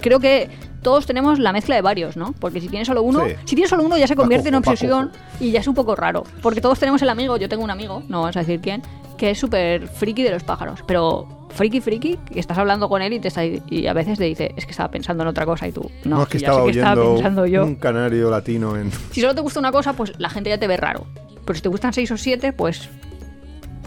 creo 0.00 0.18
que 0.18 0.50
todos 0.82 1.06
tenemos 1.06 1.38
la 1.38 1.52
mezcla 1.52 1.76
de 1.76 1.82
varios, 1.82 2.16
¿no? 2.16 2.32
Porque 2.40 2.60
si 2.60 2.68
tienes 2.68 2.88
solo 2.88 3.02
uno, 3.02 3.24
Sí. 3.24 3.34
si 3.44 3.54
tienes 3.54 3.70
solo 3.70 3.84
uno 3.84 3.96
ya 3.96 4.08
se 4.08 4.16
convierte 4.16 4.48
en 4.48 4.56
obsesión 4.56 5.12
y 5.38 5.52
ya 5.52 5.60
es 5.60 5.68
un 5.68 5.74
poco 5.74 5.94
raro. 5.94 6.24
Porque 6.42 6.60
todos 6.60 6.80
tenemos 6.80 7.00
el 7.02 7.08
amigo, 7.08 7.36
yo 7.36 7.48
tengo 7.48 7.62
un 7.62 7.70
amigo, 7.70 8.02
no 8.08 8.22
vamos 8.22 8.36
a 8.36 8.40
decir 8.40 8.60
quién, 8.60 8.82
que 9.16 9.30
es 9.30 9.38
súper 9.38 9.86
friki 9.86 10.24
de 10.24 10.30
los 10.30 10.42
pájaros. 10.42 10.80
Pero 10.84 11.28
friki, 11.50 11.80
friki, 11.80 12.16
que 12.32 12.40
estás 12.40 12.58
hablando 12.58 12.88
con 12.88 13.02
él 13.02 13.12
y, 13.12 13.20
te 13.20 13.28
está, 13.28 13.44
y 13.44 13.86
a 13.86 13.92
veces 13.92 14.18
te 14.18 14.24
dice, 14.24 14.52
es 14.56 14.64
que 14.64 14.70
estaba 14.70 14.90
pensando 14.90 15.22
en 15.22 15.28
otra 15.28 15.44
cosa 15.46 15.66
y 15.66 15.72
tú, 15.72 15.90
no, 16.04 16.16
No, 16.16 16.22
es 16.22 16.28
que 16.28 16.36
estaba 16.38 16.64
que 16.66 16.72
pensando 16.72 17.46
yo. 17.46 17.64
un 17.64 17.76
canario 17.76 18.30
latino 18.30 18.76
en. 18.76 18.90
Si 19.12 19.20
solo 19.20 19.34
te 19.34 19.40
gusta 19.40 19.60
una 19.60 19.72
cosa, 19.72 19.92
pues 19.94 20.12
la 20.18 20.30
gente 20.30 20.50
ya 20.50 20.58
te 20.58 20.66
ve 20.66 20.76
raro. 20.76 21.06
Pero 21.44 21.56
si 21.56 21.62
te 21.62 21.68
gustan 21.68 21.92
seis 21.92 22.10
o 22.10 22.16
siete, 22.16 22.52
pues 22.52 22.88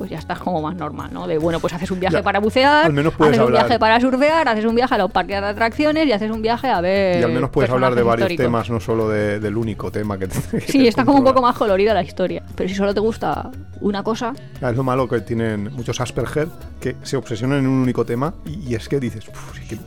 pues 0.01 0.09
ya 0.09 0.17
estás 0.17 0.39
como 0.39 0.59
más 0.63 0.75
normal, 0.75 1.11
¿no? 1.13 1.27
De 1.27 1.37
bueno, 1.37 1.59
pues 1.59 1.71
haces 1.75 1.91
un 1.91 1.99
viaje 1.99 2.15
Ya, 2.15 2.23
para 2.23 2.39
bucear, 2.39 2.85
al 2.85 2.91
menos 2.93 3.13
puedes 3.13 3.37
haces 3.37 3.45
un 3.45 3.51
viaje 3.53 3.77
para 3.77 3.99
surfear, 4.01 4.49
haces 4.49 4.65
un 4.65 4.73
viaje 4.73 4.95
a 4.95 4.97
los 4.97 5.11
parques 5.11 5.39
de 5.39 5.45
atracciones 5.45 6.07
y 6.07 6.11
haces 6.11 6.31
un 6.31 6.41
viaje 6.41 6.69
a 6.69 6.81
ver. 6.81 7.19
Y 7.19 7.23
al 7.23 7.31
menos 7.31 7.51
puedes 7.51 7.69
hablar 7.69 7.93
de 7.93 8.01
varios 8.01 8.31
históricos. 8.31 8.45
temas, 8.45 8.69
no 8.71 8.79
solo 8.79 9.07
de- 9.09 9.39
del 9.39 9.55
único 9.57 9.91
tema 9.91 10.17
que 10.17 10.25
te. 10.27 10.39
que 10.57 10.61
Sí, 10.71 10.79
te 10.79 10.87
está 10.87 11.05
como 11.05 11.19
un 11.19 11.23
poco 11.23 11.39
más 11.43 11.55
colorida 11.55 11.93
la 11.93 12.01
historia. 12.01 12.41
Pero 12.55 12.67
si 12.67 12.73
solo 12.73 12.95
te 12.95 12.99
gusta 12.99 13.51
una 13.79 14.01
cosa, 14.01 14.33
Es 14.59 14.75
lo 14.75 14.81
malo 14.83 15.07
que 15.07 15.21
tienen 15.21 15.71
muchos 15.71 16.01
Asperger 16.01 16.47
que 16.79 16.95
se 17.03 17.15
obsesionan 17.15 17.59
en 17.59 17.67
un 17.67 17.83
único 17.83 18.03
tema 18.03 18.33
y, 18.43 18.71
y 18.71 18.73
es 18.73 18.89
que 18.89 18.99
dices, 18.99 19.27
"Uf, 19.27 19.59
es 19.59 19.69
que 19.69 19.77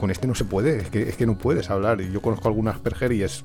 con 0.00 0.10
este 0.10 0.26
no 0.26 0.34
se 0.34 0.44
puede, 0.46 0.78
es 0.78 0.88
que, 0.90 1.02
es 1.10 1.16
que 1.16 1.26
no 1.26 1.36
puedes 1.36 1.68
hablar. 1.68 2.00
Y 2.00 2.10
yo 2.10 2.22
conozco 2.22 2.48
algún 2.48 2.68
Asperger 2.68 3.12
y 3.12 3.22
es. 3.24 3.44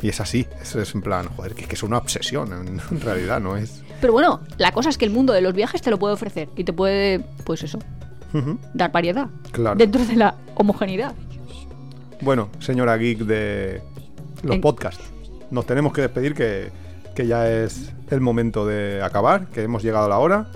Y 0.00 0.08
es 0.08 0.20
así, 0.20 0.46
es, 0.62 0.74
es 0.76 0.94
en 0.94 1.02
plan, 1.02 1.26
joder, 1.36 1.54
que, 1.54 1.64
que 1.66 1.74
es 1.74 1.82
una 1.82 1.98
obsesión, 1.98 2.52
en, 2.52 2.80
en 2.90 3.00
realidad, 3.00 3.40
¿no? 3.40 3.56
Es. 3.56 3.82
Pero 4.00 4.12
bueno, 4.12 4.40
la 4.58 4.72
cosa 4.72 4.88
es 4.90 4.98
que 4.98 5.04
el 5.04 5.10
mundo 5.10 5.32
de 5.32 5.40
los 5.40 5.52
viajes 5.54 5.82
te 5.82 5.90
lo 5.90 5.98
puede 5.98 6.14
ofrecer 6.14 6.48
y 6.56 6.64
te 6.64 6.72
puede, 6.72 7.20
pues 7.44 7.62
eso, 7.64 7.78
dar 8.74 8.92
variedad. 8.92 9.28
Claro. 9.52 9.76
Dentro 9.76 10.04
de 10.04 10.14
la 10.16 10.34
homogeneidad. 10.54 11.14
Bueno, 12.20 12.48
señora 12.60 12.96
geek 12.96 13.18
de 13.20 13.80
los 14.42 14.54
En- 14.56 14.60
podcasts, 14.60 15.02
nos 15.50 15.66
tenemos 15.66 15.92
que 15.92 16.02
despedir 16.02 16.34
que, 16.34 16.70
que 17.14 17.26
ya 17.26 17.48
es 17.50 17.92
el 18.10 18.20
momento 18.20 18.66
de 18.66 19.02
acabar, 19.02 19.46
que 19.48 19.62
hemos 19.62 19.82
llegado 19.82 20.06
a 20.06 20.08
la 20.08 20.18
hora. 20.18 20.46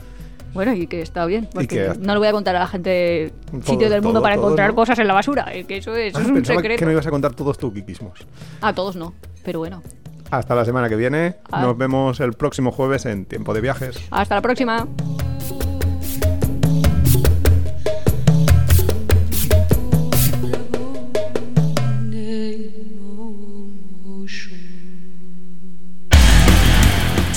Bueno, 0.54 0.74
y 0.74 0.86
que 0.86 1.00
está 1.00 1.24
bien, 1.26 1.48
porque 1.52 1.66
que- 1.68 1.92
no 1.98 2.12
le 2.12 2.18
voy 2.18 2.28
a 2.28 2.32
contar 2.32 2.54
a 2.56 2.60
la 2.60 2.66
gente 2.66 3.32
Todo, 3.50 3.62
sitio 3.62 3.88
del 3.90 4.02
mundo 4.02 4.20
para 4.20 4.34
todo, 4.36 4.44
encontrar 4.46 4.70
¿no? 4.70 4.74
cosas 4.76 4.98
en 4.98 5.08
la 5.08 5.14
basura, 5.14 5.46
eh, 5.54 5.64
que 5.64 5.78
eso 5.78 5.96
es, 5.96 6.10
eso 6.10 6.18
Ah, 6.18 6.22
es 6.22 6.28
un 6.28 6.44
secreto. 6.44 6.78
que 6.78 6.86
me 6.86 6.92
ibas 6.92 7.06
a 7.06 7.10
contar 7.10 7.34
todos 7.34 7.56
tus 7.58 7.72
kikismos. 7.72 8.18
A 8.60 8.72
todos 8.74 8.96
no, 8.96 9.14
pero 9.44 9.60
bueno. 9.60 9.82
Hasta 10.30 10.54
la 10.54 10.64
semana 10.64 10.88
que 10.88 10.96
viene. 10.96 11.36
Ah. 11.50 11.60
Nos 11.62 11.76
vemos 11.76 12.20
el 12.20 12.32
próximo 12.32 12.70
jueves 12.72 13.04
en 13.06 13.24
Tiempo 13.26 13.52
de 13.54 13.60
Viajes. 13.60 13.98
Hasta 14.10 14.34
la 14.36 14.40
próxima. 14.42 14.86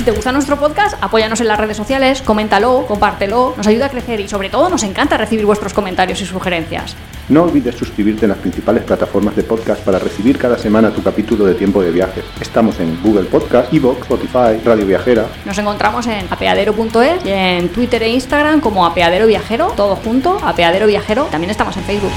Te 0.06 0.12
gusta 0.12 0.32
nuestro 0.32 0.58
podcast, 0.58 0.96
apóyanos 1.02 1.42
en 1.42 1.48
las 1.48 1.60
redes 1.60 1.76
sociales, 1.76 2.22
coméntalo, 2.22 2.86
compártelo, 2.88 3.56
nos 3.58 3.66
ayuda 3.66 3.88
a 3.88 3.90
crecer 3.90 4.20
y 4.20 4.28
sobre 4.28 4.52
todo 4.52 4.70
nos 4.70 4.84
encanta 4.84 5.18
recibir 5.18 5.48
vuestros 5.48 5.74
comentarios 5.74 6.22
y 6.22 6.26
sugerencias. 6.28 6.96
No 7.28 7.42
olvides 7.42 7.76
suscribirte 7.76 8.26
en 8.26 8.30
las 8.30 8.38
principales 8.38 8.84
plataformas 8.84 9.36
de 9.36 9.42
podcast 9.42 9.82
para 9.82 9.98
recibir 9.98 10.38
cada 10.38 10.60
semana 10.60 10.92
tu 10.92 11.02
capítulo 11.02 11.46
de 11.46 11.56
tiempo 11.56 11.82
de 11.82 11.90
viaje. 11.90 12.22
Estamos 12.40 12.80
en 12.80 13.02
Google 13.02 13.24
Podcast, 13.24 13.74
Evox, 13.74 14.02
Spotify, 14.02 14.62
Radio 14.64 14.86
Viajera. 14.86 15.26
Nos 15.44 15.58
encontramos 15.58 16.06
en 16.06 16.28
apeadero.es 16.30 17.26
y 17.26 17.30
en 17.32 17.70
Twitter 17.70 18.04
e 18.04 18.10
Instagram 18.10 18.62
como 18.62 18.86
Apeadero 18.86 19.26
Viajero, 19.26 19.74
todo 19.76 19.96
junto, 19.96 20.38
Apeadero 20.46 20.86
Viajero. 20.86 21.24
También 21.32 21.50
estamos 21.50 21.76
en 21.78 21.84
Facebook. 21.84 22.12